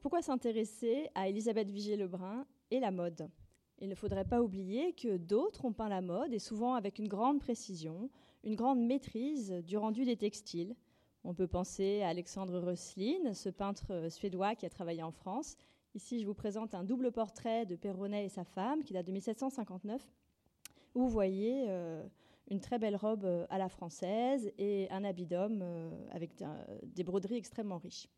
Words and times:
Pourquoi 0.00 0.22
s'intéresser 0.22 1.10
à 1.14 1.28
Elisabeth 1.28 1.70
Vigée-Lebrun 1.70 2.46
et 2.70 2.80
la 2.80 2.90
mode? 2.90 3.28
Il 3.78 3.88
ne 3.88 3.94
faudrait 3.94 4.24
pas 4.24 4.40
oublier 4.40 4.92
que 4.92 5.16
d'autres 5.16 5.64
ont 5.64 5.72
peint 5.72 5.88
la 5.88 6.00
mode 6.00 6.32
et 6.32 6.38
souvent 6.38 6.74
avec 6.74 6.98
une 6.98 7.08
grande 7.08 7.40
précision, 7.40 8.08
une 8.44 8.54
grande 8.54 8.80
maîtrise 8.80 9.50
du 9.66 9.76
rendu 9.76 10.04
des 10.04 10.16
textiles. 10.16 10.74
On 11.24 11.34
peut 11.34 11.46
penser 11.46 12.02
à 12.02 12.08
Alexandre 12.08 12.58
Röslin, 12.60 13.34
ce 13.34 13.48
peintre 13.48 14.08
suédois 14.10 14.54
qui 14.54 14.66
a 14.66 14.70
travaillé 14.70 15.02
en 15.02 15.10
France. 15.10 15.56
Ici, 15.94 16.20
je 16.20 16.26
vous 16.26 16.34
présente 16.34 16.74
un 16.74 16.84
double 16.84 17.12
portrait 17.12 17.66
de 17.66 17.76
Perronnet 17.76 18.26
et 18.26 18.28
sa 18.28 18.44
femme 18.44 18.82
qui 18.82 18.92
date 18.92 19.06
de 19.06 19.12
1759, 19.12 20.08
où 20.94 21.00
vous 21.00 21.08
voyez 21.08 21.66
euh, 21.68 22.02
une 22.48 22.60
très 22.60 22.78
belle 22.78 22.96
robe 22.96 23.24
euh, 23.24 23.46
à 23.48 23.58
la 23.58 23.68
française 23.68 24.52
et 24.58 24.88
un 24.90 25.04
habit 25.04 25.26
d'homme 25.26 25.60
euh, 25.62 25.90
avec 26.10 26.32
des 26.82 27.04
broderies 27.04 27.36
extrêmement 27.36 27.78
riches. 27.78 28.08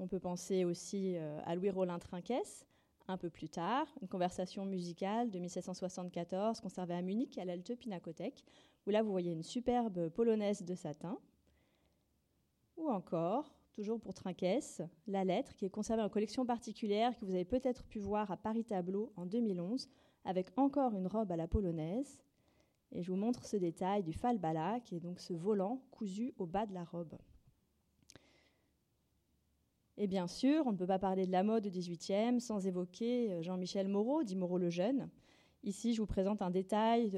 On 0.00 0.08
peut 0.08 0.18
penser 0.18 0.64
aussi 0.64 1.16
euh, 1.16 1.38
à 1.44 1.54
Louis 1.54 1.68
Rollin 1.68 1.98
Trinquès, 1.98 2.66
un 3.06 3.18
peu 3.18 3.28
plus 3.28 3.50
tard, 3.50 3.86
une 4.00 4.08
conversation 4.08 4.64
musicale 4.64 5.30
de 5.30 5.38
1774 5.38 6.58
conservée 6.60 6.94
à 6.94 7.02
Munich 7.02 7.36
à 7.36 7.44
l'Alte 7.44 7.76
Pinakothek, 7.76 8.42
où 8.86 8.90
là 8.90 9.02
vous 9.02 9.10
voyez 9.10 9.30
une 9.30 9.42
superbe 9.42 10.08
polonaise 10.08 10.62
de 10.62 10.74
satin. 10.74 11.18
Ou 12.78 12.88
encore, 12.88 13.54
toujours 13.74 14.00
pour 14.00 14.14
Trinquès, 14.14 14.80
la 15.06 15.22
lettre 15.22 15.54
qui 15.54 15.66
est 15.66 15.70
conservée 15.70 16.02
en 16.02 16.08
collection 16.08 16.46
particulière 16.46 17.14
que 17.18 17.26
vous 17.26 17.34
avez 17.34 17.44
peut-être 17.44 17.84
pu 17.84 17.98
voir 17.98 18.30
à 18.30 18.38
Paris 18.38 18.64
Tableau 18.64 19.12
en 19.16 19.26
2011, 19.26 19.86
avec 20.24 20.46
encore 20.56 20.94
une 20.94 21.08
robe 21.08 21.30
à 21.30 21.36
la 21.36 21.46
polonaise 21.46 22.22
et 22.92 23.02
je 23.02 23.10
vous 23.10 23.18
montre 23.18 23.44
ce 23.44 23.56
détail 23.56 24.02
du 24.02 24.14
falbala, 24.14 24.80
qui 24.80 24.96
est 24.96 25.00
donc 25.00 25.20
ce 25.20 25.34
volant 25.34 25.82
cousu 25.90 26.32
au 26.38 26.46
bas 26.46 26.64
de 26.64 26.72
la 26.72 26.84
robe. 26.84 27.16
Et 29.96 30.06
bien 30.06 30.26
sûr, 30.26 30.66
on 30.66 30.72
ne 30.72 30.76
peut 30.76 30.86
pas 30.86 30.98
parler 30.98 31.26
de 31.26 31.32
la 31.32 31.42
mode 31.42 31.66
du 31.66 31.70
XVIIIe 31.70 32.40
sans 32.40 32.66
évoquer 32.66 33.32
euh, 33.32 33.42
Jean-Michel 33.42 33.88
Moreau, 33.88 34.22
dit 34.22 34.36
Moreau 34.36 34.58
le 34.58 34.70
Jeune. 34.70 35.10
Ici, 35.62 35.92
je 35.92 36.00
vous 36.00 36.06
présente 36.06 36.40
un 36.40 36.50
détail 36.50 37.10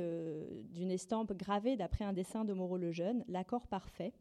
d'une 0.73 0.91
estampe 0.91 1.33
gravée 1.33 1.77
d'après 1.77 2.05
un 2.05 2.13
dessin 2.13 2.45
de 2.45 2.53
Moreau 2.53 2.77
le 2.77 2.91
Jeune, 2.91 3.25
l'accord 3.29 3.69
parfait. 3.69 4.13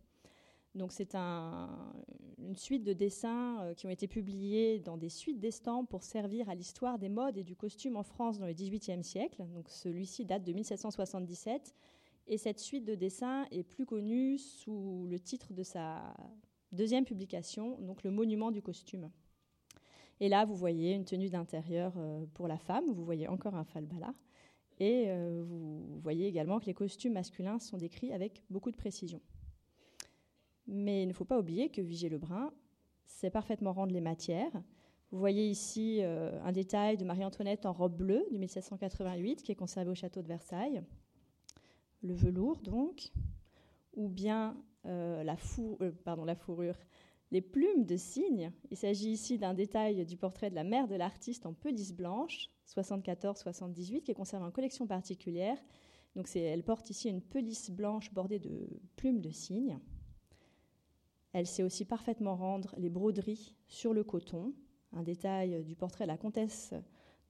Donc 0.74 0.94
c'est 0.94 1.16
une 1.16 2.56
suite 2.56 2.84
de 2.84 2.94
dessins 2.94 3.62
euh, 3.62 3.74
qui 3.74 3.88
ont 3.88 3.90
été 3.90 4.08
publiés 4.08 4.80
dans 4.80 4.98
des 4.98 5.10
suites 5.10 5.40
d'estampes 5.40 5.90
pour 5.90 6.04
servir 6.04 6.50
à 6.50 6.56
l'histoire 6.56 6.98
des 6.98 7.10
modes 7.10 7.38
et 7.38 7.44
du 7.44 7.56
costume 7.56 7.98
en 7.98 8.04
France 8.04 8.40
dans 8.40 8.46
le 8.46 8.54
XVIIIe 8.54 9.04
siècle. 9.04 9.46
Donc 9.54 9.70
celui-ci 9.70 10.26
date 10.26 10.44
de 10.44 10.54
1777 10.54 11.76
et 12.28 12.38
cette 12.38 12.60
suite 12.60 12.86
de 12.86 12.96
dessins 12.96 13.46
est 13.52 13.64
plus 13.64 13.86
connue 13.86 14.38
sous 14.38 15.06
le 15.10 15.20
titre 15.20 15.54
de 15.54 15.64
sa 15.64 16.16
deuxième 16.72 17.06
publication, 17.06 17.78
donc 17.82 18.04
le 18.04 18.12
monument 18.12 18.52
du 18.52 18.62
costume. 18.62 19.10
Et 20.20 20.30
là, 20.30 20.46
vous 20.46 20.56
voyez 20.56 20.94
une 20.94 21.06
tenue 21.06 21.30
d'intérieur 21.30 21.94
euh, 21.98 22.26
pour 22.34 22.48
la 22.48 22.58
femme, 22.58 22.86
vous 22.92 23.04
voyez 23.04 23.28
encore 23.28 23.56
un 23.56 23.64
falbala, 23.64 24.14
et 24.80 25.06
euh, 25.08 25.44
vous 25.44 26.00
voyez 26.00 26.28
également 26.28 26.60
que 26.60 26.66
les 26.66 26.74
costumes 26.74 27.14
masculins 27.14 27.60
sont 27.60 27.78
décrits 27.78 28.14
avec 28.14 28.44
beaucoup 28.50 28.72
de 28.72 28.78
précision. 28.78 29.22
Mais 30.68 31.04
il 31.04 31.08
ne 31.08 31.14
faut 31.14 31.26
pas 31.26 31.40
oublier 31.40 31.70
que 31.70 31.82
Vigée-Lebrun 31.82 32.52
sait 33.06 33.30
parfaitement 33.30 33.74
rendre 33.74 33.94
les 33.94 34.02
matières. 34.02 34.52
Vous 35.12 35.20
voyez 35.20 35.50
ici 35.50 36.00
euh, 36.02 36.40
un 36.44 36.52
détail 36.52 36.98
de 36.98 37.04
Marie-Antoinette 37.04 37.66
en 37.66 37.74
robe 37.74 37.96
bleue 37.96 38.26
de 38.32 38.38
1788 38.38 39.44
qui 39.44 39.52
est 39.52 39.56
conservé 39.56 39.90
au 39.90 39.96
château 39.96 40.22
de 40.22 40.28
Versailles. 40.28 40.82
Le 42.02 42.14
velours, 42.14 42.62
donc, 42.62 43.12
ou 43.94 44.08
bien 44.08 44.56
la, 44.86 45.36
euh, 45.60 45.92
pardon, 46.04 46.26
la 46.26 46.36
fourrure, 46.36 46.78
les 47.32 47.42
plumes 47.42 47.86
de 47.86 47.98
cygne. 47.98 48.52
Il 48.70 48.78
s'agit 48.78 49.12
ici 49.12 49.38
d'un 49.38 49.54
détail 49.54 50.06
du 50.06 50.18
portrait 50.18 50.50
de 50.50 50.56
la 50.56 50.64
mère 50.64 50.88
de 50.88 50.96
l'artiste 50.96 51.46
en 51.46 51.54
pelisse 51.54 51.94
blanche, 51.94 52.50
74-78, 52.68 54.04
qui 54.04 54.12
est 54.12 54.16
conservé 54.16 54.46
en 54.46 54.52
collection 54.52 54.88
particulière. 54.88 55.58
Donc 56.16 56.34
elle 56.36 56.64
porte 56.64 56.90
ici 56.90 57.10
une 57.10 57.22
pelisse 57.22 57.72
blanche 57.72 58.12
bordée 58.14 58.40
de 58.40 58.68
plumes 58.98 59.22
de 59.22 59.30
cygne. 59.30 59.80
Elle 61.34 61.48
sait 61.48 61.64
aussi 61.64 61.86
parfaitement 61.86 62.36
rendre 62.36 62.76
les 62.78 62.90
broderies 62.90 63.56
sur 63.68 63.94
le 63.94 64.04
coton, 64.04 64.54
un 64.92 65.04
détail 65.04 65.64
du 65.64 65.76
portrait 65.76 66.04
de 66.04 66.10
la 66.10 66.18
comtesse 66.18 66.74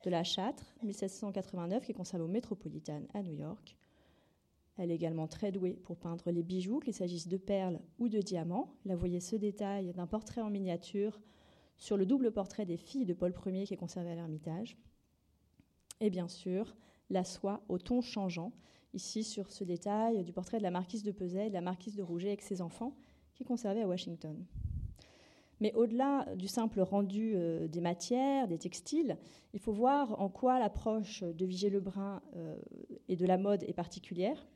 de 0.04 0.10
la 0.10 0.24
Châtre, 0.24 0.66
1789, 0.82 1.86
qui 1.86 1.92
est 1.92 1.96
conservé 1.96 2.26
au 2.26 2.28
Metropolitan 2.28 3.04
à 3.14 3.22
New 3.22 3.34
York. 3.34 3.78
Elle 4.78 4.92
est 4.92 4.96
également 4.96 5.28
très 5.28 5.52
douée 5.52 5.78
pour 5.84 5.98
peindre 5.98 6.32
les 6.32 6.44
bijoux, 6.44 6.80
qu'il 6.80 6.94
s'agisse 6.94 7.28
de 7.28 7.38
perles 7.38 7.80
ou 8.00 8.10
de 8.10 8.20
diamants. 8.20 8.74
Là, 8.86 8.96
vous 8.96 9.00
voyez 9.00 9.20
ce 9.20 9.36
détail 9.36 9.92
d'un 9.94 10.08
portrait 10.08 10.42
en 10.42 10.50
miniature 10.50 11.20
sur 11.78 11.98
le 11.98 12.06
double 12.06 12.32
portrait 12.32 12.66
des 12.66 12.78
filles 12.78 13.06
de 13.06 13.14
Paul 13.14 13.34
Ier 13.46 13.66
qui 13.66 13.74
est 13.74 13.78
conservé 13.78 14.12
à 14.12 14.16
l'Ermitage. 14.16 14.78
Et 16.00 16.10
bien 16.10 16.28
sûr, 16.28 16.76
la 17.10 17.24
soie 17.24 17.64
au 17.70 17.78
ton 17.78 18.02
changeant, 18.02 18.54
ici 18.94 19.24
sur 19.24 19.52
ce 19.52 19.64
détail 19.64 20.24
du 20.24 20.34
portrait 20.34 20.58
de 20.58 20.64
la 20.64 20.72
marquise 20.72 21.04
de 21.04 21.12
et 21.12 21.50
de 21.50 21.54
la 21.54 21.62
marquise 21.62 21.96
de 21.96 22.04
Rouget 22.04 22.30
avec 22.30 22.42
ses 22.42 22.62
enfants, 22.62 22.96
qui 23.34 23.44
est 23.44 23.46
conservé 23.46 23.82
à 23.82 23.88
Washington. 23.88 24.46
Mais 25.60 25.74
au-delà 25.76 26.26
du 26.36 26.48
simple 26.48 26.82
rendu 26.82 27.34
euh, 27.36 27.68
des 27.68 27.82
matières, 27.82 28.48
des 28.48 28.58
textiles, 28.58 29.18
il 29.54 29.60
faut 29.60 29.72
voir 29.72 30.20
en 30.20 30.28
quoi 30.28 30.58
l'approche 30.60 31.24
de 31.24 31.46
Vigée-Lebrun 31.46 32.22
euh, 32.36 32.58
et 33.08 33.16
de 33.16 33.26
la 33.28 33.38
mode 33.38 33.64
est 33.64 33.74
particulière, 33.74 34.48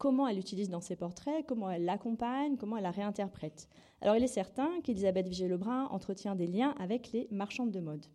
comment 0.00 0.26
elle 0.26 0.36
l'utilise 0.36 0.70
dans 0.70 0.80
ses 0.80 0.96
portraits, 0.96 1.44
comment 1.46 1.70
elle 1.70 1.84
l'accompagne, 1.84 2.56
comment 2.56 2.78
elle 2.78 2.84
la 2.84 2.90
réinterprète. 2.90 3.68
Alors 4.00 4.16
il 4.16 4.24
est 4.24 4.28
certain 4.28 4.80
qu'Elisabeth 4.82 5.28
Vigée-Lebrun 5.28 5.88
entretient 5.90 6.34
des 6.34 6.46
liens 6.46 6.74
avec 6.80 7.12
les 7.12 7.28
marchandes 7.30 7.70
de 7.70 7.80
mode. 7.80 8.06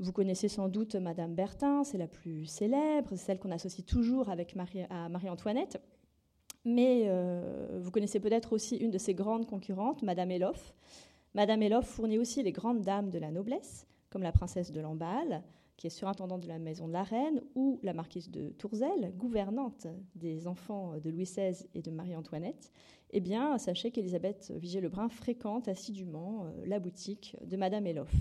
Vous 0.00 0.10
connaissez 0.10 0.48
sans 0.48 0.68
doute 0.68 0.96
Madame 0.96 1.36
Bertin, 1.36 1.84
c'est 1.84 1.96
la 1.96 2.08
plus 2.08 2.46
célèbre, 2.46 3.08
c'est 3.10 3.16
celle 3.18 3.38
qu'on 3.38 3.52
associe 3.52 3.86
toujours 3.86 4.28
avec 4.30 4.56
Marie, 4.56 4.82
à 4.90 5.08
Marie-Antoinette. 5.08 5.80
Mais 6.64 7.04
euh, 7.06 7.78
vous 7.80 7.92
connaissez 7.92 8.18
peut-être 8.18 8.52
aussi 8.52 8.76
une 8.76 8.90
de 8.90 8.98
ses 8.98 9.14
grandes 9.14 9.46
concurrentes, 9.46 10.02
Madame 10.02 10.32
Eloff. 10.32 10.74
Madame 11.34 11.62
Eloff 11.62 11.86
fournit 11.86 12.18
aussi 12.18 12.42
les 12.42 12.52
grandes 12.52 12.82
dames 12.82 13.10
de 13.10 13.20
la 13.20 13.30
noblesse, 13.30 13.86
comme 14.10 14.24
la 14.24 14.32
princesse 14.32 14.72
de 14.72 14.80
Lamballe, 14.80 15.44
qui 15.76 15.86
est 15.86 15.90
surintendante 15.90 16.42
de 16.42 16.48
la 16.48 16.58
maison 16.58 16.88
de 16.88 16.92
la 16.92 17.02
reine, 17.02 17.42
ou 17.54 17.78
la 17.82 17.92
marquise 17.92 18.30
de 18.30 18.50
Tourzel, 18.50 19.12
gouvernante 19.16 19.86
des 20.14 20.46
enfants 20.46 20.98
de 20.98 21.10
Louis 21.10 21.24
XVI 21.24 21.66
et 21.74 21.82
de 21.82 21.90
Marie-Antoinette. 21.90 22.72
Eh 23.10 23.20
bien, 23.20 23.56
sachez 23.58 23.90
qu'Elisabeth 23.90 24.52
Vigée-Lebrun 24.56 25.08
fréquente 25.08 25.68
assidûment 25.68 26.44
euh, 26.46 26.66
la 26.66 26.80
boutique 26.80 27.36
de 27.44 27.56
Madame 27.56 27.86
Eloff. 27.86 28.12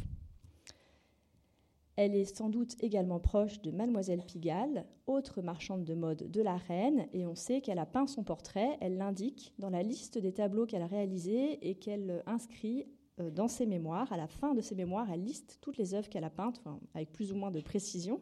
Elle 1.95 2.13
est 2.13 2.25
sans 2.25 2.49
doute 2.49 2.75
également 2.81 3.19
proche 3.19 3.61
de 3.61 3.71
Mademoiselle 3.71 4.21
Pigalle, 4.25 4.85
autre 5.07 5.41
marchande 5.41 5.85
de 5.85 5.93
mode 5.93 6.29
de 6.29 6.41
la 6.41 6.57
reine, 6.57 7.07
et 7.13 7.25
on 7.25 7.35
sait 7.35 7.61
qu'elle 7.61 7.79
a 7.79 7.85
peint 7.85 8.05
son 8.05 8.23
portrait, 8.23 8.77
elle 8.81 8.97
l'indique 8.97 9.53
dans 9.59 9.69
la 9.69 9.81
liste 9.81 10.17
des 10.17 10.33
tableaux 10.33 10.65
qu'elle 10.65 10.81
a 10.81 10.87
réalisés 10.87 11.57
et 11.67 11.75
qu'elle 11.75 12.21
inscrit 12.25 12.85
dans 13.17 13.47
ses 13.47 13.65
mémoires. 13.65 14.11
À 14.11 14.17
la 14.17 14.27
fin 14.27 14.53
de 14.53 14.61
ses 14.61 14.75
mémoires, 14.75 15.09
elle 15.11 15.23
liste 15.23 15.57
toutes 15.61 15.77
les 15.77 15.93
œuvres 15.93 16.09
qu'elle 16.09 16.23
a 16.23 16.29
peintes, 16.29 16.61
avec 16.93 17.11
plus 17.11 17.31
ou 17.31 17.35
moins 17.35 17.51
de 17.51 17.61
précision. 17.61 18.21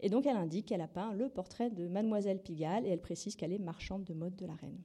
Et 0.00 0.08
donc 0.08 0.26
elle 0.26 0.36
indique 0.36 0.66
qu'elle 0.66 0.80
a 0.80 0.88
peint 0.88 1.12
le 1.12 1.28
portrait 1.28 1.70
de 1.70 1.88
Mademoiselle 1.88 2.40
Pigalle 2.40 2.86
et 2.86 2.90
elle 2.90 3.00
précise 3.00 3.34
qu'elle 3.36 3.52
est 3.52 3.58
marchande 3.58 4.04
de 4.04 4.14
mode 4.14 4.36
de 4.36 4.46
la 4.46 4.54
reine. 4.54 4.80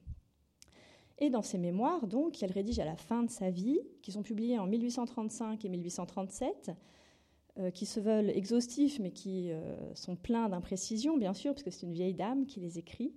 Et 1.20 1.30
dans 1.30 1.42
ses 1.42 1.58
mémoires, 1.58 2.08
donc, 2.08 2.34
qu'elle 2.34 2.52
rédige 2.52 2.80
à 2.80 2.86
la 2.86 2.96
fin 2.96 3.24
de 3.24 3.30
sa 3.30 3.50
vie, 3.50 3.80
qui 4.02 4.12
sont 4.12 4.24
publiées 4.24 4.58
en 4.58 4.66
1835 4.66 5.64
et 5.64 5.70
1837, 5.70 6.72
euh, 7.60 7.70
qui 7.70 7.86
se 7.86 8.00
veulent 8.00 8.32
exhaustifs, 8.32 9.00
mais 9.00 9.12
qui 9.12 9.52
euh, 9.52 9.94
sont 9.94 10.16
pleins 10.16 10.50
d'imprécisions, 10.50 11.18
bien 11.18 11.34
sûr, 11.34 11.54
parce 11.54 11.64
que 11.64 11.70
c'est 11.70 11.86
une 11.86 11.94
vieille 11.94 12.16
dame 12.16 12.48
qui 12.48 12.60
les 12.60 12.80
écrit, 12.80 13.14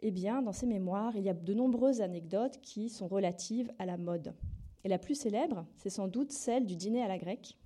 eh 0.00 0.10
bien, 0.10 0.42
dans 0.42 0.52
ses 0.52 0.66
mémoires, 0.66 1.16
il 1.16 1.22
y 1.22 1.28
a 1.28 1.34
de 1.34 1.54
nombreuses 1.54 2.00
anecdotes 2.00 2.60
qui 2.60 2.88
sont 2.90 3.06
relatives 3.06 3.72
à 3.78 3.86
la 3.86 3.96
mode. 3.96 4.34
Et 4.84 4.88
la 4.88 4.98
plus 4.98 5.14
célèbre, 5.14 5.66
c'est 5.76 5.90
sans 5.90 6.08
doute 6.08 6.30
celle 6.30 6.66
du 6.66 6.76
dîner 6.76 7.02
à 7.02 7.08
la 7.08 7.18
grecque. 7.18 7.56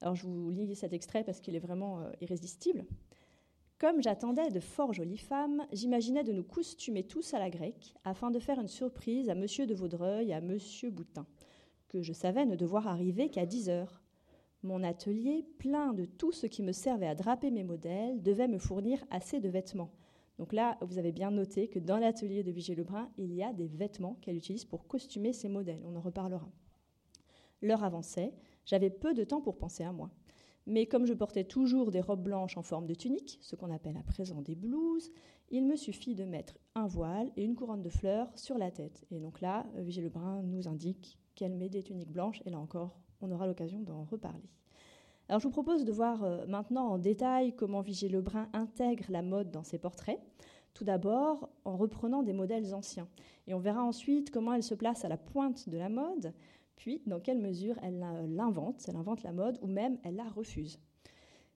Alors, 0.00 0.14
je 0.14 0.26
vous 0.26 0.50
lis 0.50 0.74
cet 0.74 0.92
extrait 0.92 1.24
parce 1.24 1.40
qu'il 1.40 1.54
est 1.54 1.60
vraiment 1.60 2.00
euh, 2.00 2.10
irrésistible. 2.20 2.84
Comme 3.78 4.02
j'attendais 4.02 4.50
de 4.50 4.60
fort 4.60 4.94
jolies 4.94 5.18
femmes, 5.18 5.66
j'imaginais 5.72 6.24
de 6.24 6.32
nous 6.32 6.44
costumer 6.44 7.04
tous 7.04 7.34
à 7.34 7.38
la 7.38 7.50
grecque 7.50 7.94
afin 8.04 8.30
de 8.30 8.38
faire 8.38 8.58
une 8.58 8.68
surprise 8.68 9.28
à 9.28 9.34
Monsieur 9.34 9.66
de 9.66 9.74
Vaudreuil 9.74 10.30
et 10.30 10.34
à 10.34 10.40
Monsieur 10.40 10.90
Boutin, 10.90 11.26
que 11.88 12.00
je 12.00 12.14
savais 12.14 12.46
ne 12.46 12.56
devoir 12.56 12.88
arriver 12.88 13.28
qu'à 13.28 13.44
10 13.44 13.68
heures 13.68 14.02
mon 14.62 14.82
atelier, 14.82 15.44
plein 15.58 15.92
de 15.92 16.04
tout 16.04 16.32
ce 16.32 16.46
qui 16.46 16.62
me 16.62 16.72
servait 16.72 17.06
à 17.06 17.14
draper 17.14 17.50
mes 17.50 17.62
modèles, 17.62 18.22
devait 18.22 18.48
me 18.48 18.58
fournir 18.58 19.04
assez 19.10 19.40
de 19.40 19.48
vêtements. 19.48 19.92
Donc 20.38 20.52
là, 20.52 20.76
vous 20.82 20.98
avez 20.98 21.12
bien 21.12 21.30
noté 21.30 21.68
que 21.68 21.78
dans 21.78 21.98
l'atelier 21.98 22.42
de 22.42 22.50
Vigée 22.50 22.74
Lebrun, 22.74 23.10
il 23.16 23.32
y 23.32 23.42
a 23.42 23.52
des 23.52 23.66
vêtements 23.66 24.18
qu'elle 24.20 24.36
utilise 24.36 24.64
pour 24.64 24.86
costumer 24.86 25.32
ses 25.32 25.48
modèles. 25.48 25.82
On 25.84 25.96
en 25.96 26.00
reparlera. 26.00 26.48
L'heure 27.62 27.84
avançait, 27.84 28.34
j'avais 28.66 28.90
peu 28.90 29.14
de 29.14 29.24
temps 29.24 29.40
pour 29.40 29.56
penser 29.56 29.82
à 29.82 29.92
moi. 29.92 30.10
Mais 30.66 30.86
comme 30.86 31.06
je 31.06 31.14
portais 31.14 31.44
toujours 31.44 31.90
des 31.90 32.00
robes 32.00 32.24
blanches 32.24 32.56
en 32.56 32.62
forme 32.62 32.86
de 32.86 32.94
tunique, 32.94 33.38
ce 33.40 33.54
qu'on 33.54 33.70
appelle 33.70 33.96
à 33.96 34.02
présent 34.02 34.42
des 34.42 34.56
blouses, 34.56 35.10
il 35.50 35.64
me 35.64 35.76
suffit 35.76 36.16
de 36.16 36.24
mettre 36.24 36.58
un 36.74 36.88
voile 36.88 37.30
et 37.36 37.44
une 37.44 37.54
couronne 37.54 37.82
de 37.82 37.88
fleurs 37.88 38.28
sur 38.36 38.58
la 38.58 38.72
tête. 38.72 39.06
Et 39.10 39.20
donc 39.20 39.40
là, 39.40 39.64
Vigée 39.76 40.02
Lebrun 40.02 40.42
nous 40.42 40.66
indique 40.66 41.18
qu'elle 41.36 41.54
met 41.54 41.68
des 41.68 41.84
tuniques 41.84 42.10
blanches, 42.10 42.42
et 42.46 42.50
là 42.50 42.58
encore, 42.58 42.98
on 43.20 43.30
aura 43.30 43.46
l'occasion 43.46 43.80
d'en 43.80 44.04
reparler. 44.04 44.50
Alors 45.28 45.40
je 45.40 45.48
vous 45.48 45.52
propose 45.52 45.84
de 45.84 45.90
voir 45.90 46.22
euh, 46.22 46.46
maintenant 46.46 46.86
en 46.86 46.98
détail 46.98 47.52
comment 47.56 47.80
Vigée 47.80 48.08
Lebrun 48.08 48.48
intègre 48.52 49.06
la 49.08 49.22
mode 49.22 49.50
dans 49.50 49.64
ses 49.64 49.78
portraits. 49.78 50.20
Tout 50.72 50.84
d'abord 50.84 51.48
en 51.64 51.76
reprenant 51.76 52.22
des 52.22 52.32
modèles 52.32 52.74
anciens. 52.74 53.08
Et 53.48 53.54
on 53.54 53.58
verra 53.58 53.82
ensuite 53.82 54.30
comment 54.30 54.52
elle 54.52 54.62
se 54.62 54.74
place 54.74 55.04
à 55.04 55.08
la 55.08 55.16
pointe 55.16 55.68
de 55.68 55.78
la 55.78 55.88
mode, 55.88 56.32
puis 56.76 57.02
dans 57.06 57.18
quelle 57.18 57.38
mesure 57.38 57.76
elle 57.82 57.98
l'invente, 58.28 58.84
elle 58.86 58.96
invente 58.96 59.22
la 59.22 59.32
mode 59.32 59.58
ou 59.62 59.66
même 59.66 59.98
elle 60.04 60.16
la 60.16 60.28
refuse. 60.28 60.78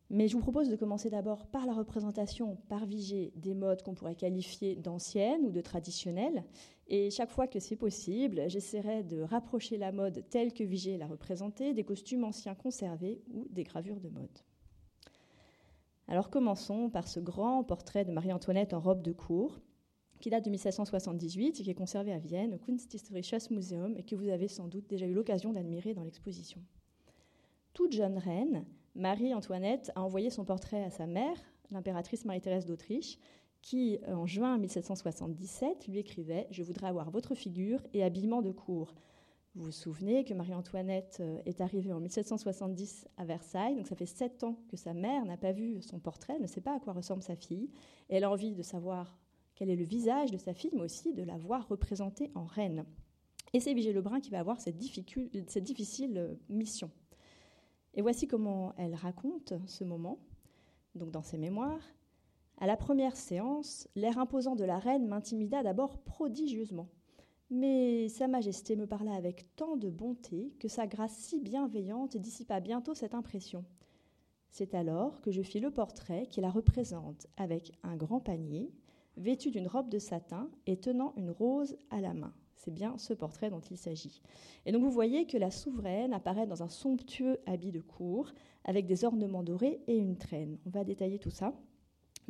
Mais 0.09 0.27
je 0.27 0.35
vous 0.35 0.43
propose 0.43 0.69
de 0.69 0.75
commencer 0.75 1.09
d'abord 1.09 1.47
par 1.47 1.67
la 1.67 1.73
représentation 1.73 2.57
par 2.69 2.85
Vigée 2.85 3.33
des 3.37 3.55
modes 3.55 3.83
qu'on 3.83 3.95
pourrait 3.95 4.17
qualifier 4.17 4.75
d'anciennes 4.75 5.47
ou 5.47 5.53
de 5.53 5.61
traditionnelles. 5.61 6.43
Et 6.93 7.09
chaque 7.11 7.31
fois 7.31 7.47
que 7.47 7.61
c'est 7.61 7.77
possible, 7.77 8.43
j'essaierai 8.49 9.05
de 9.05 9.21
rapprocher 9.21 9.77
la 9.79 9.93
mode 9.93 10.25
telle 10.29 10.53
que 10.53 10.65
Vigée 10.65 10.99
l'a 10.99 11.07
représentée 11.07 11.73
des 11.73 11.85
costumes 11.85 12.25
anciens 12.25 12.57
conservés 12.57 13.23
ou 13.33 13.47
des 13.49 13.63
gravures 13.63 14.01
de 14.01 14.09
mode. 14.09 14.39
Alors 16.09 16.31
commençons 16.31 16.91
par 16.91 17.07
ce 17.07 17.21
grand 17.21 17.63
portrait 17.63 18.05
de 18.05 18.11
Marie-Antoinette 18.11 18.75
en 18.75 18.81
robe 18.81 19.03
de 19.03 19.13
cour, 19.13 19.61
qui 20.19 20.31
date 20.31 20.45
de 20.45 20.51
1778 20.51 21.61
et 21.61 21.63
qui 21.63 21.71
est 21.71 21.75
conservé 21.75 22.13
à 22.13 22.19
Vienne 22.19 22.55
au 22.55 22.59
Kunsthistorisches 22.59 23.51
Museum 23.51 23.97
et 23.97 24.03
que 24.03 24.17
vous 24.17 24.29
avez 24.29 24.49
sans 24.49 24.67
doute 24.67 24.89
déjà 24.89 25.07
eu 25.07 25.15
l'occasion 25.15 25.53
d'admirer 25.53 25.95
dans 25.95 26.03
l'exposition. 26.03 26.61
Toute 27.73 27.93
jeune 27.93 28.19
reine, 28.19 28.67
Marie-Antoinette 28.97 29.93
a 29.95 30.03
envoyé 30.03 30.29
son 30.29 30.45
portrait 30.45 30.83
à 30.83 30.91
sa 30.91 31.07
mère, 31.07 31.37
l'impératrice 31.71 32.25
Marie-Thérèse 32.25 32.67
d'Autriche, 32.67 33.17
qui, 33.63 33.99
en 34.09 34.27
juin 34.27 34.59
1777, 34.59 35.87
lui 35.89 35.99
écrivait 35.99 36.47
Je 36.51 36.63
voudrais 36.63 36.89
avoir 36.89 37.11
votre 37.11 37.35
figure 37.35 37.81
et 37.93 38.03
habillement 38.03 38.43
de 38.43 38.51
cour. 38.51 38.95
Vous 39.57 39.65
vous 39.65 39.73
souvenez 39.73 40.25
que 40.25 40.33
Marie-Antoinette 40.33 41.19
euh, 41.21 41.43
est 41.45 41.61
arrivée 41.61 41.93
en 41.93 41.99
1770 41.99 43.09
à 43.17 43.25
Versailles, 43.25 43.75
donc 43.75 43.89
ça 43.89 43.97
fait 43.97 44.07
sept 44.07 44.45
ans 44.45 44.57
que 44.69 44.77
sa 44.77 44.95
mère 44.95 45.25
n'a 45.25 45.37
pas 45.37 45.51
vu 45.51 45.83
son 45.83 45.99
portrait, 45.99 46.39
ne 46.39 46.47
sait 46.47 46.61
pas 46.61 46.77
à 46.77 46.79
quoi 46.79 46.93
ressemble 46.93 47.23
sa 47.23 47.35
fille, 47.35 47.69
et 48.09 48.17
elle 48.17 48.25
a 48.25 48.31
envie 48.31 48.55
de 48.55 48.63
savoir 48.63 49.19
quel 49.57 49.69
est 49.69 49.77
le 49.77 49.85
visage 49.85 50.31
de 50.31 50.39
sa 50.39 50.55
fille, 50.55 50.71
mais 50.73 50.83
aussi 50.83 51.13
de 51.13 51.25
la 51.25 51.37
voir 51.37 51.67
représentée 51.67 52.31
en 52.37 52.45
reine. 52.45 52.85
Et 53.53 53.59
c'est 53.59 53.75
Vigée 53.75 53.93
Lebrun 53.93 54.21
qui 54.21 54.31
va 54.31 54.39
avoir 54.39 54.61
cette, 54.61 54.81
cette 55.49 55.65
difficile 55.65 56.17
euh, 56.17 56.35
mission. 56.49 56.91
Et 57.95 58.03
voici 58.03 58.29
comment 58.29 58.73
elle 58.77 58.95
raconte 58.95 59.55
ce 59.67 59.83
moment, 59.83 60.21
donc 60.95 61.11
dans 61.11 61.23
ses 61.23 61.39
mémoires. 61.39 61.83
À 62.63 62.67
la 62.67 62.77
première 62.77 63.17
séance, 63.17 63.89
l'air 63.97 64.19
imposant 64.19 64.55
de 64.55 64.65
la 64.65 64.79
reine 64.79 65.07
m'intimida 65.07 65.63
d'abord 65.63 65.97
prodigieusement. 65.97 66.89
Mais 67.49 68.11
Sa 68.11 68.29
Majesté 68.29 68.77
me 68.77 68.87
parla 68.87 69.15
avec 69.15 69.57
tant 69.57 69.79
de 69.79 69.89
bonté 69.89 70.53
que 70.61 70.69
sa 70.69 70.87
grâce 70.87 71.17
si 71.17 71.41
bienveillante 71.41 72.19
dissipa 72.19 72.61
bientôt 72.61 72.95
cette 72.95 73.15
impression. 73.15 73.65
C'est 74.51 74.75
alors 74.75 75.23
que 75.23 75.31
je 75.31 75.41
fis 75.41 75.59
le 75.59 75.71
portrait 75.71 76.27
qui 76.27 76.43
la 76.43 76.51
représente 76.51 77.29
avec 77.39 77.73
un 77.83 77.97
grand 77.97 78.21
panier, 78.21 78.71
vêtu 79.17 79.51
d'une 79.51 79.67
robe 79.67 79.89
de 79.89 79.99
satin 79.99 80.51
et 80.67 80.77
tenant 80.77 81.15
une 81.17 81.31
rose 81.31 81.79
à 81.89 82.03
la 82.03 82.13
main. 82.13 82.35
C'est 82.57 82.75
bien 82.75 82.99
ce 82.99 83.15
portrait 83.15 83.49
dont 83.49 83.63
il 83.71 83.79
s'agit. 83.79 84.21
Et 84.67 84.73
donc 84.73 84.83
vous 84.83 84.91
voyez 84.91 85.27
que 85.27 85.39
la 85.39 85.51
souveraine 85.51 86.13
apparaît 86.13 86.47
dans 86.47 86.63
un 86.63 86.69
somptueux 86.69 87.39
habit 87.47 87.73
de 87.73 87.81
cour, 87.81 88.33
avec 88.65 88.85
des 88.85 89.07
ornements 89.07 89.43
dorés 89.43 89.81
et 89.87 89.97
une 89.97 90.19
traîne. 90.19 90.59
On 90.67 90.71
va 90.71 90.85
détailler 90.85 91.19
tout 91.19 91.31
ça. 91.31 91.55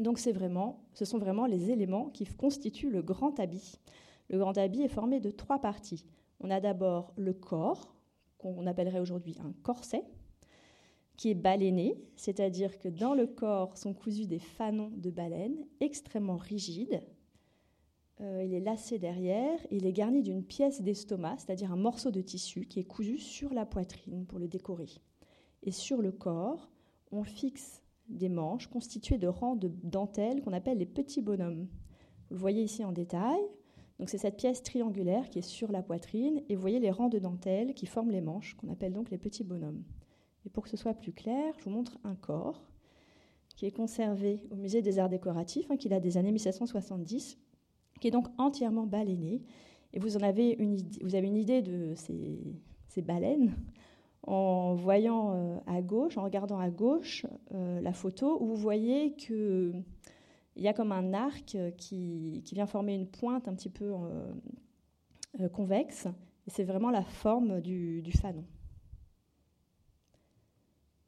Donc 0.01 0.19
c'est 0.19 0.33
vraiment, 0.33 0.83
ce 0.95 1.05
sont 1.05 1.19
vraiment 1.19 1.45
les 1.45 1.71
éléments 1.71 2.09
qui 2.09 2.25
constituent 2.25 2.91
le 2.91 3.03
grand 3.03 3.39
habit. 3.39 3.75
Le 4.31 4.39
grand 4.39 4.57
habit 4.57 4.83
est 4.83 4.89
formé 4.89 5.21
de 5.21 5.31
trois 5.31 5.61
parties. 5.61 6.07
On 6.41 6.51
a 6.51 6.59
d'abord 6.59 7.13
le 7.17 7.35
corps, 7.35 7.95
qu'on 8.39 8.67
appellerait 8.67 9.01
aujourd'hui 9.01 9.37
un 9.45 9.53
corset, 9.63 10.03
qui 11.19 11.31
est 11.31 11.35
baleiné, 11.35 12.03
c'est-à-dire 12.17 12.79
que 12.79 12.89
dans 12.89 13.13
le 13.13 13.27
corps 13.27 13.77
sont 13.77 13.93
cousus 13.93 14.27
des 14.27 14.39
fanons 14.39 14.91
de 14.97 15.11
baleine 15.11 15.67
extrêmement 15.81 16.39
rigides, 16.39 17.03
euh, 18.23 18.43
il 18.43 18.55
est 18.55 18.61
lacé 18.61 18.99
derrière, 18.99 19.59
il 19.71 19.85
est 19.85 19.93
garni 19.93 20.23
d'une 20.23 20.43
pièce 20.43 20.81
d'estomac, 20.81 21.37
c'est-à-dire 21.37 21.73
un 21.73 21.77
morceau 21.77 22.11
de 22.11 22.23
tissu 22.23 22.65
qui 22.67 22.81
est 22.81 22.85
cousu 22.85 23.19
sur 23.19 23.53
la 23.53 23.67
poitrine 23.67 24.25
pour 24.25 24.39
le 24.39 24.49
décorer. 24.49 24.89
Et 25.63 25.73
sur 25.73 26.01
le 26.01 26.11
corps, 26.11 26.71
on 27.13 27.23
fixe 27.23 27.83
des 28.11 28.29
manches 28.29 28.67
constituées 28.67 29.19
de 29.19 29.29
rangs 29.29 29.57
de 29.57 29.71
dentelles 29.83 30.43
qu'on 30.43 30.53
appelle 30.53 30.79
les 30.79 30.87
petits 30.87 31.23
bonhommes. 31.23 31.67
Vous 32.29 32.35
le 32.35 32.41
voyez 32.41 32.63
ici 32.63 32.85
en 32.85 32.93
détail. 32.93 33.41
Donc 33.99 34.09
c'est 34.09 34.19
cette 34.19 34.37
pièce 34.37 34.63
triangulaire 34.63 35.29
qui 35.29 35.41
est 35.41 35.43
sur 35.43 35.71
la 35.73 35.83
poitrine 35.83 36.43
et 36.49 36.55
vous 36.55 36.61
voyez 36.61 36.81
les 36.81 36.91
rangs 36.91 37.09
de 37.09 37.19
dentelles 37.19 37.75
qui 37.75 37.87
forment 37.87 38.11
les 38.11 38.23
manches 38.23 38.55
qu'on 38.55 38.71
appelle 38.71 38.93
donc 38.93 39.11
les 39.11 39.19
petits 39.19 39.45
bonhommes. 39.45 39.83
Et 40.47 40.49
pour 40.49 40.65
que 40.65 40.71
ce 40.71 40.77
soit 40.77 40.95
plus 40.95 41.13
clair, 41.13 41.55
je 41.59 41.65
vous 41.65 41.71
montre 41.71 41.99
un 42.05 42.15
corps 42.15 42.63
qui 43.57 43.67
est 43.67 43.71
conservé 43.71 44.43
au 44.51 44.57
musée 44.57 44.81
des 44.81 44.99
arts 44.99 45.11
décoratifs, 45.11 45.71
hein, 45.71 45.77
qui 45.77 45.89
date 45.89 46.03
des 46.03 46.17
années 46.17 46.33
1770 46.33 47.39
qui 48.01 48.09
est 48.09 48.11
donc 48.11 48.27
entièrement 48.39 48.87
baleiné. 48.87 49.43
Et 49.93 49.99
vous 49.99 50.17
en 50.17 50.23
avez 50.23 50.57
une, 50.59 50.77
vous 51.03 51.15
avez 51.15 51.27
une 51.27 51.37
idée 51.37 51.63
de 51.63 51.95
ces, 51.95 53.03
baleines 53.03 53.55
en 54.23 54.75
voyant 54.75 55.33
euh, 55.35 55.59
à 55.67 55.81
gauche, 55.83 56.17
en 56.19 56.23
regardant 56.23 56.59
à 56.59 56.71
gauche 56.71 57.27
euh, 57.55 57.81
la 57.81 57.93
photo, 57.93 58.39
vous 58.39 58.57
voyez 58.57 59.15
qu'il 59.15 59.85
y 60.57 60.69
a 60.69 60.73
comme 60.73 60.93
un 60.93 61.15
arc 61.15 61.57
qui, 61.77 62.43
vient 62.53 62.67
former 62.67 62.95
une 62.95 63.07
pointe 63.07 63.49
un 63.49 63.55
petit 63.55 63.71
peu 63.71 63.93
euh, 65.41 65.49
convexe. 65.49 66.07
Et 66.47 66.51
c'est 66.51 66.65
vraiment 66.65 66.91
la 66.91 67.03
forme 67.03 67.61
du, 67.61 68.03
fanon. 68.21 68.45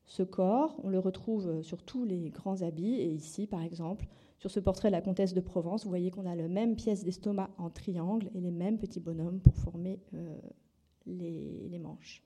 Ce 0.04 0.22
corps, 0.22 0.78
on 0.82 0.88
le 0.88 0.98
retrouve 0.98 1.62
sur 1.62 1.82
tous 1.82 2.04
les 2.04 2.30
grands 2.30 2.62
habits, 2.62 2.94
et 2.94 3.08
ici, 3.08 3.46
par 3.46 3.62
exemple, 3.62 4.06
sur 4.42 4.50
ce 4.50 4.58
portrait 4.58 4.88
de 4.88 4.92
la 4.92 5.00
comtesse 5.00 5.34
de 5.34 5.40
Provence, 5.40 5.84
vous 5.84 5.88
voyez 5.88 6.10
qu'on 6.10 6.26
a 6.26 6.34
la 6.34 6.48
même 6.48 6.74
pièce 6.74 7.04
d'estomac 7.04 7.48
en 7.58 7.70
triangle 7.70 8.28
et 8.34 8.40
les 8.40 8.50
mêmes 8.50 8.76
petits 8.76 8.98
bonhommes 8.98 9.38
pour 9.38 9.54
former 9.54 10.00
euh, 10.14 10.36
les, 11.06 11.78
manches. 11.78 12.24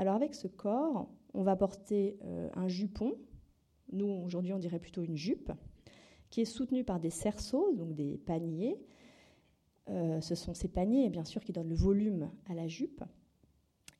Alors 0.00 0.14
avec 0.14 0.34
ce 0.34 0.48
corps, 0.48 1.10
on 1.34 1.42
va 1.42 1.56
porter 1.56 2.16
euh, 2.24 2.48
un 2.54 2.68
jupon, 2.68 3.18
nous 3.92 4.06
aujourd'hui 4.06 4.54
on 4.54 4.58
dirait 4.58 4.78
plutôt 4.78 5.02
une 5.02 5.18
jupe, 5.18 5.52
qui 6.30 6.40
est 6.40 6.46
soutenu 6.46 6.84
par 6.84 7.00
des 7.00 7.10
cerceaux, 7.10 7.74
donc 7.74 7.94
des 7.94 8.16
paniers. 8.16 8.80
Euh, 9.90 10.22
ce 10.22 10.34
sont 10.34 10.54
ces 10.54 10.68
paniers, 10.68 11.10
bien 11.10 11.26
sûr, 11.26 11.44
qui 11.44 11.52
donnent 11.52 11.68
le 11.68 11.74
volume 11.74 12.30
à 12.48 12.54
la 12.54 12.66
jupe. 12.66 13.04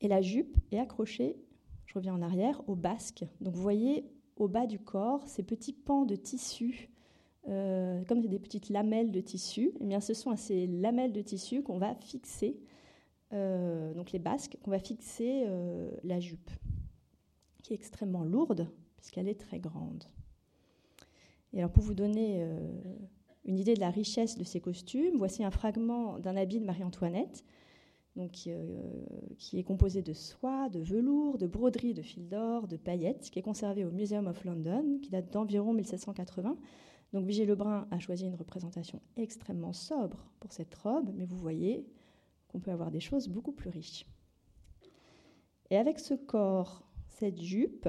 Et 0.00 0.08
la 0.08 0.22
jupe 0.22 0.56
est 0.72 0.78
accrochée, 0.78 1.36
je 1.84 1.92
reviens 1.92 2.14
en 2.14 2.22
arrière, 2.22 2.62
au 2.66 2.76
basque. 2.76 3.26
Donc 3.42 3.54
vous 3.54 3.60
voyez, 3.60 4.10
au 4.36 4.48
bas 4.48 4.66
du 4.66 4.78
corps 4.78 5.28
ces 5.28 5.42
petits 5.42 5.74
pans 5.74 6.06
de 6.06 6.16
tissu, 6.16 6.88
euh, 7.46 8.02
comme 8.04 8.22
des 8.22 8.38
petites 8.38 8.70
lamelles 8.70 9.12
de 9.12 9.20
tissu. 9.20 9.72
Eh 9.80 9.84
bien, 9.84 10.00
ce 10.00 10.14
sont 10.14 10.34
ces 10.34 10.66
lamelles 10.66 11.12
de 11.12 11.20
tissu 11.20 11.62
qu'on 11.62 11.76
va 11.76 11.94
fixer, 11.96 12.58
euh, 13.32 13.94
donc 13.94 14.12
les 14.12 14.18
basques, 14.18 14.56
qu'on 14.62 14.70
va 14.70 14.78
fixer 14.78 15.44
euh, 15.46 15.90
la 16.04 16.20
jupe, 16.20 16.50
qui 17.62 17.72
est 17.72 17.76
extrêmement 17.76 18.24
lourde 18.24 18.68
puisqu'elle 18.96 19.28
est 19.28 19.40
très 19.40 19.58
grande. 19.58 20.04
Et 21.52 21.58
alors, 21.58 21.72
pour 21.72 21.82
vous 21.82 21.94
donner 21.94 22.46
une 23.44 23.58
idée 23.58 23.74
de 23.74 23.80
la 23.80 23.90
richesse 23.90 24.36
de 24.36 24.44
ces 24.44 24.60
costumes, 24.60 25.16
voici 25.16 25.42
un 25.42 25.50
fragment 25.50 26.18
d'un 26.18 26.36
habit 26.36 26.60
de 26.60 26.66
Marie-Antoinette 26.66 27.44
donc, 28.16 28.32
euh, 28.46 28.82
qui 29.38 29.58
est 29.58 29.62
composé 29.62 30.02
de 30.02 30.12
soie, 30.12 30.68
de 30.68 30.80
velours, 30.80 31.38
de 31.38 31.46
broderie, 31.46 31.94
de 31.94 32.02
fil 32.02 32.28
d'or, 32.28 32.66
de 32.66 32.76
paillettes, 32.76 33.30
qui 33.30 33.38
est 33.38 33.42
conservé 33.42 33.84
au 33.84 33.90
Museum 33.90 34.26
of 34.26 34.44
London, 34.44 34.98
qui 35.00 35.10
date 35.10 35.32
d'environ 35.32 35.72
1780. 35.72 36.56
Donc 37.12 37.24
Vigée 37.24 37.46
Lebrun 37.46 37.86
a 37.90 37.98
choisi 37.98 38.26
une 38.26 38.34
représentation 38.34 39.00
extrêmement 39.16 39.72
sobre 39.72 40.28
pour 40.40 40.52
cette 40.52 40.74
robe, 40.74 41.10
mais 41.14 41.24
vous 41.24 41.36
voyez 41.36 41.86
qu'on 42.50 42.60
peut 42.60 42.70
avoir 42.70 42.90
des 42.90 43.00
choses 43.00 43.28
beaucoup 43.28 43.52
plus 43.52 43.70
riches. 43.70 44.06
Et 45.70 45.76
avec 45.76 45.98
ce 45.98 46.14
corps, 46.14 46.82
cette 47.08 47.40
jupe, 47.40 47.88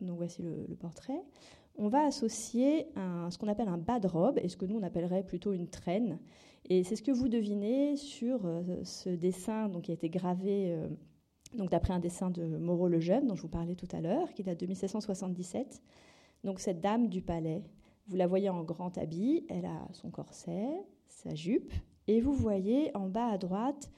donc 0.00 0.16
voici 0.16 0.42
le, 0.42 0.76
portrait, 0.76 1.22
on 1.76 1.88
va 1.88 2.04
associer 2.04 2.88
ce 2.96 3.38
qu'on 3.38 3.48
appelle 3.48 3.68
un 3.68 3.78
bas 3.78 4.00
de 4.00 4.06
robe, 4.06 4.38
et 4.42 4.48
ce 4.48 4.56
que 4.56 4.66
nous 4.66 4.76
on 4.76 4.82
appellerait 4.82 5.24
plutôt 5.24 5.52
une 5.52 5.68
traîne. 5.68 6.18
Et 6.68 6.84
c'est 6.84 6.96
ce 6.96 7.02
que 7.02 7.12
vous 7.12 7.28
devinez 7.28 7.96
sur 7.96 8.44
euh, 8.44 8.62
ce 8.84 9.08
dessin 9.08 9.68
donc, 9.68 9.84
qui 9.84 9.90
a 9.90 9.94
été 9.94 10.10
gravé 10.10 10.72
euh, 10.72 10.88
d'après 11.70 11.94
un 11.94 11.98
dessin 11.98 12.30
de 12.30 12.44
Moreau 12.44 12.88
le 12.88 13.00
Jeune, 13.00 13.26
dont 13.26 13.34
je 13.34 13.42
vous 13.42 13.48
parlais 13.48 13.74
tout 13.74 13.88
à 13.92 14.00
l'heure, 14.00 14.32
qui 14.34 14.42
date 14.42 14.60
de 14.60 14.66
1777. 14.66 15.82
Donc 16.44 16.60
cette 16.60 16.80
dame 16.80 17.08
du 17.08 17.22
palais, 17.22 17.62
vous 18.06 18.16
la 18.16 18.26
voyez 18.26 18.50
en 18.50 18.62
grand 18.64 18.96
habit, 18.98 19.46
elle 19.48 19.64
a 19.64 19.88
son 19.92 20.10
corset, 20.10 20.68
sa 21.08 21.34
jupe, 21.34 21.72
et 22.08 22.20
vous 22.20 22.34
voyez 22.34 22.94
en 22.96 23.08
bas 23.08 23.28
à 23.28 23.38
droite 23.38 23.90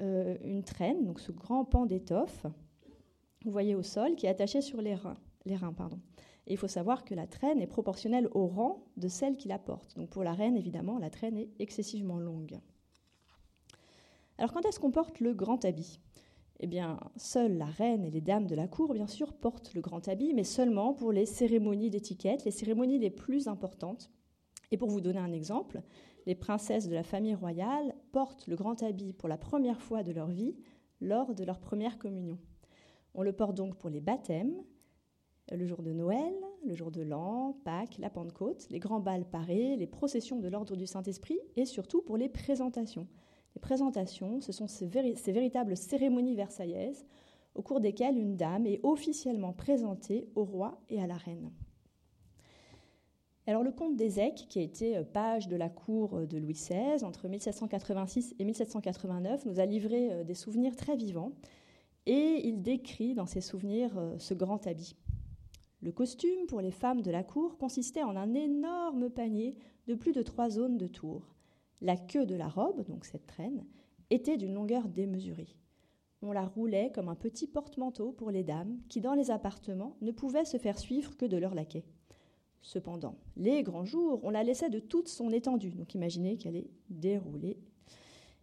euh, 0.00 0.36
une 0.42 0.64
traîne, 0.64 1.04
donc 1.04 1.20
ce 1.20 1.30
grand 1.30 1.64
pan 1.64 1.86
d'étoffe, 1.86 2.46
vous 3.44 3.52
voyez 3.52 3.74
au 3.74 3.82
sol, 3.82 4.16
qui 4.16 4.26
est 4.26 4.30
attaché 4.30 4.60
sur 4.60 4.80
les 4.80 4.94
reins. 4.94 5.18
Les 5.44 5.54
reins 5.54 5.72
pardon. 5.72 6.00
Et 6.46 6.54
il 6.54 6.56
faut 6.56 6.66
savoir 6.66 7.04
que 7.04 7.14
la 7.14 7.26
traîne 7.26 7.60
est 7.60 7.66
proportionnelle 7.66 8.28
au 8.32 8.46
rang 8.46 8.86
de 8.96 9.06
celle 9.06 9.36
qui 9.36 9.48
la 9.48 9.58
porte. 9.58 9.96
Donc 9.96 10.10
pour 10.10 10.24
la 10.24 10.32
reine, 10.32 10.56
évidemment, 10.56 10.98
la 10.98 11.10
traîne 11.10 11.36
est 11.36 11.50
excessivement 11.58 12.18
longue. 12.18 12.58
Alors 14.38 14.52
quand 14.52 14.64
est-ce 14.64 14.80
qu'on 14.80 14.90
porte 14.90 15.20
le 15.20 15.34
grand 15.34 15.64
habit? 15.64 16.00
Eh 16.60 16.66
bien, 16.66 16.98
seule 17.16 17.56
la 17.56 17.66
reine 17.66 18.04
et 18.04 18.10
les 18.10 18.20
dames 18.20 18.46
de 18.46 18.54
la 18.54 18.66
cour, 18.66 18.92
bien 18.92 19.06
sûr, 19.06 19.32
portent 19.32 19.74
le 19.74 19.80
grand 19.80 20.08
habit, 20.08 20.32
mais 20.34 20.42
seulement 20.42 20.94
pour 20.94 21.12
les 21.12 21.26
cérémonies 21.26 21.90
d'étiquette, 21.90 22.44
les 22.44 22.50
cérémonies 22.50 22.98
les 22.98 23.10
plus 23.10 23.46
importantes. 23.46 24.10
Et 24.70 24.76
pour 24.76 24.88
vous 24.88 25.00
donner 25.00 25.20
un 25.20 25.32
exemple, 25.32 25.82
les 26.28 26.34
princesses 26.34 26.88
de 26.88 26.94
la 26.94 27.04
famille 27.04 27.34
royale 27.34 27.94
portent 28.12 28.48
le 28.48 28.54
grand 28.54 28.82
habit 28.82 29.14
pour 29.14 29.30
la 29.30 29.38
première 29.38 29.80
fois 29.80 30.02
de 30.02 30.12
leur 30.12 30.26
vie 30.26 30.54
lors 31.00 31.34
de 31.34 31.42
leur 31.42 31.58
première 31.58 31.96
communion. 31.96 32.38
On 33.14 33.22
le 33.22 33.32
porte 33.32 33.56
donc 33.56 33.76
pour 33.76 33.88
les 33.88 34.02
baptêmes, 34.02 34.62
le 35.50 35.64
jour 35.64 35.82
de 35.82 35.94
Noël, 35.94 36.34
le 36.66 36.74
jour 36.74 36.90
de 36.90 37.00
l'an, 37.00 37.58
Pâques, 37.64 37.96
la 37.96 38.10
Pentecôte, 38.10 38.66
les 38.68 38.78
grands 38.78 39.00
bals 39.00 39.24
parés, 39.24 39.76
les 39.76 39.86
processions 39.86 40.38
de 40.38 40.48
l'ordre 40.48 40.76
du 40.76 40.86
Saint-Esprit 40.86 41.38
et 41.56 41.64
surtout 41.64 42.02
pour 42.02 42.18
les 42.18 42.28
présentations. 42.28 43.08
Les 43.54 43.60
présentations, 43.62 44.42
ce 44.42 44.52
sont 44.52 44.66
ces, 44.66 44.86
véritables 44.86 45.78
cérémonies 45.78 46.36
versaillaises 46.36 47.06
au 47.54 47.62
cours 47.62 47.80
desquelles 47.80 48.18
une 48.18 48.36
dame 48.36 48.66
est 48.66 48.80
officiellement 48.82 49.54
présentée 49.54 50.28
au 50.34 50.44
roi 50.44 50.78
et 50.90 51.00
à 51.00 51.06
la 51.06 51.16
reine. 51.16 51.50
Alors 53.48 53.62
le 53.62 53.72
comte 53.72 53.96
d'Ézec, 53.96 54.44
qui 54.50 54.58
a 54.58 54.62
été 54.62 54.98
euh, 54.98 55.04
page 55.04 55.48
de 55.48 55.56
la 55.56 55.70
cour 55.70 56.18
euh, 56.18 56.26
de 56.26 56.36
Louis 56.36 56.52
XVI 56.52 57.02
entre 57.02 57.28
1786 57.28 58.34
et 58.38 58.44
1789, 58.44 59.46
nous 59.46 59.58
a 59.58 59.64
livré 59.64 60.12
euh, 60.12 60.22
des 60.22 60.34
souvenirs 60.34 60.76
très 60.76 60.96
vivants 60.96 61.32
et 62.04 62.42
il 62.46 62.60
décrit 62.60 63.14
dans 63.14 63.24
ses 63.24 63.40
souvenirs 63.40 63.98
ce 64.18 64.34
grand 64.34 64.66
habit. 64.66 64.96
Le 65.80 65.92
costume 65.92 66.44
pour 66.46 66.60
les 66.60 66.70
femmes 66.70 67.00
de 67.00 67.10
la 67.10 67.22
cour 67.22 67.56
consistait 67.56 68.02
en 68.02 68.16
un 68.16 68.34
énorme 68.34 69.08
panier 69.08 69.56
de 69.86 69.94
plus 69.94 70.12
de 70.12 70.20
trois 70.20 70.50
zones 70.50 70.76
de 70.76 70.86
tour. 70.86 71.34
La 71.80 71.96
queue 71.96 72.26
de 72.26 72.34
la 72.34 72.48
robe, 72.48 72.84
donc 72.84 73.06
cette 73.06 73.26
traîne, 73.26 73.64
était 74.10 74.36
d'une 74.36 74.52
longueur 74.52 74.88
démesurée. 74.88 75.56
On 76.20 76.32
la 76.32 76.44
roulait 76.44 76.92
comme 76.94 77.08
un 77.08 77.14
petit 77.14 77.46
porte-manteau 77.46 78.12
pour 78.12 78.30
les 78.30 78.44
dames 78.44 78.78
qui, 78.90 79.00
dans 79.00 79.14
les 79.14 79.30
appartements, 79.30 79.96
ne 80.02 80.12
pouvaient 80.12 80.44
se 80.44 80.58
faire 80.58 80.78
suivre 80.78 81.16
que 81.16 81.26
de 81.26 81.38
leur 81.38 81.54
laquais. 81.54 81.86
Cependant, 82.62 83.16
les 83.36 83.62
grands 83.62 83.84
jours, 83.84 84.20
on 84.22 84.30
la 84.30 84.42
laissait 84.42 84.70
de 84.70 84.80
toute 84.80 85.08
son 85.08 85.30
étendue, 85.30 85.70
donc 85.70 85.94
imaginez 85.94 86.36
qu'elle 86.36 86.56
est 86.56 86.70
déroulée. 86.90 87.56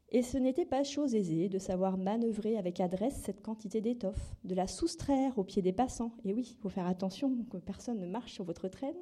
Et 0.10 0.22
ce 0.22 0.38
n'était 0.38 0.66
pas 0.66 0.84
chose 0.84 1.16
aisée 1.16 1.50
de 1.50 1.60
savoir 1.60 1.98
manœuvrer 1.98 2.58
avec 2.58 2.80
adresse 2.80 3.22
cette 3.24 3.42
quantité 3.42 3.82
d'étoffe, 3.82 4.36
de 4.44 4.56
la 4.56 4.68
soustraire 4.68 5.38
aux 5.38 5.44
pieds 5.44 5.62
des 5.62 5.74
passants, 5.74 6.12
et 6.24 6.34
oui, 6.34 6.48
il 6.50 6.62
faut 6.62 6.70
faire 6.70 6.88
attention 6.88 7.36
que 7.50 7.58
personne 7.58 8.00
ne 8.00 8.08
marche 8.08 8.34
sur 8.34 8.46
votre 8.46 8.68
traîne, 8.68 8.96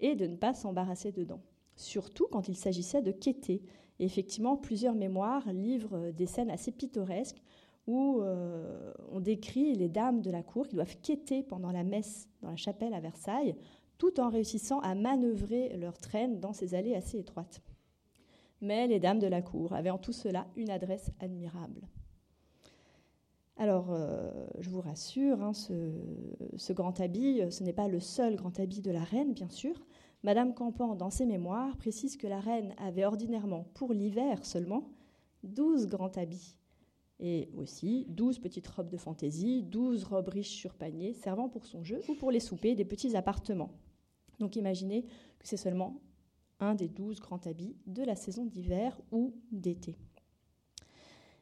et 0.00 0.14
de 0.14 0.26
ne 0.26 0.36
pas 0.36 0.54
s'embarrasser 0.54 1.12
dedans. 1.12 1.40
Surtout 1.76 2.26
quand 2.30 2.48
il 2.48 2.56
s'agissait 2.56 3.02
de 3.02 3.12
quêter. 3.12 3.62
Et 3.98 4.04
effectivement, 4.04 4.56
plusieurs 4.56 4.94
mémoires 4.94 5.52
livrent 5.52 6.10
des 6.12 6.26
scènes 6.26 6.50
assez 6.50 6.72
pittoresques 6.72 7.42
où 7.86 8.20
euh, 8.22 8.92
on 9.12 9.20
décrit 9.20 9.74
les 9.74 9.88
dames 9.88 10.20
de 10.20 10.30
la 10.30 10.42
cour 10.42 10.66
qui 10.66 10.74
doivent 10.74 10.96
quêter 11.02 11.42
pendant 11.42 11.70
la 11.70 11.84
messe 11.84 12.28
dans 12.40 12.50
la 12.50 12.56
chapelle 12.56 12.94
à 12.94 13.00
Versailles 13.00 13.54
tout 13.98 14.20
en 14.20 14.28
réussissant 14.28 14.80
à 14.80 14.94
manœuvrer 14.94 15.76
leur 15.76 15.98
traîne 15.98 16.40
dans 16.40 16.52
ces 16.52 16.74
allées 16.74 16.94
assez 16.94 17.18
étroites. 17.18 17.62
Mais 18.60 18.86
les 18.86 19.00
dames 19.00 19.18
de 19.18 19.26
la 19.26 19.42
cour 19.42 19.72
avaient 19.72 19.90
en 19.90 19.98
tout 19.98 20.12
cela 20.12 20.46
une 20.56 20.70
adresse 20.70 21.10
admirable. 21.20 21.82
Alors, 23.56 23.92
euh, 23.92 24.30
je 24.58 24.68
vous 24.68 24.80
rassure, 24.80 25.40
hein, 25.42 25.52
ce, 25.52 26.72
grand 26.72 27.00
habit, 27.00 27.42
ce 27.50 27.62
n'est 27.62 27.72
pas 27.72 27.88
le 27.88 28.00
seul 28.00 28.34
grand 28.34 28.58
habit 28.58 28.80
de 28.80 28.90
la 28.90 29.04
reine, 29.04 29.32
bien 29.32 29.48
sûr. 29.48 29.74
Madame 30.24 30.54
Campan, 30.54 30.96
dans 30.96 31.10
ses 31.10 31.26
mémoires, 31.26 31.76
précise 31.76 32.16
que 32.16 32.26
la 32.26 32.40
reine 32.40 32.74
avait 32.78 33.04
ordinairement, 33.04 33.66
pour 33.74 33.92
l'hiver 33.92 34.44
seulement, 34.44 34.88
douze 35.44 35.86
grands 35.86 36.16
habits, 36.16 36.56
et 37.20 37.50
aussi 37.54 38.06
douze 38.08 38.38
petites 38.38 38.66
robes 38.66 38.88
de 38.88 38.96
fantaisie, 38.96 39.62
douze 39.62 40.04
robes 40.04 40.28
riches 40.28 40.56
sur 40.56 40.74
panier, 40.74 41.12
servant 41.12 41.48
pour 41.48 41.66
son 41.66 41.84
jeu 41.84 42.00
ou 42.08 42.14
pour 42.14 42.30
les 42.30 42.40
soupers 42.40 42.74
des 42.74 42.84
petits 42.84 43.16
appartements. 43.16 43.70
Donc 44.38 44.56
imaginez 44.56 45.04
que 45.38 45.46
c'est 45.46 45.56
seulement 45.56 46.00
un 46.60 46.74
des 46.74 46.88
douze 46.88 47.20
grands 47.20 47.46
habits 47.46 47.76
de 47.86 48.02
la 48.02 48.16
saison 48.16 48.46
d'hiver 48.46 49.00
ou 49.10 49.34
d'été. 49.52 49.96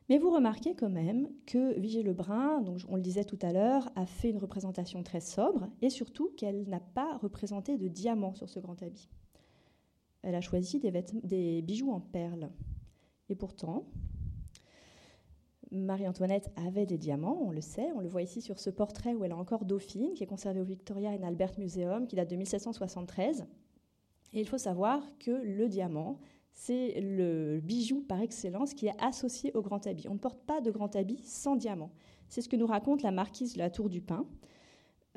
Mais 0.09 0.19
vous 0.19 0.31
remarquez 0.31 0.75
quand 0.75 0.91
même 0.91 1.29
que 1.47 1.79
Vigée 1.79 2.03
Lebrun, 2.03 2.61
donc 2.61 2.81
on 2.89 2.97
le 2.97 3.03
disait 3.03 3.25
tout 3.25 3.39
à 3.41 3.53
l'heure, 3.53 3.91
a 3.95 4.05
fait 4.05 4.31
une 4.31 4.39
représentation 4.39 5.03
très 5.03 5.21
sobre 5.21 5.69
et 5.81 5.91
surtout 5.91 6.31
qu'elle 6.37 6.69
n'a 6.69 6.81
pas 6.81 7.17
représenté 7.19 7.79
de 7.79 7.89
diamants 7.89 8.35
sur 8.35 8.49
ce 8.49 8.61
grand 8.61 8.83
habit. 8.83 9.09
Elle 10.23 10.35
a 10.35 10.41
choisi 10.41 10.79
des, 10.79 10.93
des 11.23 11.63
bijoux 11.63 11.91
en 11.93 12.01
perles. 12.01 12.51
Et 13.29 13.35
pourtant, 13.35 13.87
Marie-Antoinette 15.73 16.51
avait 16.57 16.87
des 16.87 16.99
diamants, 16.99 17.39
on 17.43 17.51
le 17.51 17.63
sait, 17.63 17.91
on 17.95 18.01
le 18.01 18.09
voit 18.09 18.23
ici 18.23 18.43
sur 18.43 18.59
ce 18.59 18.69
portrait 18.69 19.15
où 19.15 19.25
elle 19.25 19.33
a 19.33 19.37
encore 19.37 19.65
Dauphine, 19.65 20.13
qui 20.15 20.23
est 20.23 20.27
conservé 20.27 20.61
au 20.61 20.65
Victoria 20.65 21.11
and 21.11 21.23
Albert 21.23 21.59
Museum, 21.59 22.07
qui 22.07 22.15
date 22.15 22.31
de 22.31 22.37
1773. 22.37 23.47
Et 24.35 24.41
il 24.41 24.47
faut 24.47 24.59
savoir 24.59 25.03
que 25.19 25.31
le 25.31 25.69
diamant, 25.69 26.19
c'est 26.53 27.01
le 27.01 27.61
bijou 27.61 28.03
par 28.03 28.21
excellence 28.21 28.75
qui 28.75 28.87
est 28.87 29.03
associé 29.03 29.51
au 29.55 29.63
grand 29.63 29.87
habit. 29.87 30.09
On 30.09 30.15
ne 30.15 30.19
porte 30.19 30.43
pas 30.45 30.61
de 30.61 30.71
grand 30.71 30.95
habit 30.95 31.23
sans 31.25 31.57
diamant. 31.57 31.91
C'est 32.29 32.43
ce 32.43 32.49
que 32.49 32.57
nous 32.57 32.67
raconte 32.67 33.03
la 33.03 33.11
marquise 33.11 33.55
de 33.55 33.59
la 33.59 33.71
Tour 33.71 33.89
du 33.89 34.03
Pin 34.03 34.27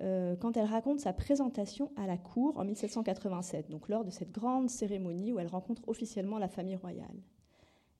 euh, 0.02 0.36
quand 0.36 0.58
elle 0.58 0.66
raconte 0.66 1.00
sa 1.00 1.14
présentation 1.14 1.92
à 1.96 2.08
la 2.08 2.18
cour 2.18 2.58
en 2.58 2.66
1787, 2.66 3.70
donc 3.70 3.88
lors 3.88 4.04
de 4.04 4.10
cette 4.10 4.32
grande 4.32 4.70
cérémonie 4.70 5.32
où 5.32 5.40
elle 5.40 5.48
rencontre 5.48 5.82
officiellement 5.88 6.38
la 6.38 6.50
famille 6.50 6.76
royale. 6.76 7.24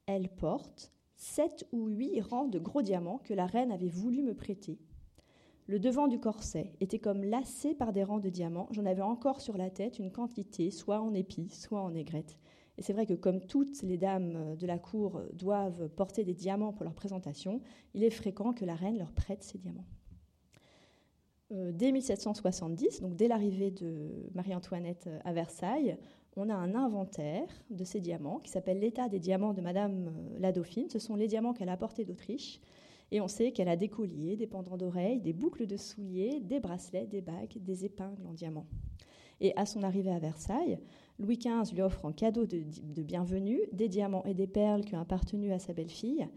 Elle 0.06 0.30
porte 0.30 0.92
sept 1.16 1.68
ou 1.72 1.88
huit 1.88 2.22
rangs 2.22 2.48
de 2.48 2.60
gros 2.60 2.82
diamants 2.82 3.20
que 3.24 3.34
la 3.34 3.46
reine 3.46 3.72
avait 3.72 3.90
voulu 3.90 4.22
me 4.22 4.34
prêter. 4.34 4.80
Le 5.68 5.80
devant 5.80 6.08
du 6.08 6.20
corset 6.20 6.74
était 6.80 7.00
comme 7.00 7.24
lacé 7.24 7.74
par 7.74 7.92
des 7.92 8.04
rangs 8.04 8.20
de 8.20 8.30
diamants. 8.30 8.68
J'en 8.72 8.86
avais 8.86 9.02
encore 9.02 9.42
sur 9.42 9.58
la 9.58 9.72
tête 9.72 9.98
une 9.98 10.12
quantité, 10.12 10.70
soit 10.70 11.02
en 11.02 11.14
épis, 11.14 11.50
soit 11.50 11.82
en 11.82 11.96
aigrettes. 11.96 12.38
Et 12.78 12.84
c'est 12.84 12.94
vrai 12.94 13.06
que 13.06 13.14
comme 13.14 13.42
toutes 13.42 13.82
les 13.82 13.98
dames 13.98 14.56
de 14.56 14.68
la 14.68 14.78
cour 14.78 15.22
doivent 15.34 15.90
porter 15.90 16.24
des 16.24 16.34
diamants 16.34 16.74
pour 16.74 16.84
leur 16.84 16.94
présentation, 16.94 17.62
il 17.94 18.04
est 18.04 18.10
fréquent 18.10 18.54
que 18.54 18.66
la 18.66 18.76
reine 18.76 18.98
leur 18.98 19.12
prête 19.12 19.44
ces 19.44 19.58
diamants. 19.58 19.88
Euh, 21.52 21.72
dès 21.72 21.92
1770, 21.92 23.02
donc 23.02 23.16
dès 23.16 23.28
l'arrivée 23.28 23.72
de 23.72 24.30
Marie-Antoinette 24.34 25.10
à 25.24 25.32
Versailles, 25.32 25.98
on 26.38 26.50
a 26.50 26.56
un 26.56 26.76
inventaire 26.76 27.48
de 27.70 27.84
ces 27.84 28.02
diamants 28.02 28.40
qui 28.40 28.52
s'appelle 28.52 28.80
l'état 28.80 29.10
des 29.10 29.20
diamants 29.20 29.54
de 29.54 29.62
Madame 29.62 30.08
euh, 30.08 30.40
la 30.40 30.52
Dauphine. 30.52 30.90
Ce 30.90 31.00
sont 31.00 31.16
les 31.16 31.28
diamants 31.28 31.54
qu'elle 31.54 31.70
a 31.70 31.74
apportés 31.74 32.06
d'Autriche. 32.06 32.60
Et 33.12 33.22
on 33.22 33.28
sait 33.28 33.52
qu'elle 33.52 33.70
a 33.70 33.76
des 33.76 33.88
colliers, 33.88 34.36
des 34.36 34.48
pendants 34.48 34.78
d'oreilles, 34.78 35.22
des 35.22 35.34
boucles 35.34 35.68
de 35.68 35.78
souliers, 35.78 36.40
des 36.42 36.60
bracelets, 36.60 37.06
des 37.06 37.22
bagues, 37.22 37.58
des 37.58 37.86
épingles 37.86 38.26
en 38.28 38.34
diamants. 38.34 38.66
Et 39.42 39.56
à 39.56 39.66
son 39.66 39.84
arrivée 39.84 40.12
à 40.12 40.20
Versailles, 40.20 40.80
Louis 41.20 41.38
XV 41.38 41.74
lui 41.74 41.82
offre 41.82 42.06
en 42.06 42.12
cadeau 42.12 42.46
de, 42.46 42.64
de 42.84 43.04
bienvenue 43.04 43.60
des 43.74 43.90
diamants 43.90 44.24
et 44.24 44.34
des 44.34 44.48
perles 44.48 44.84
qui 44.84 44.96
ont 44.96 45.00
appartenu 45.00 45.52
à 45.52 45.60
sa 45.60 45.74
belle-fille 45.74 46.28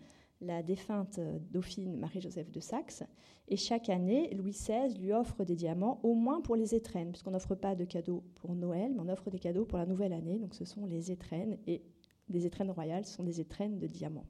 la 0.40 0.62
défunte 0.62 1.20
dauphine 1.50 1.96
Marie-Joseph 1.96 2.50
de 2.50 2.60
Saxe. 2.60 3.02
Et 3.48 3.56
chaque 3.56 3.88
année, 3.88 4.32
Louis 4.34 4.52
XVI 4.52 4.94
lui 4.98 5.12
offre 5.12 5.44
des 5.44 5.56
diamants, 5.56 6.00
au 6.02 6.14
moins 6.14 6.40
pour 6.40 6.54
les 6.54 6.74
étrennes, 6.74 7.10
puisqu'on 7.10 7.30
n'offre 7.30 7.54
pas 7.54 7.74
de 7.74 7.84
cadeaux 7.84 8.22
pour 8.36 8.54
Noël, 8.54 8.92
mais 8.94 9.00
on 9.00 9.08
offre 9.08 9.30
des 9.30 9.38
cadeaux 9.38 9.64
pour 9.64 9.78
la 9.78 9.86
nouvelle 9.86 10.12
année. 10.12 10.38
Donc 10.38 10.54
ce 10.54 10.64
sont 10.64 10.86
les 10.86 11.10
étrennes, 11.10 11.58
et 11.66 11.82
des 12.28 12.46
étrennes 12.46 12.70
royales 12.70 13.06
ce 13.06 13.14
sont 13.14 13.24
des 13.24 13.40
étrennes 13.40 13.78
de 13.78 13.86
diamants. 13.86 14.26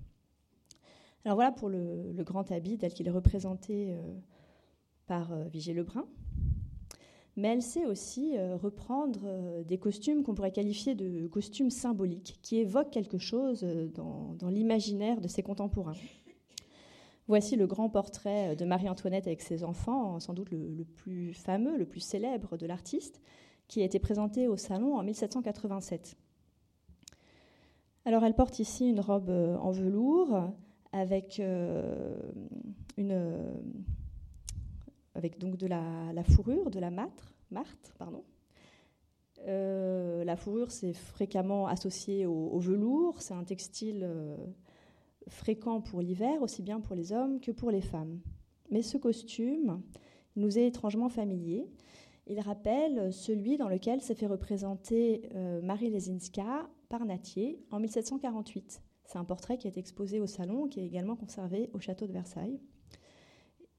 Alors 1.25 1.37
voilà 1.37 1.53
pour 1.53 1.69
le, 1.69 2.13
grand 2.19 2.51
habit 2.53 2.79
tel 2.79 2.93
qu'il 2.93 3.09
est 3.09 3.13
représenté 3.13 3.91
euh, 3.91 4.01
par 5.07 5.33
euh, 5.33 5.45
Vigée 5.49 5.75
Lebrun 5.75 6.07
mais 7.39 7.53
elle 7.53 7.63
sait 7.63 7.87
aussi 7.87 8.37
euh, 8.37 8.57
reprendre 8.57 9.21
euh, 9.25 9.63
des 9.63 9.79
costumes 9.79 10.25
qu'on 10.25 10.35
pourrait 10.35 10.51
qualifier 10.51 10.97
de 10.97 11.29
costumes 11.29 11.71
symboliques, 11.71 12.41
qui 12.43 12.59
évoquent 12.59 12.91
quelque 12.91 13.17
chose 13.17 13.61
euh, 13.63 13.87
dans, 13.87 14.49
l'imaginaire 14.51 15.21
de 15.21 15.29
ses 15.29 15.45
contemporains. 15.45 15.95
Voici 17.29 17.55
le 17.55 17.69
grand 17.69 17.91
portrait 17.91 18.57
de 18.57 18.65
Marie-Antoinette 18.65 19.29
avec 19.29 19.41
ses 19.41 19.63
enfants, 19.63 20.19
sans 20.19 20.35
doute 20.35 20.51
le, 20.51 20.85
plus 20.97 21.33
fameux, 21.33 21.77
le 21.77 21.87
plus 21.87 22.01
célèbre 22.01 22.57
de 22.57 22.67
l'artiste, 22.67 23.21
qui 23.69 23.83
a 23.83 23.85
été 23.85 24.01
présenté 24.01 24.49
au 24.49 24.57
salon 24.57 24.97
en 24.97 25.05
1787. 25.05 26.17
Alors 28.05 28.25
elle 28.25 28.35
porte 28.35 28.59
ici 28.59 28.89
une 28.89 28.99
robe 28.99 29.29
en 29.29 29.71
velours 29.71 30.51
avec, 30.91 31.39
une, 31.39 33.13
avec 35.19 35.39
donc 35.39 35.57
de 35.57 35.67
la, 35.67 36.23
fourrure, 36.23 36.71
de 36.71 36.79
la 36.79 36.91
Marthe, 36.91 37.93
pardon. 37.99 38.25
Euh, 39.47 40.25
la 40.25 40.37
fourrure, 40.37 40.71
c'est 40.71 40.95
fréquemment 40.95 41.67
associé 41.67 42.25
au, 42.25 42.59
velours. 42.59 43.21
C'est 43.21 43.35
un 43.35 43.45
textile 43.45 44.05
euh, 44.05 44.37
fréquent 45.27 45.81
pour 45.81 46.01
l'hiver, 46.01 46.41
aussi 46.41 46.63
bien 46.63 46.81
pour 46.81 46.95
les 46.95 47.13
hommes 47.13 47.41
que 47.41 47.51
pour 47.51 47.71
les 47.71 47.81
femmes. 47.81 48.21
Mais 48.71 48.83
ce 48.83 48.97
costume 48.97 49.83
nous 50.37 50.57
est 50.57 50.67
étrangement 50.67 51.09
familier. 51.09 51.67
Il 52.29 52.41
rappelle 52.41 53.13
celui 53.13 53.57
dans 53.57 53.69
lequel 53.69 54.01
s'est 54.01 54.15
fait 54.15 54.27
représenter 54.27 55.29
euh, 55.35 55.61
Marie 55.63 55.91
Lesinska 55.91 56.69
par 56.89 57.05
Natier 57.05 57.61
en 57.71 57.81
1748. 57.81 58.83
C'est 59.05 59.19
un 59.19 59.25
portrait 59.25 59.57
qui 59.57 59.67
est 59.67 59.79
exposé 59.79 60.21
au 60.21 60.27
salon, 60.27 60.69
qui 60.69 60.81
est 60.81 60.87
également 60.87 61.17
conservé 61.17 61.71
au 61.73 61.81
château 61.81 62.07
de 62.07 62.13
Versailles. 62.13 62.61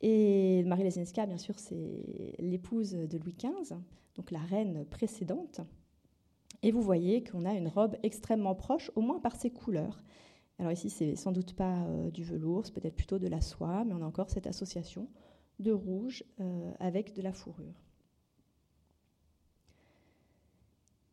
Et 0.01 0.63
Marie 0.63 0.83
Lesinska, 0.83 1.25
bien 1.25 1.37
sûr, 1.37 1.59
c'est 1.59 2.35
l'épouse 2.39 2.91
de 2.91 3.17
Louis 3.17 3.35
XV, 3.37 3.75
donc 4.15 4.31
la 4.31 4.39
reine 4.39 4.85
précédente. 4.85 5.61
Et 6.63 6.71
vous 6.71 6.81
voyez 6.81 7.23
qu'on 7.23 7.45
a 7.45 7.53
une 7.53 7.67
robe 7.67 7.95
extrêmement 8.03 8.55
proche, 8.55 8.91
au 8.95 9.01
moins 9.01 9.19
par 9.19 9.35
ses 9.35 9.49
couleurs. 9.49 10.03
Alors 10.57 10.71
ici, 10.71 10.89
c'est 10.89 11.15
sans 11.15 11.31
doute 11.31 11.53
pas 11.53 11.83
euh, 11.85 12.11
du 12.11 12.23
velours, 12.23 12.65
c'est 12.65 12.73
peut-être 12.73 12.95
plutôt 12.95 13.17
de 13.17 13.27
la 13.27 13.39
soie, 13.39 13.85
mais 13.85 13.93
on 13.93 14.01
a 14.01 14.05
encore 14.05 14.29
cette 14.29 14.47
association 14.47 15.07
de 15.59 15.71
rouge 15.71 16.23
euh, 16.41 16.71
avec 16.79 17.13
de 17.13 17.21
la 17.21 17.31
fourrure. 17.31 17.88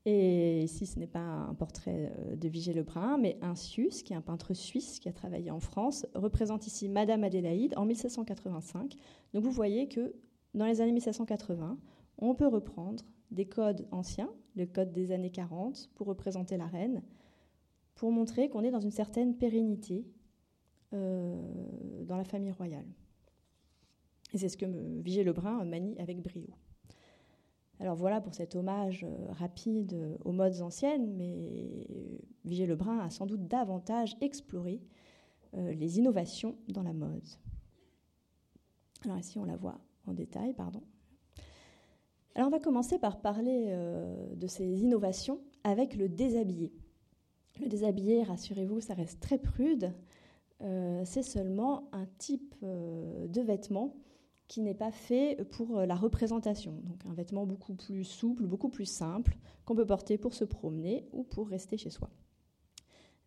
Et 0.09 0.63
ici, 0.63 0.87
ce 0.87 1.01
n'est 1.01 1.09
pas 1.09 1.19
un 1.19 1.55
portrait 1.55 2.13
euh, 2.17 2.37
de 2.37 2.49
Vigée 2.49 2.73
Lebrun, 2.73 3.19
mais 3.19 3.37
un 3.43 3.57
Sius, 3.57 4.05
qui 4.05 4.13
est 4.13 4.17
un 4.17 4.21
peintre 4.21 4.55
suisse 4.55 5.01
qui 5.01 5.09
a 5.09 5.13
travaillé 5.13 5.51
en 5.51 5.59
France, 5.59 6.07
représente 6.15 6.69
ici 6.69 6.89
Madame 6.89 7.25
Adélaïde 7.25 7.75
en 7.77 7.85
1785. 7.85 8.95
Donc 9.35 9.43
vous 9.43 9.51
voyez 9.51 9.89
que 9.89 10.15
dans 10.55 10.65
les 10.65 10.81
années 10.81 10.93
1780, 10.93 11.77
on 12.19 12.35
peut 12.37 12.47
reprendre 12.47 13.05
des 13.33 13.47
codes 13.47 13.89
anciens, 13.91 14.31
le 14.55 14.67
code 14.67 14.93
des 14.93 15.11
années 15.11 15.31
40, 15.31 15.91
pour 15.97 16.07
représenter 16.07 16.57
la 16.57 16.67
reine, 16.67 17.03
pour 17.97 18.13
montrer 18.13 18.49
qu'on 18.49 18.63
est 18.63 18.71
dans 18.71 18.79
une 18.79 18.93
certaine 18.93 19.37
pérennité 19.37 20.07
euh, 20.93 21.35
dans 22.05 22.17
la 22.17 22.25
famille 22.25 22.53
royale. 22.53 22.87
Et 24.33 24.39
c'est 24.39 24.49
ce 24.49 24.57
que 24.57 24.67
Vigée 25.03 25.25
Lebrun 25.25 25.65
manie 25.65 25.99
avec 25.99 26.23
brio. 26.23 26.47
Alors 27.80 27.95
voilà 27.95 28.21
pour 28.21 28.35
cet 28.35 28.56
hommage 28.56 29.04
euh, 29.04 29.33
rapide 29.33 30.18
aux 30.25 30.33
modes 30.33 30.61
anciennes, 30.62 31.14
mais 31.16 31.87
Vigée 32.45 32.66
Lebrun 32.66 32.99
a 33.00 33.11
sans 33.11 33.26
doute 33.26 33.47
davantage 33.47 34.16
exploré 34.21 34.80
euh, 35.54 35.73
les 35.75 35.99
innovations 35.99 36.56
dans 36.68 36.83
la 36.83 36.92
mode. 36.92 37.26
Alors 39.04 39.18
ici 39.18 39.38
on 39.38 39.45
la 39.45 39.56
voit 39.56 39.78
en 40.06 40.14
détail, 40.14 40.54
pardon. 40.54 40.83
Alors 42.35 42.49
on 42.49 42.50
va 42.50 42.61
commencer 42.61 42.99
par 42.99 43.21
parler 43.21 43.75
de 44.37 44.47
ces 44.47 44.83
innovations 44.83 45.40
avec 45.64 45.97
le 45.97 46.09
déshabillé. 46.09 46.73
Le 47.61 47.68
déshabillé, 47.68 48.23
rassurez-vous, 48.23 48.80
ça 48.80 48.95
reste 48.95 49.21
très 49.21 49.38
prude. 49.38 49.92
Euh, 50.62 51.02
c'est 51.04 51.23
seulement 51.23 51.88
un 51.92 52.06
type 52.18 52.54
euh, 52.62 53.26
de 53.28 53.40
vêtement 53.42 53.95
qui 54.49 54.62
n'est 54.62 54.75
pas 54.75 54.93
fait 54.93 55.45
pour 55.50 55.79
euh, 55.79 55.87
la 55.87 55.95
représentation. 55.95 56.81
Donc 56.85 57.05
un 57.07 57.15
vêtement 57.15 57.47
beaucoup 57.47 57.75
plus 57.75 58.05
souple, 58.05 58.47
beaucoup 58.47 58.69
plus 58.69 58.87
simple, 58.87 59.37
qu'on 59.65 59.75
peut 59.75 59.87
porter 59.87 60.19
pour 60.19 60.35
se 60.35 60.45
promener 60.45 61.09
ou 61.12 61.25
pour 61.25 61.49
rester 61.49 61.76
chez 61.76 61.91
soi. 61.91 62.11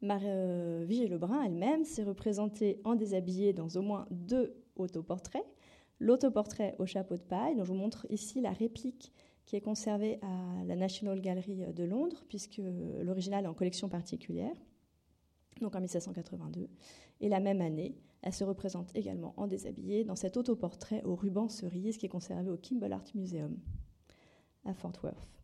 Marie 0.02 0.86
Vigée 0.86 1.10
Lebrun 1.10 1.44
elle-même 1.44 1.84
s'est 1.84 2.04
représentée 2.04 2.80
en 2.86 2.96
déshabillé 2.96 3.52
dans 3.52 3.68
au 3.76 3.82
moins 3.82 4.08
deux 4.12 4.56
autoportraits. 4.78 5.46
L'autoportrait 6.00 6.76
au 6.80 6.86
chapeau 6.86 7.18
de 7.18 7.22
paille, 7.22 7.58
dont 7.58 7.66
je 7.66 7.74
vous 7.74 7.78
montre 7.78 8.08
ici 8.10 8.40
la 8.40 8.52
réplique 8.52 9.12
qui 9.46 9.58
est 9.58 9.62
conservé 9.62 10.20
à 10.22 10.64
la 10.64 10.76
National 10.76 11.20
Gallery 11.20 11.66
de 11.74 11.84
Londres, 11.84 12.24
puisque 12.30 12.62
l'original 13.02 13.46
est 13.46 13.48
en 13.48 13.54
collection 13.54 13.90
particulière, 13.90 14.56
donc 15.60 15.76
en 15.76 15.82
1782. 15.82 16.70
Et 17.20 17.30
la 17.30 17.40
même 17.40 17.60
année, 17.60 17.96
elle 18.22 18.34
se 18.34 18.44
représente 18.44 18.96
également 18.96 19.34
en 19.38 19.48
déshabillé 19.48 20.04
dans 20.04 20.16
cet 20.16 20.38
autoportrait 20.38 21.04
au 21.04 21.16
ruban 21.16 21.50
cerise 21.50 21.98
qui 21.98 22.06
est 22.06 22.10
conservé 22.10 22.50
au 22.50 22.58
Kimball 22.58 22.94
Art 22.94 23.06
Museum 23.16 23.58
à 24.66 24.74
Fort 24.74 24.94
Worth. 25.04 25.44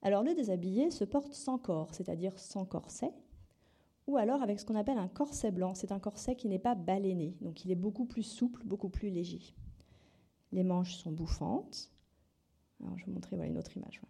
Alors 0.00 0.22
le 0.22 0.34
déshabillé 0.34 0.90
se 0.90 1.04
porte 1.04 1.34
sans 1.34 1.58
corps, 1.58 1.94
c'est-à-dire 1.94 2.38
sans 2.38 2.64
corset, 2.64 3.12
ou 4.06 4.16
alors 4.16 4.42
avec 4.42 4.58
ce 4.58 4.64
qu'on 4.64 4.74
appelle 4.74 4.98
un 4.98 5.08
corset 5.08 5.52
blanc. 5.52 5.74
C'est 5.74 5.92
un 5.92 6.00
corset 6.00 6.34
qui 6.34 6.48
n'est 6.48 6.58
pas 6.58 6.74
baleiné, 6.74 7.36
donc 7.40 7.64
il 7.64 7.70
est 7.70 7.76
beaucoup 7.76 8.06
plus 8.06 8.24
souple, 8.24 8.64
beaucoup 8.64 8.88
plus 8.88 9.10
léger. 9.10 9.54
Les 10.50 10.64
manches 10.64 10.96
sont 10.96 11.12
bouffantes, 11.12 11.92
alors, 12.82 12.98
je 12.98 13.04
vais 13.04 13.12
vous 13.12 13.14
montrer 13.14 13.36
une 13.46 13.58
autre 13.58 13.76
image. 13.76 14.00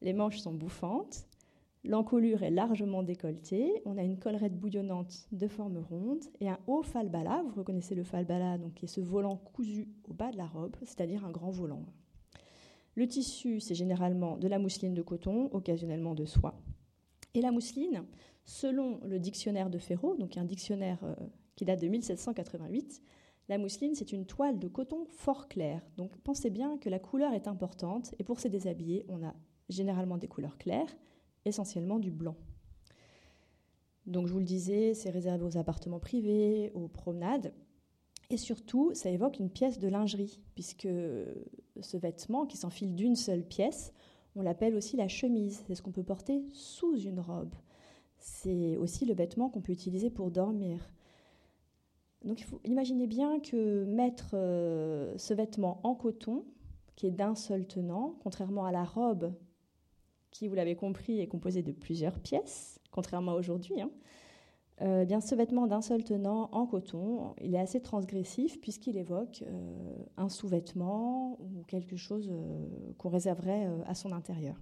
Les 0.00 0.12
manches 0.12 0.38
sont 0.38 0.52
bouffantes, 0.52 1.25
l'encolure 1.86 2.42
est 2.42 2.50
largement 2.50 3.02
décolletée, 3.02 3.82
on 3.84 3.96
a 3.96 4.02
une 4.02 4.18
collerette 4.18 4.58
bouillonnante 4.58 5.26
de 5.32 5.48
forme 5.48 5.78
ronde 5.78 6.24
et 6.40 6.48
un 6.48 6.58
haut 6.66 6.82
falbala. 6.82 7.42
Vous 7.46 7.54
reconnaissez 7.54 7.94
le 7.94 8.04
falbala, 8.04 8.58
qui 8.74 8.84
est 8.84 8.88
ce 8.88 9.00
volant 9.00 9.36
cousu 9.36 9.88
au 10.08 10.12
bas 10.12 10.30
de 10.30 10.36
la 10.36 10.46
robe, 10.46 10.76
c'est-à-dire 10.82 11.24
un 11.24 11.30
grand 11.30 11.50
volant. 11.50 11.84
Le 12.94 13.06
tissu, 13.06 13.60
c'est 13.60 13.74
généralement 13.74 14.36
de 14.36 14.48
la 14.48 14.58
mousseline 14.58 14.94
de 14.94 15.02
coton, 15.02 15.50
occasionnellement 15.52 16.14
de 16.14 16.24
soie. 16.24 16.54
Et 17.34 17.42
la 17.42 17.52
mousseline, 17.52 18.04
selon 18.44 19.00
le 19.04 19.18
dictionnaire 19.18 19.68
de 19.68 19.78
Ferraud, 19.78 20.16
donc 20.16 20.38
un 20.38 20.44
dictionnaire 20.44 20.98
euh, 21.04 21.14
qui 21.56 21.66
date 21.66 21.82
de 21.82 21.88
1788, 21.88 23.02
la 23.48 23.58
mousseline, 23.58 23.94
c'est 23.94 24.12
une 24.12 24.26
toile 24.26 24.58
de 24.58 24.66
coton 24.66 25.06
fort 25.10 25.46
clair. 25.46 25.82
Donc 25.96 26.16
pensez 26.18 26.50
bien 26.50 26.78
que 26.78 26.88
la 26.88 26.98
couleur 26.98 27.32
est 27.34 27.46
importante. 27.46 28.14
Et 28.18 28.24
pour 28.24 28.40
ces 28.40 28.48
déshabillés, 28.48 29.04
on 29.08 29.22
a 29.22 29.34
généralement 29.68 30.16
des 30.16 30.28
couleurs 30.28 30.58
claires, 30.58 30.96
essentiellement 31.46 31.98
du 31.98 32.10
blanc. 32.10 32.36
Donc 34.06 34.26
je 34.26 34.32
vous 34.32 34.38
le 34.38 34.44
disais, 34.44 34.94
c'est 34.94 35.10
réservé 35.10 35.44
aux 35.44 35.56
appartements 35.56 35.98
privés, 35.98 36.70
aux 36.74 36.88
promenades. 36.88 37.52
Et 38.30 38.36
surtout, 38.36 38.92
ça 38.94 39.10
évoque 39.10 39.38
une 39.38 39.50
pièce 39.50 39.78
de 39.78 39.88
lingerie, 39.88 40.40
puisque 40.54 40.88
ce 41.80 41.96
vêtement 41.96 42.46
qui 42.46 42.56
s'enfile 42.56 42.94
d'une 42.94 43.16
seule 43.16 43.44
pièce, 43.44 43.92
on 44.34 44.42
l'appelle 44.42 44.74
aussi 44.74 44.96
la 44.96 45.08
chemise. 45.08 45.64
C'est 45.66 45.74
ce 45.74 45.82
qu'on 45.82 45.92
peut 45.92 46.02
porter 46.02 46.44
sous 46.52 46.98
une 46.98 47.20
robe. 47.20 47.54
C'est 48.18 48.76
aussi 48.76 49.04
le 49.04 49.14
vêtement 49.14 49.48
qu'on 49.48 49.60
peut 49.60 49.72
utiliser 49.72 50.10
pour 50.10 50.30
dormir. 50.30 50.90
Donc 52.24 52.40
il 52.40 52.44
faut 52.44 52.60
imaginer 52.64 53.06
bien 53.06 53.38
que 53.40 53.84
mettre 53.84 54.30
euh, 54.34 55.16
ce 55.16 55.32
vêtement 55.32 55.80
en 55.84 55.94
coton, 55.94 56.44
qui 56.96 57.06
est 57.06 57.12
d'un 57.12 57.34
seul 57.34 57.66
tenant, 57.66 58.16
contrairement 58.22 58.64
à 58.64 58.72
la 58.72 58.84
robe, 58.84 59.32
qui, 60.38 60.48
vous 60.48 60.54
l'avez 60.54 60.76
compris, 60.76 61.20
est 61.20 61.26
composée 61.26 61.62
de 61.62 61.72
plusieurs 61.72 62.18
pièces, 62.20 62.80
contrairement 62.90 63.32
à 63.32 63.34
aujourd'hui, 63.36 63.80
hein, 63.80 63.90
euh, 64.82 65.04
bien 65.06 65.20
ce 65.20 65.34
vêtement 65.34 65.66
d'un 65.66 65.80
seul 65.80 66.04
tenant 66.04 66.50
en 66.52 66.66
coton, 66.66 67.34
il 67.40 67.54
est 67.54 67.58
assez 67.58 67.80
transgressif 67.80 68.60
puisqu'il 68.60 68.98
évoque 68.98 69.42
euh, 69.46 69.96
un 70.18 70.28
sous-vêtement 70.28 71.38
ou 71.40 71.62
quelque 71.66 71.96
chose 71.96 72.30
qu'on 72.98 73.08
réserverait 73.08 73.68
à 73.86 73.94
son 73.94 74.12
intérieur. 74.12 74.60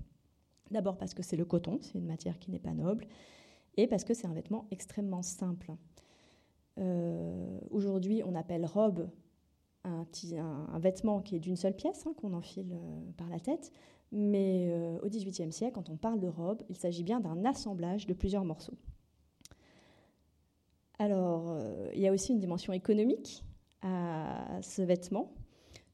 D'abord 0.71 0.97
parce 0.97 1.15
que 1.15 1.23
c'est 1.23 1.37
le 1.37 1.45
coton, 1.45 1.79
c'est 1.81 1.99
une 1.99 2.07
matière 2.07 2.39
qui 2.39 2.53
n'est 2.53 2.61
pas 2.61 2.73
noble, 2.73 3.07
et 3.77 3.87
parce 3.87 4.05
que 4.05 4.15
c'est 4.15 4.27
un 4.27 4.33
vêtement 4.33 4.67
extrêmement 4.71 5.23
simple. 5.23 5.73
Euh, 6.79 7.59
aujourd'hui, 7.71 8.23
on 8.25 8.35
appelle 8.35 8.67
robe 8.67 9.09
un, 9.85 10.07
vêtement 10.79 11.21
qui 11.21 11.37
est 11.37 11.41
d'une 11.41 11.57
seule 11.57 11.77
pièce, 11.77 12.07
hein, 12.07 12.15
qu'on 12.17 12.33
enfile 12.33 12.73
euh, 12.73 13.13
par 13.17 13.29
la 13.29 13.39
tête. 13.39 13.71
Mais 14.13 14.69
euh, 14.71 14.99
au 15.03 15.09
XVIIIe 15.09 15.53
siècle, 15.53 15.75
quand 15.75 15.91
on 15.91 15.97
parle 15.97 16.21
de 16.21 16.29
robe, 16.29 16.63
il 16.69 16.77
s'agit 16.77 17.03
bien 17.03 17.21
d'un 17.21 17.45
assemblage 17.45 18.07
de 18.07 18.15
plusieurs 18.15 18.45
morceaux. 18.45 18.77
Alors, 20.99 21.59
il 21.93 22.01
y 22.01 22.07
a 22.07 22.13
aussi 22.13 22.33
une 22.33 22.39
dimension 22.39 22.73
économique 22.73 23.45
à 23.83 24.63
ce 24.63 24.81
vêtement, 24.81 25.35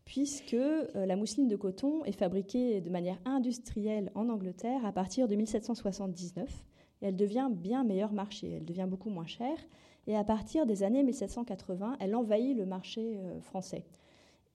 puisque 0.05 0.57
la 0.95 1.17
mousseline 1.17 1.49
de 1.49 1.57
coton 1.57 2.05
est 2.05 2.13
fabriquée 2.13 2.83
de 2.83 2.91
manière 2.91 3.19
industrielle 3.25 4.13
en 4.15 4.29
Angleterre 4.29 4.85
à 4.85 4.93
partir 4.93 5.27
de 5.27 5.37
1779, 5.37 6.67
et 7.01 7.07
elle 7.07 7.17
devient 7.17 7.49
bien 7.51 7.83
meilleur 7.83 8.13
marché, 8.13 8.53
elle 8.59 8.67
devient 8.67 8.87
beaucoup 8.87 9.09
moins 9.09 9.27
chère, 9.27 9.59
et 10.07 10.17
à 10.17 10.25
partir 10.25 10.67
des 10.67 10.83
années 10.83 11.03
1780, 11.03 11.97
elle 12.01 12.15
envahit 12.15 12.57
le 12.57 12.67
marché 12.67 13.19
euh, 13.19 13.41
français. 13.41 13.85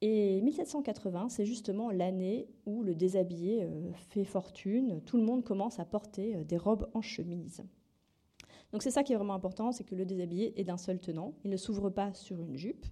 Et 0.02 0.42
1780, 0.42 1.30
c'est 1.30 1.46
justement 1.46 1.90
l'année 1.90 2.48
où 2.66 2.84
le 2.84 2.96
déshabillé 2.96 3.64
euh, 3.64 3.92
fait 3.94 4.26
fortune. 4.26 5.02
Tout 5.06 5.18
le 5.18 5.24
monde 5.24 5.44
commence 5.44 5.80
à 5.80 5.86
porter 5.86 6.36
euh, 6.36 6.44
des 6.44 6.58
robes 6.58 6.90
en 6.94 7.02
chemise. 7.02 7.64
Donc 8.72 8.84
c'est 8.84 8.92
ça 8.92 9.04
qui 9.04 9.14
est 9.14 9.16
vraiment 9.16 9.34
important, 9.36 9.72
c'est 9.72 9.86
que 9.86 9.96
le 9.96 10.06
déshabillé 10.06 10.60
est 10.60 10.66
d'un 10.66 10.78
seul 10.78 11.00
tenant. 11.00 11.34
Il 11.44 11.50
ne 11.50 11.58
s'ouvre 11.58 11.90
pas 11.90 12.14
sur 12.14 12.42
une 12.42 12.58
jupe. 12.58 12.86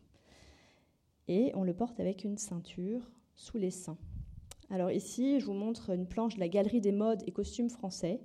Et 1.27 1.51
on 1.55 1.63
le 1.63 1.73
porte 1.73 1.99
avec 1.99 2.23
une 2.23 2.37
ceinture 2.37 3.11
sous 3.35 3.57
les 3.57 3.71
seins. 3.71 3.97
Alors 4.69 4.91
ici, 4.91 5.39
je 5.39 5.45
vous 5.45 5.53
montre 5.53 5.91
une 5.91 6.07
planche 6.07 6.35
de 6.35 6.39
la 6.39 6.49
Galerie 6.49 6.81
des 6.81 6.91
modes 6.91 7.23
et 7.27 7.31
costumes 7.31 7.69
français 7.69 8.21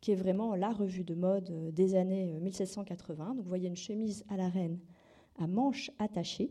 qui 0.00 0.12
est 0.12 0.16
vraiment 0.16 0.54
la 0.54 0.70
revue 0.70 1.04
de 1.04 1.14
mode 1.14 1.50
euh, 1.50 1.70
des 1.72 1.94
années 1.94 2.38
1780. 2.40 3.24
Euh, 3.24 3.28
Donc 3.28 3.42
vous 3.42 3.48
voyez 3.48 3.68
une 3.68 3.76
chemise 3.76 4.24
à 4.28 4.36
la 4.36 4.48
reine 4.48 4.78
à 5.38 5.46
manches 5.46 5.90
attachées. 5.98 6.50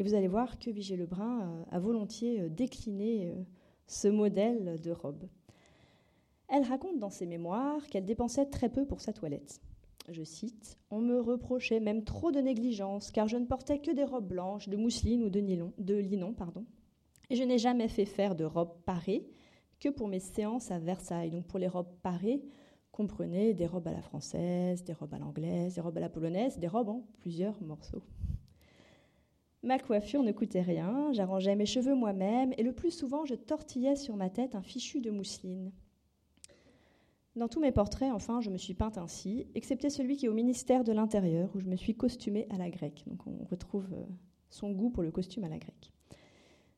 Et 0.00 0.02
vous 0.02 0.14
allez 0.14 0.28
voir 0.28 0.58
que 0.58 0.70
Vigée 0.70 0.96
Lebrun 0.96 1.42
euh, 1.42 1.62
a 1.72 1.78
volontiers 1.78 2.48
décliné 2.48 3.34
ce 3.86 4.08
modèle 4.08 4.80
de 4.80 4.92
robe. 4.92 5.28
Elle 6.48 6.62
raconte 6.62 6.98
dans 6.98 7.10
ses 7.10 7.26
mémoires 7.26 7.86
qu'elle 7.86 8.06
dépensait 8.06 8.46
très 8.46 8.70
peu 8.70 8.86
pour 8.86 9.02
sa 9.02 9.12
toilette. 9.12 9.60
Je 10.08 10.22
cite 10.22 10.78
On 10.90 11.02
me 11.02 11.20
reprochait 11.20 11.80
même 11.80 12.02
trop 12.02 12.32
de 12.32 12.40
négligence, 12.40 13.10
car 13.10 13.28
je 13.28 13.36
ne 13.36 13.44
portais 13.44 13.78
que 13.78 13.90
des 13.90 14.04
robes 14.04 14.26
blanches, 14.26 14.70
de 14.70 14.78
mousseline 14.78 15.22
ou 15.22 15.28
de, 15.28 15.40
nylon, 15.40 15.74
de 15.76 15.96
linon. 15.96 16.32
Pardon. 16.32 16.64
Et 17.28 17.36
je 17.36 17.44
n'ai 17.44 17.58
jamais 17.58 17.88
fait 17.88 18.06
faire 18.06 18.34
de 18.34 18.44
robes 18.44 18.78
parées, 18.86 19.28
que 19.80 19.90
pour 19.90 20.08
mes 20.08 20.20
séances 20.20 20.70
à 20.70 20.78
Versailles, 20.78 21.30
donc 21.30 21.46
pour 21.46 21.58
les 21.58 21.68
robes 21.68 21.92
parées 22.02 22.42
Comprenez 22.90 23.52
des 23.52 23.66
robes 23.66 23.86
à 23.86 23.92
la 23.92 24.00
française, 24.00 24.82
des 24.82 24.94
robes 24.94 25.12
à 25.12 25.18
l'anglaise, 25.18 25.74
des 25.74 25.82
robes 25.82 25.98
à 25.98 26.00
la 26.00 26.08
polonaise, 26.08 26.58
des 26.58 26.68
robes 26.68 26.88
en 26.88 27.04
plusieurs 27.18 27.60
morceaux. 27.62 28.02
Ma 29.62 29.78
coiffure 29.78 30.22
ne 30.22 30.32
coûtait 30.32 30.62
rien, 30.62 31.12
j'arrangeais 31.12 31.54
mes 31.54 31.66
cheveux 31.66 31.94
moi-même 31.94 32.54
et 32.56 32.62
le 32.62 32.72
plus 32.72 32.90
souvent 32.90 33.26
je 33.26 33.34
tortillais 33.34 33.96
sur 33.96 34.16
ma 34.16 34.30
tête 34.30 34.54
un 34.54 34.62
fichu 34.62 35.00
de 35.00 35.10
mousseline. 35.10 35.70
Dans 37.36 37.46
tous 37.46 37.60
mes 37.60 37.70
portraits, 37.70 38.10
enfin, 38.12 38.40
je 38.40 38.50
me 38.50 38.56
suis 38.56 38.74
peinte 38.74 38.98
ainsi, 38.98 39.46
excepté 39.54 39.88
celui 39.88 40.16
qui 40.16 40.26
est 40.26 40.28
au 40.28 40.34
ministère 40.34 40.82
de 40.82 40.92
l'Intérieur, 40.92 41.48
où 41.54 41.60
je 41.60 41.66
me 41.66 41.76
suis 41.76 41.94
costumée 41.94 42.46
à 42.50 42.58
la 42.58 42.70
grecque. 42.70 43.04
Donc 43.06 43.24
on 43.26 43.44
retrouve 43.44 43.86
euh, 43.92 44.04
son 44.48 44.72
goût 44.72 44.90
pour 44.90 45.02
le 45.02 45.12
costume 45.12 45.44
à 45.44 45.48
la 45.48 45.58
grecque. 45.58 45.92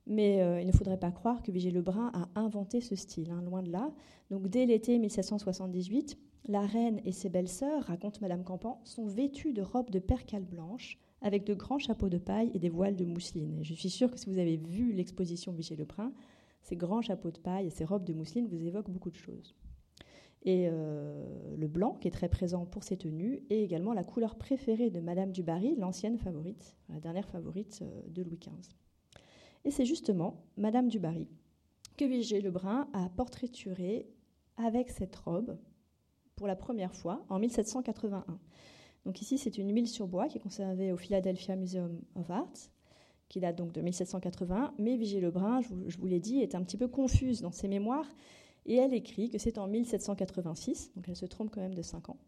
Mais 0.06 0.42
euh, 0.42 0.60
il 0.60 0.66
ne 0.66 0.72
faudrait 0.72 0.98
pas 0.98 1.10
croire 1.10 1.42
que 1.42 1.50
Vigée 1.50 1.70
Lebrun 1.70 2.10
a 2.12 2.28
inventé 2.38 2.80
ce 2.80 2.96
style, 2.96 3.30
hein, 3.30 3.42
loin 3.42 3.62
de 3.62 3.70
là. 3.70 3.92
Donc 4.30 4.48
dès 4.48 4.66
l'été 4.66 4.98
1778, 4.98 6.18
la 6.48 6.66
reine 6.66 7.00
et 7.04 7.12
ses 7.12 7.30
belles-sœurs, 7.30 7.84
raconte 7.84 8.20
Madame 8.20 8.44
Campan, 8.44 8.80
sont 8.84 9.06
vêtues 9.06 9.52
de 9.52 9.62
robes 9.62 9.90
de 9.90 10.00
percale 10.00 10.44
blanche, 10.44 10.98
avec 11.22 11.44
de 11.44 11.54
grands 11.54 11.78
chapeaux 11.78 12.08
de 12.08 12.18
paille 12.18 12.50
et 12.54 12.58
des 12.58 12.68
voiles 12.68 12.96
de 12.96 13.04
mousseline. 13.04 13.60
je 13.62 13.74
suis 13.74 13.90
sûre 13.90 14.10
que 14.10 14.18
si 14.18 14.28
vous 14.28 14.38
avez 14.38 14.56
vu 14.56 14.92
l'exposition 14.92 15.52
Vigée 15.52 15.76
Lebrun, 15.76 16.12
ces 16.62 16.76
grands 16.76 17.02
chapeaux 17.02 17.30
de 17.30 17.38
paille 17.38 17.66
et 17.66 17.70
ces 17.70 17.84
robes 17.84 18.04
de 18.04 18.12
mousseline 18.12 18.46
vous 18.46 18.64
évoquent 18.64 18.90
beaucoup 18.90 19.10
de 19.10 19.16
choses. 19.16 19.54
Et 20.44 20.68
euh, 20.68 21.56
le 21.56 21.68
blanc, 21.68 21.96
qui 22.00 22.08
est 22.08 22.12
très 22.12 22.28
présent 22.28 22.66
pour 22.66 22.82
ces 22.82 22.96
tenues, 22.96 23.44
est 23.48 23.62
également 23.62 23.92
la 23.92 24.02
couleur 24.02 24.36
préférée 24.36 24.90
de 24.90 25.00
Madame 25.00 25.30
du 25.30 25.42
Barry, 25.42 25.76
l'ancienne 25.76 26.18
favorite, 26.18 26.76
la 26.88 26.98
dernière 26.98 27.28
favorite 27.28 27.80
euh, 27.82 28.02
de 28.08 28.22
Louis 28.22 28.38
XV. 28.38 28.74
Et 29.64 29.70
c'est 29.70 29.84
justement 29.84 30.44
Madame 30.56 30.88
du 30.88 30.98
Barry 30.98 31.28
que 31.96 32.04
Vigée 32.04 32.40
Lebrun 32.40 32.88
a 32.92 33.08
portraituré 33.10 34.08
avec 34.56 34.90
cette 34.90 35.14
robe 35.14 35.56
pour 36.34 36.46
la 36.46 36.56
première 36.56 36.94
fois 36.94 37.24
en 37.28 37.38
1781. 37.38 38.24
Donc 39.04 39.20
ici, 39.20 39.38
c'est 39.38 39.58
une 39.58 39.74
huile 39.74 39.88
sur 39.88 40.06
bois 40.06 40.28
qui 40.28 40.38
est 40.38 40.40
conservée 40.40 40.92
au 40.92 40.96
Philadelphia 40.96 41.56
Museum 41.56 42.00
of 42.14 42.30
Art, 42.30 42.52
qui 43.28 43.40
date 43.40 43.56
donc 43.56 43.72
de 43.72 43.80
1781. 43.80 44.74
Mais 44.78 44.96
Vigée 44.96 45.20
Lebrun, 45.20 45.60
je 45.60 45.68
vous, 45.68 45.84
vous 45.98 46.06
l'ai 46.06 46.20
dit, 46.20 46.40
est 46.40 46.54
un 46.54 46.62
petit 46.62 46.76
peu 46.76 46.88
confuse 46.88 47.40
dans 47.40 47.52
ses 47.52 47.68
mémoires 47.68 48.08
et 48.66 48.76
elle 48.76 48.94
écrit 48.94 49.28
que 49.28 49.38
c'est 49.38 49.58
en 49.58 49.66
1786, 49.66 50.92
donc 50.94 51.08
elle 51.08 51.16
se 51.16 51.26
trompe 51.26 51.50
quand 51.50 51.60
même 51.60 51.74
de 51.74 51.82
5 51.82 52.10
ans. 52.10 52.18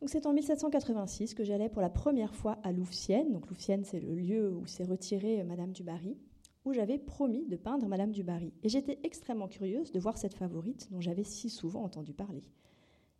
Donc 0.00 0.08
c'est 0.10 0.26
en 0.26 0.32
1786 0.32 1.34
que 1.34 1.44
j'allais 1.44 1.68
pour 1.68 1.82
la 1.82 1.90
première 1.90 2.34
fois 2.34 2.58
à 2.62 2.72
Louvciennes. 2.72 3.32
Donc 3.32 3.48
Louvciennes, 3.48 3.84
c'est 3.84 4.00
le 4.00 4.14
lieu 4.14 4.50
où 4.50 4.66
s'est 4.66 4.84
retirée 4.84 5.40
euh, 5.40 5.44
Madame 5.44 5.72
du 5.72 5.82
Barry, 5.82 6.16
où 6.64 6.72
j'avais 6.72 6.98
promis 6.98 7.46
de 7.46 7.56
peindre 7.56 7.86
Madame 7.86 8.12
du 8.12 8.22
Barry. 8.22 8.52
Et 8.62 8.68
j'étais 8.68 8.98
extrêmement 9.04 9.48
curieuse 9.48 9.92
de 9.92 10.00
voir 10.00 10.18
cette 10.18 10.34
favorite 10.34 10.88
dont 10.90 11.00
j'avais 11.00 11.24
si 11.24 11.50
souvent 11.50 11.84
entendu 11.84 12.12
parler. 12.12 12.42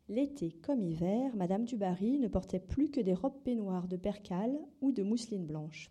L'été 0.08 0.50
comme 0.62 0.82
hiver, 0.82 1.34
Madame 1.36 1.64
du 1.64 1.76
Barry 1.76 2.18
ne 2.18 2.28
portait 2.28 2.58
plus 2.58 2.90
que 2.90 3.00
des 3.00 3.14
robes 3.14 3.40
peignoirs 3.44 3.88
de 3.88 3.96
percale 3.96 4.58
ou 4.80 4.92
de 4.92 5.02
mousseline 5.02 5.46
blanche. 5.46 5.90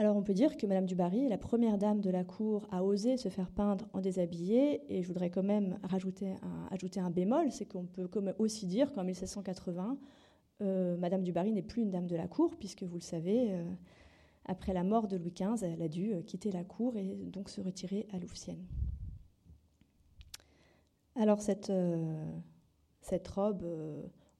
Alors 0.00 0.16
on 0.16 0.22
peut 0.22 0.34
dire 0.34 0.56
que 0.56 0.66
Madame 0.66 0.86
du 0.86 0.94
Barry 0.94 1.24
est 1.24 1.28
la 1.28 1.38
première 1.38 1.76
dame 1.76 2.00
de 2.00 2.10
la 2.10 2.22
cour 2.22 2.68
à 2.70 2.84
oser 2.84 3.16
se 3.16 3.28
faire 3.28 3.50
peindre 3.50 3.88
en 3.92 4.00
déshabillé, 4.00 4.82
et 4.88 5.02
je 5.02 5.08
voudrais 5.08 5.30
quand 5.30 5.42
même 5.42 5.78
rajouter 5.82 6.28
un, 6.42 6.68
ajouter 6.70 7.00
un 7.00 7.10
bémol, 7.10 7.50
c'est 7.50 7.66
qu'on 7.66 7.86
peut 7.86 8.08
aussi 8.38 8.66
dire 8.66 8.92
qu'en 8.92 9.02
1780, 9.02 9.98
euh, 10.60 10.96
Madame 10.98 11.24
du 11.24 11.32
Barry 11.32 11.50
n'est 11.50 11.62
plus 11.62 11.82
une 11.82 11.90
dame 11.90 12.06
de 12.06 12.14
la 12.14 12.28
cour, 12.28 12.56
puisque 12.56 12.84
vous 12.84 12.94
le 12.96 13.02
savez, 13.02 13.52
euh, 13.52 13.64
après 14.44 14.72
la 14.72 14.84
mort 14.84 15.08
de 15.08 15.16
Louis 15.16 15.32
XV, 15.32 15.64
elle 15.64 15.82
a 15.82 15.88
dû 15.88 16.12
quitter 16.26 16.52
la 16.52 16.62
cour 16.62 16.96
et 16.96 17.16
donc 17.32 17.48
se 17.48 17.60
retirer 17.60 18.06
à 18.12 18.18
Louvciennes. 18.18 18.66
Alors 21.18 21.42
cette, 21.42 21.72
cette 23.00 23.28
robe, 23.28 23.64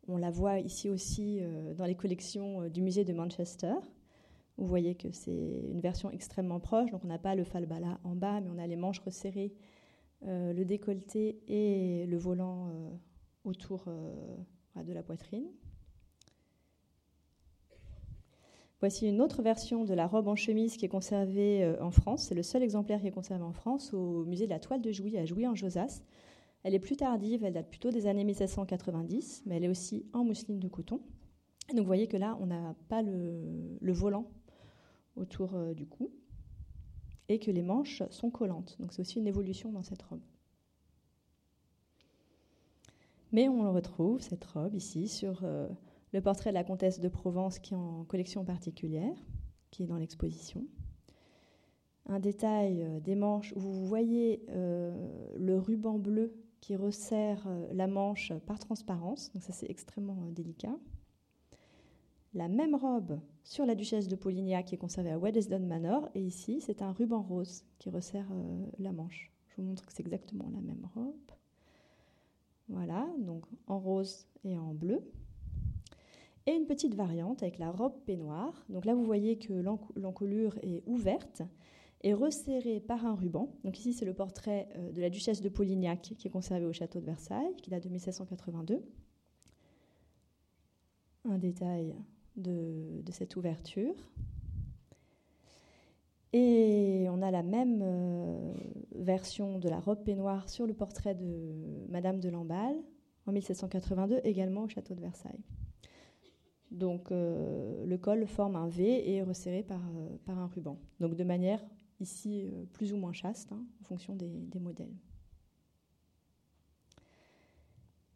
on 0.06 0.16
la 0.16 0.30
voit 0.30 0.60
ici 0.60 0.88
aussi 0.88 1.40
dans 1.76 1.84
les 1.84 1.96
collections 1.96 2.68
du 2.68 2.82
musée 2.82 3.04
de 3.04 3.12
Manchester. 3.12 3.74
Vous 4.58 4.66
voyez 4.66 4.96
que 4.96 5.12
c'est 5.12 5.30
une 5.70 5.80
version 5.80 6.10
extrêmement 6.10 6.58
proche, 6.58 6.90
donc 6.90 7.04
on 7.04 7.06
n'a 7.06 7.18
pas 7.18 7.36
le 7.36 7.44
falbala 7.44 8.00
en 8.02 8.16
bas, 8.16 8.40
mais 8.40 8.50
on 8.50 8.58
a 8.58 8.66
les 8.66 8.74
manches 8.74 8.98
resserrées, 8.98 9.54
euh, 10.26 10.52
le 10.52 10.64
décolleté 10.64 11.38
et 11.46 12.06
le 12.06 12.16
volant 12.18 12.68
euh, 12.68 12.90
autour 13.44 13.84
euh, 13.86 14.82
de 14.82 14.92
la 14.92 15.04
poitrine. 15.04 15.46
Voici 18.80 19.08
une 19.08 19.20
autre 19.20 19.42
version 19.42 19.84
de 19.84 19.94
la 19.94 20.08
robe 20.08 20.26
en 20.26 20.34
chemise 20.34 20.76
qui 20.76 20.84
est 20.84 20.88
conservée 20.88 21.76
en 21.80 21.90
France. 21.90 22.24
C'est 22.24 22.36
le 22.36 22.44
seul 22.44 22.62
exemplaire 22.62 23.00
qui 23.00 23.08
est 23.08 23.12
conservé 23.12 23.42
en 23.42 23.52
France 23.52 23.92
au 23.92 24.24
musée 24.24 24.46
de 24.46 24.50
la 24.50 24.60
toile 24.60 24.80
de 24.80 24.92
Jouy 24.92 25.18
à 25.18 25.24
Jouy 25.24 25.48
en 25.48 25.56
Josas. 25.56 26.02
Elle 26.64 26.74
est 26.74 26.80
plus 26.80 26.96
tardive, 26.96 27.44
elle 27.44 27.54
date 27.54 27.70
plutôt 27.70 27.90
des 27.90 28.06
années 28.06 28.24
1790, 28.24 29.44
mais 29.46 29.56
elle 29.56 29.64
est 29.64 29.68
aussi 29.68 30.06
en 30.12 30.24
mousseline 30.24 30.58
de 30.58 30.68
coton. 30.68 31.00
donc 31.68 31.80
vous 31.80 31.84
voyez 31.84 32.08
que 32.08 32.16
là, 32.16 32.36
on 32.40 32.46
n'a 32.46 32.74
pas 32.88 33.02
le 33.02 33.92
volant 33.92 34.28
autour 35.18 35.54
euh, 35.54 35.74
du 35.74 35.86
cou 35.86 36.10
et 37.28 37.38
que 37.38 37.50
les 37.50 37.62
manches 37.62 38.02
sont 38.10 38.30
collantes. 38.30 38.76
Donc 38.80 38.92
c'est 38.92 39.02
aussi 39.02 39.18
une 39.18 39.26
évolution 39.26 39.70
dans 39.70 39.82
cette 39.82 40.02
robe. 40.02 40.22
Mais 43.32 43.48
on 43.48 43.70
retrouve, 43.72 44.22
cette 44.22 44.44
robe, 44.44 44.74
ici, 44.74 45.08
sur 45.08 45.40
euh, 45.42 45.68
le 46.12 46.22
portrait 46.22 46.50
de 46.50 46.54
la 46.54 46.64
comtesse 46.64 46.98
de 47.00 47.08
Provence 47.08 47.58
qui 47.58 47.74
est 47.74 47.76
en 47.76 48.04
collection 48.04 48.44
particulière, 48.44 49.16
qui 49.70 49.82
est 49.82 49.86
dans 49.86 49.98
l'exposition. 49.98 50.64
Un 52.06 52.20
détail 52.20 52.82
euh, 52.82 53.00
des 53.00 53.14
manches 53.14 53.52
où 53.54 53.60
vous 53.60 53.86
voyez 53.86 54.46
le 54.48 55.58
ruban 55.58 55.98
bleu 55.98 56.32
qui 56.60 56.76
resserre 56.76 57.48
la 57.72 57.86
manche 57.86 58.32
par 58.46 58.58
transparence, 58.58 59.32
donc 59.32 59.42
ça 59.42 59.52
c'est 59.52 59.70
extrêmement 59.70 60.16
délicat 60.32 60.76
la 62.34 62.48
même 62.48 62.74
robe 62.74 63.20
sur 63.42 63.64
la 63.66 63.74
duchesse 63.74 64.08
de 64.08 64.16
Polignac 64.16 64.66
qui 64.66 64.74
est 64.74 64.78
conservée 64.78 65.10
à 65.10 65.18
Weddesdon 65.18 65.60
Manor. 65.60 66.08
Et 66.14 66.20
ici, 66.20 66.60
c'est 66.60 66.82
un 66.82 66.92
ruban 66.92 67.22
rose 67.22 67.64
qui 67.78 67.90
resserre 67.90 68.28
euh, 68.32 68.66
la 68.78 68.92
manche. 68.92 69.32
Je 69.48 69.56
vous 69.56 69.68
montre 69.68 69.86
que 69.86 69.92
c'est 69.92 70.02
exactement 70.02 70.50
la 70.54 70.60
même 70.60 70.86
robe. 70.94 71.14
Voilà, 72.68 73.08
donc 73.18 73.44
en 73.66 73.78
rose 73.78 74.26
et 74.44 74.58
en 74.58 74.74
bleu. 74.74 75.00
Et 76.46 76.52
une 76.52 76.66
petite 76.66 76.94
variante 76.94 77.42
avec 77.42 77.58
la 77.58 77.70
robe 77.70 77.94
peignoir. 78.06 78.64
Donc 78.68 78.84
là, 78.84 78.94
vous 78.94 79.04
voyez 79.04 79.38
que 79.38 79.52
l'encolure 79.96 80.58
est 80.62 80.82
ouverte 80.86 81.42
et 82.02 82.14
resserrée 82.14 82.80
par 82.80 83.04
un 83.06 83.14
ruban. 83.14 83.52
Donc 83.64 83.78
ici, 83.78 83.92
c'est 83.92 84.04
le 84.04 84.14
portrait 84.14 84.68
euh, 84.76 84.92
de 84.92 85.00
la 85.00 85.10
duchesse 85.10 85.40
de 85.40 85.48
Polignac 85.48 86.14
qui 86.16 86.28
est 86.28 86.30
conservé 86.30 86.64
au 86.64 86.72
château 86.72 87.00
de 87.00 87.06
Versailles, 87.06 87.54
qui 87.62 87.70
date 87.70 87.84
de 87.84 87.88
1782. 87.88 88.82
Un 91.24 91.38
détail 91.38 91.94
de, 92.36 93.02
cette 93.10 93.36
ouverture. 93.36 93.94
Et 96.32 97.06
on 97.10 97.22
a 97.22 97.30
la 97.30 97.42
même 97.42 97.80
euh, 97.82 98.52
version 98.94 99.58
de 99.58 99.68
la 99.68 99.80
robe 99.80 100.04
peignoir 100.04 100.48
sur 100.48 100.66
le 100.66 100.74
portrait 100.74 101.14
de 101.14 101.86
Madame 101.88 102.20
de 102.20 102.28
Lamballe 102.28 102.76
en 103.26 103.32
1782, 103.32 104.20
également 104.24 104.62
au 104.62 104.68
château 104.68 104.94
de 104.94 105.00
Versailles. 105.00 105.42
Donc 106.70 107.10
euh, 107.10 107.84
le 107.86 107.98
col 107.98 108.26
forme 108.26 108.56
un 108.56 108.68
V 108.68 108.84
et 108.84 109.16
est 109.16 109.22
resserré 109.22 109.62
par, 109.62 109.80
par 110.26 110.38
un 110.38 110.46
ruban. 110.46 110.78
Donc 111.00 111.14
de 111.16 111.24
manière 111.24 111.64
ici 112.00 112.50
plus 112.72 112.92
ou 112.92 112.96
moins 112.96 113.12
chaste 113.12 113.52
hein, 113.52 113.64
en 113.80 113.84
fonction 113.84 114.14
des, 114.14 114.60
modèles. 114.60 114.94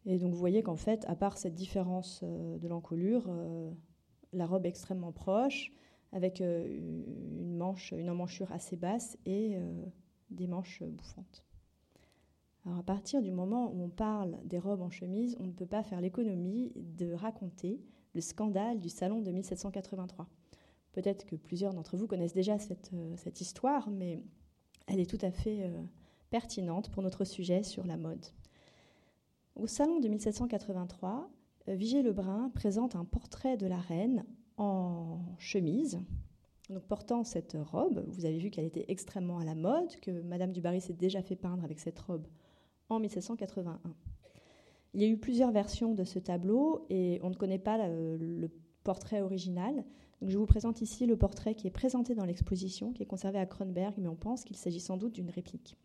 Et 0.06 0.18
donc 0.18 0.32
vous 0.32 0.38
voyez 0.38 0.62
qu'en 0.62 0.76
fait, 0.76 1.04
à 1.06 1.14
part 1.14 1.38
cette 1.38 1.54
différence 1.54 2.22
de 2.22 2.68
l'encolure, 2.68 3.30
la 4.32 4.46
robe 4.46 4.66
extrêmement 4.66 5.12
proche, 5.12 5.70
avec 6.12 6.40
euh, 6.40 6.66
une 6.68 7.56
manche, 7.56 7.92
une 7.92 8.10
emmanchure 8.10 8.52
assez 8.52 8.76
basse 8.76 9.18
et 9.24 9.56
euh, 9.56 9.84
des 10.30 10.46
manches 10.46 10.82
bouffantes. 10.82 11.44
Alors 12.64 12.78
à 12.78 12.82
partir 12.82 13.22
du 13.22 13.32
moment 13.32 13.72
où 13.72 13.82
on 13.82 13.88
parle 13.88 14.38
des 14.44 14.58
robes 14.58 14.82
en 14.82 14.90
chemise, 14.90 15.36
on 15.40 15.46
ne 15.46 15.52
peut 15.52 15.66
pas 15.66 15.82
faire 15.82 16.00
l'économie 16.00 16.72
de 16.76 17.12
raconter 17.12 17.80
le 18.14 18.20
scandale 18.20 18.80
du 18.80 18.88
salon 18.88 19.20
de 19.20 19.32
1783. 19.32 20.28
Peut-être 20.92 21.24
que 21.24 21.36
plusieurs 21.36 21.72
d'entre 21.72 21.96
vous 21.96 22.06
connaissent 22.06 22.34
déjà 22.34 22.58
cette, 22.58 22.90
euh, 22.92 23.16
histoire, 23.40 23.90
mais 23.90 24.22
elle 24.86 25.00
est 25.00 25.08
tout 25.08 25.18
à 25.22 25.30
fait 25.30 25.72
pertinente 26.30 26.90
pour 26.90 27.02
notre 27.02 27.24
sujet 27.24 27.62
sur 27.62 27.86
la 27.86 27.96
mode. 27.96 28.26
Au 29.54 29.66
salon 29.66 30.00
de 30.00 30.08
1783, 30.08 31.30
euh, 31.68 31.74
Vigée 31.74 32.02
Lebrun 32.02 32.50
présente 32.54 32.96
un 32.96 33.04
portrait 33.04 33.56
de 33.56 33.66
la 33.66 33.78
reine 33.78 34.24
en 34.56 35.20
chemise, 35.38 36.00
donc 36.70 36.82
portant 36.84 37.22
cette 37.22 37.56
robe. 37.60 38.04
Vous 38.08 38.24
avez 38.24 38.38
vu 38.38 38.50
qu'elle 38.50 38.64
était 38.64 38.86
extrêmement 38.88 39.38
à 39.38 39.44
la 39.44 39.54
mode, 39.54 39.94
que 40.00 40.22
Madame 40.22 40.52
du 40.52 40.62
Barry 40.62 40.80
s'est 40.80 40.94
déjà 40.94 41.22
fait 41.22 41.36
peindre 41.36 41.64
avec 41.64 41.80
cette 41.80 41.98
robe 41.98 42.26
en 42.88 42.98
1781. 42.98 43.78
Il 44.94 45.02
y 45.02 45.04
a 45.04 45.08
eu 45.08 45.18
plusieurs 45.18 45.52
versions 45.52 45.94
de 45.94 46.04
ce 46.04 46.18
tableau 46.18 46.86
et 46.88 47.20
on 47.22 47.30
ne 47.30 47.34
connaît 47.34 47.58
pas 47.58 47.88
le, 47.88 48.50
portrait 48.84 49.20
original. 49.20 49.84
Je 50.24 50.38
vous 50.38 50.46
présente 50.46 50.80
ici 50.80 51.06
le 51.06 51.16
portrait 51.16 51.56
qui 51.56 51.66
est 51.66 51.72
présenté 51.72 52.14
dans 52.14 52.24
l'exposition, 52.24 52.92
qui 52.92 53.02
est 53.02 53.06
conservé 53.06 53.40
à 53.40 53.46
Kronberg, 53.46 53.94
mais 53.98 54.08
on 54.08 54.14
pense 54.14 54.44
qu'il 54.44 54.56
s'agit 54.56 54.78
sans 54.78 54.96
doute 54.96 55.14
d'une 55.14 55.30
réplique. 55.30 55.76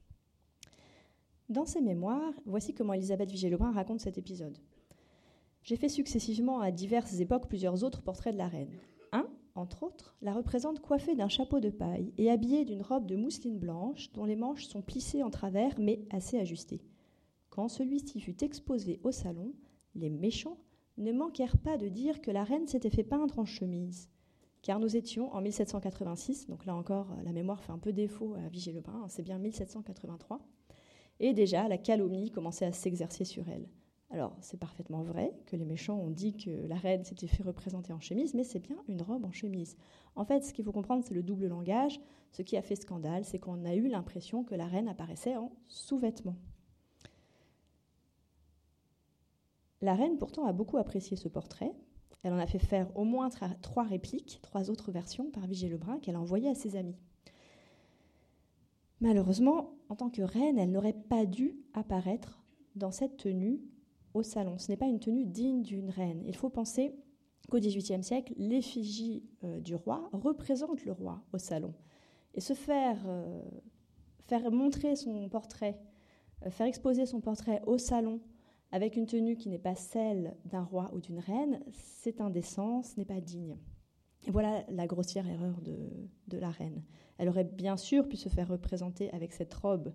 Dans 1.50 1.66
ses 1.66 1.82
mémoires, 1.82 2.34
voici 2.46 2.76
comment 2.76 2.94
Elisabeth 2.94 3.32
Vigée-Lebrun 3.32 3.72
raconte 3.72 4.02
cet 4.02 4.20
épisode. 4.20 4.60
J'ai 5.64 5.76
fait 5.76 5.90
successivement 5.90 6.60
à 6.60 6.72
diverses 6.72 7.20
époques 7.20 7.48
plusieurs 7.48 7.84
autres 7.84 8.04
portraits 8.04 8.34
de 8.34 8.38
la 8.38 8.48
reine. 8.48 8.78
Un, 9.12 9.28
entre 9.56 9.82
autres, 9.82 10.16
la 10.22 10.34
représente 10.34 10.82
coiffée 10.82 11.16
d'un 11.16 11.30
chapeau 11.30 11.60
de 11.60 11.72
paille 11.72 12.14
et 12.18 12.30
habillée 12.30 12.64
d'une 12.64 12.84
robe 12.84 13.08
de 13.08 13.16
mousseline 13.16 13.58
blanche 13.58 14.12
dont 14.14 14.26
les 14.26 14.36
manches 14.36 14.68
sont 14.68 14.84
plissées 14.84 15.24
en 15.24 15.32
travers 15.32 15.80
mais 15.80 16.06
assez 16.12 16.38
ajustées. 16.38 16.84
Quand 17.50 17.70
celui-ci 17.70 18.20
fut 18.20 18.44
exposé 18.44 19.00
au 19.04 19.12
salon, 19.12 19.54
les 19.96 20.12
méchants 20.12 20.60
ne 20.98 21.12
manquèrent 21.12 21.58
pas 21.58 21.78
de 21.78 21.88
dire 21.88 22.22
que 22.22 22.32
la 22.32 22.44
reine 22.44 22.68
s'était 22.68 22.92
fait 22.92 23.04
peindre 23.04 23.40
en 23.40 23.46
chemise. 23.46 24.10
Car 24.68 24.82
nous 24.82 24.98
étions 24.98 25.34
en 25.34 25.40
1786, 25.40 26.48
donc 26.48 26.66
là 26.66 26.76
encore 26.76 27.08
la 27.24 27.32
mémoire 27.32 27.64
fait 27.64 27.72
un 27.72 27.78
peu 27.78 27.94
défaut 27.94 28.34
à 28.34 28.50
Vigée-Lebrun, 28.50 29.08
c'est 29.08 29.24
bien 29.24 29.38
1783, 29.38 30.42
et 31.22 31.34
déjà 31.34 31.70
la 31.70 31.78
calomnie 31.78 32.32
commençait 32.32 32.66
à 32.66 32.74
s'exercer 32.74 33.24
sur 33.24 33.48
elle. 33.48 33.70
Alors 34.10 34.36
c'est 34.42 34.60
parfaitement 34.60 35.04
vrai 35.04 35.32
que 35.46 35.56
les 35.56 35.64
méchants 35.64 35.98
ont 35.98 36.10
dit 36.10 36.36
que 36.36 36.68
la 36.68 36.76
reine 36.76 37.06
s'était 37.06 37.28
fait 37.28 37.44
représenter 37.44 37.94
en 37.94 38.02
chemise, 38.02 38.34
mais 38.34 38.44
c'est 38.44 38.60
bien 38.60 38.76
une 38.90 39.02
robe 39.02 39.24
en 39.24 39.32
chemise. 39.32 39.78
En 40.18 40.26
fait, 40.26 40.44
ce 40.44 40.52
qu'il 40.52 40.66
faut 40.66 40.74
comprendre, 40.74 41.02
c'est 41.02 41.14
le 41.14 41.24
double 41.24 41.48
langage. 41.48 42.02
Ce 42.34 42.42
qui 42.42 42.58
a 42.58 42.62
fait 42.62 42.76
scandale, 42.76 43.24
c'est 43.24 43.40
qu'on 43.40 43.64
a 43.64 43.74
eu 43.74 43.88
l'impression 43.88 44.44
que 44.44 44.54
la 44.54 44.66
reine 44.66 44.90
apparaissait 44.90 45.38
en 45.38 45.54
sous-vêtements. 45.70 46.36
La 49.80 49.96
reine, 49.96 50.18
pourtant, 50.18 50.46
a 50.46 50.52
beaucoup 50.52 50.78
apprécié 50.78 51.16
ce 51.16 51.30
portrait. 51.30 51.72
Elle 52.24 52.34
en 52.34 52.40
a 52.40 52.48
fait 52.48 52.60
faire 52.60 52.90
au 52.98 53.04
moins 53.04 53.30
trois 53.62 53.84
répliques, 53.84 54.40
trois 54.42 54.70
autres 54.70 54.92
versions 54.92 55.30
par 55.32 55.48
Vigée 55.48 55.70
Lebrun 55.70 56.00
qu'elle 56.00 56.16
a 56.16 56.20
envoyées 56.20 56.50
à 56.50 56.56
ses 56.56 56.76
amis. 56.76 56.98
Malheureusement, 59.00 59.76
en 59.90 59.96
tant 59.96 60.10
que 60.10 60.24
reine, 60.24 60.58
elle 60.58 60.72
n'aurait 60.72 60.94
pas 60.94 61.26
dû 61.26 61.56
apparaître 61.74 62.44
dans 62.76 62.92
cette 62.92 63.18
tenue 63.18 63.62
au 64.14 64.24
salon. 64.24 64.58
Ce 64.58 64.70
n'est 64.70 64.78
pas 64.78 64.88
une 64.88 65.00
tenue 65.00 65.26
digne 65.26 65.62
d'une 65.62 65.90
reine. 65.90 66.24
Il 66.26 66.36
faut 66.36 66.50
penser 66.50 66.96
qu'au 67.50 67.60
XVIIIe 67.60 68.04
siècle, 68.04 68.34
l'effigie 68.38 69.24
euh, 69.44 69.60
du 69.60 69.76
roi 69.76 70.10
représente 70.12 70.84
le 70.86 70.92
roi 70.92 71.24
au 71.32 71.38
salon. 71.38 71.74
Et 72.34 72.42
se 72.42 72.54
faire, 72.54 72.98
euh, 73.08 73.42
montrer 74.52 74.96
son 74.96 75.30
portrait, 75.30 75.80
euh, 76.46 76.50
faire 76.50 76.68
exposer 76.68 77.06
son 77.06 77.22
portrait 77.22 77.62
au 77.66 77.78
salon 77.78 78.20
avec 78.72 78.96
une 78.96 79.06
tenue 79.06 79.38
qui 79.38 79.50
n'est 79.50 79.60
pas 79.60 79.76
celle 79.76 80.36
d'un 80.46 80.64
roi 80.64 80.92
ou 80.94 81.00
d'une 81.00 81.20
reine, 81.20 81.62
c'est 81.72 82.22
indécent, 82.22 82.84
ce 82.84 82.98
n'est 82.98 83.06
pas 83.06 83.22
digne. 83.22 83.58
Et 84.26 84.32
voilà 84.32 84.66
la 84.70 84.88
grossière 84.88 85.28
erreur 85.28 85.62
de, 85.62 86.38
la 86.38 86.50
reine. 86.50 86.84
Elle 87.18 87.30
aurait 87.30 87.46
bien 87.46 87.78
sûr 87.78 88.08
pu 88.08 88.18
se 88.18 88.30
faire 88.30 88.50
représenter 88.50 89.10
avec 89.12 89.32
cette 89.32 89.54
robe 89.54 89.94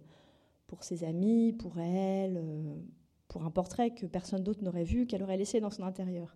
pour 0.67 0.85
ses 0.85 1.05
amis, 1.05 1.53
pour 1.53 1.79
elle, 1.79 2.39
euh, 2.39 2.75
pour 3.29 3.45
un 3.45 3.51
portrait 3.51 3.91
que 3.91 4.07
personne 4.07 4.43
d'autre 4.43 4.65
n'aurait 4.65 4.85
vu, 4.85 5.07
qu'elle 5.07 5.23
aurait 5.23 5.37
laissé 5.37 5.61
dans 5.61 5.71
son 5.71 5.83
intérieur. 5.83 6.35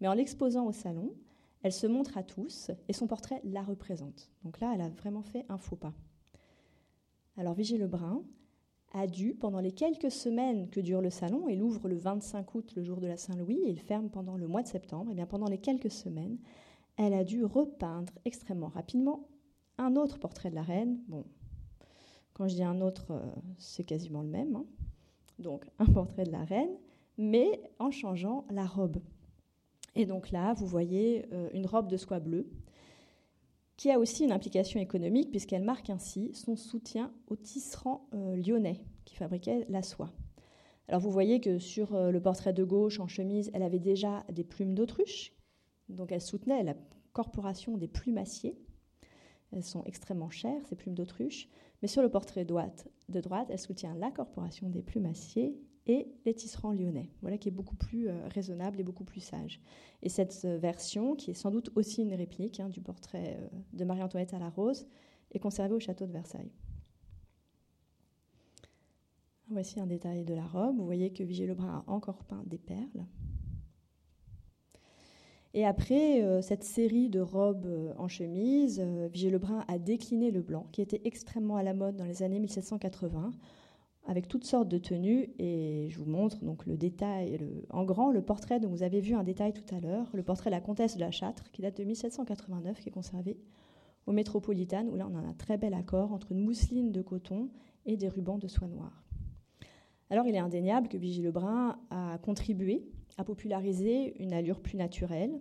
Mais 0.00 0.08
en 0.08 0.14
l'exposant 0.14 0.66
au 0.66 0.72
salon, 0.72 1.14
elle 1.62 1.72
se 1.72 1.86
montre 1.86 2.18
à 2.18 2.22
tous 2.22 2.70
et 2.88 2.92
son 2.92 3.06
portrait 3.06 3.40
la 3.44 3.62
représente. 3.62 4.30
Donc 4.44 4.60
là, 4.60 4.72
elle 4.74 4.82
a 4.82 4.88
vraiment 4.90 5.22
fait 5.22 5.46
un 5.48 5.58
faux 5.58 5.76
pas. 5.76 5.94
Alors 7.36 7.54
Vigée 7.54 7.78
Lebrun, 7.78 8.22
a 8.92 9.06
dû, 9.06 9.34
pendant 9.34 9.60
les 9.60 9.72
quelques 9.72 10.10
semaines 10.10 10.68
que 10.70 10.80
dure 10.80 11.00
le 11.00 11.10
salon, 11.10 11.48
il 11.48 11.62
ouvre 11.62 11.88
le 11.88 11.96
25 11.96 12.54
août, 12.54 12.72
le 12.76 12.82
jour 12.82 13.00
de 13.00 13.06
la 13.06 13.16
Saint-Louis, 13.16 13.60
et 13.64 13.70
il 13.70 13.80
ferme 13.80 14.08
pendant 14.08 14.36
le 14.36 14.46
mois 14.46 14.62
de 14.62 14.68
septembre, 14.68 15.12
bien 15.14 15.26
pendant 15.26 15.48
les 15.48 15.58
quelques 15.58 15.90
semaines, 15.90 16.38
elle 16.96 17.14
a 17.14 17.24
dû 17.24 17.44
repeindre 17.44 18.12
extrêmement 18.24 18.68
rapidement 18.68 19.28
un 19.78 19.94
autre 19.96 20.18
portrait 20.18 20.50
de 20.50 20.54
la 20.54 20.62
reine. 20.62 20.98
Bon, 21.08 21.24
quand 22.32 22.48
je 22.48 22.54
dis 22.54 22.64
un 22.64 22.80
autre, 22.80 23.12
euh, 23.12 23.20
c'est 23.58 23.84
quasiment 23.84 24.22
le 24.22 24.28
même. 24.28 24.56
Hein. 24.56 24.64
Donc 25.38 25.66
un 25.78 25.86
portrait 25.86 26.24
de 26.24 26.32
la 26.32 26.44
reine, 26.44 26.76
mais 27.16 27.60
en 27.78 27.90
changeant 27.90 28.44
la 28.50 28.66
robe. 28.66 28.98
Et 29.94 30.06
donc 30.06 30.30
là, 30.30 30.54
vous 30.54 30.66
voyez 30.66 31.26
euh, 31.32 31.50
une 31.52 31.66
robe 31.66 31.88
de 31.88 31.96
soie 31.96 32.20
bleue 32.20 32.48
qui 33.78 33.92
a 33.92 33.98
aussi 33.98 34.24
une 34.24 34.32
implication 34.32 34.80
économique 34.80 35.30
puisqu'elle 35.30 35.62
marque 35.62 35.88
ainsi 35.88 36.34
son 36.34 36.56
soutien 36.56 37.12
aux 37.28 37.36
tisserands 37.36 38.08
euh, 38.12 38.36
lyonnais 38.36 38.84
qui 39.06 39.14
fabriquaient 39.14 39.64
la 39.70 39.82
soie. 39.82 40.12
Alors 40.88 41.00
vous 41.00 41.12
voyez 41.12 41.40
que 41.40 41.58
sur 41.60 41.94
euh, 41.94 42.10
le 42.10 42.20
portrait 42.20 42.52
de 42.52 42.64
gauche 42.64 42.98
en 42.98 43.06
chemise, 43.06 43.50
elle 43.54 43.62
avait 43.62 43.78
déjà 43.78 44.24
des 44.32 44.42
plumes 44.42 44.74
d'autruche, 44.74 45.32
donc 45.88 46.10
elle 46.10 46.20
soutenait 46.20 46.64
la 46.64 46.74
corporation 47.12 47.78
des 47.78 47.88
plumassiers. 47.88 48.58
Elles 49.52 49.64
sont 49.64 49.84
extrêmement 49.84 50.28
chères, 50.28 50.66
ces 50.66 50.76
plumes 50.76 50.94
d'autruche. 50.94 51.48
Mais 51.80 51.88
sur 51.88 52.02
le 52.02 52.10
portrait 52.10 52.42
de 52.42 52.48
droite, 52.48 52.88
de 53.08 53.20
droite, 53.20 53.48
elle 53.50 53.58
soutient 53.58 53.94
la 53.94 54.10
corporation 54.10 54.68
des 54.68 54.82
plumassiers 54.82 55.56
et 55.88 56.06
les 56.26 56.34
tisserands 56.34 56.72
lyonnais. 56.72 57.10
Voilà 57.22 57.38
qui 57.38 57.48
est 57.48 57.52
beaucoup 57.52 57.74
plus 57.74 58.08
euh, 58.08 58.28
raisonnable 58.28 58.78
et 58.78 58.84
beaucoup 58.84 59.04
plus 59.04 59.20
sage. 59.20 59.60
Et 60.02 60.10
cette 60.10 60.42
euh, 60.44 60.58
version, 60.58 61.16
qui 61.16 61.30
est 61.30 61.34
sans 61.34 61.50
doute 61.50 61.70
aussi 61.74 62.02
une 62.02 62.14
réplique 62.14 62.60
hein, 62.60 62.68
du 62.68 62.80
portrait 62.80 63.38
euh, 63.40 63.48
de 63.72 63.84
Marie-Antoinette 63.84 64.34
à 64.34 64.38
la 64.38 64.50
rose, 64.50 64.86
est 65.32 65.38
conservée 65.38 65.74
au 65.74 65.80
château 65.80 66.06
de 66.06 66.12
Versailles. 66.12 66.52
Voici 69.50 69.80
un 69.80 69.86
détail 69.86 70.24
de 70.24 70.34
la 70.34 70.46
robe. 70.46 70.76
Vous 70.76 70.84
voyez 70.84 71.10
que 71.10 71.22
Vigée 71.22 71.46
Lebrun 71.46 71.82
a 71.86 71.90
encore 71.90 72.22
peint 72.24 72.42
des 72.46 72.58
perles. 72.58 73.06
Et 75.54 75.64
après 75.64 76.42
cette 76.42 76.64
série 76.64 77.08
de 77.08 77.20
robes 77.20 77.94
en 77.96 78.08
chemise, 78.08 78.78
Vigée 79.10 79.30
Lebrun 79.30 79.64
a 79.66 79.78
décliné 79.78 80.30
le 80.30 80.42
blanc, 80.42 80.66
qui 80.70 80.82
était 80.82 81.00
extrêmement 81.04 81.56
à 81.56 81.62
la 81.62 81.72
mode 81.72 81.96
dans 81.96 82.04
les 82.04 82.22
années 82.22 82.38
1780 82.38 83.32
avec 84.08 84.26
toutes 84.26 84.44
sortes 84.44 84.68
de 84.68 84.78
tenues. 84.78 85.30
Et 85.38 85.86
je 85.90 85.98
vous 85.98 86.10
montre 86.10 86.42
donc 86.44 86.66
le 86.66 86.76
détail, 86.76 87.38
en 87.70 87.84
grand, 87.84 88.10
le 88.10 88.22
portrait 88.22 88.58
dont 88.58 88.68
vous 88.68 88.82
avez 88.82 89.00
vu 89.00 89.14
un 89.14 89.22
détail 89.22 89.52
tout 89.52 89.74
à 89.74 89.78
l'heure, 89.78 90.08
le 90.12 90.24
portrait 90.24 90.50
de 90.50 90.54
la 90.54 90.60
comtesse 90.60 90.96
de 90.96 91.00
la 91.00 91.12
Châtre, 91.12 91.50
qui 91.52 91.62
date 91.62 91.76
de 91.76 91.84
1789, 91.84 92.80
qui 92.80 92.88
est 92.88 92.92
conservé 92.92 93.38
au 94.06 94.12
Métropolitain, 94.12 94.86
où 94.86 94.96
là 94.96 95.06
on 95.08 95.14
a 95.14 95.20
un 95.20 95.34
très 95.34 95.58
bel 95.58 95.74
accord 95.74 96.12
entre 96.12 96.32
une 96.32 96.40
mousseline 96.40 96.90
de 96.90 97.02
coton 97.02 97.50
et 97.84 97.96
des 97.96 98.08
rubans 98.08 98.38
de 98.38 98.48
soie 98.48 98.66
noire. 98.66 99.04
Alors 100.10 100.26
il 100.26 100.34
est 100.34 100.38
indéniable 100.38 100.88
que 100.88 100.96
Vigie 100.96 101.22
Lebrun 101.22 101.78
a 101.90 102.18
contribué 102.18 102.88
à 103.18 103.24
populariser 103.24 104.20
une 104.22 104.32
allure 104.32 104.60
plus 104.60 104.78
naturelle, 104.78 105.38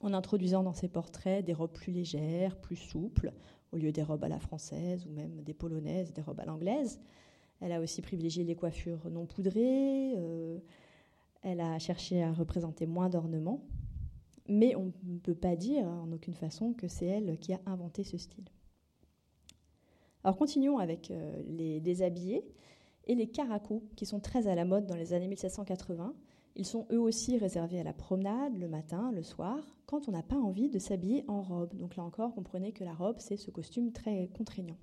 en 0.00 0.12
introduisant 0.12 0.62
dans 0.62 0.74
ses 0.74 0.88
portraits 0.88 1.44
des 1.44 1.54
robes 1.54 1.72
plus 1.72 1.90
légères, 1.90 2.56
plus 2.60 2.76
souples, 2.76 3.32
au 3.72 3.76
lieu 3.76 3.90
des 3.90 4.02
robes 4.02 4.22
à 4.22 4.28
la 4.28 4.38
française 4.38 5.06
ou 5.06 5.10
même 5.10 5.42
des 5.42 5.54
polonaises, 5.54 6.12
des 6.12 6.22
robes 6.22 6.38
à 6.38 6.44
l'anglaise. 6.44 7.00
Elle 7.60 7.72
a 7.72 7.80
aussi 7.80 8.02
privilégié 8.02 8.44
les 8.44 8.54
coiffures 8.54 9.08
non 9.10 9.26
poudrées. 9.26 10.14
Euh, 10.16 10.58
elle 11.42 11.60
a 11.60 11.78
cherché 11.78 12.22
à 12.22 12.32
représenter 12.32 12.86
moins 12.86 13.08
d'ornements. 13.08 13.62
Mais 14.48 14.76
on 14.76 14.92
ne 15.04 15.18
peut 15.18 15.34
pas 15.34 15.56
dire 15.56 15.86
en 15.86 16.12
aucune 16.12 16.34
façon 16.34 16.72
que 16.72 16.88
c'est 16.88 17.06
elle 17.06 17.38
qui 17.38 17.52
a 17.52 17.60
inventé 17.66 18.04
ce 18.04 18.16
style. 18.16 18.44
Alors 20.22 20.36
continuons 20.36 20.78
avec 20.78 21.10
euh, 21.10 21.42
les 21.46 21.80
déshabillés 21.80 22.44
et 23.06 23.14
les 23.14 23.28
caracos, 23.28 23.84
qui 23.94 24.06
sont 24.06 24.20
très 24.20 24.48
à 24.48 24.54
la 24.54 24.64
mode 24.64 24.86
dans 24.86 24.96
les 24.96 25.12
années 25.12 25.28
1780. 25.28 26.14
Ils 26.56 26.66
sont 26.66 26.86
eux 26.90 27.00
aussi 27.00 27.38
réservés 27.38 27.78
à 27.80 27.84
la 27.84 27.92
promenade, 27.92 28.56
le 28.58 28.66
matin, 28.66 29.12
le 29.12 29.22
soir, 29.22 29.58
quand 29.86 30.08
on 30.08 30.12
n'a 30.12 30.22
pas 30.22 30.36
envie 30.36 30.68
de 30.68 30.78
s'habiller 30.78 31.24
en 31.28 31.42
robe. 31.42 31.76
Donc 31.76 31.96
là 31.96 32.02
encore, 32.02 32.34
comprenez 32.34 32.72
que 32.72 32.82
la 32.82 32.94
robe, 32.94 33.16
c'est 33.18 33.36
ce 33.36 33.50
costume 33.50 33.92
très 33.92 34.28
contraignant. 34.36 34.78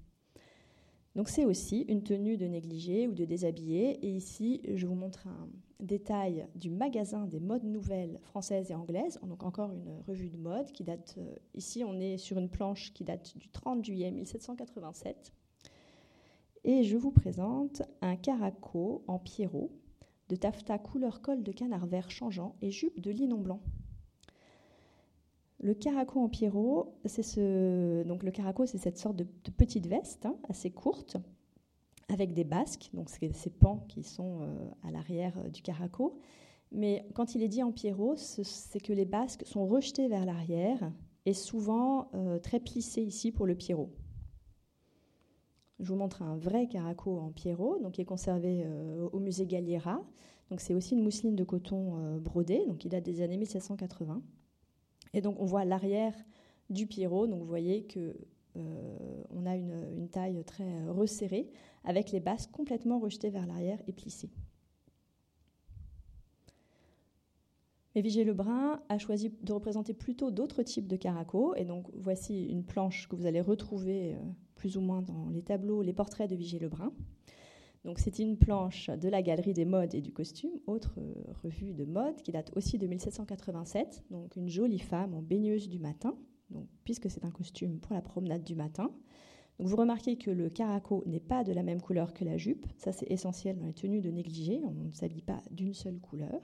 Donc 1.16 1.30
c'est 1.30 1.46
aussi 1.46 1.82
une 1.90 2.04
tenue 2.04 2.38
de 2.38 2.46
négligé 2.46 3.08
ou 3.08 3.14
de 3.14 3.26
déshabillé. 3.26 4.06
Et 4.06 4.10
ici, 4.10 4.62
je 4.74 4.88
vous 4.88 4.96
montre 4.96 5.28
un 5.28 5.48
détail 5.80 6.48
du 6.56 6.72
magasin 6.72 7.28
des 7.28 7.40
modes 7.40 7.66
nouvelles 7.66 8.20
françaises 8.24 8.72
et 8.72 8.76
anglaises. 8.76 9.20
Donc 9.24 9.44
encore 9.44 9.72
une 9.72 10.02
revue 10.08 10.30
de 10.30 10.38
mode 10.38 10.72
qui 10.72 10.84
date, 10.84 11.16
euh, 11.18 11.36
ici 11.54 11.84
on 11.84 12.00
est 12.00 12.18
sur 12.18 12.38
une 12.38 12.50
planche 12.50 12.94
qui 12.94 13.04
date 13.04 13.38
du 13.38 13.50
30 13.50 13.84
juillet 13.84 14.12
1787. 14.12 15.34
Et 16.64 16.84
je 16.84 16.96
vous 16.98 17.12
présente 17.12 17.84
un 18.02 18.16
caraco 18.16 19.04
en 19.08 19.20
pierrot 19.20 19.72
de 20.30 20.36
taffetas 20.38 20.80
couleur 20.80 21.22
col 21.22 21.44
de 21.44 21.52
canard 21.52 21.86
vert 21.86 22.10
changeant 22.10 22.56
et 22.62 22.72
jupe 22.72 23.02
de 23.02 23.12
linon 23.12 23.38
blanc. 23.38 23.62
Le 25.64 25.74
caraco 25.74 26.20
en 26.20 26.28
pierrot, 26.28 26.94
c'est 27.06 27.24
ce... 27.24 28.04
donc 28.04 28.24
le 28.24 28.32
caraco, 28.32 28.66
c'est 28.66 28.78
cette 28.78 28.98
sorte 28.98 29.16
de, 29.16 29.24
petite 29.24 29.88
veste 29.88 30.26
hein, 30.26 30.36
assez 30.50 30.72
courte 30.72 31.16
avec 32.10 32.34
des 32.34 32.44
basques, 32.44 32.90
donc 32.94 33.10
ces 33.10 33.50
pans 33.50 33.86
qui 33.88 34.04
sont 34.04 34.42
euh, 34.42 34.70
à 34.86 34.92
l'arrière 34.92 35.38
euh, 35.38 35.48
du 35.48 35.62
caraco. 35.62 36.18
Mais 36.74 37.08
quand 37.14 37.34
il 37.36 37.42
est 37.42 37.48
dit 37.48 37.64
en 37.64 37.72
pierrot, 37.72 38.16
c'est 38.18 38.82
que 38.82 38.92
les 38.92 39.06
basques 39.06 39.44
sont 39.46 39.66
rejetées 39.66 40.10
vers 40.10 40.26
l'arrière 40.26 40.92
et 41.26 41.34
souvent 41.34 42.10
euh, 42.14 42.40
très 42.40 42.60
plissées 42.60 43.04
ici 43.04 43.32
pour 43.32 43.46
le 43.46 43.56
pierrot. 43.56 43.90
Je 45.80 45.88
vous 45.88 45.96
montre 45.96 46.24
un 46.24 46.36
vrai 46.36 46.68
caraco 46.68 47.20
en 47.20 47.32
pierrot, 47.32 47.80
donc 47.80 47.94
qui 47.94 48.02
est 48.02 48.06
conservé 48.06 48.68
au 49.14 49.20
musée 49.20 49.46
Galliera. 49.46 50.02
Donc 50.50 50.60
c'est 50.60 50.74
aussi 50.74 50.94
une 50.94 51.04
mousseline 51.04 51.36
de 51.36 51.44
coton 51.44 52.18
brodée, 52.20 52.66
donc 52.68 52.86
il 52.86 52.90
date 52.90 53.04
des 53.04 53.22
années 53.22 53.38
1780. 53.38 54.22
Et 55.14 55.22
donc 55.22 55.40
on 55.40 55.46
voit 55.46 55.66
l'arrière 55.66 56.16
du 56.70 56.88
Pierrot, 56.88 57.28
donc 57.28 57.40
vous 57.40 57.48
voyez 57.48 57.84
que 57.84 58.16
euh, 58.56 59.24
a 59.46 59.56
une, 59.56 60.08
taille 60.10 60.44
très 60.46 60.86
resserrée, 60.88 61.50
avec 61.84 62.12
les 62.12 62.20
basques 62.20 62.52
complètement 62.52 63.00
rejetées 63.00 63.30
vers 63.30 63.46
l'arrière 63.46 63.80
et 63.88 63.94
plissées. 63.94 64.30
Mais 67.96 68.02
Vigée 68.02 68.24
Lebrun 68.24 68.82
a 68.90 68.98
choisi 68.98 69.32
de 69.44 69.54
représenter 69.54 69.94
plutôt 69.94 70.32
d'autres 70.32 70.64
types 70.64 70.88
de 70.88 70.96
caraco. 70.96 71.54
Et 71.56 71.66
donc, 71.66 71.88
voici 71.94 72.46
une 72.46 72.64
planche 72.64 73.08
que 73.08 73.16
vous 73.16 73.28
allez 73.28 73.42
retrouver 73.42 74.16
euh, 74.16 74.18
plus 74.56 74.78
ou 74.78 74.82
moins 74.82 75.02
dans 75.02 75.30
les 75.30 75.44
tableaux, 75.44 75.82
les 75.82 75.94
portraits 75.94 76.30
de 76.30 76.36
Vigée 76.36 76.58
Lebrun. 76.58 76.92
C'est 77.98 78.20
une 78.20 78.38
planche 78.38 78.90
de 78.90 79.10
la 79.10 79.22
Galerie 79.22 79.54
des 79.54 79.66
modes 79.66 79.94
et 79.94 80.02
du 80.02 80.14
costume, 80.14 80.52
autre 80.68 80.96
euh, 81.00 81.14
revue 81.44 81.74
de 81.74 81.84
mode 81.84 82.22
qui 82.22 82.32
date 82.32 82.52
aussi 82.56 82.78
de 82.78 82.88
1787. 82.88 84.04
Donc, 84.10 84.36
une 84.36 84.50
jolie 84.50 84.80
femme 84.80 85.14
en 85.14 85.22
baigneuse 85.22 85.68
du 85.68 85.80
matin, 85.80 86.16
puisque 86.86 87.10
c'est 87.10 87.26
un 87.26 87.32
costume 87.32 87.80
pour 87.80 87.94
la 87.94 88.02
promenade 88.02 88.44
du 88.44 88.56
matin. 88.56 88.90
Vous 89.60 89.76
remarquez 89.76 90.18
que 90.18 90.32
le 90.32 90.50
caraco 90.50 91.04
n'est 91.06 91.20
pas 91.20 91.44
de 91.44 91.52
la 91.52 91.62
même 91.62 91.82
couleur 91.82 92.14
que 92.14 92.26
la 92.26 92.38
jupe. 92.38 92.66
Ça, 92.78 92.92
c'est 92.92 93.10
essentiel 93.12 93.58
dans 93.58 93.66
les 93.66 93.74
tenues 93.74 94.02
de 94.02 94.10
négligé. 94.10 94.62
On 94.64 94.72
ne 94.72 94.92
s'habille 94.92 95.22
pas 95.22 95.42
d'une 95.52 95.74
seule 95.74 96.00
couleur. 96.00 96.42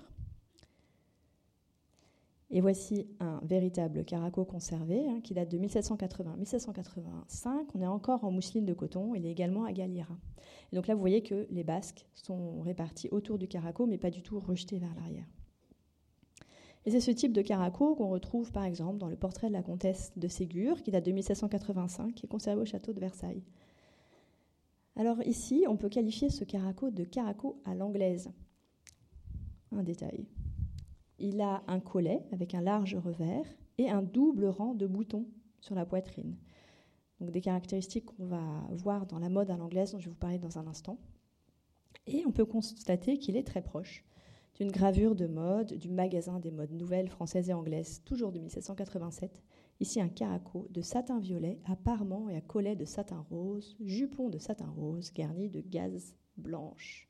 Et 2.52 2.62
voici 2.62 3.06
un 3.20 3.40
véritable 3.44 4.04
caraco 4.04 4.44
conservé 4.44 5.08
hein, 5.08 5.22
qui 5.22 5.36
date 5.36 5.52
de 5.52 5.60
1780-1785. 5.60 7.68
On 7.76 7.82
est 7.82 7.88
encore 7.88 8.24
en 8.24 8.32
mousseline 8.32 8.66
de 8.66 8.74
coton. 8.74 9.14
Il 9.14 9.28
est 9.28 9.32
également 9.32 9.66
à 9.66 9.72
Galliera. 9.72 10.18
Et 10.72 10.76
donc 10.76 10.88
là, 10.88 10.96
vous 10.96 11.00
voyez 11.00 11.22
que 11.22 11.46
les 11.52 11.64
basques 11.64 12.08
sont 12.16 12.62
répartis 12.62 13.08
autour 13.12 13.38
du 13.38 13.48
caraco, 13.48 13.86
mais 13.86 14.00
pas 14.00 14.10
du 14.10 14.24
tout 14.24 14.40
rejetés 14.40 14.80
vers 14.80 14.96
l'arrière. 14.96 15.28
Et 16.86 16.92
c'est 16.92 17.02
ce 17.02 17.12
type 17.12 17.34
de 17.34 17.42
caraco 17.42 17.96
qu'on 17.96 18.10
retrouve 18.10 18.52
par 18.52 18.64
exemple 18.64 18.98
dans 18.98 19.10
le 19.10 19.16
portrait 19.16 19.50
de 19.50 19.54
la 19.54 19.62
comtesse 19.62 20.12
de 20.16 20.28
Ségur, 20.28 20.82
qui 20.82 20.90
date 20.90 21.06
de 21.06 21.12
1785, 21.12 22.16
qui 22.16 22.26
est 22.26 22.30
conservé 22.30 22.62
au 22.62 22.66
château 22.66 22.94
de 22.94 23.00
Versailles. 23.00 23.44
Alors 24.96 25.22
ici, 25.24 25.66
on 25.68 25.78
peut 25.78 25.90
qualifier 25.90 26.30
ce 26.30 26.44
caraco 26.44 26.90
de 26.90 27.04
caraco 27.04 27.62
à 27.66 27.76
l'anglaise. 27.76 28.32
Un 29.72 29.84
détail. 29.84 30.26
Il 31.20 31.42
a 31.42 31.64
un 31.68 31.80
collet 31.80 32.24
avec 32.32 32.54
un 32.56 32.62
large 32.62 32.96
revers 32.96 33.46
et 33.78 33.90
un 33.90 34.02
double 34.02 34.46
rang 34.46 34.74
de 34.74 34.88
boutons 34.88 35.26
sur 35.60 35.76
la 35.76 35.86
poitrine. 35.86 36.36
Donc 37.20 37.32
des 37.32 37.42
caractéristiques 37.42 38.06
qu'on 38.06 38.26
va 38.26 38.42
voir 38.72 39.06
dans 39.06 39.20
la 39.20 39.30
mode 39.30 39.52
à 39.52 39.58
l'anglaise 39.58 39.92
dont 39.92 40.00
je 40.00 40.06
vais 40.06 40.12
vous 40.12 40.18
parler 40.18 40.40
dans 40.40 40.58
un 40.58 40.68
instant. 40.68 40.98
Et 42.08 42.24
on 42.26 42.32
peut 42.32 42.46
constater 42.46 43.18
qu'il 43.18 43.36
est 43.36 43.44
très 43.44 43.62
proche 43.62 44.06
d'une 44.56 44.72
gravure 44.72 45.16
de 45.16 45.28
mode 45.28 45.74
du 45.74 45.90
magasin 45.90 46.40
des 46.40 46.52
modes 46.52 46.72
nouvelles 46.72 47.10
françaises 47.10 47.50
et 47.50 47.54
anglaises, 47.54 48.02
toujours 48.04 48.32
de 48.32 48.40
1787. 48.40 49.42
Ici 49.80 50.02
un 50.02 50.10
caraco 50.10 50.68
de 50.70 50.82
satin 50.82 51.20
violet 51.20 51.60
à 51.66 51.76
parement 51.76 52.30
et 52.30 52.36
à 52.36 52.42
collet 52.42 52.76
de 52.76 52.86
satin 52.86 53.26
rose, 53.30 53.78
jupon 53.80 54.30
de 54.30 54.38
satin 54.38 54.70
rose 54.76 55.14
garni 55.14 55.50
de 55.50 55.62
gaze 55.62 56.16
blanche. 56.38 57.09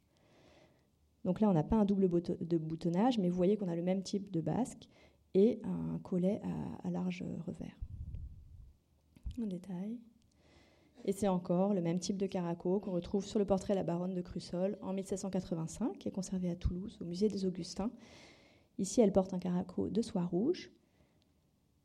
Donc 1.25 1.41
là, 1.41 1.49
on 1.49 1.53
n'a 1.53 1.63
pas 1.63 1.75
un 1.75 1.86
double 1.86 2.08
boutonnage, 2.08 3.17
mais 3.19 3.29
vous 3.29 3.36
voyez 3.36 3.58
qu'on 3.58 3.67
a 3.67 3.75
le 3.75 3.82
même 3.82 4.03
type 4.03 4.32
de 4.32 4.41
basque 4.41 4.88
et 5.34 5.62
un 5.63 5.99
collet 5.99 6.41
à, 6.84 6.89
large 6.89 7.23
revers. 7.45 7.77
En 9.41 9.45
détail. 9.45 9.97
Et 11.05 11.13
c'est 11.13 11.27
encore 11.27 11.73
le 11.73 11.82
même 11.82 11.99
type 11.99 12.17
de 12.17 12.27
caraco 12.27 12.79
qu'on 12.79 12.91
retrouve 12.91 13.25
sur 13.25 13.39
le 13.39 13.45
portrait 13.45 13.73
de 13.73 13.79
la 13.79 13.84
baronne 13.84 14.13
de 14.13 14.21
Crussol 14.21 14.77
en 14.82 14.93
1785, 14.93 15.97
qui 15.97 16.10
est 16.10 16.12
conservé 16.12 16.49
à 16.49 16.55
Toulouse, 16.55 16.97
au 17.01 17.05
musée 17.05 17.29
des 17.29 17.45
Augustins. 17.45 17.91
Ici, 18.77 19.01
elle 19.01 19.13
porte 19.13 19.34
un 19.34 19.39
caraco 19.39 19.89
de 19.89 20.01
soie 20.01 20.25
rouge 20.25 20.71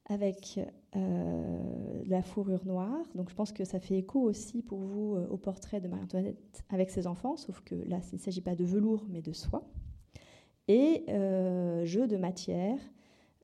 avec 0.06 0.60
euh, 0.96 2.02
la 2.06 2.22
fourrure 2.22 2.64
noire. 2.66 3.04
Donc 3.14 3.30
je 3.30 3.34
pense 3.34 3.52
que 3.52 3.64
ça 3.64 3.80
fait 3.80 3.98
écho 3.98 4.20
aussi 4.20 4.62
pour 4.62 4.80
vous 4.80 5.14
euh, 5.14 5.26
au 5.28 5.36
portrait 5.36 5.80
de 5.80 5.88
Marie-Antoinette 5.88 6.64
avec 6.68 6.90
ses 6.90 7.06
enfants, 7.06 7.36
sauf 7.36 7.60
que 7.60 7.74
là, 7.74 8.00
il 8.12 8.16
ne 8.16 8.20
s'agit 8.20 8.42
pas 8.42 8.54
de 8.54 8.64
velours, 8.64 9.06
mais 9.08 9.22
de 9.22 9.32
soie. 9.32 9.68
Et 10.68 11.04
euh, 11.08 11.84
jeu 11.84 12.06
de 12.06 12.16
matière, 12.16 12.78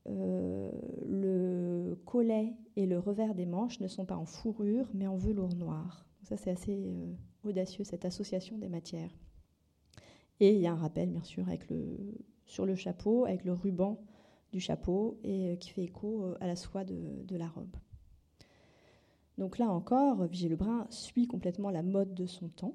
le 0.07 1.95
collet 2.05 2.55
et 2.75 2.87
le 2.87 2.99
revers 2.99 3.35
des 3.35 3.47
manches 3.47 3.79
ne 3.81 3.87
sont 3.87 4.05
pas 4.05 4.17
en 4.17 4.25
fourrure, 4.25 4.89
mais 4.93 5.07
en 5.07 5.17
velours 5.17 5.55
noir. 5.55 6.05
ça, 6.25 6.37
c'est 6.37 6.51
assez 6.51 6.83
audacieux, 7.45 7.85
cette 7.85 8.05
association 8.05 8.59
des 8.59 8.69
matières. 8.69 9.11
Et 10.41 10.55
il 10.55 10.61
y 10.61 10.67
a 10.67 10.73
un 10.73 10.77
rappel, 10.77 11.11
bien 11.11 11.23
sûr, 11.23 11.47
avec 11.47 11.69
le, 11.71 11.97
sur 12.47 12.67
le 12.67 12.75
chapeau, 12.75 13.25
avec 13.27 13.45
le 13.45 13.53
ruban 13.53 14.01
du 14.53 14.61
chapeau 14.61 15.19
et 15.23 15.51
euh, 15.51 15.57
qui 15.57 15.71
fait 15.71 15.85
écho 15.85 16.25
euh, 16.25 16.37
à 16.41 16.47
la 16.47 16.57
soie 16.57 16.85
de, 16.85 17.37
la 17.37 17.49
robe. 17.49 17.77
Donc 19.39 19.59
là 19.59 19.71
encore, 19.71 20.25
Vigée 20.25 20.49
Lebrun 20.49 20.87
suit 20.91 21.27
complètement 21.27 21.71
la 21.71 21.83
mode 21.83 22.15
de 22.15 22.27
son 22.27 22.49
temps. 22.49 22.75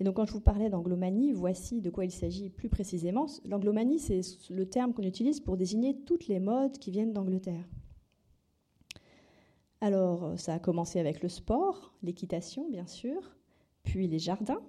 Et 0.00 0.04
donc 0.04 0.16
quand 0.16 0.26
je 0.26 0.32
vous 0.32 0.40
parlais 0.40 0.68
d'anglomanie, 0.68 1.32
voici 1.32 1.80
de 1.80 1.90
quoi 1.90 2.04
il 2.04 2.10
s'agit 2.10 2.50
plus 2.50 2.68
précisément. 2.68 3.26
L'anglomanie, 3.44 3.98
c'est 3.98 4.22
le 4.50 4.66
terme 4.66 4.94
qu'on 4.94 5.02
utilise 5.02 5.40
pour 5.40 5.56
désigner 5.56 5.96
toutes 6.04 6.26
les 6.26 6.40
modes 6.40 6.78
qui 6.78 6.90
viennent 6.90 7.12
d'Angleterre. 7.12 7.68
Alors, 9.80 10.38
ça 10.38 10.54
a 10.54 10.58
commencé 10.58 11.00
avec 11.00 11.22
le 11.22 11.28
sport, 11.28 11.92
l'équitation, 12.02 12.70
bien 12.70 12.86
sûr, 12.86 13.36
puis 13.82 14.06
les 14.06 14.20
jardins. 14.20 14.62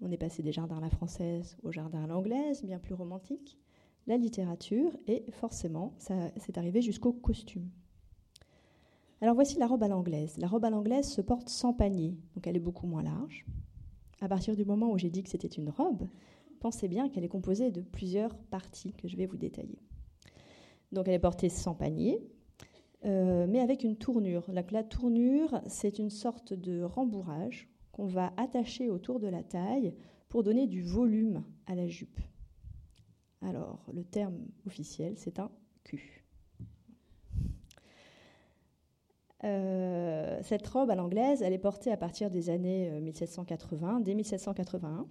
On 0.00 0.10
est 0.10 0.16
passé 0.16 0.42
des 0.42 0.52
jardins 0.52 0.78
à 0.78 0.80
la 0.80 0.90
française 0.90 1.56
aux 1.62 1.72
jardins 1.72 2.04
à 2.04 2.06
l'anglaise, 2.06 2.64
bien 2.64 2.78
plus 2.78 2.94
romantiques 2.94 3.58
la 4.10 4.16
littérature 4.16 4.90
et 5.06 5.24
forcément, 5.30 5.94
ça 5.98 6.14
c'est 6.36 6.58
arrivé 6.58 6.82
jusqu'au 6.82 7.12
costume. 7.12 7.70
Alors 9.20 9.34
voici 9.34 9.58
la 9.58 9.66
robe 9.66 9.84
à 9.84 9.88
l'anglaise. 9.88 10.36
La 10.38 10.48
robe 10.48 10.64
à 10.64 10.70
l'anglaise 10.70 11.08
se 11.08 11.20
porte 11.20 11.48
sans 11.48 11.72
panier, 11.72 12.18
donc 12.34 12.46
elle 12.46 12.56
est 12.56 12.60
beaucoup 12.60 12.86
moins 12.86 13.02
large. 13.02 13.46
À 14.20 14.28
partir 14.28 14.56
du 14.56 14.64
moment 14.64 14.90
où 14.90 14.98
j'ai 14.98 15.10
dit 15.10 15.22
que 15.22 15.30
c'était 15.30 15.48
une 15.48 15.70
robe, 15.70 16.08
pensez 16.58 16.88
bien 16.88 17.08
qu'elle 17.08 17.24
est 17.24 17.28
composée 17.28 17.70
de 17.70 17.82
plusieurs 17.82 18.36
parties 18.36 18.92
que 18.94 19.06
je 19.06 19.16
vais 19.16 19.26
vous 19.26 19.36
détailler. 19.36 19.78
Donc 20.90 21.06
elle 21.06 21.14
est 21.14 21.20
portée 21.20 21.48
sans 21.48 21.74
panier, 21.74 22.20
euh, 23.04 23.46
mais 23.48 23.60
avec 23.60 23.84
une 23.84 23.96
tournure. 23.96 24.44
La, 24.48 24.64
la 24.72 24.82
tournure, 24.82 25.60
c'est 25.68 26.00
une 26.00 26.10
sorte 26.10 26.52
de 26.52 26.82
rembourrage 26.82 27.68
qu'on 27.92 28.06
va 28.06 28.32
attacher 28.36 28.90
autour 28.90 29.20
de 29.20 29.28
la 29.28 29.44
taille 29.44 29.94
pour 30.28 30.42
donner 30.42 30.66
du 30.66 30.82
volume 30.82 31.44
à 31.66 31.76
la 31.76 31.86
jupe. 31.86 32.20
Alors, 33.42 33.84
le 33.92 34.04
terme 34.04 34.38
officiel, 34.66 35.14
c'est 35.16 35.38
un 35.38 35.50
cul. 35.84 36.24
Euh, 39.44 40.38
cette 40.42 40.66
robe 40.66 40.90
à 40.90 40.94
l'anglaise, 40.94 41.40
elle 41.42 41.54
est 41.54 41.58
portée 41.58 41.90
à 41.90 41.96
partir 41.96 42.30
des 42.30 42.50
années 42.50 42.90
1780, 43.00 44.00
euh, 44.00 44.02
dès 44.02 44.14
1781. 44.14 45.06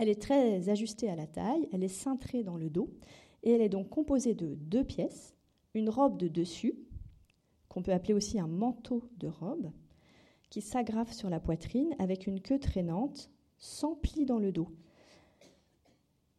Elle 0.00 0.08
est 0.08 0.20
très 0.20 0.68
ajustée 0.68 1.10
à 1.10 1.16
la 1.16 1.26
taille, 1.26 1.68
elle 1.72 1.84
est 1.84 1.88
cintrée 1.88 2.42
dans 2.42 2.56
le 2.56 2.70
dos, 2.70 2.90
et 3.42 3.52
elle 3.52 3.60
est 3.60 3.68
donc 3.68 3.90
composée 3.90 4.34
de 4.34 4.54
deux 4.54 4.84
pièces, 4.84 5.34
une 5.74 5.90
robe 5.90 6.16
de 6.16 6.28
dessus, 6.28 6.74
qu'on 7.68 7.82
peut 7.82 7.92
appeler 7.92 8.14
aussi 8.14 8.40
un 8.40 8.46
manteau 8.46 9.04
de 9.18 9.28
robe, 9.28 9.70
qui 10.48 10.62
s'agrafe 10.62 11.12
sur 11.12 11.28
la 11.28 11.40
poitrine 11.40 11.94
avec 11.98 12.26
une 12.26 12.40
queue 12.40 12.58
traînante, 12.58 13.30
sans 13.58 13.96
pli 13.96 14.24
dans 14.24 14.38
le 14.38 14.52
dos. 14.52 14.68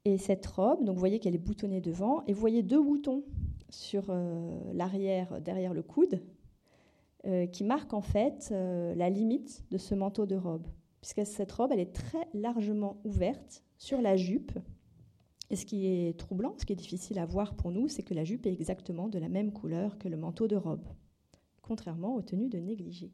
Et 0.06 0.18
cette 0.18 0.46
robe, 0.48 0.84
donc 0.84 0.96
vous 0.96 1.00
voyez 1.00 1.20
qu'elle 1.20 1.36
est 1.36 1.40
boutonnée 1.40 1.82
devant, 1.82 2.24
et 2.26 2.34
vous 2.34 2.40
voyez 2.40 2.64
deux 2.64 2.82
boutons 2.82 3.24
sur 3.70 4.06
euh, 4.10 4.60
l'arrière, 4.74 5.42
derrière 5.42 5.74
le 5.74 5.84
coude, 5.84 6.22
euh, 7.28 7.46
qui 7.48 7.64
marquent 7.64 7.94
en 7.94 8.02
fait 8.02 8.50
euh, 8.52 8.96
la 8.96 9.10
limite 9.10 9.66
de 9.72 9.78
ce 9.78 9.96
manteau 9.96 10.26
de 10.26 10.36
robe. 10.36 10.68
Puisque 11.02 11.26
cette 11.26 11.52
robe, 11.52 11.72
elle 11.74 11.80
est 11.80 11.94
très 11.94 12.28
largement 12.34 13.02
ouverte 13.04 13.64
sur 13.78 14.02
la 14.02 14.16
jupe. 14.16 14.58
Et 15.50 15.56
ce 15.56 15.66
qui 15.66 15.88
est 15.88 16.18
troublant, 16.18 16.56
ce 16.58 16.66
qui 16.66 16.74
est 16.74 16.78
difficile 16.78 17.20
à 17.20 17.26
voir 17.26 17.56
pour 17.56 17.72
nous, 17.72 17.88
c'est 17.88 18.04
que 18.04 18.14
la 18.14 18.24
jupe 18.24 18.46
est 18.46 18.54
exactement 18.54 19.10
de 19.10 19.20
la 19.20 19.30
même 19.30 19.52
couleur 19.52 19.98
que 19.98 20.08
le 20.08 20.18
manteau 20.18 20.48
de 20.48 20.56
robe, 20.56 20.86
contrairement 21.62 22.16
aux 22.16 22.22
tenues 22.22 22.50
de 22.50 22.60
négligé. 22.60 23.12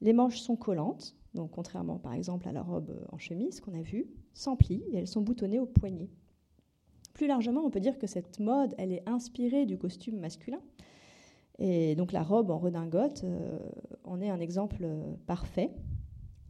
Les 0.00 0.12
manches 0.12 0.40
sont 0.40 0.56
collantes, 0.56 1.16
donc 1.34 1.50
contrairement 1.50 1.98
par 1.98 2.14
exemple 2.14 2.48
à 2.48 2.52
la 2.52 2.62
robe 2.62 3.06
en 3.12 3.18
chemise 3.18 3.60
qu'on 3.60 3.74
a 3.74 3.82
vue, 3.82 4.06
sans 4.34 4.56
plis 4.56 4.82
et 4.92 4.98
elles 4.98 5.08
sont 5.08 5.20
boutonnées 5.20 5.60
au 5.60 5.66
poignet. 5.66 6.08
Plus 7.14 7.26
largement, 7.26 7.62
on 7.62 7.70
peut 7.70 7.80
dire 7.80 7.98
que 7.98 8.06
cette 8.06 8.40
mode, 8.40 8.74
elle 8.78 8.92
est 8.92 9.06
inspirée 9.06 9.66
du 9.66 9.76
costume 9.76 10.18
masculin. 10.18 10.60
Et 11.58 11.94
donc 11.94 12.12
la 12.12 12.22
robe 12.22 12.50
en 12.50 12.58
redingote 12.58 13.24
euh, 13.24 13.58
en 14.04 14.20
est 14.22 14.30
un 14.30 14.40
exemple 14.40 14.82
euh, 14.82 15.14
parfait, 15.26 15.70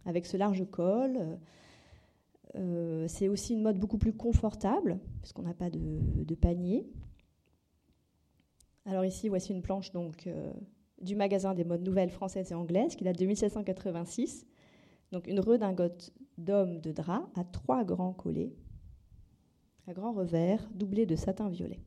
avec 0.05 0.27
ce 0.27 0.37
large 0.37 0.65
col. 0.71 1.39
Euh, 2.55 3.07
c'est 3.09 3.29
aussi 3.29 3.55
une 3.55 3.63
mode 3.63 3.79
beaucoup 3.79 3.99
plus 3.99 4.13
confortable, 4.13 5.01
puisqu'on 5.23 5.43
n'a 5.43 5.55
pas 5.55 5.71
de, 5.71 6.01
de, 6.25 6.35
panier. 6.35 6.89
Alors 8.87 9.05
ici, 9.05 9.29
voici 9.29 9.53
une 9.53 9.63
planche 9.63 9.93
donc, 9.93 10.29
du 11.01 11.17
magasin 11.17 11.55
des 11.55 11.65
modes 11.65 11.83
nouvelles 11.83 12.11
françaises 12.11 12.53
et 12.53 12.55
anglaises, 12.55 12.97
qui 12.97 13.05
date 13.05 13.19
de 13.19 13.27
1786. 13.27 14.47
Donc 15.13 15.27
une 15.27 15.41
redingote 15.41 16.13
d'homme 16.39 16.81
de 16.81 16.93
drap 16.93 17.29
à 17.35 17.45
trois 17.45 17.85
grands 17.85 18.13
collets, 18.13 18.55
à 19.87 19.93
grand 19.93 20.13
revers, 20.13 20.69
doublé 20.75 21.07
de 21.07 21.17
satin 21.17 21.49
violet. 21.49 21.81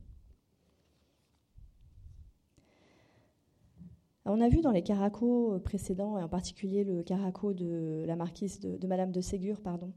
on 4.26 4.40
a 4.40 4.48
vu 4.48 4.60
dans 4.60 4.70
les 4.70 4.82
caracos 4.82 5.58
précédents, 5.60 6.18
et 6.18 6.22
en 6.22 6.28
particulier 6.28 6.84
le 6.84 7.02
caraco 7.02 7.52
de 7.52 8.04
la 8.06 8.16
marquise 8.16 8.60
de, 8.60 8.86
Madame 8.86 9.12
de 9.12 9.20
Ségur, 9.20 9.60
pardon, 9.60 9.92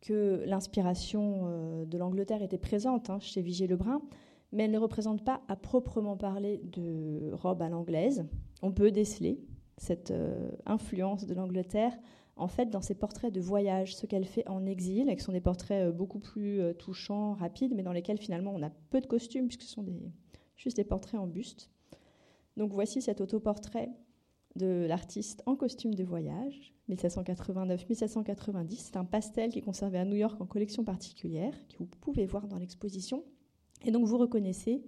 que 0.00 0.42
l'inspiration 0.46 1.44
euh, 1.46 1.84
de 1.84 1.96
l'Angleterre 1.98 2.42
était 2.42 2.58
présente 2.58 3.08
hein, 3.08 3.18
chez 3.20 3.42
Vigier 3.42 3.66
Lebrun, 3.66 4.02
mais 4.56 4.64
elle 4.64 4.70
ne 4.70 4.78
représente 4.78 5.22
pas 5.22 5.42
à 5.48 5.54
proprement 5.54 6.16
parler 6.16 6.60
de 6.64 7.30
robe 7.32 7.60
à 7.60 7.68
l'anglaise. 7.68 8.26
On 8.62 8.72
peut 8.72 8.90
déceler 8.90 9.38
cette 9.76 10.10
euh, 10.10 10.50
influence 10.64 11.26
de 11.26 11.34
l'Angleterre 11.34 11.92
en 12.36 12.48
fait 12.48 12.66
dans 12.66 12.80
ses 12.80 12.94
portraits 12.94 13.32
de 13.32 13.40
voyage, 13.40 13.94
ce 13.94 14.06
qu'elle 14.06 14.24
fait 14.24 14.46
en 14.48 14.66
exil, 14.66 15.08
avec 15.08 15.20
sont 15.20 15.32
des 15.32 15.40
portraits 15.40 15.88
euh, 15.88 15.92
beaucoup 15.92 16.18
plus 16.18 16.60
touchants, 16.78 17.34
rapides, 17.34 17.74
mais 17.76 17.82
dans 17.82 17.92
lesquels 17.92 18.18
finalement 18.18 18.52
on 18.54 18.62
a 18.62 18.70
peu 18.90 19.00
de 19.00 19.06
costumes, 19.06 19.48
puisque 19.48 19.62
ce 19.62 19.74
sont 19.74 19.84
juste 20.56 20.76
des 20.76 20.84
portraits 20.84 21.20
en 21.20 21.26
buste. 21.26 21.70
Donc 22.56 22.72
voici 22.72 23.02
cet 23.02 23.20
autoportrait 23.20 23.90
de 24.56 24.86
l'artiste 24.88 25.42
en 25.44 25.54
costume 25.54 25.94
de 25.94 26.02
voyage, 26.02 26.74
1789-1790. 26.88 28.76
C'est 28.78 28.96
un 28.96 29.04
pastel 29.04 29.50
qui 29.50 29.58
est 29.58 29.62
conservé 29.62 29.98
à 29.98 30.06
New 30.06 30.16
York 30.16 30.40
en 30.40 30.46
collection 30.46 30.82
particulière, 30.82 31.52
que 31.68 31.76
vous 31.78 31.86
pouvez 32.00 32.24
voir 32.24 32.48
dans 32.48 32.58
l'exposition. 32.58 33.22
Et 33.84 33.90
donc 33.90 34.06
vous 34.06 34.18
reconnaissez 34.18 34.82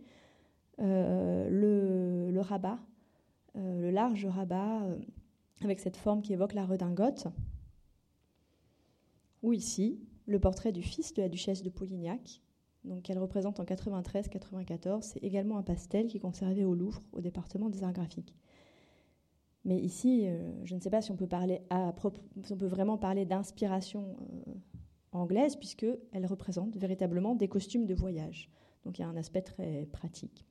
euh, 0.80 2.30
le, 2.30 2.40
rabat, 2.40 2.78
euh, 3.56 3.80
le 3.80 3.90
large 3.90 4.26
rabat, 4.26 4.82
euh, 4.84 4.96
avec 5.62 5.80
cette 5.80 5.96
forme 5.96 6.22
qui 6.22 6.32
évoque 6.32 6.54
la 6.54 6.64
redingote. 6.64 7.26
Ou 9.42 9.52
ici, 9.52 10.00
le 10.26 10.38
portrait 10.38 10.72
du 10.72 10.82
fils 10.82 11.14
de 11.14 11.22
la 11.22 11.28
duchesse 11.28 11.62
de 11.62 11.70
Polignac, 11.70 12.42
donc 12.84 13.10
elle 13.10 13.18
représente 13.18 13.58
en 13.58 13.64
93-94. 13.64 15.02
C'est 15.02 15.22
également 15.22 15.58
un 15.58 15.62
pastel 15.62 16.06
qui 16.06 16.18
est 16.18 16.20
conservé 16.20 16.64
au 16.64 16.74
Louvre, 16.74 17.02
au 17.12 17.20
département 17.20 17.70
des 17.70 17.82
arts 17.82 17.92
graphiques. 17.92 18.34
Mais 19.64 19.78
ici, 19.78 20.26
je 20.62 20.74
ne 20.74 20.80
sais 20.80 20.88
pas 20.88 21.02
si 21.02 21.10
on 21.10 21.16
peut, 21.16 21.26
parler 21.26 21.60
si 22.44 22.52
on 22.52 22.56
peut 22.56 22.66
vraiment 22.66 22.96
parler 22.96 23.26
d'inspiration 23.26 24.16
anglaise, 25.12 25.56
puisqu'elle 25.56 26.26
représente 26.26 26.76
véritablement 26.76 27.34
des 27.34 27.48
costumes 27.48 27.84
de 27.84 27.94
voyage. 27.94 28.50
Donc 28.88 28.98
il 28.98 29.02
y 29.02 29.04
a 29.04 29.08
un 29.08 29.18
aspect 29.18 29.42
très 29.42 29.86
pratique. 29.92 30.46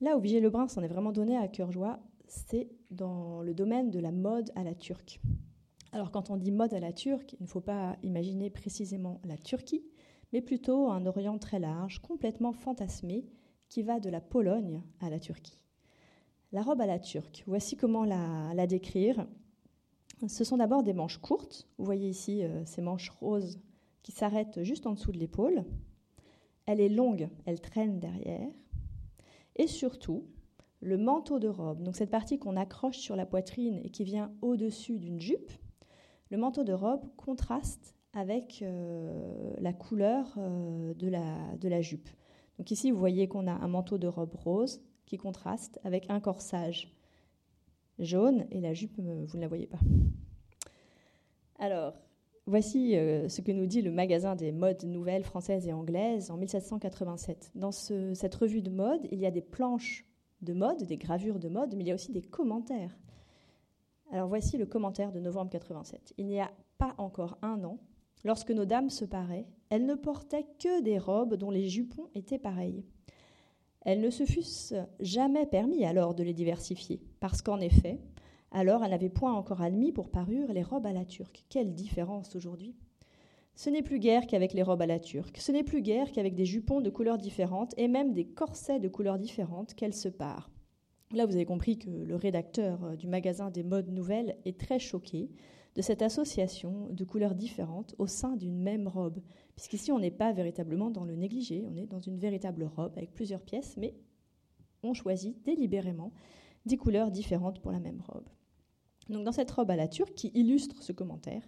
Là 0.00 0.16
où 0.16 0.20
Vigée 0.20 0.40
Lebrun 0.40 0.66
s'en 0.66 0.82
est 0.82 0.88
vraiment 0.88 1.12
donné 1.12 1.36
à 1.36 1.48
cœur 1.48 1.70
joie, 1.70 2.00
c'est 2.28 2.70
dans 2.90 3.42
le 3.42 3.52
domaine 3.52 3.90
de 3.90 3.98
la 3.98 4.10
mode 4.10 4.50
à 4.54 4.64
la 4.64 4.74
turque. 4.74 5.20
Alors 5.92 6.10
quand 6.10 6.30
on 6.30 6.38
dit 6.38 6.50
mode 6.50 6.72
à 6.72 6.80
la 6.80 6.94
turque, 6.94 7.34
il 7.34 7.42
ne 7.42 7.46
faut 7.46 7.60
pas 7.60 7.98
imaginer 8.02 8.48
précisément 8.48 9.20
la 9.24 9.36
Turquie, 9.36 9.84
mais 10.32 10.40
plutôt 10.40 10.88
un 10.88 11.04
Orient 11.04 11.36
très 11.36 11.58
large, 11.58 11.98
complètement 11.98 12.54
fantasmé, 12.54 13.26
qui 13.68 13.82
va 13.82 14.00
de 14.00 14.08
la 14.08 14.22
Pologne 14.22 14.82
à 15.00 15.10
la 15.10 15.20
Turquie. 15.20 15.60
La 16.52 16.62
robe 16.62 16.80
à 16.80 16.86
la 16.86 17.00
turque, 17.00 17.44
voici 17.46 17.76
comment 17.76 18.06
la, 18.06 18.66
décrire. 18.66 19.26
Ce 20.26 20.42
sont 20.42 20.56
d'abord 20.56 20.84
des 20.84 20.94
manches 20.94 21.18
courtes. 21.18 21.68
Vous 21.76 21.84
voyez 21.84 22.08
ici 22.08 22.42
euh, 22.42 22.64
ces 22.64 22.80
manches 22.80 23.10
roses 23.10 23.58
qui 24.02 24.12
s'arrêtent 24.12 24.62
juste 24.62 24.86
en 24.86 24.92
dessous 24.92 25.12
de 25.12 25.18
l'épaule. 25.18 25.64
Elle 26.66 26.80
est 26.80 26.88
longue, 26.88 27.28
elle 27.46 27.60
traîne 27.60 27.98
derrière. 27.98 28.48
Et 29.56 29.66
surtout, 29.66 30.26
le 30.80 30.96
manteau 30.96 31.38
de 31.38 31.48
robe, 31.48 31.82
donc 31.82 31.96
cette 31.96 32.10
partie 32.10 32.38
qu'on 32.38 32.56
accroche 32.56 32.98
sur 32.98 33.16
la 33.16 33.26
poitrine 33.26 33.80
et 33.84 33.90
qui 33.90 34.04
vient 34.04 34.32
au-dessus 34.42 34.98
d'une 34.98 35.20
jupe, 35.20 35.50
le 36.30 36.38
manteau 36.38 36.64
de 36.64 36.72
robe 36.72 37.04
contraste 37.16 37.94
avec 38.14 38.62
euh, 38.62 39.54
la 39.58 39.72
couleur 39.72 40.34
euh, 40.38 40.94
de, 40.94 41.08
la, 41.08 41.56
de 41.56 41.68
la 41.68 41.80
jupe. 41.80 42.08
Donc 42.58 42.70
ici, 42.70 42.90
vous 42.90 42.98
voyez 42.98 43.28
qu'on 43.28 43.46
a 43.46 43.52
un 43.52 43.68
manteau 43.68 43.98
de 43.98 44.06
robe 44.06 44.34
rose 44.34 44.82
qui 45.06 45.18
contraste 45.18 45.78
avec 45.84 46.10
un 46.10 46.20
corsage 46.20 46.94
jaune 47.98 48.46
et 48.50 48.60
la 48.60 48.74
jupe, 48.74 48.98
euh, 48.98 49.24
vous 49.26 49.36
ne 49.36 49.42
la 49.42 49.48
voyez 49.48 49.66
pas. 49.66 49.78
Alors, 51.58 51.94
voici 52.46 52.92
ce 52.92 53.40
que 53.40 53.52
nous 53.52 53.66
dit 53.66 53.82
le 53.82 53.92
magasin 53.92 54.34
des 54.36 54.52
modes 54.52 54.84
nouvelles 54.84 55.24
françaises 55.24 55.66
et 55.66 55.72
anglaises 55.72 56.30
en 56.30 56.36
1787. 56.36 57.52
Dans 57.54 57.72
cette 57.72 58.34
revue 58.34 58.62
de 58.62 58.70
mode, 58.70 59.06
il 59.10 59.20
y 59.20 59.26
a 59.26 59.30
des 59.30 59.42
planches 59.42 60.06
de 60.40 60.52
mode, 60.52 60.82
des 60.84 60.96
gravures 60.96 61.38
de 61.38 61.48
mode, 61.48 61.74
mais 61.76 61.84
il 61.84 61.88
y 61.88 61.92
a 61.92 61.94
aussi 61.94 62.12
des 62.12 62.22
commentaires. 62.22 62.98
Alors 64.10 64.28
voici 64.28 64.58
le 64.58 64.66
commentaire 64.66 65.12
de 65.12 65.20
novembre 65.20 65.50
87. 65.50 66.14
Il 66.18 66.26
n'y 66.26 66.40
a 66.40 66.50
pas 66.78 66.94
encore 66.98 67.38
un 67.42 67.62
an, 67.64 67.78
lorsque 68.24 68.50
nos 68.50 68.64
dames 68.64 68.90
se 68.90 69.04
paraient, 69.04 69.46
elles 69.70 69.86
ne 69.86 69.94
portaient 69.94 70.46
que 70.58 70.82
des 70.82 70.98
robes 70.98 71.36
dont 71.36 71.50
les 71.50 71.68
jupons 71.68 72.08
étaient 72.14 72.38
pareils. 72.38 72.84
Elles 73.84 74.00
ne 74.00 74.10
se 74.10 74.24
fussent 74.24 74.74
jamais 75.00 75.46
permis 75.46 75.84
alors 75.84 76.14
de 76.14 76.22
les 76.22 76.34
diversifier, 76.34 77.00
parce 77.20 77.40
qu'en 77.40 77.60
effet, 77.60 78.00
alors 78.52 78.84
elles 78.84 78.90
n'avaient 78.90 79.08
point 79.08 79.32
encore 79.32 79.62
admis 79.62 79.92
pour 79.92 80.10
parure 80.10 80.52
les 80.52 80.62
robes 80.62 80.86
à 80.86 80.92
la 80.92 81.04
turque. 81.04 81.44
Quelle 81.48 81.74
différence 81.74 82.36
aujourd'hui 82.36 82.74
Ce 83.56 83.70
n'est 83.70 83.82
plus 83.82 83.98
guère 83.98 84.26
qu'avec 84.26 84.52
les 84.52 84.62
robes 84.62 84.82
à 84.82 84.86
la 84.86 85.00
turque, 85.00 85.38
ce 85.38 85.52
n'est 85.52 85.64
plus 85.64 85.82
guère 85.82 86.12
qu'avec 86.12 86.34
des 86.34 86.44
jupons 86.44 86.80
de 86.80 86.90
couleurs 86.90 87.18
différentes 87.18 87.74
et 87.78 87.88
même 87.88 88.12
des 88.12 88.26
corsets 88.26 88.80
de 88.80 88.88
couleurs 88.88 89.18
différentes 89.18 89.74
qu'elles 89.74 89.94
se 89.94 90.08
parent. 90.08 90.50
Là, 91.12 91.26
vous 91.26 91.34
avez 91.34 91.44
compris 91.44 91.78
que 91.78 91.90
le 91.90 92.16
rédacteur 92.16 92.84
euh, 92.84 92.96
du 92.96 93.06
magasin 93.06 93.50
des 93.50 93.62
modes 93.62 93.90
nouvelles 93.90 94.36
est 94.46 94.58
très 94.58 94.78
choqué 94.78 95.28
de 95.74 95.82
cette 95.82 96.02
association 96.02 96.88
de 96.90 97.04
couleurs 97.04 97.34
différentes 97.34 97.94
au 97.98 98.06
sein 98.06 98.36
d'une 98.36 98.58
même 98.58 98.88
robe. 98.88 99.20
Puisqu'ici, 99.54 99.92
on 99.92 99.98
n'est 99.98 100.10
pas 100.10 100.32
véritablement 100.32 100.90
dans 100.90 101.04
le 101.04 101.14
négligé, 101.14 101.64
on 101.66 101.76
est 101.76 101.86
dans 101.86 102.00
une 102.00 102.18
véritable 102.18 102.64
robe 102.64 102.92
avec 102.96 103.12
plusieurs 103.12 103.42
pièces, 103.42 103.76
mais 103.76 103.94
on 104.82 104.94
choisit 104.94 105.42
délibérément 105.44 106.12
des 106.66 106.76
couleurs 106.76 107.10
différentes 107.10 107.60
pour 107.60 107.72
la 107.72 107.80
même 107.80 108.02
robe. 108.06 108.28
Donc, 109.08 109.24
dans 109.24 109.32
cette 109.32 109.50
robe 109.50 109.70
à 109.70 109.76
la 109.76 109.88
turque 109.88 110.14
qui 110.14 110.30
illustre 110.34 110.82
ce 110.82 110.92
commentaire, 110.92 111.42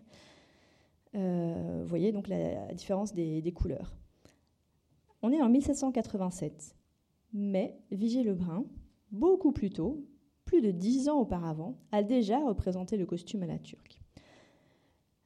euh, 1.14 1.80
vous 1.82 1.88
voyez 1.88 2.12
donc 2.12 2.28
la, 2.28 2.72
différence 2.74 3.14
des, 3.14 3.52
couleurs. 3.52 3.94
On 5.22 5.32
est 5.32 5.40
en 5.40 5.48
1787, 5.48 6.76
mais 7.32 7.78
Vigier 7.90 8.22
Lebrun, 8.22 8.64
beaucoup 9.10 9.52
plus 9.52 9.70
tôt, 9.70 10.04
plus 10.44 10.60
de 10.60 10.70
dix 10.70 11.08
ans 11.08 11.18
auparavant, 11.20 11.78
a 11.92 12.02
déjà 12.02 12.38
représenté 12.44 12.96
le 12.96 13.06
costume 13.06 13.42
à 13.42 13.46
la 13.46 13.58
turque. 13.58 13.98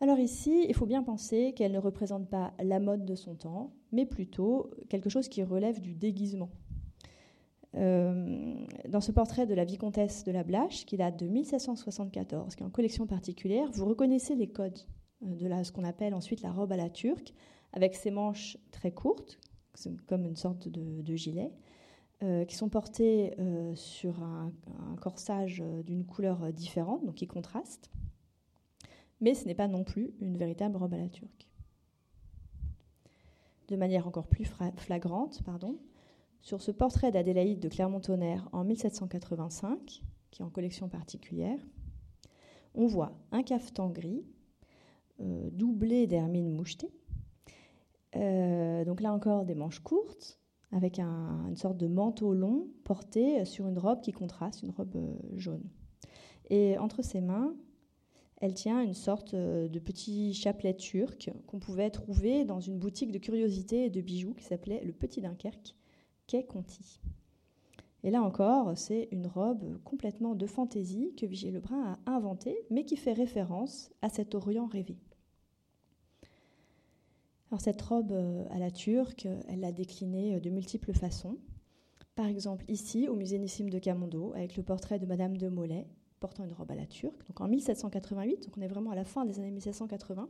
Alors 0.01 0.19
ici, 0.19 0.65
il 0.69 0.75
faut 0.75 0.87
bien 0.87 1.03
penser 1.03 1.53
qu'elle 1.57 1.73
ne 1.73 1.79
représente 1.79 2.29
pas 2.29 2.53
la 2.63 2.79
mode 2.79 3.05
de 3.05 3.17
son 3.17 3.35
temps, 3.35 3.73
mais 3.91 4.07
plutôt 4.07 4.71
quelque 4.89 5.11
chose 5.11 5.29
qui 5.29 5.43
relève 5.43 5.81
du 5.81 5.95
déguisement. 5.95 6.51
Euh, 7.79 8.55
dans 8.89 9.01
ce 9.01 9.13
portrait 9.13 9.47
de 9.47 9.55
la 9.55 9.65
vicomtesse 9.65 10.25
de 10.25 10.33
la 10.33 10.43
Blache, 10.43 10.85
qui 10.85 10.97
date 10.97 11.19
de 11.19 11.27
1774, 11.27 12.55
qui 12.55 12.63
est 12.63 12.67
en 12.67 12.71
collection 12.71 13.07
particulière, 13.07 13.71
vous 13.73 13.87
reconnaissez 13.87 14.35
les 14.35 14.49
codes 14.49 14.79
euh, 15.25 15.35
de 15.35 15.65
ce 15.65 15.73
qu'on 15.73 15.85
appelle 15.85 16.15
ensuite 16.15 16.43
la 16.43 16.51
robe 16.51 16.73
à 16.73 16.77
la 16.77 16.91
turque, 16.91 17.33
avec 17.73 17.95
ses 17.95 18.11
manches 18.11 18.59
très 18.73 18.91
courtes, 18.91 19.39
comme 20.07 20.25
une 20.25 20.37
sorte 20.37 20.69
de 20.69 21.17
gilet, 21.17 21.53
euh, 22.25 22.45
qui 22.45 22.57
sont 22.57 22.69
portés 22.69 23.39
euh, 23.39 23.77
sur 23.77 24.25
un, 24.25 24.53
corsage 25.01 25.63
d'une 25.87 26.05
couleur 26.05 26.53
différente, 26.53 27.05
donc 27.05 27.15
qui 27.15 27.29
contraste. 27.29 27.93
Mais 29.21 29.35
ce 29.35 29.47
n'est 29.47 29.55
pas 29.55 29.69
non 29.69 29.85
plus 29.85 30.13
une 30.21 30.37
véritable 30.37 30.77
robe 30.77 30.95
à 30.95 30.97
la 30.97 31.09
turque. 31.09 31.49
De 33.69 33.77
manière 33.77 34.09
encore 34.09 34.27
plus 34.27 34.51
flagrante, 34.77 35.45
pardon, 35.45 35.79
sur 36.41 36.63
ce 36.63 36.71
portrait 36.71 37.11
d'Adélaïde 37.11 37.61
de 37.61 37.69
Clermont-Tonnerre 37.69 38.49
en 38.53 38.65
1785, 38.65 40.03
qui 40.31 40.43
est 40.43 40.45
en 40.45 40.51
collection 40.51 40.89
particulière, 40.89 41.59
on 42.75 42.87
voit 42.87 43.13
un 43.33 43.43
cafetan 43.43 43.91
gris 43.91 44.25
doublé 45.19 46.07
d'hermine 46.07 46.53
mouchetée. 46.53 46.93
donc 48.15 49.01
là 49.01 49.13
encore 49.13 49.45
des 49.45 49.57
manches 49.57 49.81
courtes, 49.81 50.39
avec 50.73 50.99
une 50.99 51.57
sorte 51.57 51.79
de 51.79 51.87
manteau 51.87 52.35
long 52.35 52.69
porté 52.85 53.45
sur 53.45 53.69
une 53.69 53.79
robe 53.79 54.01
qui 54.01 54.13
contraste, 54.13 54.63
une 54.63 54.71
robe 54.71 54.97
euh, 54.97 55.17
jaune. 55.37 55.65
Et 56.51 56.77
entre 56.79 57.03
ses 57.03 57.21
mains, 57.21 57.55
elle 58.37 58.55
tient 58.55 58.83
une 58.83 58.95
sorte 58.95 59.35
euh, 59.35 59.69
de 59.69 59.79
petit 59.79 60.35
chapelet 60.35 60.75
turc 60.75 61.31
qu'on 61.47 61.59
pouvait 61.59 61.91
trouver 61.91 62.45
dans 62.45 62.61
une 62.61 62.79
boutique 62.79 63.13
de 63.13 63.19
curiosités 63.19 63.87
et 63.87 63.91
de 63.91 64.01
bijoux 64.01 64.35
qui 64.35 64.45
s'appelait 64.45 64.83
le 64.85 64.93
Petit 64.93 65.21
Dunkerque, 65.21 65.75
quai 66.29 66.47
Conti. 66.47 67.01
Et 68.05 68.11
là 68.11 68.23
encore, 68.23 68.79
c'est 68.79 69.09
une 69.11 69.27
robe 69.27 69.83
complètement 69.83 70.37
de 70.37 70.47
fantaisie 70.47 71.13
que 71.17 71.27
Vigée 71.27 71.51
Lebrun 71.51 71.99
a 72.07 72.13
inventée, 72.13 72.57
mais 72.71 72.85
qui 72.85 72.97
fait 72.97 73.13
référence 73.13 73.91
à 74.03 74.09
cet 74.09 74.37
Orient 74.37 74.67
rêvé. 74.67 74.97
Alors 77.51 77.61
cette 77.61 77.81
robe 77.83 78.13
euh, 78.13 78.45
à 78.51 78.59
la 78.59 78.71
turque, 78.71 79.27
elle 79.49 79.61
l'a 79.61 79.73
déclinée 79.73 80.37
euh, 80.37 80.41
de 80.41 80.51
multiples 80.51 80.93
façons. 80.93 81.39
Par 82.15 82.27
exemple, 82.27 82.65
ici, 82.69 83.09
au 83.09 83.15
musée 83.15 83.39
Nissim 83.39 83.69
de 83.69 83.79
Camondo, 83.79 84.33
avec 84.35 84.57
le 84.57 84.63
portrait 84.63 84.99
de 84.99 85.07
Madame 85.07 85.37
de 85.37 85.49
Molay, 85.49 85.87
portant 86.21 86.45
une 86.45 86.53
robe 86.53 86.71
à 86.71 86.75
la 86.75 86.87
turque, 86.87 87.27
donc 87.27 87.41
en 87.41 87.49
1788, 87.49 88.45
donc 88.45 88.59
on 88.59 88.61
est 88.61 88.69
vraiment 88.69 88.91
à 88.91 88.97
la 88.97 89.05
fin 89.05 89.25
des 89.25 89.39
années 89.39 89.51
1780. 89.51 90.29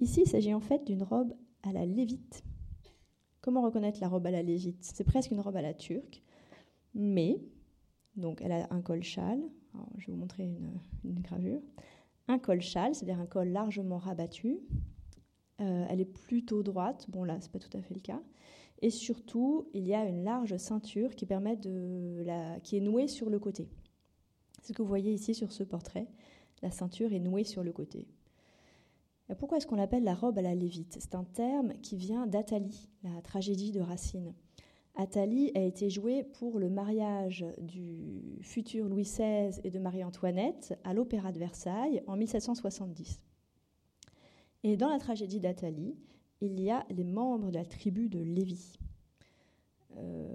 Ici, 0.00 0.22
il 0.24 0.28
s'agit 0.28 0.54
en 0.54 0.60
fait 0.60 0.84
d'une 0.86 1.02
robe 1.02 1.34
à 1.62 1.72
la 1.72 1.86
lévite. 1.86 2.42
Comment 3.48 3.62
reconnaître 3.62 3.98
la 4.02 4.08
robe 4.08 4.26
à 4.26 4.30
la 4.30 4.42
lévite 4.42 4.76
C'est 4.82 5.04
presque 5.04 5.30
une 5.30 5.40
robe 5.40 5.56
à 5.56 5.62
la 5.62 5.72
turque, 5.72 6.22
Mais, 6.94 7.40
donc 8.14 8.42
elle 8.42 8.52
a 8.52 8.66
un 8.68 8.82
col 8.82 9.02
châle, 9.02 9.40
je 9.96 10.06
vais 10.06 10.12
vous 10.12 10.18
montrer 10.18 10.54
une, 11.02 11.20
gravure, 11.22 11.62
un 12.26 12.38
col 12.38 12.60
châle, 12.60 12.94
c'est-à-dire 12.94 13.18
un 13.18 13.24
col 13.24 13.48
largement 13.48 13.96
rabattu. 13.96 14.58
Euh, 15.62 15.86
elle 15.88 15.98
est 15.98 16.04
plutôt 16.04 16.62
droite, 16.62 17.06
bon 17.08 17.24
là 17.24 17.38
c'est 17.40 17.50
pas 17.50 17.58
tout 17.58 17.74
à 17.74 17.80
fait 17.80 17.94
le 17.94 18.00
cas. 18.00 18.20
Et 18.82 18.90
surtout, 18.90 19.66
il 19.72 19.86
y 19.86 19.94
a 19.94 20.04
une 20.04 20.24
large 20.24 20.54
ceinture 20.58 21.14
qui, 21.14 21.24
permet 21.24 21.56
de 21.56 22.22
la, 22.26 22.60
qui 22.60 22.76
est 22.76 22.80
nouée 22.80 23.08
sur 23.08 23.30
le 23.30 23.38
côté. 23.38 23.70
Ce 24.62 24.74
que 24.74 24.82
vous 24.82 24.88
voyez 24.88 25.14
ici 25.14 25.34
sur 25.34 25.52
ce 25.52 25.64
portrait, 25.64 26.06
la 26.60 26.70
ceinture 26.70 27.14
est 27.14 27.18
nouée 27.18 27.44
sur 27.44 27.64
le 27.64 27.72
côté. 27.72 28.08
Pourquoi 29.36 29.58
est-ce 29.58 29.66
qu'on 29.66 29.76
l'appelle 29.76 30.04
la 30.04 30.14
robe 30.14 30.38
à 30.38 30.42
la 30.42 30.54
Lévite? 30.54 30.96
C'est 31.00 31.14
un 31.14 31.24
terme 31.24 31.74
qui 31.82 31.96
vient 31.96 32.26
d'Athalie, 32.26 32.88
la 33.02 33.20
tragédie 33.20 33.72
de 33.72 33.80
Racine. 33.80 34.34
Athalie 34.94 35.52
a 35.54 35.60
été 35.60 35.90
jouée 35.90 36.24
pour 36.24 36.58
le 36.58 36.68
mariage 36.68 37.46
du 37.58 38.38
futur 38.42 38.88
Louis 38.88 39.04
XVI 39.04 39.60
et 39.62 39.70
de 39.70 39.78
Marie-Antoinette 39.78 40.76
à 40.82 40.92
l'Opéra 40.92 41.30
de 41.30 41.38
Versailles 41.38 42.02
en 42.06 42.16
1770. 42.16 43.20
Et 44.64 44.76
dans 44.76 44.88
la 44.88 44.98
tragédie 44.98 45.38
d'Athalie, 45.38 45.94
il 46.40 46.60
y 46.60 46.70
a 46.70 46.84
les 46.90 47.04
membres 47.04 47.50
de 47.50 47.54
la 47.54 47.64
tribu 47.64 48.08
de 48.08 48.18
Lévi, 48.18 48.78
euh, 49.96 50.26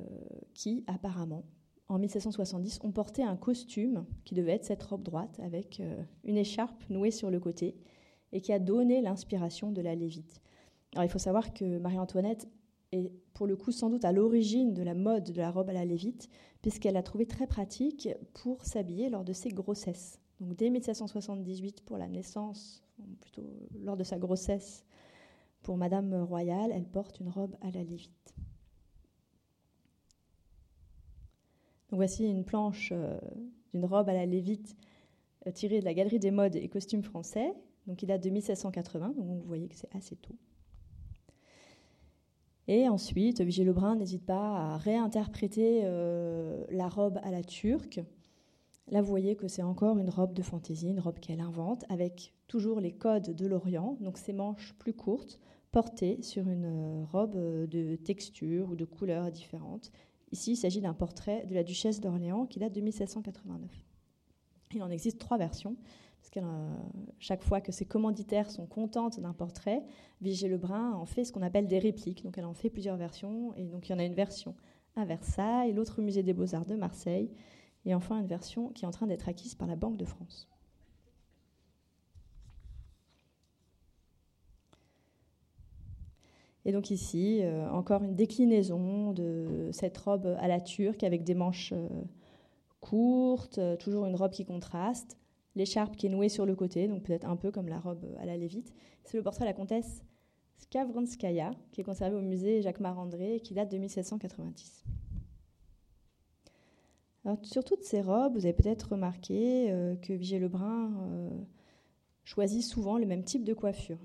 qui 0.54 0.86
apparemment, 0.88 1.44
en 1.90 2.00
1770, 2.00 2.80
ont 2.84 2.92
porté 2.92 3.24
un 3.24 3.36
costume 3.36 4.06
qui 4.24 4.34
devait 4.34 4.54
être 4.54 4.66
cette 4.66 4.84
robe 4.84 5.04
droite 5.04 5.40
avec 5.44 5.80
euh, 5.80 6.02
une 6.24 6.38
écharpe 6.38 6.90
nouée 6.90 7.12
sur 7.12 7.30
le 7.30 7.40
côté 7.40 7.76
et 8.34 8.42
qui 8.42 8.52
a 8.52 8.60
donné 8.60 9.02
l'inspiration 9.02 9.72
de 9.72 9.82
la 9.82 9.96
Lévite. 9.96 10.42
Alors 10.94 11.06
il 11.06 11.10
faut 11.10 11.20
savoir 11.20 11.54
que 11.54 11.80
Marie-Antoinette 11.80 12.50
est 12.92 13.12
pour 13.34 13.48
le 13.48 13.56
coup 13.56 13.72
sans 13.72 13.90
doute 13.90 14.06
à 14.06 14.12
l'origine 14.12 14.74
de 14.74 14.84
la 14.84 14.94
mode 14.94 15.32
de 15.32 15.42
la 15.42 15.52
robe 15.52 15.70
à 15.70 15.74
la 15.74 15.86
Lévite, 15.86 16.30
puisqu'elle 16.62 16.98
a 16.98 17.04
trouvé 17.04 17.26
très 17.26 17.48
pratique 17.48 18.10
pour 18.34 18.66
s'habiller 18.66 19.10
lors 19.10 19.24
de 19.24 19.34
ses 19.34 19.50
grossesses. 19.50 20.20
Donc 20.40 20.56
dès 20.56 20.70
1778 20.70 21.82
pour 21.82 21.98
la 21.98 22.08
naissance, 22.08 22.84
plutôt 23.22 23.48
lors 23.82 23.98
de 23.98 24.04
sa 24.04 24.18
grossesse 24.18 24.84
pour 25.62 25.78
Madame 25.78 26.14
Royale, 26.14 26.72
elle 26.74 26.86
porte 26.86 27.20
une 27.20 27.30
robe 27.30 27.56
à 27.62 27.72
la 27.72 27.84
Lévite. 27.84 28.36
Donc 31.90 31.98
voici 32.00 32.26
une 32.26 32.44
planche 32.44 32.90
euh, 32.92 33.20
d'une 33.74 33.86
robe 33.86 34.10
à 34.10 34.14
la 34.14 34.26
Lévite 34.26 34.76
euh, 35.48 35.52
tirée 35.52 35.80
de 35.80 35.86
la 35.86 35.94
Galerie 35.94 36.20
des 36.20 36.32
modes 36.32 36.56
et 36.56 36.68
costumes 36.68 37.04
français, 37.04 37.54
donc 37.88 38.02
il 38.02 38.08
date 38.08 38.24
de 38.24 38.30
1780, 38.30 39.10
donc 39.10 39.42
vous 39.42 39.48
voyez 39.48 39.68
que 39.68 39.76
c'est 39.76 39.94
assez 39.96 40.16
tôt. 40.16 40.36
Et 42.68 42.88
ensuite, 42.88 43.42
Vigée 43.42 43.66
Lebrun 43.66 43.96
n'hésite 43.96 44.26
pas 44.26 44.74
à 44.74 44.78
réinterpréter 44.78 45.82
euh, 45.84 46.64
la 46.70 46.88
robe 46.88 47.20
à 47.24 47.32
la 47.32 47.44
turque. 47.44 48.00
Là, 48.90 49.02
vous 49.02 49.10
voyez 49.10 49.36
que 49.36 49.48
c'est 49.48 49.64
encore 49.64 49.98
une 49.98 50.10
robe 50.10 50.34
de 50.34 50.42
fantaisie, 50.42 50.90
une 50.90 51.00
robe 51.00 51.20
qu'elle 51.20 51.42
invente, 51.42 51.84
avec 51.90 52.34
toujours 52.48 52.80
les 52.80 52.92
codes 52.92 53.36
de 53.36 53.46
l'Orient, 53.46 53.98
donc 54.00 54.18
ses 54.18 54.34
manches 54.34 54.74
plus 54.80 54.94
courtes, 54.94 55.40
portée 55.72 56.22
sur 56.22 56.48
une 56.48 56.66
euh, 56.66 57.04
robe 57.06 57.36
euh, 57.36 57.68
de 57.68 57.96
texture 57.96 58.70
ou 58.70 58.76
de 58.76 58.86
couleurs 58.86 59.32
différentes. 59.32 59.92
Ici, 60.32 60.54
il 60.54 60.58
s'agit 60.58 60.82
d'un 60.82 60.94
portrait 60.94 61.46
de 61.46 61.54
la 61.54 61.64
duchesse 61.64 62.00
d'Orléans 62.00 62.46
qui 62.46 62.60
date 62.60 62.74
de 62.74 62.82
1789. 62.82 63.70
Il 64.74 64.84
en 64.84 64.90
existe 64.90 65.20
trois 65.20 65.38
versions, 65.38 65.76
euh, 66.38 66.76
chaque 67.20 67.44
fois 67.44 67.62
que 67.62 67.72
ses 67.72 67.86
commanditaires 67.86 68.50
sont 68.50 68.66
contentes 68.66 69.20
d'un 69.20 69.34
portrait, 69.34 69.84
Vigée 70.22 70.48
Lebrun 70.48 70.94
en 70.94 71.06
fait 71.06 71.24
ce 71.26 71.32
qu'on 71.32 71.42
appelle 71.42 71.68
des 71.68 71.80
répliques. 71.80 72.24
Donc 72.24 72.38
elle 72.38 72.46
en 72.46 72.54
fait 72.54 72.70
plusieurs 72.70 72.98
versions, 72.98 73.54
et 73.56 73.66
donc 73.66 73.88
il 73.88 73.92
y 73.92 73.96
en 73.96 74.00
a 74.00 74.06
une 74.06 74.14
version 74.14 74.56
à 74.96 75.06
Versailles, 75.06 75.74
l'autre 75.74 76.00
au 76.00 76.02
Musée 76.02 76.24
des 76.24 76.34
Beaux-Arts 76.34 76.66
de 76.66 76.76
Marseille, 76.76 77.32
et 77.86 77.96
enfin 77.96 78.20
une 78.20 78.28
version 78.28 78.70
qui 78.70 78.86
est 78.86 78.88
en 78.88 78.92
train 78.92 79.08
d'être 79.08 79.30
acquise 79.30 79.56
par 79.56 79.68
la 79.68 79.76
Banque 79.76 79.98
de 79.98 80.06
France. 80.06 80.50
Et 86.66 86.72
donc 86.72 86.92
ici, 86.92 87.42
euh, 87.42 87.70
encore 87.72 88.04
une 88.04 88.16
déclinaison 88.16 89.12
de 89.12 89.70
cette 89.74 89.98
robe 89.98 90.38
à 90.40 90.48
la 90.48 90.62
turque 90.62 91.04
avec 91.04 91.24
des 91.24 91.34
manches 91.34 91.74
euh, 91.74 91.90
courtes, 92.80 93.60
toujours 93.80 94.06
une 94.06 94.16
robe 94.16 94.32
qui 94.32 94.46
contraste, 94.46 95.18
l'écharpe 95.56 95.96
qui 95.96 96.08
est 96.08 96.10
nouée 96.10 96.30
sur 96.30 96.46
le 96.46 96.56
côté, 96.56 96.88
donc 96.88 97.04
peut-être 97.04 97.28
un 97.28 97.36
peu 97.36 97.52
comme 97.52 97.68
la 97.68 97.80
robe 97.80 98.06
à 98.20 98.26
la 98.26 98.38
Lévite. 98.38 98.74
C'est 99.04 99.18
le 99.18 99.24
portrait 99.24 99.46
de 99.46 99.50
la 99.50 99.54
comtesse 99.54 100.04
Skavronskaya, 100.58 101.52
qui 101.72 101.82
est 101.82 101.84
conservé 101.84 102.16
au 102.16 102.22
musée 102.22 102.62
Jacques 102.62 102.80
Marandré 102.80 103.36
et 103.36 103.40
qui 103.40 103.54
date 103.54 103.72
de 103.72 103.78
1790. 103.78 104.84
Alors, 107.26 107.38
sur 107.44 107.64
toutes 107.64 107.84
ces 107.84 108.02
robes, 108.02 108.34
vous 108.34 108.46
avez 108.46 108.54
peut-être 108.54 108.92
remarqué 108.92 109.68
que 110.02 110.14
Vigée 110.14 110.40
Lebrun 110.40 111.32
choisit 112.26 112.64
souvent 112.64 112.98
le 112.98 113.06
même 113.06 113.24
type 113.24 113.44
de 113.44 113.54
coiffure 113.54 114.00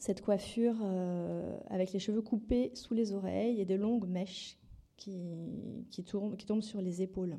cette 0.00 0.22
coiffure 0.22 0.76
euh, 0.82 1.56
avec 1.68 1.92
les 1.92 1.98
cheveux 1.98 2.22
coupés 2.22 2.72
sous 2.74 2.94
les 2.94 3.12
oreilles 3.12 3.60
et 3.60 3.66
de 3.66 3.74
longues 3.74 4.08
mèches 4.08 4.58
qui 4.96 6.04
tombent 6.04 6.62
sur 6.62 6.80
les 6.80 7.02
épaules. 7.02 7.38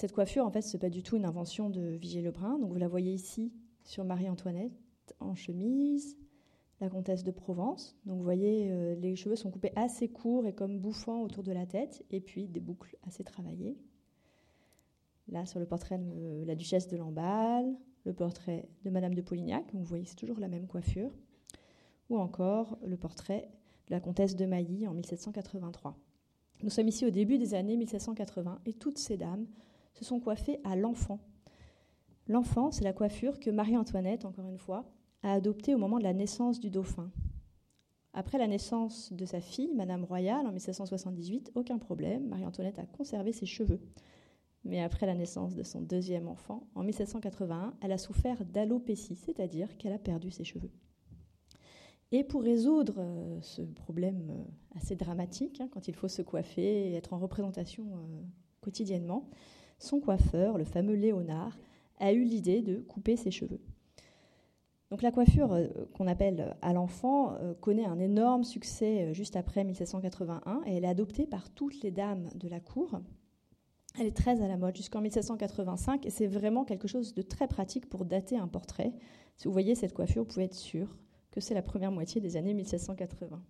Cette 0.00 0.12
coiffure, 0.12 0.46
en 0.46 0.50
fait, 0.50 0.62
ce 0.62 0.74
n'est 0.74 0.80
pas 0.80 0.88
du 0.88 1.02
tout 1.02 1.18
une 1.18 1.26
invention 1.26 1.68
de 1.68 1.82
Vigée 1.82 2.22
Lebrun. 2.22 2.58
Donc, 2.58 2.72
vous 2.72 2.78
la 2.78 2.88
voyez 2.88 3.12
ici 3.12 3.52
sur 3.84 4.02
Marie-Antoinette 4.02 4.72
en 5.20 5.34
chemise, 5.34 6.16
la 6.80 6.88
comtesse 6.88 7.22
de 7.22 7.30
Provence. 7.30 7.98
Donc, 8.06 8.16
vous 8.16 8.24
voyez, 8.24 8.72
euh, 8.72 8.94
les 8.94 9.14
cheveux 9.14 9.36
sont 9.36 9.50
coupés 9.50 9.72
assez 9.76 10.08
courts 10.08 10.46
et 10.46 10.54
comme 10.54 10.78
bouffants 10.78 11.20
autour 11.20 11.42
de 11.42 11.52
la 11.52 11.66
tête, 11.66 12.02
et 12.10 12.22
puis 12.22 12.48
des 12.48 12.60
boucles 12.60 12.96
assez 13.06 13.24
travaillées. 13.24 13.76
Là, 15.28 15.44
sur 15.44 15.60
le 15.60 15.66
portrait 15.66 15.98
de 15.98 16.44
la 16.46 16.54
duchesse 16.54 16.88
de 16.88 16.96
Lamballe, 16.96 17.76
le 18.04 18.14
portrait 18.14 18.70
de 18.86 18.88
Madame 18.88 19.12
de 19.12 19.20
Polignac, 19.20 19.66
vous 19.74 19.84
voyez, 19.84 20.06
c'est 20.06 20.16
toujours 20.16 20.40
la 20.40 20.48
même 20.48 20.66
coiffure 20.66 21.12
ou 22.08 22.16
encore 22.16 22.78
le 22.82 22.96
portrait 22.96 23.50
de 23.88 23.92
la 23.92 24.00
comtesse 24.00 24.34
de 24.34 24.46
Mailly 24.46 24.88
en 24.88 24.94
1783. 24.94 25.94
Nous 26.62 26.70
sommes 26.70 26.88
ici 26.88 27.04
au 27.04 27.10
début 27.10 27.36
des 27.36 27.52
années 27.52 27.76
1780 27.76 28.62
et 28.64 28.72
toutes 28.72 28.96
ces 28.96 29.18
dames 29.18 29.44
se 29.92 30.04
sont 30.04 30.20
coiffées 30.20 30.60
à 30.64 30.76
l'enfant. 30.76 31.20
L'enfant, 32.26 32.70
c'est 32.70 32.84
la 32.84 32.92
coiffure 32.92 33.40
que 33.40 33.50
Marie-Antoinette, 33.50 34.24
encore 34.24 34.46
une 34.46 34.58
fois, 34.58 34.84
a 35.22 35.32
adoptée 35.32 35.74
au 35.74 35.78
moment 35.78 35.98
de 35.98 36.04
la 36.04 36.12
naissance 36.12 36.60
du 36.60 36.70
dauphin. 36.70 37.10
Après 38.12 38.38
la 38.38 38.48
naissance 38.48 39.12
de 39.12 39.24
sa 39.24 39.40
fille, 39.40 39.72
Madame 39.74 40.04
Royale, 40.04 40.46
en 40.46 40.52
1778, 40.52 41.52
aucun 41.54 41.78
problème, 41.78 42.28
Marie-Antoinette 42.28 42.78
a 42.78 42.86
conservé 42.86 43.32
ses 43.32 43.46
cheveux. 43.46 43.80
Mais 44.64 44.82
après 44.82 45.06
la 45.06 45.14
naissance 45.14 45.54
de 45.54 45.62
son 45.62 45.80
deuxième 45.80 46.28
enfant, 46.28 46.68
en 46.74 46.82
1781, 46.82 47.74
elle 47.80 47.92
a 47.92 47.98
souffert 47.98 48.44
d'alopécie, 48.44 49.16
c'est-à-dire 49.16 49.76
qu'elle 49.78 49.92
a 49.92 49.98
perdu 49.98 50.30
ses 50.30 50.44
cheveux. 50.44 50.70
Et 52.12 52.24
pour 52.24 52.42
résoudre 52.42 52.96
euh, 52.98 53.38
ce 53.40 53.62
problème 53.62 54.30
euh, 54.30 54.76
assez 54.76 54.96
dramatique, 54.96 55.60
hein, 55.60 55.68
quand 55.72 55.86
il 55.86 55.94
faut 55.94 56.08
se 56.08 56.22
coiffer 56.22 56.90
et 56.90 56.94
être 56.94 57.12
en 57.12 57.18
représentation 57.18 57.84
euh, 57.84 58.22
quotidiennement, 58.60 59.30
son 59.80 59.98
coiffeur, 59.98 60.56
le 60.56 60.64
fameux 60.64 60.94
Léonard, 60.94 61.58
a 61.98 62.12
eu 62.12 62.22
l'idée 62.22 62.62
de 62.62 62.76
couper 62.76 63.16
ses 63.16 63.32
cheveux. 63.32 63.60
Donc 64.90 65.02
la 65.02 65.10
coiffure 65.10 65.56
qu'on 65.94 66.06
appelle 66.06 66.56
à 66.62 66.72
l'enfant 66.72 67.36
connaît 67.60 67.84
un 67.84 67.98
énorme 67.98 68.42
succès 68.42 69.14
juste 69.14 69.36
après 69.36 69.62
1781 69.62 70.62
et 70.66 70.76
elle 70.76 70.84
est 70.84 70.88
adoptée 70.88 71.26
par 71.26 71.48
toutes 71.50 71.80
les 71.82 71.90
dames 71.92 72.28
de 72.34 72.48
la 72.48 72.58
cour. 72.58 73.00
Elle 73.98 74.06
est 74.06 74.16
très 74.16 74.42
à 74.42 74.48
la 74.48 74.56
mode 74.56 74.76
jusqu'en 74.76 75.00
1785 75.00 76.06
et 76.06 76.10
c'est 76.10 76.26
vraiment 76.26 76.64
quelque 76.64 76.88
chose 76.88 77.14
de 77.14 77.22
très 77.22 77.48
pratique 77.48 77.88
pour 77.88 78.04
dater 78.04 78.36
un 78.36 78.48
portrait. 78.48 78.92
Si 79.36 79.46
vous 79.46 79.52
voyez 79.52 79.74
cette 79.74 79.94
coiffure, 79.94 80.22
vous 80.22 80.28
pouvez 80.28 80.44
être 80.44 80.54
sûr 80.54 80.96
que 81.30 81.40
c'est 81.40 81.54
la 81.54 81.62
première 81.62 81.92
moitié 81.92 82.20
des 82.20 82.36
années 82.36 82.54
1780. 82.54 83.40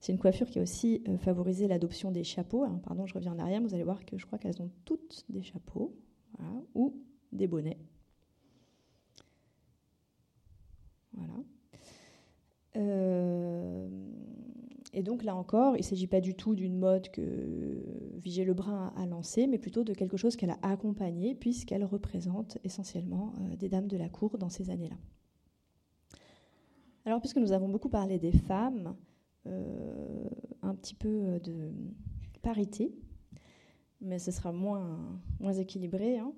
C'est 0.00 0.12
une 0.12 0.18
coiffure 0.18 0.48
qui 0.48 0.58
a 0.58 0.62
aussi 0.62 1.02
euh, 1.08 1.18
favorisé 1.18 1.66
l'adoption 1.66 2.10
des 2.10 2.24
chapeaux. 2.24 2.64
pardon, 2.84 3.06
je 3.06 3.14
reviens 3.14 3.32
en 3.32 3.38
arrière, 3.38 3.60
vous 3.60 3.74
allez 3.74 3.84
voir 3.84 4.04
que 4.04 4.16
je 4.16 4.26
crois 4.26 4.38
qu'elles 4.38 4.62
ont 4.62 4.70
toutes 4.84 5.24
des 5.28 5.42
chapeaux 5.42 5.94
ou 6.74 7.02
des 7.32 7.48
bonnets. 7.48 7.78
Voilà. 11.12 11.34
Euh, 12.76 13.88
et 14.92 15.02
donc 15.02 15.22
là 15.22 15.34
encore, 15.34 15.76
il 15.76 15.80
ne 15.80 15.84
s'agit 15.84 16.06
pas 16.06 16.20
du 16.20 16.34
tout 16.34 16.54
d'une 16.54 16.78
mode 16.78 17.10
que 17.10 17.82
Vigée 18.16 18.44
Lebrun 18.44 18.92
a 18.96 19.06
lancée, 19.06 19.46
mais 19.46 19.58
plutôt 19.58 19.84
de 19.84 19.92
quelque 19.92 20.16
chose 20.16 20.36
qu'elle 20.36 20.50
a 20.50 20.58
accompagné, 20.62 21.34
puisqu'elle 21.34 21.84
représente 21.84 22.58
essentiellement 22.64 23.32
euh, 23.40 23.56
des 23.56 23.68
dames 23.68 23.88
de 23.88 23.96
la 23.96 24.08
cour 24.08 24.38
dans 24.38 24.48
ces 24.48 24.70
années-là. 24.70 24.96
Alors, 27.04 27.20
puisque 27.20 27.38
nous 27.38 27.52
avons 27.52 27.68
beaucoup 27.68 27.88
parlé 27.88 28.18
des 28.18 28.32
femmes, 28.32 28.94
un 30.62 30.74
petit 30.74 30.94
peu 30.94 31.40
de 31.40 31.72
parité, 32.42 32.94
mais 34.00 34.18
ce 34.18 34.30
sera 34.30 34.52
moins, 34.52 35.20
moins 35.40 35.52
équilibré. 35.52 36.18
Hein. 36.18 36.32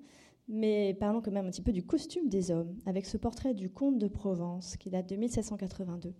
Mais 0.47 0.93
parlons 0.93 1.21
quand 1.21 1.31
même 1.31 1.47
un 1.47 1.51
petit 1.51 1.61
peu 1.61 1.71
du 1.71 1.83
costume 1.83 2.27
des 2.27 2.51
hommes, 2.51 2.75
avec 2.85 3.05
ce 3.05 3.17
portrait 3.17 3.53
du 3.53 3.69
comte 3.69 3.97
de 3.97 4.07
Provence 4.07 4.75
qui 4.75 4.89
date 4.89 5.07
de 5.09 5.15
1782. 5.15 6.13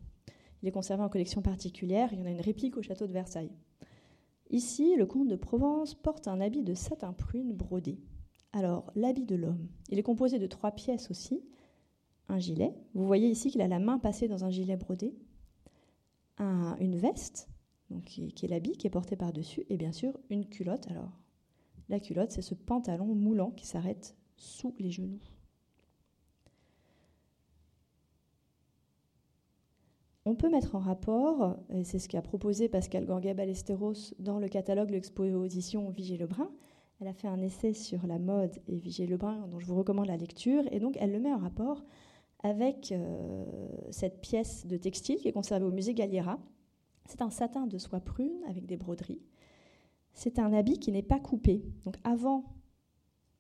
Il 0.62 0.68
est 0.68 0.72
conservé 0.72 1.04
en 1.04 1.10
collection 1.10 1.42
particulière, 1.42 2.10
il 2.14 2.20
y 2.20 2.22
en 2.22 2.26
a 2.26 2.32
une 2.32 2.42
réplique 2.42 2.78
au 2.78 2.82
château 2.82 3.08
de 3.08 3.14
Versailles. 3.14 3.52
Ici, 4.50 4.96
le 4.96 5.06
comte 5.06 5.28
de 5.28 5.36
Provence 5.36 5.96
porte 5.96 6.28
un 6.28 6.40
habit 6.40 6.64
de 6.64 6.74
satin 6.74 7.14
prune 7.14 7.54
brodé. 7.54 8.00
Alors, 8.54 8.92
l'habit 8.96 9.26
de 9.26 9.36
l'homme, 9.36 9.68
il 9.90 9.98
est 9.98 10.04
composé 10.04 10.40
de 10.40 10.48
trois 10.48 10.72
pièces 10.72 11.10
aussi. 11.10 11.42
Un 12.28 12.38
gilet, 12.38 12.76
vous 12.94 13.06
voyez 13.06 13.28
ici 13.28 13.50
qu'il 13.50 13.62
a 13.62 13.68
la 13.68 13.80
main 13.80 13.98
passée 13.98 14.28
dans 14.28 14.46
un 14.46 14.50
gilet 14.50 14.78
brodé. 14.78 15.16
Une 16.42 16.96
veste, 16.96 17.50
qui, 18.06 18.34
est 18.42 18.48
l'habit 18.48 18.78
qui 18.78 18.88
est 18.88 18.92
porté 18.92 19.16
par-dessus, 19.16 19.66
et 19.70 19.78
bien 19.78 19.92
sûr 19.92 20.18
une 20.30 20.48
culotte. 20.48 20.88
Alors, 20.90 21.12
la 21.90 22.00
culotte, 22.00 22.32
c'est 22.32 22.42
ce 22.42 22.56
pantalon 22.56 23.14
moulant 23.16 23.52
qui 23.52 23.68
s'arrête 23.68 24.16
sous 24.38 24.74
les 24.80 24.92
genoux. 24.92 25.20
On 30.26 30.36
peut 30.36 30.50
mettre 30.50 30.76
en 30.76 30.80
rapport, 30.80 31.58
et 31.70 31.84
c'est 31.84 32.00
ce 32.00 32.08
qu'a 32.08 32.22
proposé 32.22 32.70
Pascal 32.70 33.06
Gorga 33.06 33.34
Ballesteros 33.34 34.14
dans 34.20 34.40
le 34.40 34.48
catalogue 34.48 34.90
de 34.90 34.94
l'exposition 34.94 35.90
Vigier 35.90 36.18
Lebrun. 36.18 36.52
Elle 37.00 37.08
a 37.08 37.14
fait 37.14 37.28
un 37.28 37.42
essai 37.42 37.74
sur 37.74 38.06
la 38.06 38.20
mode 38.20 38.56
et 38.68 38.78
Vigier 38.78 39.08
Lebrun, 39.08 39.48
dont 39.48 39.60
je 39.60 39.66
vous 39.66 39.76
recommande 39.76 40.08
la 40.08 40.18
lecture, 40.18 40.64
et 40.72 40.80
donc 40.80 40.96
elle 41.00 41.12
le 41.12 41.20
met 41.20 41.34
en 41.34 41.40
rapport 41.40 41.84
avec 42.44 42.92
euh, 42.92 43.46
cette 43.92 44.22
pièce 44.22 44.66
de 44.66 44.78
textile 44.78 45.18
qui 45.18 45.28
est 45.28 45.32
conservée 45.32 45.66
au 45.66 45.72
musée 45.72 45.94
Galliera. 45.94 46.40
C'est 47.06 47.22
un 47.22 47.30
satin 47.30 47.68
de 47.68 47.78
soie 47.78 48.00
prune 48.00 48.44
avec 48.48 48.66
des 48.66 48.78
broderies. 48.78 49.22
C'est 50.14 50.40
un 50.40 50.54
habit 50.54 50.80
qui 50.80 50.92
n'est 50.92 51.04
pas 51.04 51.20
coupé. 51.20 51.64
Donc 51.86 51.96
avant 52.04 52.46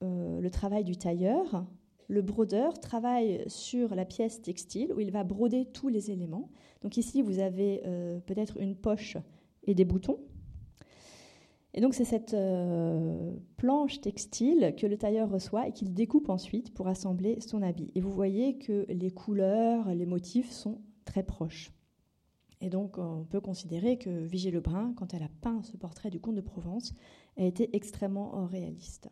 euh, 0.03 0.39
le 0.39 0.49
travail 0.49 0.83
du 0.83 0.97
tailleur, 0.97 1.65
le 2.07 2.21
brodeur 2.21 2.79
travaille 2.79 3.43
sur 3.47 3.95
la 3.95 4.05
pièce 4.05 4.41
textile 4.41 4.93
où 4.93 4.99
il 4.99 5.11
va 5.11 5.23
broder 5.23 5.65
tous 5.65 5.87
les 5.87 6.11
éléments. 6.11 6.49
Donc 6.81 6.97
ici, 6.97 7.21
vous 7.21 7.39
avez 7.39 7.81
euh, 7.85 8.19
peut-être 8.19 8.57
une 8.59 8.75
poche 8.75 9.17
et 9.63 9.73
des 9.73 9.85
boutons. 9.85 10.19
Et 11.73 11.79
donc 11.79 11.93
c'est 11.93 12.05
cette 12.05 12.33
euh, 12.33 13.33
planche 13.55 14.01
textile 14.01 14.75
que 14.77 14.85
le 14.87 14.97
tailleur 14.97 15.29
reçoit 15.29 15.67
et 15.67 15.71
qu'il 15.71 15.93
découpe 15.93 16.29
ensuite 16.29 16.73
pour 16.73 16.87
assembler 16.87 17.39
son 17.39 17.61
habit. 17.61 17.91
Et 17.95 18.01
vous 18.01 18.11
voyez 18.11 18.57
que 18.57 18.85
les 18.89 19.11
couleurs, 19.11 19.93
les 19.93 20.05
motifs 20.05 20.51
sont 20.51 20.81
très 21.05 21.23
proches. 21.23 21.71
Et 22.59 22.69
donc 22.69 22.97
on 22.97 23.23
peut 23.23 23.39
considérer 23.39 23.97
que 23.97 24.09
Vigier 24.09 24.51
Lebrun, 24.51 24.93
quand 24.97 25.13
elle 25.13 25.23
a 25.23 25.31
peint 25.41 25.63
ce 25.63 25.77
portrait 25.77 26.09
du 26.09 26.19
comte 26.19 26.35
de 26.35 26.41
Provence, 26.41 26.93
a 27.37 27.45
été 27.45 27.75
extrêmement 27.75 28.45
réaliste. 28.45 29.09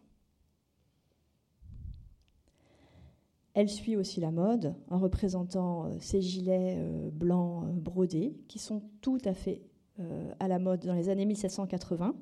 Elle 3.54 3.70
suit 3.70 3.96
aussi 3.96 4.22
la 4.22 4.32
mode 4.32 4.76
en 4.90 5.00
représentant 5.00 5.86
euh, 5.86 5.98
ces 6.00 6.22
gilets 6.22 6.76
euh, 6.78 7.10
blancs 7.10 7.66
brodés 7.74 8.38
qui 8.48 8.60
sont 8.60 8.84
tout 9.02 9.18
à 9.26 9.34
fait 9.34 9.69
à 10.40 10.48
la 10.48 10.60
mode 10.60 10.86
dans 10.86 10.94
les 10.94 11.10
années 11.10 11.26
1780. 11.26 12.16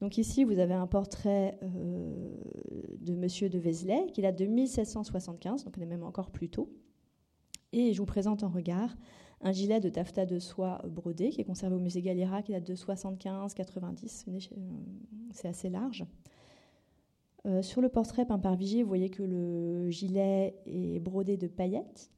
Donc 0.00 0.18
ici, 0.18 0.44
vous 0.44 0.58
avez 0.58 0.74
un 0.74 0.86
portrait 0.86 1.58
de 1.62 3.14
Monsieur 3.14 3.48
de 3.48 3.58
Vézelay 3.58 4.06
qui 4.12 4.22
date 4.22 4.38
de 4.38 4.44
1775, 4.44 5.64
donc 5.64 5.74
on 5.78 5.80
est 5.80 5.86
même 5.86 6.02
encore 6.02 6.30
plus 6.30 6.48
tôt. 6.48 6.70
Et 7.72 7.92
je 7.92 7.98
vous 7.98 8.06
présente 8.06 8.42
en 8.42 8.48
regard 8.48 8.96
un 9.40 9.52
gilet 9.52 9.80
de 9.80 9.88
taffetas 9.88 10.26
de 10.26 10.38
soie 10.38 10.82
brodé 10.88 11.30
qui 11.30 11.40
est 11.40 11.44
conservé 11.44 11.76
au 11.76 11.78
musée 11.78 12.02
Galliera 12.02 12.42
qui 12.42 12.52
date 12.52 12.66
de 12.66 12.74
75-90, 12.74 14.24
c'est 15.32 15.48
assez 15.48 15.68
large. 15.68 16.04
Euh, 17.46 17.62
sur 17.62 17.80
le 17.80 17.88
portrait 17.88 18.26
peint 18.26 18.38
par 18.38 18.56
Vigier, 18.56 18.82
vous 18.82 18.88
voyez 18.88 19.08
que 19.08 19.22
le 19.22 19.88
gilet 19.90 20.56
est 20.66 20.98
brodé 21.00 21.36
de 21.36 21.46
paillettes. 21.46 22.10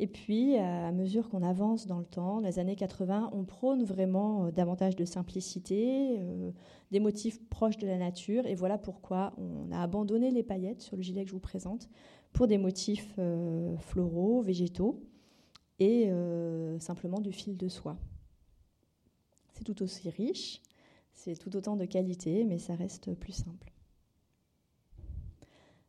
Et 0.00 0.06
puis, 0.06 0.56
à 0.56 0.92
mesure 0.92 1.28
qu'on 1.28 1.42
avance 1.42 1.86
dans 1.86 1.98
le 1.98 2.04
temps, 2.04 2.38
les 2.38 2.60
années 2.60 2.76
80, 2.76 3.30
on 3.32 3.44
prône 3.44 3.82
vraiment 3.82 4.46
euh, 4.46 4.50
davantage 4.52 4.94
de 4.94 5.04
simplicité, 5.04 6.16
euh, 6.20 6.52
des 6.92 7.00
motifs 7.00 7.42
proches 7.48 7.78
de 7.78 7.86
la 7.86 7.98
nature. 7.98 8.46
Et 8.46 8.54
voilà 8.54 8.78
pourquoi 8.78 9.32
on 9.38 9.72
a 9.72 9.82
abandonné 9.82 10.30
les 10.30 10.44
paillettes 10.44 10.82
sur 10.82 10.96
le 10.96 11.02
gilet 11.02 11.24
que 11.24 11.28
je 11.28 11.34
vous 11.34 11.40
présente 11.40 11.88
pour 12.32 12.46
des 12.46 12.58
motifs 12.58 13.18
floraux, 13.78 14.42
végétaux 14.42 15.02
et 15.78 16.10
simplement 16.78 17.20
du 17.20 17.32
fil 17.32 17.56
de 17.56 17.68
soie. 17.68 17.96
C'est 19.54 19.64
tout 19.64 19.82
aussi 19.82 20.10
riche, 20.10 20.60
c'est 21.14 21.36
tout 21.36 21.56
autant 21.56 21.74
de 21.74 21.86
qualité, 21.86 22.44
mais 22.44 22.58
ça 22.58 22.74
reste 22.74 23.14
plus 23.14 23.32
simple. 23.32 23.72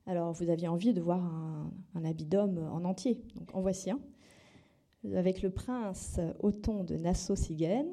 Alors, 0.09 0.33
vous 0.33 0.49
aviez 0.49 0.67
envie 0.67 0.91
de 0.91 1.01
voir 1.01 1.23
un, 1.23 2.03
habit 2.03 2.25
d'homme 2.25 2.67
en 2.73 2.83
entier. 2.83 3.21
Donc, 3.35 3.53
en 3.53 3.61
voici 3.61 3.91
un. 3.91 3.99
Avec 5.13 5.43
le 5.43 5.51
prince 5.51 6.19
Othon 6.39 6.83
de 6.83 6.97
Nassau-Siegen, 6.97 7.85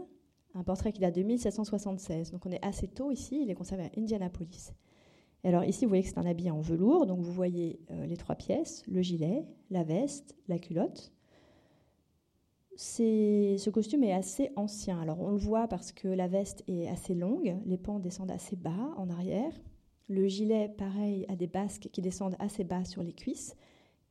un 0.54 0.64
portrait 0.64 0.92
qui 0.92 1.00
date 1.02 1.14
de 1.14 1.22
1776. 1.22 2.30
Donc, 2.30 2.46
on 2.46 2.50
est 2.50 2.64
assez 2.64 2.88
tôt 2.88 3.10
ici. 3.10 3.42
Il 3.42 3.50
est 3.50 3.54
conservé 3.54 3.84
à 3.84 4.00
Indianapolis. 4.00 4.72
alors, 5.44 5.62
ici, 5.64 5.84
vous 5.84 5.90
voyez 5.90 6.04
que 6.04 6.08
c'est 6.08 6.16
un 6.16 6.24
habit 6.24 6.50
en 6.50 6.58
velours. 6.58 7.04
Donc, 7.04 7.20
vous 7.20 7.32
voyez 7.32 7.80
euh, 7.90 8.06
les 8.06 8.16
trois 8.16 8.34
pièces 8.34 8.82
le 8.86 9.02
gilet, 9.02 9.44
la 9.68 9.84
veste, 9.84 10.34
la 10.48 10.58
culotte. 10.58 11.12
Ce 12.76 13.68
costume 13.68 14.04
est 14.04 14.14
assez 14.14 14.52
ancien. 14.56 14.98
Alors, 15.02 15.20
on 15.20 15.32
le 15.32 15.36
voit 15.36 15.68
parce 15.68 15.92
que 15.92 16.08
la 16.08 16.28
veste 16.28 16.64
est 16.66 16.88
assez 16.88 17.14
longue, 17.14 17.58
les 17.66 17.76
pans 17.76 17.98
descendent 17.98 18.30
assez 18.30 18.56
bas 18.56 18.94
en 18.96 19.10
arrière. 19.10 19.52
Le 20.08 20.28
gilet, 20.28 20.68
pareil, 20.68 21.26
a 21.28 21.36
des 21.36 21.46
basques 21.46 21.88
qui 21.92 22.00
descendent 22.00 22.36
assez 22.38 22.64
bas 22.64 22.84
sur 22.84 23.02
les 23.02 23.12
cuisses. 23.12 23.56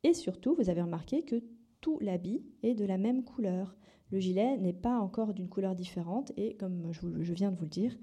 Et 0.04 0.14
surtout, 0.14 0.56
vous 0.56 0.70
avez 0.70 0.82
remarqué 0.82 1.24
que 1.24 1.44
tout 1.82 2.00
l'habit 2.02 2.44
est 2.64 2.76
de 2.76 2.86
la 2.86 2.98
même 2.98 3.24
couleur. 3.24 3.78
Le 4.12 4.20
gilet 4.20 4.58
n'est 4.58 4.74
pas 4.74 5.00
encore 5.00 5.34
d'une 5.34 5.50
couleur 5.50 5.76
différente 5.76 6.32
et, 6.38 6.56
comme 6.56 6.92
je 6.92 7.34
viens 7.34 7.52
de 7.52 7.58
vous 7.58 7.64
le 7.64 7.70
dire, 7.70 7.98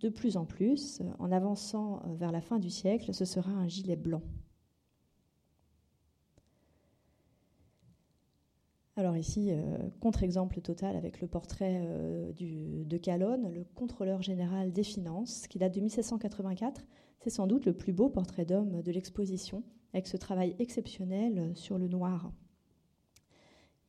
de 0.00 0.08
plus 0.08 0.36
en 0.36 0.44
plus, 0.44 1.00
en 1.18 1.32
avançant 1.32 2.02
vers 2.16 2.32
la 2.32 2.40
fin 2.40 2.58
du 2.58 2.70
siècle, 2.70 3.14
ce 3.14 3.24
sera 3.24 3.50
un 3.50 3.68
gilet 3.68 3.96
blanc. 3.96 4.22
Alors 8.98 9.16
ici, 9.16 9.48
euh, 9.50 9.76
contre-exemple 10.00 10.60
total 10.62 10.96
avec 10.96 11.20
le 11.20 11.28
portrait 11.28 11.82
euh, 11.84 12.32
de 12.32 12.96
Calonne, 12.96 13.52
le 13.52 13.62
contrôleur 13.74 14.22
général 14.22 14.72
des 14.72 14.82
finances, 14.82 15.46
qui 15.48 15.58
date 15.58 15.74
de 15.74 15.80
1784. 15.80 16.82
C'est 17.20 17.30
sans 17.30 17.46
doute 17.46 17.66
le 17.66 17.72
plus 17.72 17.92
beau 17.92 18.08
portrait 18.08 18.44
d'homme 18.44 18.82
de 18.82 18.92
l'exposition, 18.92 19.62
avec 19.92 20.06
ce 20.06 20.16
travail 20.16 20.54
exceptionnel 20.58 21.52
sur 21.54 21.78
le 21.78 21.88
noir. 21.88 22.30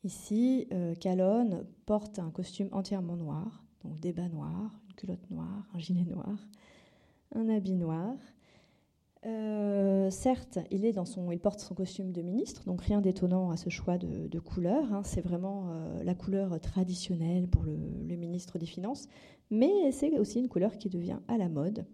Ici, 0.03 0.67
euh, 0.71 0.95
Calonne 0.95 1.65
porte 1.85 2.19
un 2.19 2.31
costume 2.31 2.69
entièrement 2.71 3.17
noir, 3.17 3.65
donc 3.83 3.99
des 3.99 4.13
bas 4.13 4.29
noirs, 4.29 4.71
une 4.87 4.95
culotte 4.95 5.29
noire, 5.29 5.67
un 5.73 5.79
gilet 5.79 6.05
noir, 6.05 6.47
un 7.35 7.49
habit 7.49 7.75
noir. 7.75 8.15
Euh, 9.25 10.09
certes, 10.09 10.59
il, 10.71 10.89
porte 11.41 11.59
son 11.59 11.75
costume 11.75 12.13
de 12.13 12.21
ministre, 12.21 12.63
donc 12.65 12.81
rien 12.81 13.01
d'étonnant 13.01 13.49
à 13.49 13.57
ce 13.57 13.69
choix 13.69 13.97
de, 13.97 14.39
couleur. 14.39 14.93
Hein. 14.93 15.01
c'est 15.03 15.21
vraiment 15.21 15.71
euh, 15.71 16.03
la 16.03 16.15
couleur 16.15 16.59
traditionnelle 16.61 17.47
pour 17.47 17.63
le, 17.63 17.75
ministre 18.15 18.59
des 18.59 18.65
Finances, 18.65 19.09
mais 19.49 19.91
c'est 19.91 20.17
aussi 20.19 20.39
une 20.39 20.47
couleur 20.47 20.77
qui 20.77 20.89
devient 20.89 21.19
à 21.27 21.37
la 21.37 21.49
mode, 21.49 21.85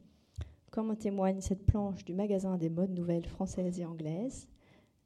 comme 0.73 0.89
en 0.89 0.95
témoigne 0.95 1.39
cette 1.39 1.67
planche 1.67 2.03
du 2.03 2.15
magasin 2.15 2.57
des 2.57 2.71
modes 2.71 2.89
nouvelles 2.89 3.27
françaises 3.27 3.79
et 3.79 3.85
anglaises 3.85 4.49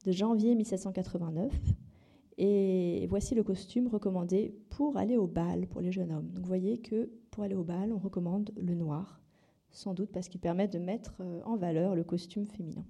de 0.06 0.12
janvier 0.12 0.54
1789. 0.54 1.52
Et 2.38 3.06
voici 3.10 3.34
le 3.34 3.42
costume 3.42 3.86
recommandé 3.86 4.56
pour 4.70 4.96
aller 4.96 5.18
au 5.18 5.26
bal 5.26 5.66
pour 5.66 5.82
les 5.82 5.92
jeunes 5.92 6.10
hommes. 6.10 6.30
Donc 6.30 6.44
vous 6.44 6.48
voyez 6.48 6.78
que 6.78 7.10
pour 7.30 7.42
aller 7.44 7.54
au 7.54 7.64
bal, 7.64 7.92
on 7.92 7.98
recommande 7.98 8.50
le 8.56 8.74
noir 8.74 9.20
sans 9.70 9.92
doute 9.92 10.10
parce 10.10 10.30
qu'il 10.30 10.40
permet 10.40 10.68
de 10.68 10.78
mettre 10.78 11.16
euh, 11.20 11.42
en 11.44 11.56
valeur 11.56 11.94
le 11.94 12.02
costume 12.02 12.46
féminin. 12.46 12.86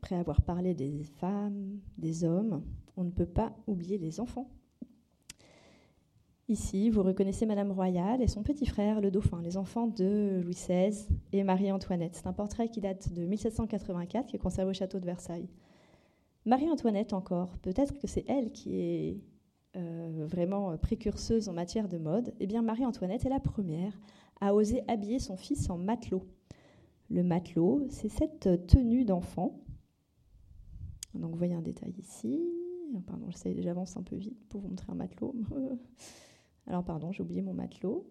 Après 0.00 0.16
avoir 0.16 0.42
parlé 0.42 0.74
des 0.74 1.04
femmes, 1.04 1.78
des 1.98 2.24
hommes, 2.24 2.64
on 2.96 3.04
ne 3.04 3.12
peut 3.12 3.26
pas 3.26 3.54
oublier 3.68 3.96
les 3.96 4.18
enfants. 4.18 4.50
Ici, 6.48 6.90
vous 6.90 7.02
reconnaissez 7.02 7.46
Madame 7.46 7.70
Royale 7.70 8.20
et 8.20 8.26
son 8.26 8.42
petit 8.42 8.66
frère, 8.66 9.00
le 9.00 9.10
dauphin, 9.10 9.40
les 9.42 9.56
enfants 9.56 9.86
de 9.86 10.40
Louis 10.42 10.54
XVI 10.54 11.06
et 11.32 11.44
Marie-Antoinette. 11.44 12.16
C'est 12.16 12.26
un 12.26 12.32
portrait 12.32 12.68
qui 12.68 12.80
date 12.80 13.12
de 13.12 13.24
1784, 13.24 14.26
qui 14.26 14.36
est 14.36 14.38
conservé 14.38 14.70
au 14.70 14.74
château 14.74 14.98
de 14.98 15.06
Versailles. 15.06 15.48
Marie-Antoinette 16.44 17.12
encore, 17.12 17.56
peut-être 17.58 17.98
que 17.98 18.08
c'est 18.08 18.24
elle 18.28 18.50
qui 18.50 18.80
est 18.80 19.20
euh, 19.76 20.26
vraiment 20.28 20.76
précurseuse 20.76 21.48
en 21.48 21.52
matière 21.52 21.88
de 21.88 21.98
mode. 21.98 22.34
Eh 22.40 22.46
bien, 22.46 22.60
Marie-Antoinette 22.60 23.24
est 23.24 23.30
la 23.30 23.40
première 23.40 23.96
a 24.42 24.54
osé 24.54 24.82
habiller 24.88 25.20
son 25.20 25.36
fils 25.36 25.70
en 25.70 25.78
matelot. 25.78 26.22
Le 27.08 27.22
matelot, 27.22 27.86
c'est 27.90 28.08
cette 28.08 28.66
tenue 28.66 29.04
d'enfant. 29.04 29.60
Donc 31.14 31.30
vous 31.30 31.38
voyez 31.38 31.54
un 31.54 31.62
détail 31.62 31.94
ici. 31.98 32.42
Pardon, 33.06 33.28
j'avance 33.58 33.96
un 33.96 34.02
peu 34.02 34.16
vite 34.16 34.44
pour 34.48 34.60
vous 34.60 34.68
montrer 34.68 34.90
un 34.90 34.96
matelot. 34.96 35.34
Alors 36.66 36.84
pardon, 36.84 37.12
j'ai 37.12 37.22
oublié 37.22 37.42
mon 37.42 37.54
matelot. 37.54 38.06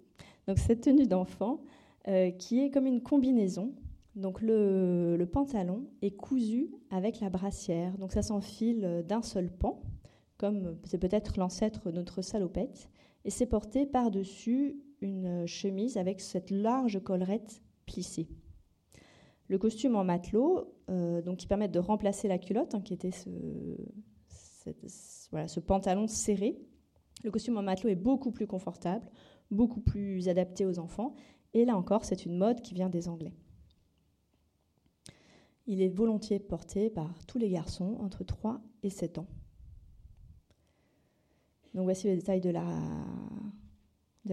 Donc 0.47 0.57
cette 0.59 0.81
tenue 0.81 1.07
d'enfant 1.07 1.61
euh, 2.07 2.31
qui 2.31 2.59
est 2.63 2.71
comme 2.71 2.87
une 2.87 3.01
combinaison. 3.01 3.73
Donc 4.15 4.41
le, 4.41 5.23
pantalon 5.31 5.85
est 6.01 6.11
cousu 6.11 6.71
avec 6.89 7.19
la 7.19 7.29
brassière. 7.29 7.97
Donc 7.97 8.11
ça 8.11 8.21
s'enfile 8.21 9.03
d'un 9.07 9.21
seul 9.21 9.49
pan, 9.49 9.81
comme 10.37 10.77
c'est 10.83 10.97
peut-être 10.97 11.37
l'ancêtre 11.37 11.91
de 11.91 11.95
notre 11.95 12.21
salopette. 12.21 12.89
Et 13.23 13.29
c'est 13.29 13.45
porté 13.45 13.85
par-dessus 13.85 14.81
une 15.01 15.45
chemise 15.47 15.97
avec 15.97 16.19
cette 16.19 16.49
large 16.49 17.01
collerette 17.03 17.61
plissée. 17.85 18.27
Le 19.47 19.57
costume 19.57 19.95
en 19.95 20.03
matelot, 20.03 20.73
euh, 20.89 21.21
donc 21.21 21.37
qui 21.37 21.47
permet 21.47 21.67
de 21.67 21.79
remplacer 21.79 22.27
la 22.27 22.37
culotte, 22.37 22.73
hein, 22.75 22.81
qui 22.81 22.93
était 22.93 23.11
ce 23.11 23.29
pantalon 25.59 26.07
serré. 26.07 26.59
Le 27.23 27.31
costume 27.31 27.57
en 27.57 27.63
matelot 27.63 27.89
est 27.89 27.95
beaucoup 27.95 28.31
plus 28.31 28.47
confortable, 28.47 29.09
beaucoup 29.49 29.81
plus 29.81 30.27
adapté 30.27 30.65
aux 30.65 30.79
enfants. 30.79 31.15
Et 31.53 31.65
là 31.65 31.75
encore, 31.75 32.05
c'est 32.05 32.25
une 32.25 32.37
mode 32.37 32.61
qui 32.61 32.73
vient 32.73 32.89
des 32.89 33.07
Anglais. 33.07 33.33
Il 35.67 35.81
est 35.81 35.89
volontiers 35.89 36.39
porté 36.39 36.89
par 36.89 37.25
tous 37.25 37.37
les 37.37 37.49
garçons 37.49 37.97
entre 37.99 38.23
3 38.23 38.61
et 38.83 38.89
7 38.89 39.19
ans. 39.19 39.27
Donc 41.73 41.83
voici 41.85 42.09
le 42.09 42.15
détail 42.15 42.41
de 42.41 42.49
la, 42.49 42.65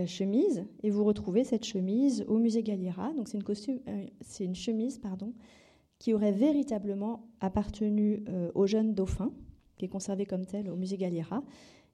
chemise. 0.07 0.65
Et 0.83 0.91
vous 0.91 1.05
retrouvez 1.05 1.45
cette 1.45 1.65
chemise 1.65 2.25
au 2.29 2.39
musée 2.39 2.63
Galliera. 2.63 3.13
Donc 3.15 3.29
c'est 3.29 3.39
une, 3.39 3.83
euh, 3.89 4.55
chemise 4.55 4.99
pardon, 4.99 5.35
qui 5.99 6.15
aurait 6.15 6.33
véritablement 6.33 7.29
appartenu 7.41 8.25
euh, 8.29 8.51
au 8.55 8.67
jeune 8.67 8.95
dauphin, 8.95 9.33
qui 9.77 9.85
est 9.85 9.89
conservée 9.89 10.27
comme 10.27 10.47
telle 10.47 10.71
au 10.71 10.77
musée 10.77 10.97
Galliera. 10.97 11.43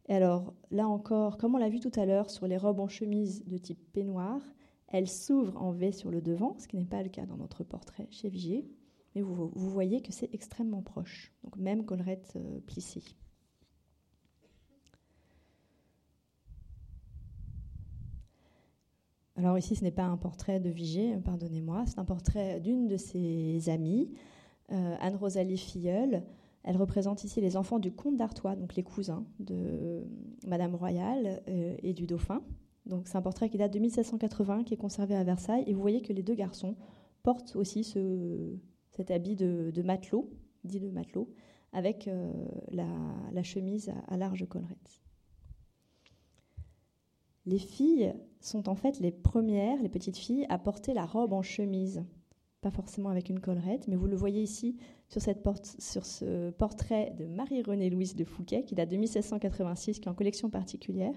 Et 0.08 0.14
alors 0.14 0.54
là 0.70 0.88
encore, 0.88 1.38
comme 1.38 1.54
on 1.54 1.58
l'a 1.58 1.68
vu 1.68 1.80
tout 1.80 1.92
à 1.96 2.04
l'heure 2.04 2.30
sur 2.30 2.46
les 2.46 2.56
robes 2.56 2.80
en 2.80 2.88
chemise 2.88 3.44
de 3.46 3.56
type 3.56 3.80
peignoir, 3.92 4.40
elle 4.88 5.08
s'ouvre 5.08 5.60
en 5.60 5.72
V 5.72 5.92
sur 5.92 6.10
le 6.10 6.20
devant, 6.20 6.56
ce 6.58 6.68
qui 6.68 6.76
n'est 6.76 6.84
pas 6.84 7.02
le 7.02 7.08
cas 7.08 7.26
dans 7.26 7.36
notre 7.36 7.64
portrait 7.64 8.06
chez 8.10 8.28
Vigier. 8.28 8.68
Mais 9.14 9.22
vous, 9.22 9.50
vous 9.54 9.70
voyez 9.70 10.02
que 10.02 10.12
c'est 10.12 10.32
extrêmement 10.34 10.82
proche. 10.82 11.32
Donc 11.42 11.56
même 11.56 11.84
collerette 11.84 12.34
euh, 12.36 12.60
plissée. 12.60 13.02
Alors 19.36 19.58
ici, 19.58 19.74
ce 19.74 19.82
n'est 19.82 19.90
pas 19.90 20.04
un 20.04 20.16
portrait 20.16 20.60
de 20.60 20.70
Vigée, 20.70 21.16
pardonnez-moi, 21.24 21.84
c'est 21.86 21.98
un 21.98 22.04
portrait 22.04 22.60
d'une 22.60 22.86
de 22.86 22.96
ses 22.96 23.68
amies, 23.68 24.14
euh, 24.70 24.96
Anne-Rosalie 25.00 25.58
Filleul. 25.58 26.22
Elle 26.64 26.78
représente 26.78 27.24
ici 27.24 27.42
les 27.42 27.56
enfants 27.58 27.78
du 27.78 27.92
comte 27.92 28.16
d'Artois, 28.16 28.56
donc 28.56 28.74
les 28.74 28.82
cousins 28.82 29.26
de 29.38 30.02
Madame 30.46 30.74
Royale 30.74 31.42
euh, 31.48 31.76
et 31.82 31.92
du 31.92 32.06
dauphin. 32.06 32.42
Donc 32.86 33.06
c'est 33.06 33.16
un 33.16 33.22
portrait 33.22 33.50
qui 33.50 33.58
date 33.58 33.72
de 33.72 33.78
1780, 33.78 34.64
qui 34.64 34.74
est 34.74 34.78
conservé 34.78 35.14
à 35.14 35.22
Versailles. 35.24 35.64
Et 35.66 35.74
vous 35.74 35.80
voyez 35.82 36.00
que 36.00 36.12
les 36.12 36.22
deux 36.22 36.34
garçons 36.34 36.74
portent 37.22 37.54
aussi 37.56 37.84
cet 37.84 39.10
habit 39.10 39.36
de, 39.36 39.82
matelot, 39.82 40.30
dit 40.64 40.80
de 40.80 40.90
matelot, 40.90 41.30
avec 41.72 42.08
euh, 42.08 42.32
la, 42.70 43.42
chemise 43.42 43.90
à, 43.90 44.14
à 44.14 44.16
large 44.16 44.46
collerette. 44.48 45.02
Les 47.46 47.58
filles 47.58 48.14
sont 48.40 48.70
en 48.70 48.74
fait 48.74 49.00
les 49.00 49.12
premières, 49.12 49.82
les 49.82 49.90
petites 49.90 50.16
filles, 50.16 50.46
à 50.48 50.58
porter 50.58 50.94
la 50.94 51.04
robe 51.04 51.34
en 51.34 51.42
chemise. 51.42 52.04
Pas 52.64 52.70
forcément 52.70 53.10
avec 53.10 53.28
une 53.28 53.40
collerette, 53.40 53.88
mais 53.88 53.94
vous 53.94 54.06
le 54.06 54.16
voyez 54.16 54.42
ici 54.42 54.78
sur, 55.10 55.20
cette 55.20 55.42
porte, 55.42 55.66
sur 55.78 56.06
ce 56.06 56.48
portrait 56.48 57.12
de 57.18 57.26
Marie-Renée 57.26 57.90
Louise 57.90 58.16
de 58.16 58.24
Fouquet, 58.24 58.64
qui 58.64 58.74
date 58.74 58.88
de 58.88 58.96
1686, 58.96 59.98
qui 59.98 60.08
est 60.08 60.10
en 60.10 60.14
collection 60.14 60.48
particulière. 60.48 61.12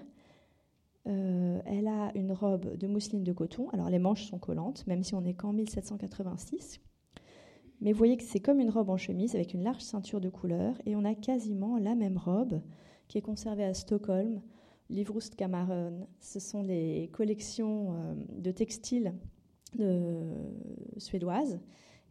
Euh, 1.06 1.58
elle 1.64 1.88
a 1.88 2.12
une 2.14 2.32
robe 2.32 2.76
de 2.76 2.86
mousseline 2.86 3.24
de 3.24 3.32
coton. 3.32 3.70
Alors 3.70 3.88
les 3.88 3.98
manches 3.98 4.26
sont 4.26 4.38
collantes, 4.38 4.86
même 4.86 5.02
si 5.02 5.14
on 5.14 5.22
n'est 5.22 5.32
qu'en 5.32 5.54
1786. 5.54 6.82
Mais 7.80 7.92
vous 7.92 7.98
voyez 7.98 8.18
que 8.18 8.24
c'est 8.24 8.40
comme 8.40 8.60
une 8.60 8.68
robe 8.68 8.90
en 8.90 8.98
chemise 8.98 9.34
avec 9.34 9.54
une 9.54 9.62
large 9.62 9.80
ceinture 9.80 10.20
de 10.20 10.28
couleur, 10.28 10.74
et 10.84 10.96
on 10.96 11.04
a 11.06 11.14
quasiment 11.14 11.78
la 11.78 11.94
même 11.94 12.18
robe 12.18 12.60
qui 13.06 13.16
est 13.16 13.22
conservée 13.22 13.64
à 13.64 13.72
Stockholm 13.72 14.42
Livrust 14.90 15.34
Kammaren, 15.34 16.06
ce 16.20 16.40
sont 16.40 16.62
les 16.62 17.08
collections 17.10 17.94
euh, 17.94 18.14
de 18.36 18.50
textiles 18.50 19.14
suédoises. 20.96 21.60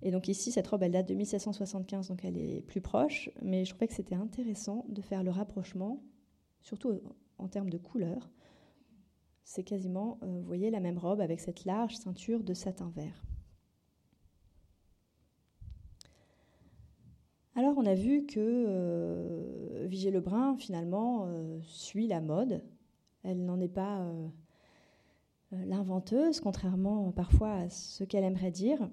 Et 0.02 0.12
donc 0.12 0.28
ici, 0.28 0.52
cette 0.52 0.68
robe, 0.68 0.84
elle 0.84 0.92
date 0.92 1.08
de 1.08 1.16
1775, 1.16 2.10
donc 2.10 2.24
elle 2.24 2.38
est 2.38 2.62
plus 2.62 2.82
proche. 2.82 3.30
Mais 3.42 3.66
je 3.66 3.72
trouvais 3.72 3.88
que 3.88 3.94
c'était 3.94 4.16
intéressant 4.16 4.86
de 4.90 5.02
faire 5.02 5.24
le 5.24 5.32
rapprochement, 5.32 6.04
surtout 6.62 7.02
en 7.38 7.48
termes 7.48 7.70
de 7.70 7.78
couleur. 7.78 8.30
C'est 9.44 9.64
quasiment, 9.64 10.20
euh, 10.24 10.40
vous 10.40 10.46
voyez, 10.46 10.70
la 10.70 10.82
même 10.82 10.98
robe 10.98 11.22
avec 11.22 11.40
cette 11.40 11.66
large 11.66 11.96
ceinture 11.96 12.44
de 12.44 12.54
satin 12.54 12.92
vert. 12.96 13.24
Alors 17.58 17.74
on 17.76 17.88
a 17.88 17.96
vu 17.96 18.28
que 18.28 18.40
euh, 18.40 19.88
Vigée 19.88 20.12
Lebrun 20.12 20.56
finalement 20.58 21.26
euh, 21.26 21.60
suit 21.64 22.06
la 22.06 22.22
mode. 22.22 22.64
Elle 23.24 23.44
n'en 23.46 23.60
est 23.60 23.68
pas 23.68 24.02
euh, 24.02 24.28
l'inventeuse, 25.52 26.40
contrairement 26.40 27.12
parfois 27.12 27.54
à 27.54 27.70
ce 27.70 28.04
qu'elle 28.04 28.24
aimerait 28.24 28.52
dire. 28.52 28.90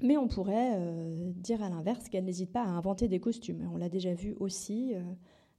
Mais 0.00 0.16
on 0.16 0.26
pourrait 0.26 0.76
dire 1.36 1.62
à 1.62 1.68
l'inverse 1.68 2.08
qu'elle 2.08 2.24
n'hésite 2.24 2.50
pas 2.50 2.62
à 2.62 2.68
inventer 2.68 3.08
des 3.08 3.20
costumes. 3.20 3.68
On 3.72 3.76
l'a 3.76 3.88
déjà 3.88 4.14
vu 4.14 4.34
aussi 4.40 4.94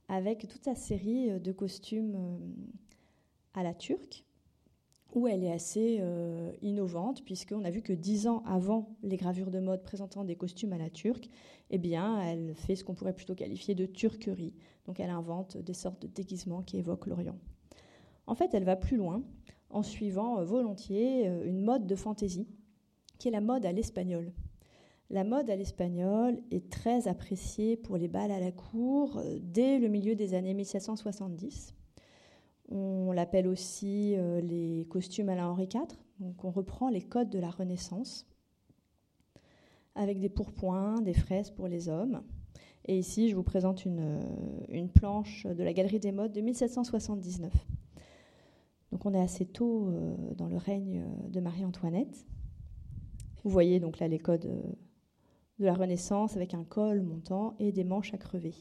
avec 0.08 0.46
toute 0.48 0.64
sa 0.64 0.74
série 0.74 1.40
de 1.40 1.52
costumes 1.52 2.38
à 3.54 3.62
la 3.62 3.72
turque 3.72 4.24
où 5.14 5.28
elle 5.28 5.44
est 5.44 5.52
assez 5.52 5.98
euh, 6.00 6.52
innovante, 6.60 7.24
puisqu'on 7.24 7.64
a 7.64 7.70
vu 7.70 7.82
que 7.82 7.92
dix 7.92 8.26
ans 8.26 8.42
avant 8.46 8.96
les 9.02 9.16
gravures 9.16 9.50
de 9.50 9.60
mode 9.60 9.82
présentant 9.82 10.24
des 10.24 10.34
costumes 10.34 10.72
à 10.72 10.78
la 10.78 10.90
turque, 10.90 11.28
eh 11.70 11.78
bien, 11.78 12.20
elle 12.20 12.54
fait 12.54 12.74
ce 12.74 12.84
qu'on 12.84 12.94
pourrait 12.94 13.14
plutôt 13.14 13.34
qualifier 13.34 13.74
de 13.74 13.86
turquerie. 13.86 14.54
Donc 14.86 15.00
elle 15.00 15.10
invente 15.10 15.56
des 15.56 15.72
sortes 15.72 16.02
de 16.02 16.08
déguisements 16.08 16.62
qui 16.62 16.78
évoquent 16.78 17.06
l'Orient. 17.06 17.38
En 18.26 18.34
fait, 18.34 18.54
elle 18.54 18.64
va 18.64 18.76
plus 18.76 18.96
loin 18.96 19.22
en 19.74 19.82
suivant 19.82 20.38
euh, 20.38 20.44
volontiers 20.44 21.28
euh, 21.28 21.44
une 21.44 21.60
mode 21.60 21.86
de 21.86 21.94
fantaisie, 21.94 22.48
qui 23.18 23.28
est 23.28 23.32
la 23.32 23.40
mode 23.40 23.66
à 23.66 23.72
l'espagnol. 23.72 24.32
La 25.10 25.24
mode 25.24 25.50
à 25.50 25.56
l'espagnol 25.56 26.40
est 26.50 26.70
très 26.70 27.08
appréciée 27.08 27.76
pour 27.76 27.98
les 27.98 28.08
balles 28.08 28.32
à 28.32 28.40
la 28.40 28.52
cour 28.52 29.22
dès 29.42 29.78
le 29.78 29.88
milieu 29.88 30.14
des 30.14 30.34
années 30.34 30.54
1770 30.54 31.74
on 32.68 33.12
l'appelle 33.12 33.46
aussi 33.46 34.14
euh, 34.16 34.40
les 34.40 34.86
costumes 34.88 35.28
à 35.28 35.34
la 35.34 35.48
Henri 35.48 35.64
IV. 35.64 35.96
Donc 36.20 36.44
on 36.44 36.50
reprend 36.50 36.88
les 36.88 37.02
codes 37.02 37.30
de 37.30 37.38
la 37.38 37.50
Renaissance 37.50 38.26
avec 39.94 40.18
des 40.18 40.28
pourpoints, 40.28 41.00
des 41.00 41.14
fraises 41.14 41.50
pour 41.50 41.68
les 41.68 41.88
hommes. 41.88 42.22
Et 42.86 42.98
ici, 42.98 43.30
je 43.30 43.36
vous 43.36 43.42
présente 43.42 43.84
une, 43.84 44.20
euh, 44.70 44.86
planche 44.94 45.46
de 45.46 45.62
la 45.62 45.72
Galerie 45.72 46.00
des 46.00 46.12
Modes 46.12 46.32
de 46.32 46.40
1779. 46.40 47.52
Donc 48.94 49.06
on 49.06 49.12
est 49.12 49.20
assez 49.20 49.44
tôt 49.44 49.88
euh, 49.88 50.14
dans 50.36 50.46
le 50.46 50.56
règne 50.56 51.04
de 51.28 51.40
Marie-Antoinette. 51.40 52.28
Vous 53.42 53.50
voyez 53.50 53.80
donc 53.80 53.98
là 53.98 54.06
les 54.06 54.20
codes 54.20 54.48
de 55.58 55.64
la 55.64 55.74
Renaissance 55.74 56.36
avec 56.36 56.54
un 56.54 56.62
col 56.62 57.02
montant 57.02 57.56
et 57.58 57.72
des 57.72 57.82
manches 57.82 58.14
à 58.14 58.18
crever. 58.18 58.54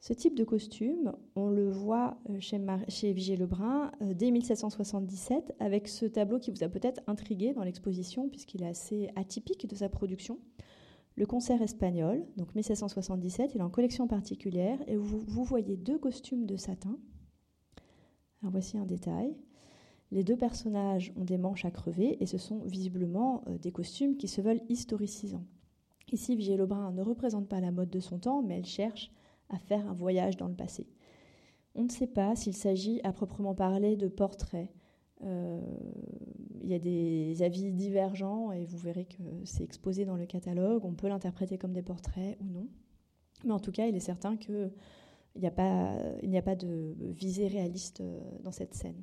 Ce 0.00 0.12
type 0.12 0.36
de 0.36 0.42
costume, 0.42 1.12
on 1.36 1.50
le 1.50 1.70
voit 1.70 2.18
euh, 2.30 2.40
chez, 2.40 2.60
chez 2.88 3.12
Vigée 3.12 3.36
Lebrun 3.36 3.92
euh, 4.02 4.12
dès 4.12 4.32
1777 4.32 5.54
avec 5.60 5.86
ce 5.86 6.06
tableau 6.06 6.40
qui 6.40 6.50
vous 6.50 6.64
a 6.64 6.68
peut-être 6.68 7.00
intrigué 7.06 7.54
dans 7.54 7.62
l'exposition 7.62 8.28
puisqu'il 8.28 8.64
est 8.64 8.68
assez 8.68 9.08
atypique 9.14 9.68
de 9.68 9.76
sa 9.76 9.88
production. 9.88 10.40
Le 11.14 11.26
concert 11.26 11.62
espagnol, 11.62 12.26
donc 12.36 12.52
1777, 12.56 13.54
il 13.54 13.60
est 13.60 13.62
en 13.62 13.70
collection 13.70 14.08
particulière 14.08 14.80
et 14.88 14.96
vous 14.96 15.44
voyez 15.44 15.76
deux 15.76 15.98
costumes 15.98 16.46
de 16.46 16.56
satin. 16.56 16.98
Alors 18.42 18.52
voici 18.52 18.76
un 18.76 18.84
détail. 18.84 19.36
Les 20.10 20.24
deux 20.24 20.36
personnages 20.36 21.12
ont 21.16 21.24
des 21.24 21.38
manches 21.38 21.64
à 21.64 21.70
crever 21.70 22.22
et 22.22 22.26
ce 22.26 22.38
sont 22.38 22.58
visiblement 22.64 23.42
euh, 23.46 23.56
des 23.56 23.72
costumes 23.72 24.16
qui 24.16 24.28
se 24.28 24.40
veulent 24.40 24.60
historicisants. 24.68 25.46
Ici, 26.10 26.36
Vigée 26.36 26.56
Lebrun 26.56 26.92
ne 26.92 27.02
représente 27.02 27.48
pas 27.48 27.60
la 27.60 27.70
mode 27.70 27.88
de 27.88 28.00
son 28.00 28.18
temps, 28.18 28.42
mais 28.42 28.58
elle 28.58 28.66
cherche 28.66 29.10
à 29.48 29.58
faire 29.58 29.88
un 29.88 29.94
voyage 29.94 30.36
dans 30.36 30.48
le 30.48 30.54
passé. 30.54 30.86
On 31.74 31.84
ne 31.84 31.88
sait 31.88 32.06
pas 32.06 32.36
s'il 32.36 32.54
s'agit 32.54 33.00
à 33.04 33.12
proprement 33.12 33.54
parler 33.54 33.96
de 33.96 34.08
portraits. 34.08 34.68
Euh, 35.24 35.60
il 36.60 36.68
y 36.68 36.74
a 36.74 36.78
des 36.78 37.42
avis 37.42 37.72
divergents 37.72 38.52
et 38.52 38.66
vous 38.66 38.76
verrez 38.76 39.06
que 39.06 39.22
c'est 39.44 39.64
exposé 39.64 40.04
dans 40.04 40.16
le 40.16 40.26
catalogue. 40.26 40.84
On 40.84 40.92
peut 40.92 41.08
l'interpréter 41.08 41.56
comme 41.56 41.72
des 41.72 41.82
portraits 41.82 42.36
ou 42.40 42.44
non. 42.44 42.68
Mais 43.44 43.52
en 43.52 43.60
tout 43.60 43.72
cas, 43.72 43.86
il 43.86 43.96
est 43.96 44.00
certain 44.00 44.36
qu'il 45.32 45.40
n'y 45.40 46.38
a, 46.38 46.42
pas, 46.42 46.56
de 46.56 46.94
visée 47.00 47.48
réaliste 47.48 48.00
euh, 48.00 48.20
dans 48.42 48.52
cette 48.52 48.74
scène. 48.74 49.02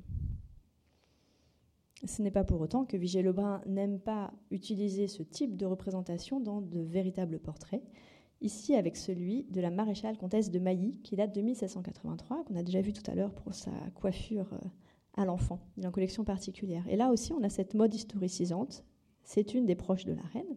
Ce 2.04 2.22
n'est 2.22 2.30
pas 2.30 2.44
pour 2.44 2.60
autant 2.60 2.86
que 2.86 2.96
Vigée 2.96 3.20
Lebrun 3.20 3.60
n'aime 3.66 4.00
pas 4.00 4.32
utiliser 4.50 5.06
ce 5.06 5.22
type 5.22 5.56
de 5.56 5.66
représentation 5.66 6.40
dans 6.40 6.62
de 6.62 6.80
véritables 6.80 7.38
portraits 7.38 7.82
ici 8.40 8.74
avec 8.74 8.96
celui 8.96 9.44
de 9.44 9.60
la 9.60 9.70
maréchale 9.70 10.16
comtesse 10.16 10.50
de 10.50 10.58
Mailly, 10.58 10.96
qui 11.02 11.16
date 11.16 11.34
de 11.34 11.40
1783, 11.40 12.44
qu'on 12.44 12.56
a 12.56 12.62
déjà 12.62 12.80
vu 12.80 12.92
tout 12.92 13.08
à 13.10 13.14
l'heure 13.14 13.34
pour 13.34 13.54
sa 13.54 13.72
coiffure 13.94 14.52
euh, 14.52 14.68
à 15.14 15.24
l'enfant. 15.24 15.60
Il 15.76 15.84
une 15.84 15.90
collection 15.90 16.24
particulière. 16.24 16.86
Et 16.88 16.96
là 16.96 17.10
aussi, 17.10 17.32
on 17.32 17.42
a 17.42 17.50
cette 17.50 17.74
mode 17.74 17.94
historicisante. 17.94 18.84
C'est 19.22 19.54
une 19.54 19.66
des 19.66 19.74
proches 19.74 20.04
de 20.04 20.12
la 20.12 20.22
reine. 20.32 20.56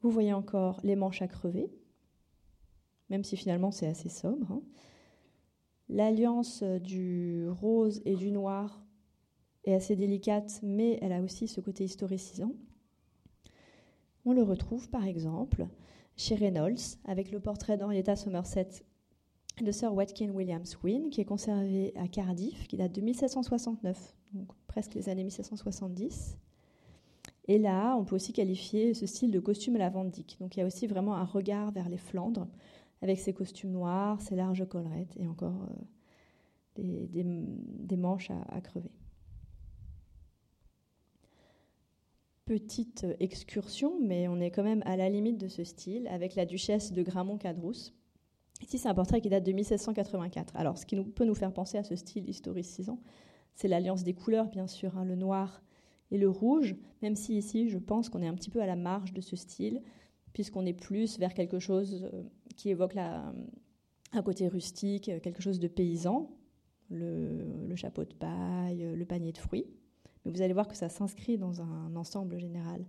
Vous 0.00 0.10
voyez 0.10 0.32
encore 0.32 0.80
les 0.82 0.96
manches 0.96 1.22
à 1.22 1.28
crever, 1.28 1.70
même 3.12 3.24
si 3.24 3.36
finalement 3.36 3.70
c'est 3.70 3.86
assez 3.86 4.08
sobre. 4.08 4.50
Hein. 4.50 4.62
L'alliance 5.88 6.62
du 6.62 7.46
rose 7.48 8.00
et 8.06 8.16
du 8.16 8.32
noir 8.32 8.82
est 9.64 9.74
assez 9.74 9.94
délicate, 9.94 10.58
mais 10.62 10.98
elle 11.02 11.12
a 11.12 11.20
aussi 11.20 11.46
ce 11.46 11.60
côté 11.60 11.84
historicisant. 11.84 12.52
On 14.24 14.32
le 14.32 14.42
retrouve 14.42 14.88
par 14.88 15.06
exemple 15.06 15.66
chez 16.16 16.34
Reynolds 16.34 16.96
avec 17.04 17.30
le 17.30 17.38
portrait 17.38 17.76
d'Henrietta 17.76 18.16
Somerset 18.16 18.68
de 19.60 19.70
Sir 19.70 19.92
Watkin 19.94 20.30
Williams 20.30 20.78
Wynne, 20.82 21.10
qui 21.10 21.20
est 21.20 21.26
conservé 21.26 21.92
à 21.96 22.08
Cardiff, 22.08 22.66
qui 22.66 22.78
date 22.78 22.92
de 22.92 23.02
1769, 23.02 24.16
donc 24.32 24.48
presque 24.66 24.94
les 24.94 25.10
années 25.10 25.24
1770. 25.24 26.38
Et 27.48 27.58
là, 27.58 27.94
on 27.98 28.04
peut 28.04 28.14
aussi 28.14 28.32
qualifier 28.32 28.94
ce 28.94 29.04
style 29.04 29.30
de 29.30 29.40
costume 29.40 29.76
à 29.76 29.80
la 29.80 29.90
Vandyck. 29.90 30.38
Donc 30.40 30.56
il 30.56 30.60
y 30.60 30.62
a 30.62 30.66
aussi 30.66 30.86
vraiment 30.86 31.14
un 31.14 31.24
regard 31.24 31.72
vers 31.72 31.88
les 31.88 31.98
Flandres, 31.98 32.46
avec 33.02 33.18
ses 33.18 33.34
costumes 33.34 33.72
noirs, 33.72 34.20
ses 34.20 34.36
larges 34.36 34.66
collerettes 34.66 35.14
et 35.16 35.26
encore 35.26 35.68
euh, 36.78 37.06
des, 37.10 37.96
manches 37.96 38.30
à, 38.30 38.60
crever. 38.60 38.92
Petite 42.44 43.06
excursion, 43.20 43.98
mais 44.00 44.28
on 44.28 44.40
est 44.40 44.50
quand 44.50 44.62
même 44.62 44.82
à 44.86 44.96
la 44.96 45.08
limite 45.08 45.38
de 45.38 45.48
ce 45.48 45.64
style, 45.64 46.06
avec 46.08 46.36
la 46.36 46.46
duchesse 46.46 46.92
de 46.92 47.02
Gramont-Cadrousse. 47.02 47.92
Ici, 48.62 48.78
c'est 48.78 48.88
un 48.88 48.94
portrait 48.94 49.20
qui 49.20 49.28
date 49.28 49.44
de 49.44 49.52
1784. 49.52 50.56
Alors, 50.56 50.78
ce 50.78 50.86
qui 50.86 50.96
peut 50.96 51.24
nous 51.24 51.34
faire 51.34 51.52
penser 51.52 51.78
à 51.78 51.82
ce 51.82 51.96
style 51.96 52.28
historicisant, 52.28 53.00
c'est 53.54 53.68
l'alliance 53.68 54.04
des 54.04 54.14
couleurs, 54.14 54.48
bien 54.48 54.68
sûr, 54.68 54.96
hein, 54.96 55.04
le 55.04 55.16
noir 55.16 55.62
et 56.12 56.18
le 56.18 56.28
rouge, 56.28 56.76
même 57.02 57.16
si 57.16 57.36
ici, 57.36 57.68
je 57.68 57.78
pense 57.78 58.08
qu'on 58.08 58.22
est 58.22 58.28
un 58.28 58.34
petit 58.34 58.50
peu 58.50 58.62
à 58.62 58.66
la 58.66 58.76
marge 58.76 59.12
de 59.12 59.20
ce 59.20 59.34
style, 59.34 59.82
puisqu'on 60.32 60.64
est 60.66 60.72
plus 60.72 61.18
vers 61.18 61.34
quelque 61.34 61.58
chose 61.58 62.08
euh, 62.12 62.22
qui 62.56 62.70
évoque 62.70 62.96
un 62.96 64.22
côté 64.22 64.48
rustique, 64.48 65.10
quelque 65.22 65.42
chose 65.42 65.58
de 65.58 65.68
paysan, 65.68 66.30
le, 66.90 67.74
chapeau 67.76 68.04
de 68.04 68.12
paille, 68.12 68.92
le 68.94 69.04
panier 69.04 69.32
de 69.32 69.38
fruits. 69.38 69.66
Mais 70.24 70.30
vous 70.30 70.42
allez 70.42 70.52
voir 70.52 70.68
que 70.68 70.76
ça 70.76 70.88
s'inscrit 70.88 71.38
dans 71.38 71.62
un 71.62 71.96
ensemble 71.96 72.38
général. 72.38 72.84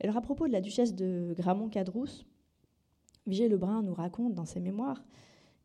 alors 0.00 0.16
à 0.16 0.20
propos 0.20 0.46
de 0.46 0.52
la 0.52 0.60
duchesse 0.60 0.94
de 0.94 1.34
Gramont-Cadrousse, 1.36 2.26
Vigée 3.26 3.48
Lebrun 3.48 3.82
nous 3.82 3.94
raconte 3.94 4.34
dans 4.34 4.44
ses 4.44 4.60
mémoires 4.60 5.02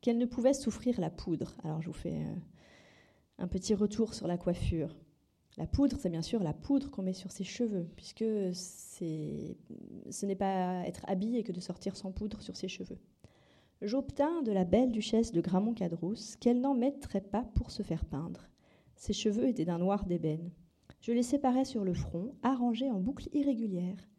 qu'elle 0.01 0.17
ne 0.17 0.25
pouvait 0.25 0.53
souffrir 0.53 0.99
la 0.99 1.09
poudre. 1.09 1.55
Alors 1.63 1.81
je 1.81 1.87
vous 1.87 1.93
fais 1.93 2.15
euh, 2.15 2.35
un 3.37 3.47
petit 3.47 3.73
retour 3.73 4.13
sur 4.13 4.27
la 4.27 4.37
coiffure. 4.37 4.95
La 5.57 5.67
poudre, 5.67 5.97
c'est 5.99 6.09
bien 6.09 6.21
sûr 6.21 6.41
la 6.41 6.53
poudre 6.53 6.89
qu'on 6.89 7.01
met 7.01 7.13
sur 7.13 7.31
ses 7.31 7.43
cheveux, 7.43 7.89
puisque 7.97 8.23
ce 8.53 10.25
n'est 10.25 10.35
pas 10.35 10.87
être 10.87 11.01
habillé 11.05 11.43
que 11.43 11.51
de 11.51 11.59
sortir 11.59 11.97
sans 11.97 12.13
poudre 12.13 12.41
sur 12.41 12.55
ses 12.55 12.69
cheveux. 12.69 12.97
J'obtins 13.81 14.41
de 14.41 14.51
la 14.51 14.65
belle 14.65 14.91
duchesse 14.91 15.31
de 15.31 15.39
Gramont-Cadrousse 15.39 16.35
qu'elle 16.35 16.59
n'en 16.59 16.75
mettrait 16.75 17.21
pas 17.21 17.43
pour 17.55 17.71
se 17.71 17.81
faire 17.81 18.03
peindre. 18.03 18.49
Ses 18.97 19.13
cheveux 19.13 19.47
étaient 19.47 19.63
d'un 19.63 19.77
noir 19.77 20.05
d'ébène. 20.05 20.51
Je 20.99 21.13
les 21.13 21.23
séparais 21.23 21.63
sur 21.63 21.85
le 21.85 21.93
front, 21.93 22.33
arrangés 22.43 22.91
en 22.91 22.99
boucles 22.99 23.29
irrégulières. 23.31 24.09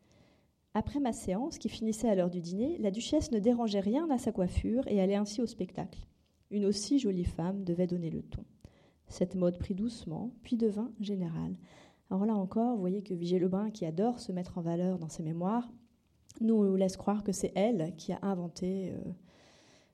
Après 0.72 0.98
ma 0.98 1.12
séance, 1.12 1.58
qui 1.58 1.68
finissait 1.68 2.08
à 2.08 2.14
l'heure 2.14 2.30
du 2.30 2.40
dîner, 2.40 2.78
la 2.78 2.90
duchesse 2.90 3.32
ne 3.32 3.38
dérangeait 3.38 3.80
rien 3.80 4.08
à 4.08 4.16
sa 4.16 4.32
coiffure 4.32 4.88
et 4.88 4.98
allait 4.98 5.14
ainsi 5.14 5.42
au 5.42 5.46
spectacle. 5.46 6.06
Une 6.50 6.64
aussi 6.64 6.98
jolie 6.98 7.24
femme 7.24 7.62
devait 7.62 7.86
donner 7.86 8.08
le 8.08 8.22
ton. 8.22 8.44
Cette 9.08 9.34
mode 9.34 9.58
prit 9.58 9.74
doucement, 9.74 10.32
puis 10.42 10.56
devint 10.56 10.90
générale. 11.00 11.58
Alors 12.08 12.24
là 12.24 12.34
encore, 12.34 12.76
vous 12.76 12.80
voyez 12.80 13.02
que 13.02 13.12
Vigée 13.12 13.38
Lebrun, 13.38 13.70
qui 13.70 13.84
adore 13.84 14.20
se 14.20 14.32
mettre 14.32 14.56
en 14.56 14.62
valeur 14.62 14.98
dans 14.98 15.10
ses 15.10 15.22
mémoires, 15.22 15.70
nous 16.40 16.76
laisse 16.76 16.96
croire 16.96 17.24
que 17.24 17.32
c'est 17.32 17.52
elle 17.54 17.94
qui 17.96 18.12
a 18.12 18.20
inventé 18.22 18.92
euh, 18.92 19.10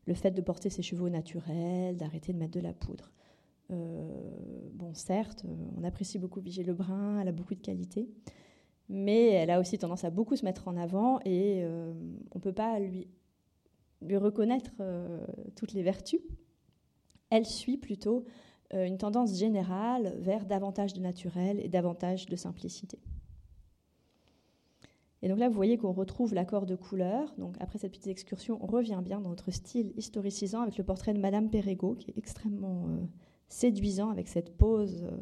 le 0.07 0.15
fait 0.15 0.31
de 0.31 0.41
porter 0.41 0.71
ses 0.71 0.83
cheveux 0.83 1.09
naturels, 1.09 1.97
d'arrêter 1.97 2.33
de 2.33 2.39
mettre 2.39 2.53
de 2.53 2.61
la 2.61 2.73
poudre. 2.73 3.13
Euh, 3.71 4.09
bon, 4.73 4.95
certes, 4.95 5.45
on 5.77 5.83
apprécie 5.83 6.19
beaucoup 6.19 6.41
Vigée 6.41 6.63
Lebrun, 6.63 7.21
elle 7.21 7.29
a 7.29 7.33
beaucoup 7.33 7.55
de 7.55 7.61
qualités, 7.61 8.09
mais 8.89 9.31
elle 9.31 9.51
a 9.51 9.59
aussi 9.59 9.79
tendance 9.79 10.05
à 10.05 10.11
beaucoup 10.11 10.37
se 10.37 10.45
mettre 10.45 10.69
en 10.69 10.77
avant 10.77 11.19
et 11.25 11.63
euh, 11.65 11.93
on 12.33 12.39
ne 12.39 12.43
peut 12.43 12.53
pas 12.53 12.79
lui, 12.79 13.09
reconnaître 14.17 14.71
toutes 15.57 15.73
les 15.73 15.83
vertus. 15.83 16.21
Elle 17.31 17.47
suit 17.47 17.77
plutôt 17.77 18.25
euh, 18.75 18.85
une 18.85 18.99
tendance 18.99 19.39
générale 19.39 20.17
vers 20.19 20.45
davantage 20.45 20.93
de 20.93 21.01
naturel 21.01 21.61
et 21.61 21.69
davantage 21.69 22.27
de 22.27 22.35
simplicité. 22.35 22.99
Et 25.27 25.29
donc 25.29 25.41
là, 25.41 25.49
vous 25.49 25.57
voyez 25.57 25.77
qu'on 25.77 25.91
retrouve 25.91 26.35
l'accord 26.35 26.67
de 26.67 26.77
couleur. 26.77 27.35
Donc 27.37 27.57
après 27.59 27.81
cette 27.81 27.91
petite 27.91 28.07
excursion, 28.07 28.61
on 28.63 28.67
revient 28.67 29.01
bien 29.03 29.21
dans 29.21 29.31
notre 29.31 29.51
style 29.51 29.93
historicisant 29.97 30.61
avec 30.61 30.79
le 30.79 30.85
portrait 30.85 31.15
de 31.15 31.19
Madame 31.19 31.51
Perregaux, 31.51 31.97
qui 31.97 32.13
est 32.13 32.17
extrêmement 32.17 32.85
euh, 32.87 33.05
séduisant 33.49 34.11
avec 34.11 34.29
cette 34.29 34.57
pose 34.57 35.03
euh, 35.03 35.17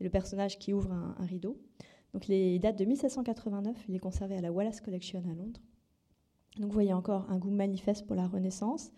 et 0.00 0.02
le 0.02 0.10
personnage 0.10 0.58
qui 0.58 0.72
ouvre 0.72 0.90
un, 0.90 1.14
rideau. 1.24 1.56
Donc 2.14 2.26
les 2.26 2.58
dates 2.58 2.76
de 2.76 2.84
1789, 2.84 3.76
il 3.88 3.94
est 3.94 4.00
conservé 4.00 4.36
à 4.36 4.40
la 4.40 4.50
Wallace 4.50 4.80
Collection 4.80 5.22
à 5.30 5.34
Londres. 5.34 5.60
Donc 6.56 6.66
vous 6.66 6.74
voyez 6.74 6.92
encore 6.92 7.30
un 7.30 7.38
goût 7.38 7.52
manifeste 7.52 8.08
pour 8.08 8.16
la 8.16 8.26
Renaissance. 8.26 8.90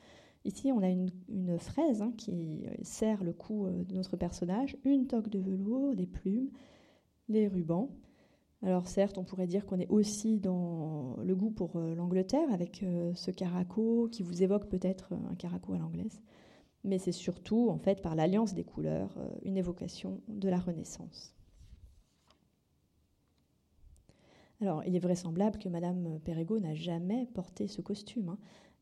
Ici, 0.46 0.72
on 0.72 0.80
a 0.80 0.88
une, 0.88 1.58
fraise 1.58 2.00
hein, 2.00 2.14
qui 2.16 2.64
serre 2.80 3.24
le 3.24 3.34
cou 3.34 3.66
euh, 3.66 3.84
de 3.84 3.94
notre 3.94 4.16
personnage, 4.16 4.78
une 4.84 5.06
toque 5.06 5.28
de 5.28 5.38
velours, 5.38 5.94
des 5.94 6.06
plumes, 6.06 6.48
des 7.28 7.46
rubans. 7.46 7.90
Alors 8.66 8.88
certes, 8.88 9.16
on 9.16 9.22
pourrait 9.22 9.46
dire 9.46 9.64
qu'on 9.64 9.78
est 9.78 9.88
aussi 9.88 10.38
dans 10.38 11.16
le 11.22 11.36
goût 11.36 11.50
pour 11.50 11.76
euh, 11.76 11.94
l'Angleterre, 11.94 12.52
avec 12.52 12.82
euh, 12.82 13.14
ce 13.14 13.30
caraco 13.30 14.08
qui 14.10 14.24
vous 14.24 14.42
évoque 14.42 14.68
peut-être 14.68 15.12
un 15.30 15.36
caraco 15.36 15.74
à 15.74 15.78
l'anglaise, 15.78 16.20
mais 16.82 16.98
c'est 16.98 17.12
surtout, 17.12 17.68
en 17.70 17.78
fait, 17.78 18.02
par 18.02 18.16
l'alliance 18.16 18.54
des 18.54 18.64
couleurs, 18.64 19.16
une 19.44 19.56
évocation 19.56 20.20
de 20.26 20.48
la 20.48 20.58
Renaissance. 20.58 21.32
Alors, 24.60 24.82
il 24.84 24.96
est 24.96 25.00
vraisemblable 25.00 25.58
que 25.58 25.68
Madame 25.68 26.18
Perregaux 26.24 26.58
n'a 26.58 26.74
jamais 26.74 27.26
porté 27.34 27.68
ce 27.68 27.82
costume. 27.82 28.30
Hein 28.30 28.38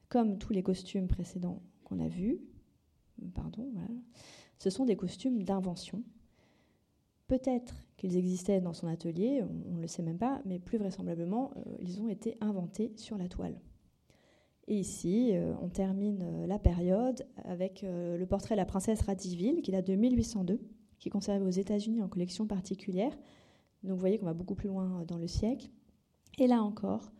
comme 0.09 0.39
tous 0.39 0.53
les 0.53 0.63
costumes 0.63 1.09
précédents 1.09 1.61
qu'on 1.83 1.99
a 1.99 2.09
vus, 2.09 2.39
pardon, 3.35 3.73
ce 4.59 4.71
sont 4.71 4.85
des 4.85 4.97
costumes 4.97 5.43
d'invention. 5.43 6.03
Peut-être 7.27 7.84
qu'ils 7.97 8.17
existaient 8.17 8.61
dans 8.61 8.73
son 8.73 8.87
atelier, 8.87 9.43
on 9.71 9.77
ne 9.77 9.81
le 9.81 9.87
sait 9.87 10.03
même 10.03 10.19
pas, 10.19 10.41
mais 10.45 10.59
plus 10.59 10.79
vraisemblablement, 10.79 11.53
euh, 11.57 11.77
ils 11.81 12.01
ont 12.01 12.09
été 12.09 12.37
inventés 12.41 12.93
sur 12.97 13.17
la 13.17 13.29
toile. 13.29 13.61
Et 14.67 14.79
ici, 14.79 15.31
euh, 15.33 15.53
on 15.61 15.69
termine 15.69 16.23
euh, 16.23 16.47
la 16.47 16.59
période 16.59 17.27
avec 17.45 17.85
le 17.85 18.25
portrait 18.25 18.55
de 18.55 18.61
la 18.61 18.65
princesse 18.65 19.03
Radziwill, 19.03 19.63
qui 19.63 19.71
date 19.71 19.87
de 19.87 19.95
1802, 19.95 20.61
qui 20.99 21.09
est 21.09 21.11
conservé 21.11 21.45
aux 21.45 21.51
États-Unis 21.51 22.03
en 22.03 22.09
collection 22.09 22.47
particulière. 22.47 23.13
Donc 23.83 23.93
vous 23.93 24.01
voyez 24.01 24.19
qu'on 24.19 24.27
va 24.27 24.35
beaucoup 24.35 24.55
plus 24.55 24.69
loin 24.69 25.05
dans 25.07 25.19
le 25.19 25.27
siècle. 25.27 25.69
Et 26.39 26.47
là 26.47 26.63
encore, 26.63 27.13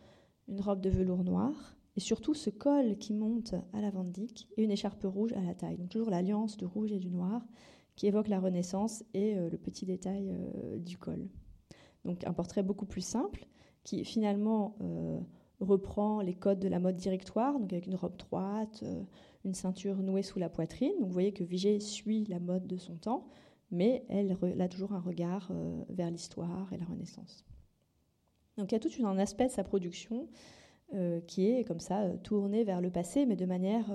une 0.49 0.61
robe 0.61 0.81
de 0.81 0.91
velours 0.91 1.25
noir, 1.25 1.77
et 1.97 2.01
surtout 2.01 2.35
ce 2.35 2.51
col 2.51 2.97
qui 2.97 3.15
monte 3.15 3.55
à 3.73 3.81
la 3.81 3.91
Vandyck 3.91 4.49
et 4.57 4.65
une 4.65 4.71
écharpe 4.71 5.05
rouge 5.05 5.33
à 5.35 5.41
la 5.41 5.55
taille. 5.55 5.77
Donc 5.77 5.91
toujours 5.91 6.11
l'alliance 6.11 6.57
du 6.57 6.65
rouge 6.65 6.93
et 6.93 6.99
du 6.99 7.11
noir 7.11 7.43
qui 7.97 8.07
évoque 8.07 8.29
la 8.29 8.41
Renaissance 8.41 9.05
et 9.15 9.37
euh, 9.37 9.49
le 9.49 9.59
petit 9.59 9.87
détail 9.87 10.31
euh, 10.31 10.79
du 10.79 10.99
col. 10.99 11.29
Donc 12.05 12.27
un 12.27 12.33
portrait 12.33 12.63
beaucoup 12.63 12.87
plus 12.87 13.05
simple 13.05 13.47
qui 13.83 14.05
finalement 14.05 14.77
euh, 14.83 15.21
reprend 15.61 16.21
les 16.21 16.35
codes 16.35 16.59
de 16.59 16.69
la 16.69 16.81
mode 16.81 16.97
directoire, 16.97 17.59
donc 17.59 17.73
avec 17.73 17.87
une 17.87 17.95
robe 17.95 18.17
droite, 18.17 18.83
une 19.45 19.55
ceinture 19.55 19.97
nouée 19.97 20.23
sous 20.23 20.39
la 20.39 20.49
poitrine. 20.49 20.93
Donc 20.99 21.07
vous 21.07 21.13
voyez 21.13 21.33
que 21.33 21.45
Vigée 21.45 21.81
suit 21.81 22.25
la 22.25 22.41
mode 22.41 22.67
de 22.67 22.77
son 22.77 22.97
temps, 22.97 23.29
mais 23.71 24.05
elle, 24.09 24.37
a 24.61 24.69
toujours 24.69 24.93
un 24.93 25.01
regard 25.01 25.53
vers 25.89 26.11
l'histoire 26.11 26.73
et 26.73 26.79
la 26.79 26.85
Renaissance. 26.85 27.45
Donc 28.59 28.73
il 28.73 28.75
y 28.75 28.77
a 28.77 28.81
tout 28.81 29.07
un 29.07 29.19
aspect 29.19 29.47
de 29.47 29.53
sa 29.53 29.65
production 29.65 30.29
qui 31.27 31.51
est 31.51 31.65
comme 31.65 31.81
ça 31.81 32.09
tourné 32.23 32.65
vers 32.65 32.81
le 32.81 32.91
passé, 32.91 33.27
mais 33.27 33.37
de 33.37 33.47
manière 33.47 33.91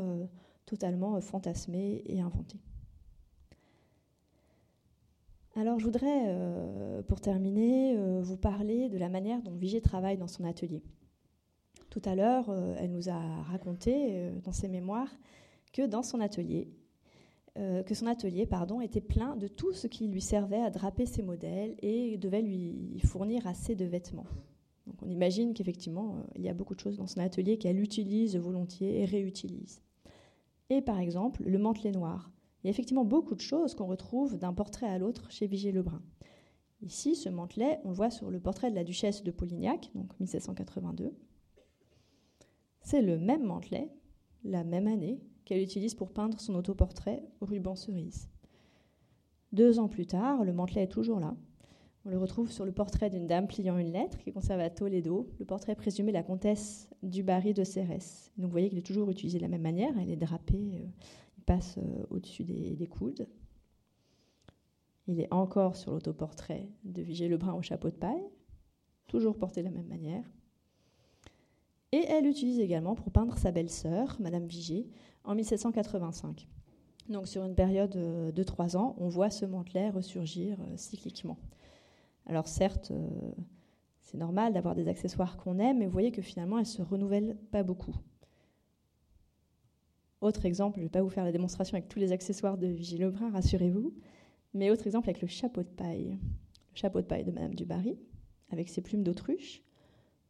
totalement 0.65 1.19
fantasmée 1.21 2.03
et 2.05 2.21
inventée. 2.21 2.59
Alors 5.59 5.77
je 5.77 5.83
voudrais, 5.83 7.03
pour 7.09 7.19
terminer, 7.19 7.97
vous 8.21 8.37
parler 8.37 8.87
de 8.87 8.97
la 8.97 9.09
manière 9.09 9.41
dont 9.41 9.55
Vigée 9.55 9.81
travaille 9.81 10.17
dans 10.17 10.29
son 10.29 10.45
atelier. 10.45 10.81
Tout 11.89 12.01
à 12.05 12.15
l'heure, 12.15 12.49
elle 12.77 12.91
nous 12.91 13.09
a 13.09 13.19
raconté 13.43 14.31
dans 14.45 14.53
ses 14.53 14.69
mémoires 14.69 15.13
que 15.73 15.85
dans 15.85 16.01
son 16.01 16.21
atelier, 16.21 16.69
que 17.55 17.93
son 17.93 18.07
atelier 18.07 18.45
pardon, 18.45 18.79
était 18.79 19.01
plein 19.01 19.35
de 19.35 19.49
tout 19.49 19.73
ce 19.73 19.87
qui 19.87 20.07
lui 20.07 20.21
servait 20.21 20.61
à 20.61 20.69
draper 20.69 21.05
ses 21.05 21.23
modèles 21.23 21.75
et 21.79 22.17
devait 22.17 22.41
lui 22.41 23.01
fournir 23.03 23.45
assez 23.45 23.75
de 23.75 23.83
vêtements 23.83 24.27
on 25.01 25.09
imagine 25.09 25.53
qu'effectivement, 25.53 26.15
euh, 26.15 26.23
il 26.35 26.43
y 26.43 26.49
a 26.49 26.53
beaucoup 26.53 26.75
de 26.75 26.79
choses 26.79 26.97
dans 26.97 27.07
son 27.07 27.19
atelier 27.19 27.57
qu'elle 27.57 27.79
utilise 27.79 28.37
volontiers 28.37 29.01
et 29.01 29.05
réutilise. 29.05 29.81
Et 30.69 30.81
par 30.81 30.99
exemple, 30.99 31.43
le 31.45 31.57
mantelet 31.57 31.91
noir. 31.91 32.31
Il 32.63 32.67
y 32.67 32.69
a 32.69 32.71
effectivement 32.71 33.05
beaucoup 33.05 33.35
de 33.35 33.41
choses 33.41 33.73
qu'on 33.73 33.87
retrouve 33.87 34.37
d'un 34.37 34.53
portrait 34.53 34.87
à 34.87 34.97
l'autre 34.97 35.31
chez 35.31 35.47
Vigée 35.47 35.71
Lebrun. 35.71 36.01
Ici, 36.81 37.15
ce 37.15 37.29
mantelet, 37.29 37.79
on 37.83 37.89
le 37.89 37.95
voit 37.95 38.09
sur 38.09 38.29
le 38.29 38.39
portrait 38.39 38.69
de 38.69 38.75
la 38.75 38.83
duchesse 38.83 39.23
de 39.23 39.31
Polignac, 39.31 39.91
donc 39.95 40.17
1782. 40.19 41.13
C'est 42.81 43.01
le 43.01 43.17
même 43.17 43.43
mantelet, 43.43 43.89
la 44.43 44.63
même 44.63 44.87
année, 44.87 45.19
qu'elle 45.45 45.61
utilise 45.61 45.95
pour 45.95 46.11
peindre 46.11 46.39
son 46.39 46.55
autoportrait 46.55 47.23
au 47.41 47.45
ruban 47.45 47.75
cerise. 47.75 48.29
Deux 49.51 49.79
ans 49.79 49.87
plus 49.87 50.05
tard, 50.05 50.43
le 50.43 50.53
mantelet 50.53 50.83
est 50.83 50.91
toujours 50.91 51.19
là. 51.19 51.35
On 52.05 52.09
le 52.09 52.17
retrouve 52.17 52.51
sur 52.51 52.65
le 52.65 52.71
portrait 52.71 53.09
d'une 53.09 53.27
dame 53.27 53.47
pliant 53.47 53.77
une 53.77 53.91
lettre 53.91 54.19
qui 54.19 54.31
conserve 54.31 54.61
à 54.61 54.69
Toledo, 54.69 55.27
le 55.37 55.45
portrait 55.45 55.75
présumé 55.75 56.11
de 56.11 56.17
la 56.17 56.23
comtesse 56.23 56.87
du 57.03 57.23
Barry 57.23 57.53
de 57.53 57.63
Cérès. 57.63 58.31
Donc 58.37 58.45
vous 58.45 58.51
voyez 58.51 58.69
qu'il 58.69 58.77
est 58.77 58.85
toujours 58.85 59.09
utilisé 59.09 59.37
de 59.37 59.43
la 59.43 59.49
même 59.49 59.61
manière, 59.61 59.91
elle 59.99 60.09
est 60.09 60.15
drapée, 60.15 60.71
euh, 60.75 60.87
passe 61.49 61.79
euh, 61.79 62.05
au-dessus 62.11 62.43
des, 62.43 62.75
des, 62.75 62.87
coudes. 62.87 63.27
Il 65.07 65.19
est 65.19 65.33
encore 65.33 65.75
sur 65.75 65.91
l'autoportrait 65.91 66.69
de 66.83 67.01
Vigée 67.01 67.27
Lebrun 67.27 67.53
au 67.53 67.63
chapeau 67.63 67.89
de 67.89 67.95
paille, 67.95 68.29
toujours 69.07 69.35
porté 69.35 69.61
de 69.61 69.65
la 69.65 69.71
même 69.71 69.87
manière. 69.87 70.23
Et 71.91 72.05
elle 72.07 72.25
l'utilise 72.25 72.59
également 72.59 72.93
pour 72.93 73.11
peindre 73.11 73.35
sa 73.39 73.51
belle-sœur, 73.51 74.15
Madame 74.19 74.45
Vigée, 74.45 74.87
en 75.23 75.33
1785. 75.33 76.47
Donc 77.09 77.27
sur 77.27 77.43
une 77.43 77.55
période 77.55 77.95
euh, 77.95 78.31
de 78.31 78.43
trois 78.43 78.77
ans, 78.77 78.95
on 78.99 79.09
voit 79.09 79.31
ce 79.31 79.47
mantelet 79.47 79.89
ressurgir 79.89 80.59
cycliquement. 80.75 81.39
Alors 82.27 82.47
certes, 82.47 82.91
euh, 82.91 83.09
c'est 84.03 84.19
normal 84.19 84.53
d'avoir 84.53 84.75
des 84.75 84.87
accessoires 84.87 85.35
qu'on 85.35 85.57
aime, 85.57 85.79
mais 85.79 85.87
vous 85.87 85.91
voyez 85.91 86.11
que 86.11 86.21
finalement, 86.21 86.57
elles 86.57 86.65
ne 86.65 86.67
se 86.67 86.83
renouvellent 86.83 87.35
pas 87.51 87.63
beaucoup. 87.63 87.95
Autre 90.21 90.45
exemple, 90.45 90.77
je 90.77 90.81
ne 90.81 90.85
vais 90.85 90.91
pas 90.91 91.01
vous 91.01 91.09
faire 91.09 91.23
la 91.23 91.31
démonstration 91.31 91.77
avec 91.77 91.87
tous 91.87 91.99
les 91.99 92.11
accessoires 92.11 92.57
de 92.57 92.67
Vigie 92.67 92.97
Lebrun, 92.97 93.31
rassurez-vous, 93.31 93.93
mais 94.53 94.69
autre 94.69 94.85
exemple 94.85 95.09
avec 95.09 95.21
le 95.21 95.27
chapeau 95.27 95.63
de 95.63 95.69
paille. 95.69 96.19
Le 96.73 96.77
chapeau 96.77 97.01
de 97.01 97.05
paille 97.05 97.23
de 97.23 97.31
Madame 97.31 97.55
du 97.55 97.65
Barry, 97.65 97.97
avec 98.49 98.67
ses 98.67 98.81
plumes 98.81 99.03
d'autruche. 99.03 99.63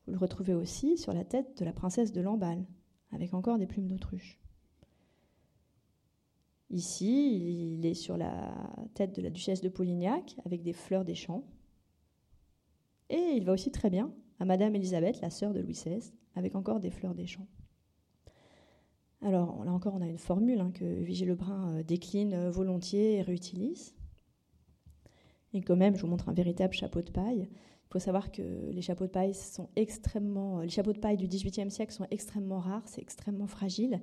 Vous 0.06 0.14
le 0.14 0.20
retrouvez 0.20 0.54
aussi 0.54 0.98
sur 0.98 1.14
la 1.14 1.24
tête 1.24 1.58
de 1.58 1.66
la 1.66 1.74
princesse 1.74 2.12
de 2.12 2.22
Lamballe, 2.22 2.66
avec 3.12 3.34
encore 3.34 3.58
des 3.58 3.66
plumes 3.66 3.88
d'autruche. 3.88 4.40
Ici, 6.70 7.74
il 7.74 7.86
est 7.86 7.96
sur 7.96 8.16
la 8.16 8.54
tête 8.94 9.16
de 9.16 9.24
la 9.24 9.32
duchesse 9.32 9.62
de 9.62 9.70
Polignac, 9.70 10.36
avec 10.46 10.62
des 10.62 10.74
fleurs 10.74 11.04
des 11.04 11.16
champs. 11.16 11.44
Et 13.10 13.34
il 13.36 13.44
va 13.44 13.54
aussi 13.54 13.72
très 13.72 13.90
bien 13.90 14.14
à 14.40 14.46
Madame 14.46 14.76
Elisabeth, 14.76 15.20
la 15.22 15.32
sœur 15.32 15.52
de 15.52 15.62
Louis 15.62 15.74
XVI, 15.74 16.14
avec 16.36 16.54
encore 16.54 16.80
des 16.80 16.92
fleurs 16.92 17.16
des 17.16 17.26
champs. 17.26 17.48
Alors 19.22 19.64
là 19.66 19.74
encore, 19.74 19.96
on 19.96 20.02
a 20.02 20.08
une 20.08 20.18
formule 20.18 20.62
hein, 20.62 20.72
que 20.74 20.86
Vigée 20.86 21.26
Lebrun 21.26 21.76
euh, 21.76 21.84
décline 21.84 22.34
euh, 22.34 22.52
volontiers 22.52 23.16
et 23.16 23.22
réutilise. 23.22 23.96
Et 25.54 25.62
quand 25.62 25.76
même, 25.76 25.96
je 25.96 26.02
vous 26.02 26.08
montre 26.08 26.30
un 26.30 26.34
véritable 26.34 26.74
chapeau 26.74 27.02
de 27.02 27.12
paille. 27.12 27.50
Il 27.52 27.94
faut 27.94 28.00
savoir 28.00 28.32
que 28.32 28.70
les 28.72 28.82
chapeaux 28.82 29.08
de 29.08 29.12
paille 29.12 29.34
sont 29.34 29.70
extrêmement, 29.76 30.62
les 30.62 30.70
chapeaux 30.70 30.94
de 30.94 31.00
paille 31.00 31.18
du 31.18 31.28
XVIIIe 31.28 31.72
siècle 31.72 31.92
sont 31.92 32.06
extrêmement 32.12 32.60
rares, 32.60 32.88
c'est 32.88 33.02
extrêmement 33.02 33.48
fragile. 33.48 34.00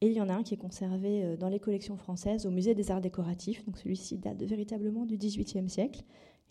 Et 0.00 0.08
il 0.08 0.12
y 0.12 0.20
en 0.20 0.28
a 0.28 0.34
un 0.34 0.42
qui 0.42 0.54
est 0.54 0.58
conservé 0.58 1.24
euh, 1.24 1.36
dans 1.36 1.48
les 1.48 1.60
collections 1.60 1.96
françaises 1.96 2.46
au 2.46 2.50
musée 2.50 2.74
des 2.74 2.90
arts 2.90 3.00
décoratifs. 3.00 3.64
Donc 3.64 3.78
celui-ci 3.78 4.18
date 4.18 4.42
véritablement 4.42 5.06
du 5.06 5.16
XVIIIe 5.16 5.68
siècle. 5.68 6.02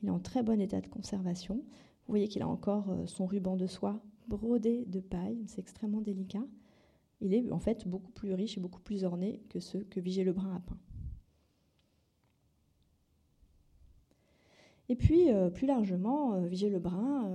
Il 0.01 0.09
est 0.09 0.11
en 0.11 0.20
très 0.20 0.43
bon 0.43 0.59
état 0.59 0.82
de 0.82 0.88
conservation. 0.88 1.55
Vous 1.55 2.11
voyez 2.11 2.28
qu'il 2.28 2.41
a 2.41 2.47
encore 2.47 2.89
euh, 2.89 3.05
son 3.05 3.26
ruban 3.26 3.55
de 3.55 3.68
soie 3.68 4.01
brodé 4.28 4.86
de 4.86 4.99
paille, 4.99 5.43
c'est 5.47 5.61
extrêmement 5.61 6.01
délicat. 6.01 6.43
Il 7.22 7.34
est 7.34 7.51
en 7.51 7.59
fait 7.59 7.88
beaucoup 7.88 8.11
plus 8.11 8.34
riche 8.34 8.57
et 8.57 8.61
beaucoup 8.61 8.82
plus 8.82 9.03
orné 9.03 9.41
que 9.49 9.59
ceux 9.59 9.84
que 9.86 9.99
Vigée 9.99 10.24
Lebrun 10.24 10.55
a 10.55 10.59
peints. 10.59 10.80
Et 14.89 14.95
puis, 14.95 15.32
euh, 15.32 15.49
plus 15.49 15.68
largement, 15.68 16.36
euh, 16.36 16.47
Vigée 16.47 16.70
Lebrun, 16.70 17.30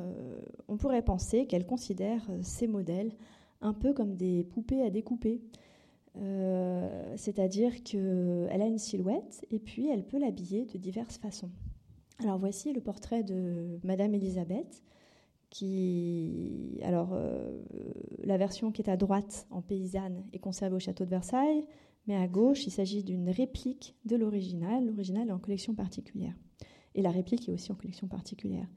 on 0.69 0.77
pourrait 0.77 1.03
penser 1.03 1.47
qu'elle 1.47 1.67
considère 1.67 2.27
ses 2.41 2.67
modèles 2.67 3.13
un 3.61 3.75
peu 3.75 3.93
comme 3.93 4.15
des 4.15 4.45
poupées 4.45 4.83
à 4.83 4.91
découper. 4.91 5.43
C'est-à-dire 7.17 7.83
qu'elle 7.85 8.61
a 8.61 8.67
une 8.67 8.79
silhouette 8.79 9.47
et 9.51 9.59
puis 9.59 9.89
elle 9.89 10.05
peut 10.05 10.19
l'habiller 10.19 10.67
de 10.67 10.77
diverses 10.77 11.17
façons. 11.17 11.51
Alors 12.23 12.39
voici 12.39 12.73
le 12.73 12.81
portrait 12.81 13.25
de 13.25 13.81
Madame 13.83 14.15
Elisabeth, 14.15 14.83
alors 16.83 17.11
euh, 17.13 17.63
la 18.25 18.39
version 18.39 18.73
qui 18.73 18.83
est 18.83 18.91
à 18.91 18.97
droite 18.97 19.47
en 19.51 19.61
paysanne 19.61 20.25
est 20.33 20.39
conservée 20.39 20.77
au 20.77 20.81
château 20.81 21.05
de 21.05 21.11
Versailles, 21.11 21.65
mais 22.07 22.17
à 22.17 22.27
gauche 22.27 22.67
il 22.67 22.71
s'agit 22.71 23.05
d'une 23.05 23.29
réplique 23.29 23.97
de 24.05 24.17
l'original. 24.17 24.87
L'original 24.87 25.29
est 25.29 25.33
en 25.33 25.39
collection 25.39 25.75
particulière, 25.75 26.35
et 26.95 27.03
la 27.03 27.11
réplique 27.11 27.49
est 27.49 27.53
aussi 27.53 27.71
en 27.71 27.75
collection 27.75 28.09
particulière. 28.09 28.69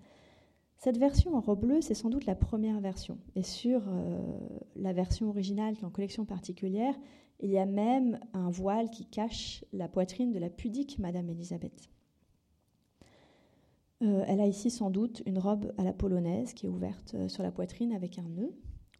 Cette 0.78 0.98
version 0.98 1.36
en 1.36 1.42
robe 1.42 1.62
bleue, 1.62 1.82
c'est 1.82 1.94
sans 1.94 2.10
doute 2.10 2.26
la 2.26 2.36
première 2.36 2.80
version. 2.80 3.18
Et 3.36 3.42
sur 3.44 3.82
euh, 3.88 4.20
la 4.76 4.94
version 4.94 5.30
originale 5.30 5.76
qui 5.76 5.82
est 5.82 5.86
en 5.86 5.90
collection 5.90 6.26
particulière, 6.26 6.94
il 7.40 7.50
y 7.50 7.58
a 7.58 7.66
même 7.66 8.20
un 8.34 8.50
voile 8.50 8.90
qui 8.90 9.06
cache 9.06 9.66
la 9.74 9.88
poitrine 9.88 10.32
de 10.32 10.40
la 10.40 10.50
pudique 10.50 11.00
Madame 11.00 11.30
Elisabeth. 11.30 11.90
Euh, 14.04 14.24
elle 14.28 14.42
a 14.42 14.48
ici 14.48 14.70
sans 14.70 14.90
doute 14.90 15.24
une 15.26 15.40
robe 15.40 15.74
à 15.78 15.84
la 15.84 15.94
polonaise 15.94 16.54
qui 16.54 16.66
est 16.66 16.70
ouverte 16.70 17.14
euh, 17.16 17.30
sur 17.30 17.44
la 17.44 17.52
poitrine 17.52 17.94
avec 17.94 18.20
un 18.20 18.28
nœud, 18.28 18.54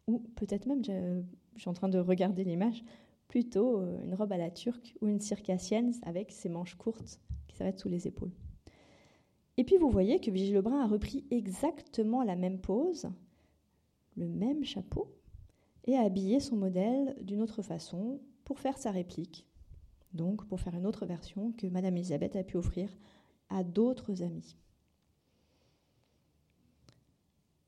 ou 0.06 0.20
peut-être 0.36 0.66
même, 0.66 0.82
je, 0.82 1.22
suis 1.56 1.68
en 1.68 1.74
train 1.74 1.88
de 1.88 1.98
regarder 1.98 2.44
l'image, 2.44 2.82
plutôt 3.28 3.78
euh, 3.78 4.02
une 4.04 4.14
robe 4.14 4.32
à 4.32 4.38
la 4.38 4.50
turque 4.50 4.96
ou 5.02 5.08
une 5.08 5.20
circassienne 5.20 5.92
avec 6.02 6.32
ses 6.32 6.48
manches 6.48 6.76
courtes 6.76 7.20
qui 7.46 7.56
s'arrêtent 7.56 7.80
sous 7.80 7.90
les 7.90 8.06
épaules. 8.06 8.32
Et 9.58 9.64
puis 9.64 9.76
vous 9.76 9.90
voyez 9.90 10.20
que 10.20 10.30
Vigée 10.30 10.54
Lebrun 10.54 10.80
a 10.80 10.86
repris 10.86 11.24
exactement 11.30 12.22
la 12.22 12.36
même 12.36 12.60
pose, 12.60 13.10
le 14.16 14.28
même 14.28 14.64
chapeau, 14.64 15.12
et 15.84 15.96
a 15.96 16.02
habillé 16.02 16.40
son 16.40 16.56
modèle 16.56 17.16
d'une 17.22 17.42
autre 17.42 17.62
façon 17.62 18.20
pour 18.44 18.60
faire 18.60 18.78
sa 18.78 18.90
réplique. 18.90 19.46
Donc 20.14 20.46
pour 20.46 20.60
faire 20.60 20.74
une 20.74 20.86
autre 20.86 21.04
version 21.04 21.52
que 21.52 21.66
Madame 21.66 21.96
Elisabeth 21.96 22.36
a 22.36 22.44
pu 22.44 22.56
offrir 22.56 22.88
à 23.50 23.62
d'autres 23.62 24.22
amis. 24.22 24.56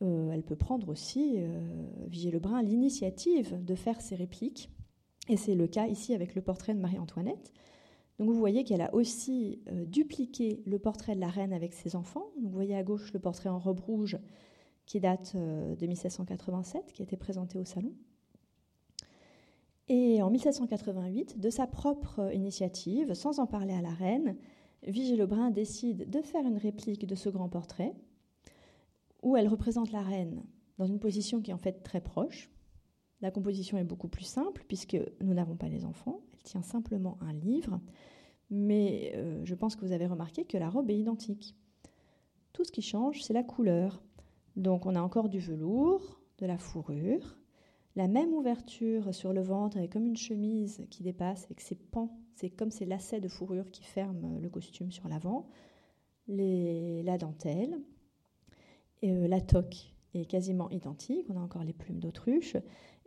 Euh, 0.03 0.31
elle 0.31 0.43
peut 0.43 0.57
prendre 0.57 0.89
aussi, 0.89 1.35
euh, 1.39 1.87
Vigée 2.07 2.31
Lebrun, 2.31 2.63
l'initiative 2.63 3.63
de 3.65 3.75
faire 3.75 4.01
ses 4.01 4.15
répliques. 4.15 4.71
Et 5.29 5.37
c'est 5.37 5.55
le 5.55 5.67
cas 5.67 5.87
ici 5.87 6.15
avec 6.15 6.35
le 6.35 6.43
portrait 6.43 6.75
de 6.75 6.81
Marie-Antoinette. 6.81 7.53
Donc 8.19 8.31
vous 8.31 8.39
voyez 8.39 8.65
qu'elle 8.65 8.81
a 8.81 8.95
aussi 8.95 9.61
euh, 9.71 9.85
dupliqué 9.85 10.63
le 10.67 10.79
portrait 10.79 11.15
de 11.15 11.21
la 11.21 11.29
reine 11.29 11.53
avec 11.53 11.73
ses 11.73 11.97
enfants. 11.97 12.27
vous 12.41 12.49
voyez 12.49 12.75
à 12.75 12.83
gauche 12.83 13.13
le 13.13 13.21
portrait 13.21 13.49
en 13.49 13.59
robe 13.59 13.81
rouge 13.81 14.19
qui 14.87 15.01
date 15.01 15.37
de 15.37 15.87
1787, 15.87 16.95
qui 16.95 17.03
a 17.03 17.05
été 17.05 17.19
présenté 17.19 17.59
au 17.59 17.65
salon. 17.67 17.93
Et 19.89 20.23
en 20.23 20.31
1788, 20.31 21.39
de 21.39 21.51
sa 21.51 21.67
propre 21.67 22.35
initiative, 22.35 23.13
sans 23.13 23.39
en 23.39 23.47
parler 23.47 23.75
à 23.75 23.83
la 23.83 23.91
reine, 23.91 24.35
Vigée 24.87 25.17
Lebrun 25.17 25.51
décide 25.51 26.09
de 26.09 26.23
faire 26.23 26.47
une 26.47 26.57
réplique 26.57 27.07
de 27.07 27.15
ce 27.15 27.29
grand 27.29 27.51
portrait 27.51 27.95
où 29.23 29.37
elle 29.37 29.49
représente 29.49 29.93
la 29.93 30.03
reine 30.03 30.45
dans 30.79 30.87
une 30.87 31.01
position 31.01 31.41
qui 31.41 31.51
est 31.51 31.55
en 31.55 31.59
fait 31.59 31.83
très 31.83 32.01
proche. 32.01 32.51
La 33.21 33.31
composition 33.31 33.77
est 33.79 33.85
beaucoup 33.85 34.09
plus 34.09 34.25
simple 34.25 34.65
puisque 34.69 34.97
nous 35.21 35.35
n'avons 35.35 35.57
pas 35.57 35.69
les 35.69 35.85
enfants, 35.85 36.21
elle 36.35 36.43
tient 36.43 36.63
simplement 36.63 37.19
un 37.21 37.33
livre, 37.33 37.81
mais 38.51 39.13
euh, 39.17 39.45
je 39.45 39.55
pense 39.55 39.77
que 39.77 39.85
vous 39.85 39.93
avez 39.93 40.07
remarqué 40.07 40.45
que 40.45 40.57
la 40.57 40.71
robe 40.71 40.91
est 40.91 40.99
identique. 40.99 41.57
Tout 42.53 42.65
ce 42.65 42.73
qui 42.73 42.83
change, 42.83 43.23
c'est 43.23 43.35
la 43.35 43.43
couleur. 43.43 44.03
Donc 44.57 44.87
on 44.87 44.95
a 44.95 45.01
encore 45.01 45.29
du 45.29 45.39
velours, 45.39 46.21
de 46.39 46.47
la 46.47 46.59
fourrure, 46.59 47.39
la 47.97 48.07
même 48.07 48.33
ouverture 48.33 49.13
sur 49.13 49.33
le 49.33 49.41
ventre 49.41 49.77
avec 49.77 49.93
comme 49.93 50.07
une 50.07 50.17
chemise 50.17 50.87
qui 50.89 51.03
dépasse 51.03 51.45
avec 51.47 51.61
ses 51.61 51.75
pans, 51.75 52.17
c'est 52.37 52.51
comme 52.51 52.71
ces 52.71 52.87
lacets 52.87 53.21
de 53.21 53.27
fourrure 53.27 53.73
qui 53.73 53.83
ferment 53.83 54.39
le 54.39 54.49
costume 54.49 54.93
sur 54.93 55.09
l'avant, 55.09 55.49
la 56.29 57.19
dentelle, 57.19 57.81
euh, 59.05 59.29
la 59.29 59.41
toque 59.41 59.95
est 60.15 60.25
quasiment 60.25 60.71
identique, 60.71 61.27
on 61.29 61.37
a 61.37 61.41
encore 61.41 61.65
les 61.65 61.73
plumes 61.73 62.01
d'autruche, 62.01 62.57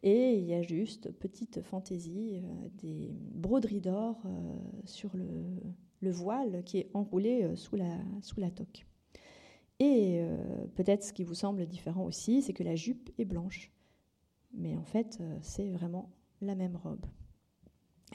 et 0.03 0.37
il 0.37 0.45
y 0.45 0.53
a 0.53 0.61
juste 0.61 1.11
petite 1.11 1.61
fantaisie 1.61 2.41
euh, 2.43 2.69
des 2.81 3.11
broderies 3.33 3.81
d'or 3.81 4.21
euh, 4.25 4.55
sur 4.85 5.11
le, 5.15 6.11
voile 6.11 6.63
qui 6.63 6.79
est 6.79 6.89
enroulé 6.93 7.55
sous 7.55 7.75
la, 7.75 8.49
toque. 8.49 8.87
Et 9.79 10.19
peut-être 10.75 11.03
ce 11.03 11.13
qui 11.13 11.23
vous 11.23 11.35
semble 11.35 11.67
différent 11.67 12.05
aussi, 12.05 12.41
c'est 12.41 12.53
que 12.53 12.63
la 12.63 12.75
jupe 12.75 13.11
est 13.19 13.25
blanche. 13.25 13.71
Mais 14.51 14.75
en 14.75 14.83
fait, 14.83 15.21
c'est 15.41 15.69
vraiment 15.69 16.09
la 16.41 16.55
même 16.55 16.75
robe. 16.75 17.05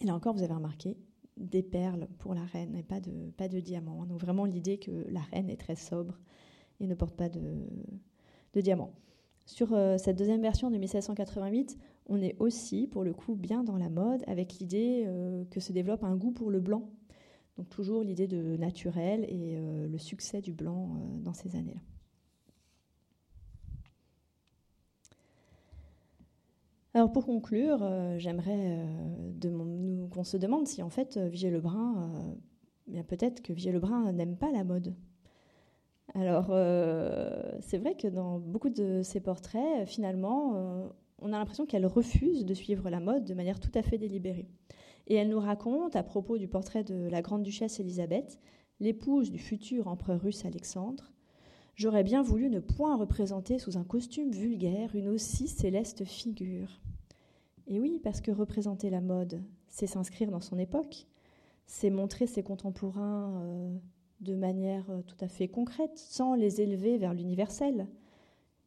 Et 0.01 0.05
là 0.05 0.17
encore, 0.17 0.35
vous 0.35 0.43
avez 0.43 0.53
remarqué 0.53 0.97
des 1.37 1.63
perles 1.63 2.09
pour 2.19 2.35
la 2.35 2.45
reine 2.45 2.75
et 2.75 2.83
pas 2.83 3.01
de, 3.01 3.31
pas 3.37 3.47
de 3.47 3.61
diamants. 3.61 4.05
Donc 4.05 4.21
vraiment 4.21 4.47
l'idée 4.47 4.79
que 4.79 5.07
la 5.09 5.21
reine 5.21 5.49
est 5.49 5.61
très 5.61 5.77
sobre 5.77 6.19
et 6.81 6.87
ne 6.87 6.95
porte 6.95 7.17
pas 7.17 7.29
de, 7.29 7.41
diamants. 8.61 8.93
Sur 9.45 9.75
euh, 9.75 9.99
cette 9.99 10.17
deuxième 10.17 10.41
version 10.41 10.71
de 10.71 10.79
1788, 10.79 11.77
on 12.07 12.23
est 12.23 12.37
aussi, 12.39 12.87
pour 12.87 13.05
le 13.05 13.13
coup, 13.13 13.35
bien 13.35 13.65
dans 13.65 13.77
la 13.77 13.91
mode, 13.91 14.23
avec 14.27 14.59
l'idée 14.59 15.05
euh, 15.07 15.45
que 15.51 15.61
se 15.61 15.73
développe 15.73 16.05
un 16.05 16.17
goût 16.17 16.33
pour 16.33 16.51
le 16.51 16.61
blanc. 16.61 16.89
Donc 17.59 17.69
toujours 17.69 18.03
l'idée 18.03 18.27
de 18.27 18.57
naturel 18.57 19.25
et 19.29 19.57
euh, 19.57 19.87
le 19.89 19.99
succès 19.99 20.41
du 20.41 20.53
blanc 20.53 20.91
dans 21.23 21.33
ces 21.33 21.55
années-là. 21.55 21.81
Alors 26.95 27.13
pour 27.13 27.27
conclure, 27.27 27.87
j'aimerais 28.17 28.87
qu'on 30.11 30.25
se 30.25 30.39
demande 30.39 30.67
si 30.67 30.83
en 30.83 30.89
fait 30.89 31.19
Vigée 31.19 31.51
Lebrun, 31.51 32.39
peut-être 33.07 33.43
que 33.43 33.53
Vigée 33.53 33.71
Lebrun 33.71 34.13
n'aime 34.13 34.35
pas 34.35 34.51
la 34.51 34.65
mode. 34.65 34.95
Alors 36.19 36.47
c'est 37.61 37.77
vrai 37.77 37.95
que 37.95 38.09
dans 38.09 38.39
beaucoup 38.39 38.71
de 38.71 39.03
ses 39.03 39.21
portraits, 39.21 39.87
finalement, 39.87 40.91
on 41.21 41.33
a 41.33 41.39
l'impression 41.39 41.67
qu'elle 41.67 41.85
refuse 41.85 42.47
de 42.47 42.55
suivre 42.55 42.89
la 42.89 43.01
mode 43.01 43.25
de 43.25 43.35
manière 43.35 43.61
tout 43.61 43.71
à 43.75 43.83
fait 43.83 43.99
délibérée. 43.99 44.49
Et 45.09 45.15
elle 45.15 45.29
nous 45.29 45.41
raconte, 45.41 45.95
à 45.95 46.03
propos 46.03 46.39
du 46.39 46.49
portrait 46.49 46.85
de 46.85 47.09
la 47.09 47.21
grande 47.21 47.43
duchesse 47.43 47.81
Élisabeth, 47.81 48.41
l'épouse 48.81 49.31
du 49.31 49.39
futur 49.39 49.89
empereur 49.89 50.21
russe 50.23 50.47
Alexandre, 50.47 51.13
J'aurais 51.77 52.05
bien 52.05 52.23
voulu 52.23 52.49
ne 52.49 52.59
point 52.59 52.97
représenter 52.97 53.59
sous 53.59 53.77
un 53.77 53.85
costume 53.85 54.31
vulgaire 54.31 54.97
une 54.97 55.09
aussi 55.09 55.47
céleste 55.47 56.07
figure. 56.07 56.81
Et 57.67 57.79
oui, 57.79 58.01
parce 58.03 58.23
que 58.23 58.31
représenter 58.31 58.89
la 58.89 59.03
mode, 59.03 59.43
c'est 59.69 59.87
s'inscrire 59.87 60.31
dans 60.31 60.41
son 60.41 60.59
époque, 60.59 61.07
c'est 61.67 61.91
montrer 61.91 62.27
ses 62.27 62.43
contemporains 62.43 63.43
euh, 63.43 63.77
de 64.21 64.35
manière 64.35 64.89
euh, 64.91 65.03
tout 65.03 65.17
à 65.21 65.29
fait 65.29 65.49
concrète, 65.49 65.97
sans 65.99 66.35
les 66.35 66.61
élever 66.61 66.99
vers 66.99 67.15
l'universel. 67.15 67.87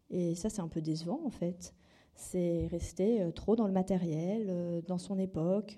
Et 0.09 0.35
ça, 0.35 0.49
c'est 0.49 0.61
un 0.61 0.67
peu 0.67 0.81
décevant, 0.81 1.21
en 1.25 1.31
fait 1.31 1.73
c'est 2.21 2.67
rester 2.67 3.21
euh, 3.21 3.31
trop 3.31 3.55
dans 3.55 3.65
le 3.65 3.71
matériel, 3.71 4.47
euh, 4.49 4.81
dans 4.85 4.97
son 4.97 5.17
époque. 5.17 5.77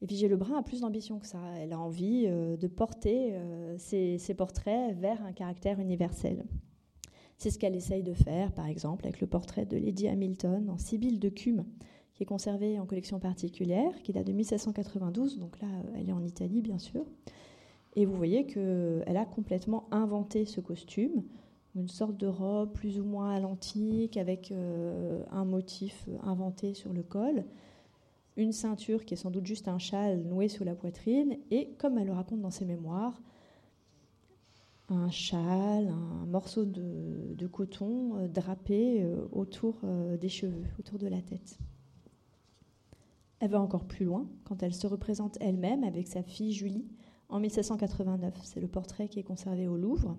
Et 0.00 0.06
Vigée 0.06 0.26
Lebrun 0.26 0.58
a 0.58 0.64
plus 0.64 0.80
d'ambition 0.80 1.20
que 1.20 1.28
ça. 1.28 1.38
Elle 1.58 1.72
a 1.72 1.78
envie 1.78 2.26
de 2.26 2.66
porter 2.66 3.38
ses, 3.78 4.34
portraits 4.36 4.96
vers 4.96 5.24
un 5.24 5.32
caractère 5.32 5.78
universel. 5.78 6.44
C'est 7.38 7.50
ce 7.50 7.58
qu'elle 7.60 7.76
essaye 7.76 8.02
de 8.02 8.12
faire, 8.12 8.50
par 8.50 8.66
exemple, 8.66 9.06
avec 9.06 9.20
le 9.20 9.28
portrait 9.28 9.64
de 9.64 9.76
Lady 9.76 10.08
Hamilton 10.08 10.68
en 10.70 10.76
Sibylle 10.76 11.20
de 11.20 11.28
Cume, 11.28 11.64
qui 12.14 12.24
est 12.24 12.26
conservé 12.26 12.80
en 12.80 12.86
collection 12.86 13.20
particulière, 13.20 13.92
qui 14.02 14.12
date 14.12 14.26
de 14.26 14.32
1792. 14.32 15.38
Donc 15.38 15.60
là, 15.60 15.68
elle 15.94 16.08
est 16.08 16.12
en 16.12 16.24
Italie, 16.24 16.62
bien 16.62 16.78
sûr. 16.78 17.04
Et 17.94 18.06
vous 18.06 18.16
voyez 18.16 18.46
qu'elle 18.46 19.16
a 19.16 19.24
complètement 19.26 19.86
inventé 19.90 20.44
ce 20.44 20.60
costume 20.60 21.22
une 21.74 21.88
sorte 21.88 22.16
de 22.16 22.26
robe 22.26 22.72
plus 22.72 23.00
ou 23.00 23.04
moins 23.04 23.34
à 23.34 23.40
l'antique 23.40 24.16
avec 24.16 24.52
euh, 24.52 25.22
un 25.30 25.44
motif 25.44 26.08
inventé 26.22 26.74
sur 26.74 26.92
le 26.92 27.02
col, 27.02 27.44
une 28.36 28.52
ceinture 28.52 29.04
qui 29.04 29.14
est 29.14 29.16
sans 29.16 29.30
doute 29.30 29.46
juste 29.46 29.68
un 29.68 29.78
châle 29.78 30.22
noué 30.22 30.48
sous 30.48 30.64
la 30.64 30.74
poitrine, 30.74 31.36
et 31.50 31.70
comme 31.78 31.98
elle 31.98 32.06
le 32.06 32.12
raconte 32.12 32.40
dans 32.40 32.50
ses 32.50 32.64
mémoires, 32.64 33.20
un 34.88 35.10
châle, 35.10 35.88
un 35.88 36.26
morceau 36.26 36.66
de, 36.66 37.46
coton 37.46 38.16
euh, 38.16 38.28
drapé 38.28 39.02
euh, 39.02 39.26
autour 39.32 39.80
des 40.20 40.28
cheveux, 40.28 40.66
autour 40.78 40.98
de 40.98 41.06
la 41.06 41.22
tête. 41.22 41.58
Elle 43.40 43.50
va 43.50 43.60
encore 43.60 43.86
plus 43.86 44.04
loin 44.04 44.28
quand 44.44 44.62
elle 44.62 44.74
se 44.74 44.86
représente 44.86 45.36
elle-même 45.40 45.84
avec 45.84 46.06
sa 46.06 46.22
fille 46.22 46.52
Julie 46.52 46.86
en 47.32 47.40
1789. 47.40 48.34
C'est 48.44 48.60
le 48.60 48.68
portrait 48.68 49.08
qui 49.08 49.18
est 49.18 49.24
conservé 49.24 49.66
au 49.66 49.76
Louvre. 49.76 50.16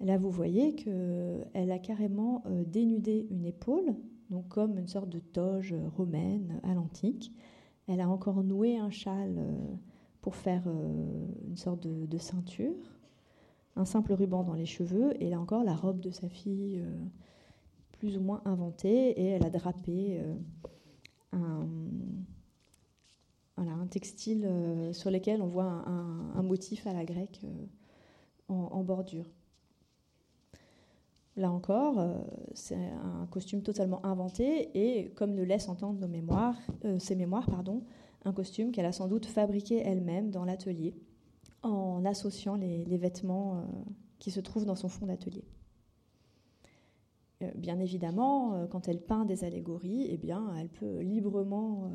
Là, 0.00 0.16
vous 0.16 0.30
voyez 0.30 0.74
qu'elle 0.74 1.70
a 1.70 1.78
carrément 1.78 2.42
euh, 2.46 2.64
dénudé 2.64 3.26
une 3.30 3.44
épaule, 3.44 3.94
donc 4.30 4.48
comme 4.48 4.78
une 4.78 4.88
sorte 4.88 5.10
de 5.10 5.18
toge 5.18 5.74
romaine 5.96 6.58
à 6.62 6.72
l'antique. 6.72 7.32
Elle 7.86 8.00
a 8.00 8.08
encore 8.08 8.42
noué 8.42 8.78
un 8.78 8.90
châle 8.90 9.36
euh, 9.38 9.52
pour 10.22 10.36
faire 10.36 10.62
euh, 10.66 11.26
une 11.46 11.56
sorte 11.56 11.86
de, 11.86 12.18
ceinture, 12.18 12.96
un 13.76 13.84
simple 13.84 14.14
ruban 14.14 14.42
dans 14.42 14.54
les 14.54 14.66
cheveux, 14.66 15.22
et 15.22 15.28
là 15.28 15.38
encore 15.38 15.64
la 15.64 15.74
robe 15.74 16.00
de 16.00 16.10
sa 16.10 16.28
fille 16.28 16.82
plus 17.92 18.16
ou 18.16 18.22
moins 18.22 18.40
inventée, 18.46 19.10
et 19.20 19.26
elle 19.26 19.44
a 19.44 19.50
drapé 19.50 20.22
un, 21.32 21.66
textile 23.90 24.48
sur 24.92 25.10
lequel 25.10 25.42
on 25.42 25.46
voit 25.46 25.84
un, 25.86 26.42
motif 26.42 26.86
à 26.86 26.92
la 26.92 27.04
grecque 27.04 27.40
en 28.48 28.82
bordure. 28.82 29.26
Là 31.36 31.50
encore, 31.50 31.98
euh, 31.98 32.18
c'est 32.54 32.76
un 32.76 33.26
costume 33.30 33.62
totalement 33.62 34.04
inventé 34.04 34.70
et, 34.74 35.10
comme 35.12 35.34
le 35.34 35.44
laissent 35.44 35.68
entendre 35.68 36.06
euh, 36.84 36.98
ses 36.98 37.14
mémoires, 37.14 37.46
pardon, 37.46 37.82
un 38.24 38.32
costume 38.32 38.72
qu'elle 38.72 38.84
a 38.84 38.92
sans 38.92 39.08
doute 39.08 39.26
fabriqué 39.26 39.78
elle-même 39.78 40.30
dans 40.30 40.44
l'atelier 40.44 40.94
en 41.62 42.04
associant 42.04 42.56
les, 42.56 42.84
vêtements 42.98 43.56
euh, 43.56 43.62
qui 44.18 44.30
se 44.30 44.40
trouvent 44.40 44.66
dans 44.66 44.74
son 44.74 44.88
fond 44.88 45.06
d'atelier. 45.06 45.44
bien 47.54 47.78
évidemment, 47.78 48.66
quand 48.68 48.88
elle 48.88 49.00
peint 49.00 49.24
des 49.24 49.44
allégories, 49.44 50.08
eh 50.10 50.18
bien, 50.18 50.54
elle 50.58 50.68
peut 50.68 51.00
librement 51.00 51.90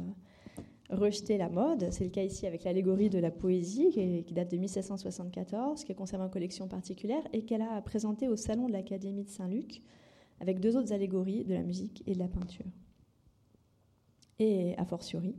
rejeter 0.89 1.37
la 1.37 1.49
mode. 1.49 1.87
C'est 1.91 2.03
le 2.03 2.09
cas 2.09 2.23
ici 2.23 2.45
avec 2.45 2.63
l'allégorie 2.63 3.09
de 3.09 3.19
la 3.19 3.31
poésie 3.31 3.89
qui, 3.91 4.33
date 4.33 4.51
de 4.51 4.57
1774, 4.57 5.83
qui 5.83 5.91
est 5.91 5.95
conservée 5.95 6.25
en 6.25 6.29
collection 6.29 6.67
particulière 6.67 7.23
et 7.33 7.43
qu'elle 7.43 7.61
a 7.61 7.81
présentée 7.81 8.27
au 8.27 8.35
Salon 8.35 8.67
de 8.67 8.73
l'Académie 8.73 9.23
de 9.23 9.29
Saint-Luc 9.29 9.81
avec 10.39 10.59
deux 10.59 10.75
autres 10.77 10.93
allégories 10.93 11.43
de 11.45 11.53
la 11.53 11.63
musique 11.63 12.03
et 12.05 12.13
de 12.13 12.19
la 12.19 12.27
peinture. 12.27 12.65
Et 14.39 14.75
a 14.77 14.85
fortiori, 14.85 15.35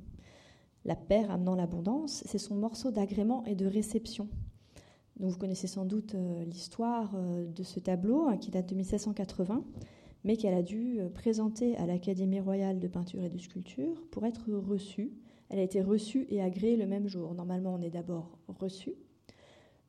la 0.84 0.96
paire 0.96 1.30
amenant 1.30 1.54
l'abondance, 1.54 2.22
c'est 2.26 2.38
son 2.38 2.54
morceau 2.54 2.90
d'agrément 2.90 3.44
et 3.44 3.54
de 3.54 3.66
réception. 3.66 4.28
Donc 5.18 5.30
vous 5.30 5.38
connaissez 5.38 5.66
sans 5.66 5.84
doute 5.84 6.14
euh, 6.14 6.44
l'histoire 6.44 7.12
euh, 7.14 7.46
de 7.46 7.62
ce 7.62 7.80
tableau 7.80 8.26
hein, 8.26 8.36
qui 8.36 8.50
date 8.50 8.68
de 8.68 8.74
1780, 8.74 9.64
mais 10.24 10.36
qu'elle 10.36 10.54
a 10.54 10.62
dû 10.62 11.00
euh, 11.00 11.08
présenter 11.08 11.76
à 11.76 11.86
l'Académie 11.86 12.40
royale 12.40 12.78
de 12.78 12.88
peinture 12.88 13.22
et 13.22 13.30
de 13.30 13.38
sculpture 13.38 14.06
pour 14.10 14.26
être 14.26 14.50
reçue 14.52 15.12
elle 15.48 15.58
a 15.58 15.62
été 15.62 15.80
reçue 15.82 16.26
et 16.28 16.42
agréée 16.42 16.76
le 16.76 16.86
même 16.86 17.08
jour. 17.08 17.34
Normalement, 17.34 17.74
on 17.74 17.82
est 17.82 17.90
d'abord 17.90 18.38
reçu, 18.48 18.94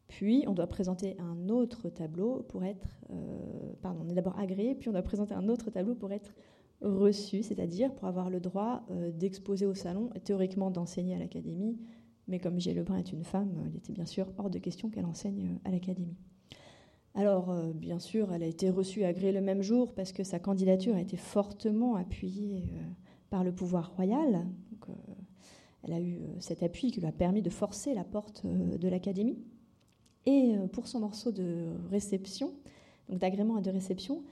puis 0.08 0.46
on 0.48 0.54
doit 0.54 0.68
présenter 0.68 1.18
un 1.20 1.50
autre 1.50 1.90
tableau 1.90 2.46
pour 2.48 2.64
être... 2.64 2.88
Euh, 3.12 3.74
pardon, 3.82 4.02
on 4.06 4.10
est 4.10 4.14
d'abord 4.14 4.40
agréé, 4.40 4.76
puis 4.76 4.90
on 4.90 4.94
doit 4.94 5.02
présenter 5.02 5.34
un 5.34 5.50
autre 5.50 5.70
tableau 5.70 5.96
pour 5.96 6.12
être 6.12 6.34
reçu, 6.82 7.44
c'est-à-dire 7.44 7.94
pour 7.94 8.08
avoir 8.08 8.30
le 8.30 8.40
droit 8.40 8.86
euh, 8.92 9.12
d'exposer 9.12 9.66
au 9.66 9.74
salon 9.74 10.10
théoriquement 10.24 10.72
d'enseigner 10.72 11.16
à 11.16 11.20
l'académie. 11.20 11.78
Mais 12.28 12.40
comme 12.40 12.60
Gilles 12.60 12.76
Lebrun 12.76 12.98
est 12.98 13.12
une 13.12 13.24
femme, 13.24 13.52
il 13.70 13.78
était 13.78 13.94
bien 13.94 14.06
sûr 14.06 14.28
hors 14.38 14.50
de 14.50 14.60
question 14.60 14.90
qu'elle 14.90 15.06
enseigne 15.06 15.48
euh, 15.48 15.70
à 15.70 15.72
l'académie. 15.72 16.16
Alors, 17.16 17.52
bien 17.74 17.98
sûr, 17.98 18.32
elle 18.32 18.44
a 18.44 18.46
été 18.46 18.70
reçue 18.70 19.00
et 19.00 19.06
agréée 19.08 19.32
le 19.32 19.42
même 19.42 19.64
jour 19.64 19.96
parce 19.96 20.12
que 20.12 20.24
sa 20.24 20.38
candidature 20.38 20.96
a 20.96 21.02
été 21.02 21.18
fortement 21.18 21.96
appuyée 21.96 22.66
par 23.32 23.44
le 23.44 23.52
pouvoir 23.52 23.96
royal. 23.96 24.46
Elle 25.88 25.94
a 25.94 26.00
eu 26.00 26.16
euh, 26.16 26.28
cet 26.40 26.64
appui 26.64 26.92
qui 26.92 27.00
lui 27.00 27.08
a 27.08 27.12
permis 27.12 27.42
de 27.42 27.50
forcer 27.50 27.94
la 27.94 28.04
porte 28.04 28.44
euh, 28.46 28.78
de 28.78 28.88
l'académie. 28.88 29.38
Et 30.26 30.56
euh, 30.56 30.68
pour 30.68 30.88
son 30.88 31.00
morceau 31.00 31.32
de 31.32 31.74
réception, 31.90 32.54
donc 33.10 33.20
d'agrément 33.20 33.58
et 33.58 33.62
de 33.62 33.72
réception, 33.72 34.24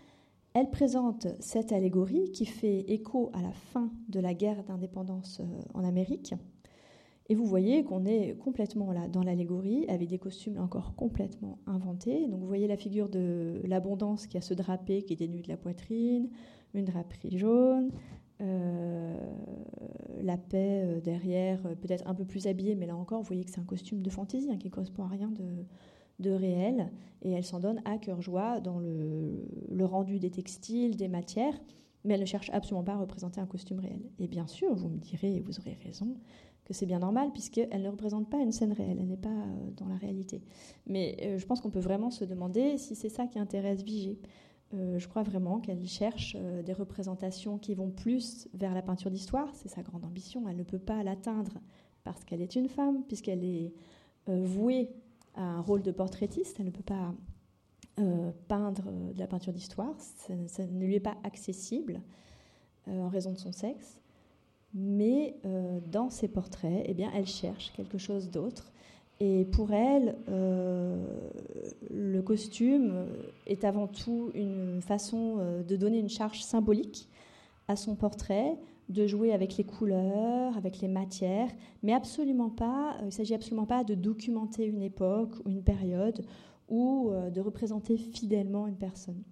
elle 0.54 0.70
présente 0.70 1.28
cette 1.40 1.72
allégorie 1.72 2.32
qui 2.32 2.46
fait 2.46 2.80
écho 2.92 3.30
à 3.34 3.42
la 3.42 3.52
fin 3.52 3.92
de 4.10 4.20
la 4.20 4.34
guerre 4.34 4.64
d'indépendance 4.64 5.42
en 5.74 5.84
Amérique. 5.84 6.34
Et 7.28 7.36
vous 7.36 7.46
voyez 7.46 7.84
qu'on 7.84 8.06
est 8.06 8.38
complètement 8.38 8.92
là 8.92 9.08
dans 9.08 9.24
l'allégorie, 9.24 9.86
avec 9.90 10.08
des 10.08 10.20
costumes 10.20 10.58
encore 10.60 10.96
complètement 10.96 11.58
inventés. 11.66 12.28
Donc 12.28 12.40
vous 12.40 12.48
voyez 12.48 12.68
la 12.68 12.78
figure 12.78 13.10
de 13.10 13.62
l'abondance 13.66 14.28
qui 14.28 14.38
a 14.38 14.42
ce 14.42 14.54
drapé 14.54 15.02
qui 15.04 15.14
est 15.14 15.28
de 15.28 15.48
la 15.50 15.58
poitrine, 15.58 16.30
une 16.74 16.86
draperie 16.86 17.38
jaune, 17.38 17.92
la 20.26 20.38
paix 20.38 20.82
euh, 20.84 21.00
derrière, 21.00 21.66
euh, 21.66 21.76
peut-être 21.76 22.08
un 22.08 22.14
peu 22.14 22.26
plus 22.26 22.48
habillée, 22.48 22.76
mais 22.76 22.86
là 22.86 22.96
encore, 22.96 23.22
vous 23.22 23.28
voyez 23.28 23.44
que 23.44 23.52
c'est 23.52 23.60
un 23.60 23.66
costume 23.66 24.02
de 24.02 24.10
fantaisie 24.10 24.50
hein, 24.52 24.58
qui 24.58 24.68
ne 24.68 24.74
correspond 24.74 25.04
à 25.04 25.08
rien 25.08 25.32
de, 26.20 26.32
réel. 26.32 26.92
Et 27.22 27.32
elle 27.32 27.44
s'en 27.44 27.60
donne 27.60 27.82
à 27.86 27.98
cœur 27.98 28.22
joie 28.22 28.60
dans 28.60 28.80
le, 28.80 29.86
rendu 29.86 30.20
des 30.20 30.32
textiles, 30.32 30.96
des 30.96 31.08
matières, 31.08 31.60
mais 32.04 32.16
elle 32.16 32.22
ne 32.22 32.26
cherche 32.26 32.50
absolument 32.52 32.84
pas 32.84 32.94
à 32.94 32.98
représenter 32.98 33.42
un 33.42 33.46
costume 33.46 33.80
réel. 33.80 34.02
Et 34.20 34.28
bien 34.28 34.48
sûr, 34.48 34.74
vous 34.76 34.90
me 34.90 34.98
direz, 34.98 35.36
et 35.36 35.42
vous 35.42 35.60
aurez 35.60 35.78
raison, 35.84 36.16
que 36.64 36.74
c'est 36.74 36.86
bien 36.86 37.00
normal, 37.00 37.32
puisqu'elle 37.32 37.82
ne 37.82 37.90
représente 37.90 38.30
pas 38.30 38.38
une 38.38 38.52
scène 38.52 38.74
réelle, 38.74 38.98
elle 39.00 39.08
n'est 39.08 39.18
pas 39.18 39.46
dans 39.78 39.88
la 39.88 39.98
réalité. 39.98 40.42
Mais 40.88 41.38
je 41.38 41.46
pense 41.46 41.62
qu'on 41.62 41.70
peut 41.70 41.80
vraiment 41.80 42.10
se 42.10 42.26
demander 42.26 42.78
si 42.78 42.96
c'est 42.96 43.10
ça 43.10 43.28
qui 43.28 43.38
intéresse 43.38 43.84
Vigée. 43.84 44.20
Euh, 44.74 44.98
je 44.98 45.08
crois 45.08 45.24
vraiment 45.24 45.60
qu'elle 45.60 45.86
cherche 45.88 46.36
euh, 46.40 46.64
des 46.64 46.74
représentations 46.74 47.58
qui 47.58 47.76
vont 47.76 47.92
plus 47.92 48.48
vers 48.54 48.74
la 48.74 48.82
peinture 48.82 49.12
d'histoire. 49.12 49.50
C'est 49.54 49.70
sa 49.70 49.84
grande 49.84 50.04
ambition. 50.04 50.48
Elle 50.50 50.58
ne 50.58 50.64
peut 50.64 50.80
pas 50.80 51.04
l'atteindre 51.04 51.54
parce 52.04 52.24
qu'elle 52.24 52.42
est 52.42 52.56
une 52.56 52.68
femme, 52.68 53.04
puisqu'elle 53.04 53.44
est 53.44 53.74
euh, 54.30 54.44
vouée 54.44 54.90
à 55.36 55.44
un 55.44 55.62
rôle 55.62 55.82
de 55.82 55.92
portraitiste. 55.92 56.58
Elle 56.60 56.68
ne 56.68 56.72
peut 56.72 56.84
pas 56.84 57.14
peindre 58.50 58.92
de 59.14 59.18
la 59.18 59.26
peinture 59.26 59.54
d'histoire. 59.54 59.96
Ça, 59.98 60.66
ne 60.66 60.86
lui 60.86 60.96
est 60.96 61.00
pas 61.00 61.16
accessible 61.24 62.02
en 62.88 63.08
raison 63.08 63.32
de 63.32 63.38
son 63.38 63.54
sexe. 63.54 64.02
Mais 64.74 65.38
dans 65.90 66.10
ses 66.10 66.28
portraits, 66.28 66.84
eh 66.86 66.94
bien, 66.94 67.10
elle 67.16 67.26
cherche 67.26 67.72
quelque 67.72 67.98
chose 67.98 68.30
d'autre 68.30 68.74
et 69.20 69.46
pour 69.46 69.72
elle, 69.72 70.16
euh, 70.30 70.98
le 71.90 72.22
costume 72.22 73.06
est 73.48 73.64
avant 73.64 73.88
tout 73.88 74.32
une 74.34 74.82
façon 74.82 75.38
euh, 75.40 75.64
de 75.64 75.76
donner 75.76 76.00
une 76.00 76.10
charge 76.10 76.42
symbolique 76.42 77.08
à 77.68 77.76
son 77.76 77.96
portrait 77.96 78.58
de 78.90 79.08
jouer 79.08 79.34
avec 79.34 79.58
les 79.58 79.64
couleurs, 79.64 80.56
avec 80.58 80.80
les 80.80 80.88
matières, 80.88 81.50
mais 81.82 81.94
absolument 81.94 82.52
pas, 82.52 82.96
il 83.00 83.06
ne 83.06 83.10
s'agit 83.10 83.34
absolument 83.34 83.66
pas 83.66 83.84
de 83.84 83.96
documenter 83.96 84.66
une 84.66 84.84
époque 84.84 85.34
ou 85.44 85.50
une 85.50 85.64
période 85.64 86.24
ou 86.70 87.12
de 87.34 87.42
représenter 87.42 87.98
fidèlement 87.98 88.68
une 88.68 88.76
personne. 88.76 89.24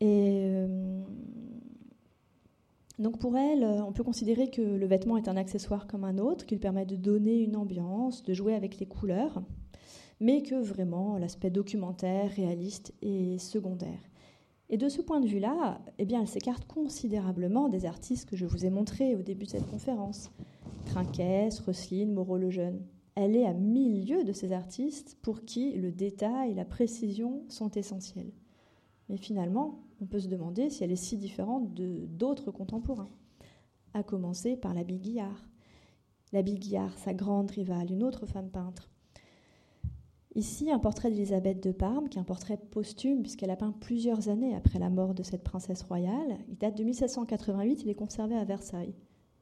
Et 0.00 0.66
donc 2.98 3.18
pour 3.18 3.36
elle, 3.36 3.64
on 3.64 3.92
peut 3.92 4.04
considérer 4.04 4.50
que 4.50 4.62
le 4.62 4.86
vêtement 4.86 5.16
est 5.16 5.28
un 5.28 5.36
accessoire 5.36 5.86
comme 5.86 6.04
un 6.04 6.18
autre, 6.18 6.46
qu'il 6.46 6.60
permet 6.60 6.86
de 6.86 6.96
donner 6.96 7.40
une 7.40 7.56
ambiance, 7.56 8.22
de 8.22 8.32
jouer 8.32 8.54
avec 8.54 8.78
les 8.78 8.86
couleurs, 8.86 9.42
mais 10.20 10.42
que 10.42 10.54
vraiment 10.54 11.18
l'aspect 11.18 11.50
documentaire, 11.50 12.30
réaliste 12.30 12.94
est 13.02 13.38
secondaire. 13.38 14.00
Et 14.68 14.78
de 14.78 14.88
ce 14.88 15.00
point 15.00 15.20
de 15.20 15.28
vue-là, 15.28 15.80
eh 15.98 16.04
bien, 16.06 16.20
elle 16.20 16.28
s'écarte 16.28 16.66
considérablement 16.66 17.68
des 17.68 17.84
artistes 17.84 18.28
que 18.28 18.36
je 18.36 18.46
vous 18.46 18.64
ai 18.64 18.70
montrés 18.70 19.14
au 19.14 19.22
début 19.22 19.44
de 19.44 19.50
cette 19.50 19.70
conférence. 19.70 20.30
Trinquès, 20.86 21.60
Roselyne, 21.60 22.12
Moreau 22.12 22.38
le 22.38 22.50
Jeune. 22.50 22.80
Elle 23.14 23.36
est 23.36 23.46
à 23.46 23.52
milieu 23.52 24.24
de 24.24 24.32
ces 24.32 24.52
artistes 24.52 25.16
pour 25.22 25.44
qui 25.44 25.72
le 25.72 25.92
détail 25.92 26.54
la 26.54 26.64
précision 26.64 27.44
sont 27.48 27.70
essentiels. 27.70 28.32
Mais 29.08 29.16
finalement, 29.16 29.82
on 30.00 30.06
peut 30.06 30.20
se 30.20 30.28
demander 30.28 30.70
si 30.70 30.84
elle 30.84 30.92
est 30.92 30.96
si 30.96 31.16
différente 31.16 31.74
de 31.74 32.06
d'autres 32.06 32.50
contemporains, 32.50 33.10
à 33.94 34.02
commencer 34.02 34.56
par 34.56 34.74
la 34.74 34.84
Guillard. 34.84 35.48
La 36.32 36.42
Guillard, 36.42 36.96
sa 36.98 37.14
grande 37.14 37.50
rivale, 37.50 37.90
une 37.90 38.02
autre 38.02 38.26
femme 38.26 38.50
peintre. 38.50 38.90
Ici, 40.34 40.70
un 40.70 40.78
portrait 40.78 41.10
d'Élisabeth 41.10 41.62
de 41.62 41.72
Parme, 41.72 42.10
qui 42.10 42.18
est 42.18 42.20
un 42.20 42.24
portrait 42.24 42.58
posthume, 42.58 43.22
puisqu'elle 43.22 43.50
a 43.50 43.56
peint 43.56 43.72
plusieurs 43.72 44.28
années 44.28 44.54
après 44.54 44.78
la 44.78 44.90
mort 44.90 45.14
de 45.14 45.22
cette 45.22 45.42
princesse 45.42 45.82
royale. 45.82 46.36
Il 46.48 46.58
date 46.58 46.76
de 46.76 46.84
1788, 46.84 47.82
il 47.84 47.88
est 47.88 47.94
conservé 47.94 48.36
à 48.36 48.44
Versailles. 48.44 48.94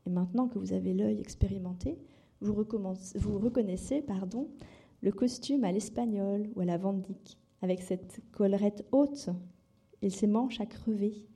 Et 0.06 0.10
maintenant 0.10 0.46
que 0.46 0.58
vous 0.58 0.72
avez 0.72 0.94
l'œil 0.94 1.18
expérimenté, 1.18 1.98
vous, 2.40 2.54
reconnaissez 2.54 4.02
pardon, 4.02 4.48
le 5.00 5.10
costume 5.10 5.64
à 5.64 5.72
l'espagnol 5.72 6.48
ou 6.54 6.60
à 6.60 6.64
la 6.64 6.76
Vandyck, 6.76 7.38
avec 7.60 7.82
cette 7.82 8.20
collerette 8.30 8.86
haute 8.92 9.30
et 10.04 10.10
ses 10.10 10.26
manches 10.26 10.60
à 10.60 10.66
crever, 10.66 11.26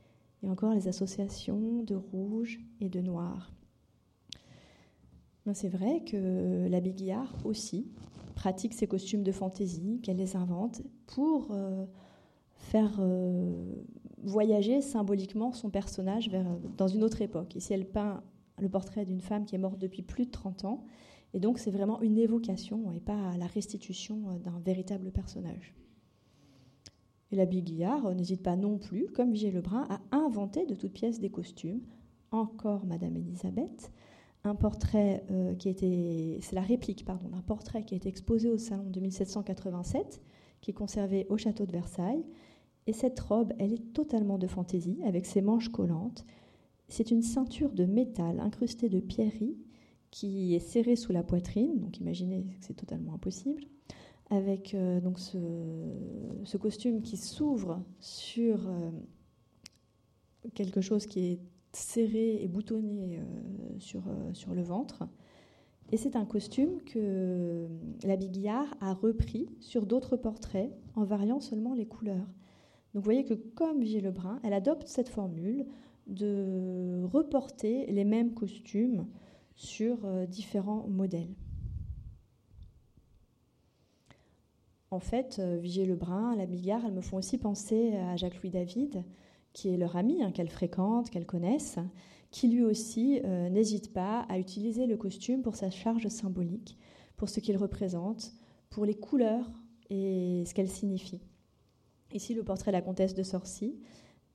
et 0.43 0.49
encore 0.49 0.74
les 0.74 0.89
associations 0.89 1.82
de 1.82 1.95
rouge 1.95 2.61
et 2.81 2.89
de 2.89 3.01
noir. 3.01 3.53
C'est 5.55 5.70
vrai 5.70 6.05
que 6.05 6.69
la 6.69 6.81
Guillard 6.81 7.35
aussi 7.45 7.90
pratique 8.35 8.74
ses 8.74 8.86
costumes 8.86 9.23
de 9.23 9.32
fantaisie, 9.32 10.01
qu'elle 10.03 10.19
les 10.19 10.36
invente 10.36 10.82
pour 11.07 11.49
euh, 11.51 11.86
faire 12.53 12.99
euh, 13.01 13.74
voyager 14.23 14.82
symboliquement 14.82 15.53
son 15.53 15.70
personnage 15.70 16.28
vers, 16.28 16.47
dans 16.77 16.86
une 16.86 17.03
autre 17.03 17.23
époque. 17.23 17.57
Ici, 17.57 17.73
elle 17.73 17.89
peint 17.89 18.23
le 18.61 18.69
portrait 18.69 19.07
d'une 19.07 19.23
femme 19.23 19.47
qui 19.47 19.55
est 19.55 19.59
morte 19.59 19.78
depuis 19.78 20.03
plus 20.03 20.27
de 20.27 20.31
30 20.31 20.66
ans, 20.66 20.85
et 21.32 21.40
donc 21.40 21.59
c'est 21.59 21.70
vraiment 21.70 22.01
une 22.03 22.19
évocation 22.19 22.93
et 22.93 23.01
pas 23.01 23.36
la 23.39 23.47
restitution 23.47 24.20
euh, 24.28 24.39
d'un 24.39 24.61
véritable 24.61 25.11
personnage. 25.11 25.74
Et 27.30 27.36
la 27.36 27.46
Guillard 27.46 28.14
n'hésite 28.14 28.42
pas 28.42 28.56
non 28.56 28.78
plus, 28.78 29.09
comme 29.10 29.32
Vigée 29.32 29.50
Lebrun, 29.50 29.86
à 29.90 30.00
inventer 30.16 30.64
de 30.64 30.74
toutes 30.74 30.92
pièces 30.92 31.20
des 31.20 31.30
costumes. 31.30 31.80
Encore 32.30 32.86
Madame 32.86 33.16
Elisabeth, 33.16 33.90
un 34.44 34.55
portrait 34.55 35.24
euh, 35.30 35.55
qui 35.55 35.68
était, 35.68 36.38
c'est 36.40 36.55
la 36.55 36.62
réplique, 36.62 37.05
pardon, 37.05 37.28
d'un 37.28 37.42
portrait 37.42 37.84
qui 37.84 37.94
a 37.94 37.96
été 37.96 38.09
exposé 38.09 38.48
au 38.48 38.59
salon 38.59 38.88
de 38.90 39.00
1787, 39.00 40.22
qui 40.60 40.70
est 40.70 40.74
conservé 40.74 41.26
au 41.28 41.36
château 41.36 41.66
de 41.66 41.72
Versailles. 41.72 42.24
Et 42.86 42.92
cette 42.92 43.20
robe, 43.20 43.52
elle 43.59 43.72
est 43.72 43.92
totalement 43.92 44.38
de 44.38 44.46
fantaisie, 44.46 44.98
avec 45.05 45.26
ses 45.26 45.42
manches 45.42 45.68
collantes. 45.68 46.24
C'est 46.88 47.10
une 47.10 47.22
ceinture 47.22 47.72
de 47.72 47.84
métal 47.84 48.40
incrustée 48.40 48.88
de 48.88 49.00
pierreries 49.00 49.59
qui 50.10 50.55
est 50.55 50.60
serrée 50.60 50.96
sous 50.96 51.12
la 51.12 51.22
poitrine, 51.22 51.78
donc 51.78 51.98
imaginez 51.98 52.44
que 52.44 52.64
c'est 52.64 52.74
totalement 52.74 53.12
impossible 53.12 53.62
avec 54.30 54.74
euh, 54.74 55.00
donc 55.00 55.18
ce, 55.18 56.56
costume 56.56 57.02
qui 57.02 57.16
s'ouvre 57.16 57.82
sur 58.00 58.68
euh, 58.68 58.90
quelque 60.55 60.80
chose 60.80 61.06
qui 61.06 61.20
est 61.20 61.40
serré 61.72 62.42
et 62.42 62.48
boutonné 62.48 63.18
euh, 63.18 63.22
sur, 63.78 64.02
sur 64.34 64.55
le 64.55 64.62
ventre. 64.62 65.05
Et 65.90 65.96
c'est 65.96 66.16
un 66.16 66.26
costume 66.26 66.82
que 66.82 67.66
la 68.05 68.16
Guillard 68.16 68.76
a 68.80 68.92
repris 68.92 69.48
sur 69.60 69.86
d'autres 69.86 70.16
portraits 70.18 70.70
en 70.96 71.05
variant 71.05 71.40
seulement 71.40 71.72
les 71.72 71.86
couleurs. 71.86 72.26
Donc 72.92 73.02
vous 73.02 73.02
voyez 73.02 73.24
que 73.24 73.32
comme 73.32 73.82
Gilles 73.82 74.05
Lebrun, 74.05 74.38
elle 74.42 74.52
adopte 74.52 74.86
cette 74.86 75.09
formule 75.09 75.64
de 76.06 77.02
reporter 77.10 77.86
les 77.86 78.05
mêmes 78.05 78.34
costumes 78.34 79.06
sur 79.56 79.98
différents 80.26 80.86
modèles. 80.88 81.34
En 84.90 85.01
fait, 85.01 85.36
euh, 85.39 85.59
Vigier 85.60 85.85
Lebrun, 85.85 86.35
la 86.36 86.47
Bigard, 86.47 86.85
elles 86.86 86.94
me 86.94 87.02
font 87.02 87.19
aussi 87.19 87.36
penser 87.36 87.94
à 87.97 88.16
Jacques-Louis 88.16 88.51
David, 88.51 89.05
qui 89.52 89.69
est 89.69 89.77
leur 89.77 89.97
ami, 89.97 90.23
hein, 90.23 90.32
qu'elle 90.32 90.48
fréquente, 90.48 91.10
qu'elle 91.10 91.27
connaissent, 91.27 91.78
qui 92.31 92.48
lui 92.48 92.62
aussi 92.62 93.20
euh, 93.24 93.51
n'hésite 93.51 93.93
pas 93.93 94.20
à 94.28 94.39
utiliser 94.39 94.86
le 94.86 94.97
costume 94.97 95.43
pour 95.43 95.56
sa 95.56 95.70
charge 95.70 96.09
symbolique, 96.09 96.78
pour 97.16 97.28
ce 97.28 97.40
qu'il 97.40 97.56
représente, 97.56 98.32
pour 98.70 98.86
les 98.86 98.94
couleurs 98.94 99.51
et 99.90 100.44
ce 100.47 100.55
qu'elle 100.55 100.69
signifie. 100.69 101.20
Ici, 102.15 102.32
le 102.32 102.43
portrait 102.43 102.70
de 102.70 102.77
la 102.77 102.82
comtesse 102.82 103.15
de 103.15 103.23
Sorcy, 103.23 103.78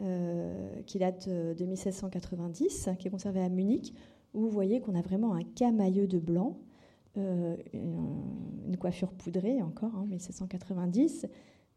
euh, 0.02 0.82
qui 0.86 1.00
date 1.00 1.30
de 1.30 1.66
1790, 1.66 2.90
qui 3.00 3.08
est 3.08 3.12
conservé 3.12 3.42
à 3.42 3.50
Munich, 3.50 3.94
où 4.34 4.42
vous 4.42 4.50
voyez 4.50 4.82
qu'on 4.82 4.96
a 4.96 5.02
vraiment 5.02 5.34
un 5.34 5.44
camailleux 5.44 6.08
de 6.08 6.20
blanc 6.20 6.60
euh, 7.18 7.56
une, 7.74 8.78
coiffure 8.78 9.14
poudrée 9.14 9.62
encore, 9.62 9.96
hein, 9.96 10.06
1790, 10.08 11.28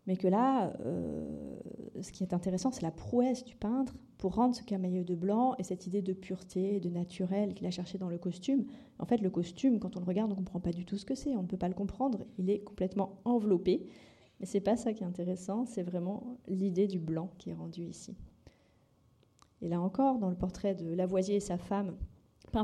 mais 0.06 0.16
que 0.16 0.26
là, 0.26 0.72
euh, 0.80 1.58
ce 2.00 2.10
qui 2.10 2.24
est 2.24 2.32
intéressant, 2.32 2.72
c'est 2.72 2.82
la 2.82 2.90
prouesse 2.90 3.44
du 3.44 3.54
peintre 3.54 3.94
pour 4.18 4.34
rendre 4.34 4.54
ce 4.54 4.62
camailleux 4.62 5.04
de 5.04 5.14
blanc 5.14 5.54
et 5.58 5.62
cette 5.62 5.86
idée 5.86 6.00
de 6.00 6.14
pureté, 6.14 6.80
de 6.80 6.88
naturel 6.88 7.54
qu'il 7.54 7.66
a 7.66 7.70
cherché 7.70 7.98
dans 7.98 8.08
le 8.08 8.18
costume. 8.18 8.64
En 8.98 9.04
fait, 9.04 9.20
le 9.20 9.30
costume, 9.30 9.78
quand 9.78 9.96
on 9.96 10.00
le 10.00 10.06
regarde, 10.06 10.30
on 10.30 10.34
ne 10.34 10.38
comprend 10.38 10.58
pas 10.58 10.72
du 10.72 10.84
tout 10.84 10.96
ce 10.96 11.04
que 11.04 11.14
c'est, 11.14 11.36
on 11.36 11.42
ne 11.42 11.48
peut 11.48 11.58
pas 11.58 11.68
le 11.68 11.74
comprendre, 11.74 12.24
il 12.38 12.48
est 12.50 12.60
complètement 12.60 13.20
enveloppé. 13.24 13.86
Mais 14.40 14.46
c'est 14.46 14.60
pas 14.60 14.76
ça 14.76 14.92
qui 14.92 15.04
est 15.04 15.06
intéressant, 15.06 15.66
c'est 15.66 15.82
vraiment 15.82 16.38
l'idée 16.48 16.86
du 16.86 16.98
blanc 16.98 17.30
qui 17.38 17.50
est 17.50 17.54
rendue 17.54 17.84
ici. 17.84 18.16
Et 19.62 19.68
là 19.68 19.80
encore, 19.80 20.18
dans 20.18 20.30
le 20.30 20.36
portrait 20.36 20.74
de 20.74 20.92
Lavoisier 20.92 21.36
et 21.36 21.40
sa 21.40 21.58
femme, 21.58 21.94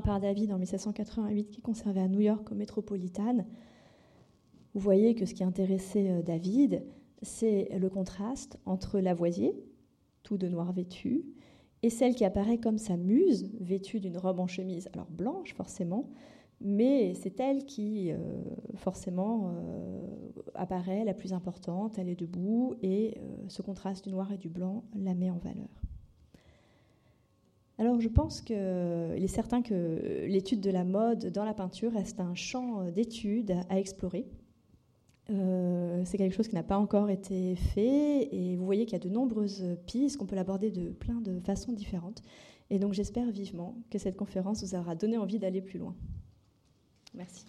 par 0.00 0.20
David 0.20 0.52
en 0.52 0.58
1788, 0.58 1.50
qui 1.50 1.58
est 1.58 1.62
conservé 1.62 2.00
à 2.00 2.08
New 2.08 2.20
York 2.20 2.50
au 2.50 2.54
Metropolitan. 2.54 3.44
Vous 4.74 4.80
voyez 4.80 5.14
que 5.14 5.26
ce 5.26 5.34
qui 5.34 5.44
intéressait 5.44 6.10
euh, 6.10 6.22
David, 6.22 6.82
c'est 7.20 7.68
le 7.78 7.90
contraste 7.90 8.58
entre 8.64 9.00
Lavoisier, 9.00 9.54
tout 10.22 10.38
de 10.38 10.48
noir 10.48 10.72
vêtu, 10.72 11.24
et 11.82 11.90
celle 11.90 12.14
qui 12.14 12.24
apparaît 12.24 12.58
comme 12.58 12.78
sa 12.78 12.96
muse, 12.96 13.50
vêtue 13.60 14.00
d'une 14.00 14.16
robe 14.16 14.40
en 14.40 14.46
chemise, 14.46 14.88
alors 14.94 15.10
blanche 15.10 15.52
forcément, 15.54 16.08
mais 16.60 17.14
c'est 17.14 17.38
elle 17.40 17.66
qui, 17.66 18.12
euh, 18.12 18.18
forcément, 18.76 19.52
euh, 19.54 20.00
apparaît 20.54 21.04
la 21.04 21.12
plus 21.12 21.32
importante, 21.32 21.98
elle 21.98 22.08
est 22.08 22.18
debout, 22.18 22.74
et 22.82 23.18
ce 23.48 23.62
contraste 23.62 24.04
du 24.04 24.10
noir 24.10 24.32
et 24.32 24.38
du 24.38 24.48
blanc 24.48 24.84
la 24.94 25.14
met 25.14 25.30
en 25.30 25.38
valeur. 25.38 25.82
Alors 27.82 28.00
je 28.00 28.08
pense 28.08 28.40
qu'il 28.40 28.54
est 28.54 29.26
certain 29.26 29.60
que 29.60 30.24
l'étude 30.28 30.60
de 30.60 30.70
la 30.70 30.84
mode 30.84 31.32
dans 31.32 31.44
la 31.44 31.52
peinture 31.52 31.92
reste 31.92 32.20
un 32.20 32.36
champ 32.36 32.88
d'études 32.92 33.56
à 33.68 33.80
explorer. 33.80 34.24
Euh, 35.30 36.02
c'est 36.04 36.16
quelque 36.16 36.32
chose 36.32 36.46
qui 36.46 36.54
n'a 36.54 36.62
pas 36.62 36.78
encore 36.78 37.10
été 37.10 37.56
fait 37.56 38.28
et 38.32 38.54
vous 38.54 38.64
voyez 38.64 38.86
qu'il 38.86 38.92
y 38.92 39.00
a 39.00 39.04
de 39.04 39.08
nombreuses 39.08 39.64
pistes, 39.84 40.16
qu'on 40.16 40.26
peut 40.26 40.36
l'aborder 40.36 40.70
de 40.70 40.90
plein 40.90 41.20
de 41.20 41.40
façons 41.40 41.72
différentes. 41.72 42.22
Et 42.70 42.78
donc 42.78 42.92
j'espère 42.92 43.28
vivement 43.32 43.74
que 43.90 43.98
cette 43.98 44.16
conférence 44.16 44.62
vous 44.62 44.76
aura 44.76 44.94
donné 44.94 45.18
envie 45.18 45.40
d'aller 45.40 45.60
plus 45.60 45.80
loin. 45.80 45.96
Merci. 47.14 47.46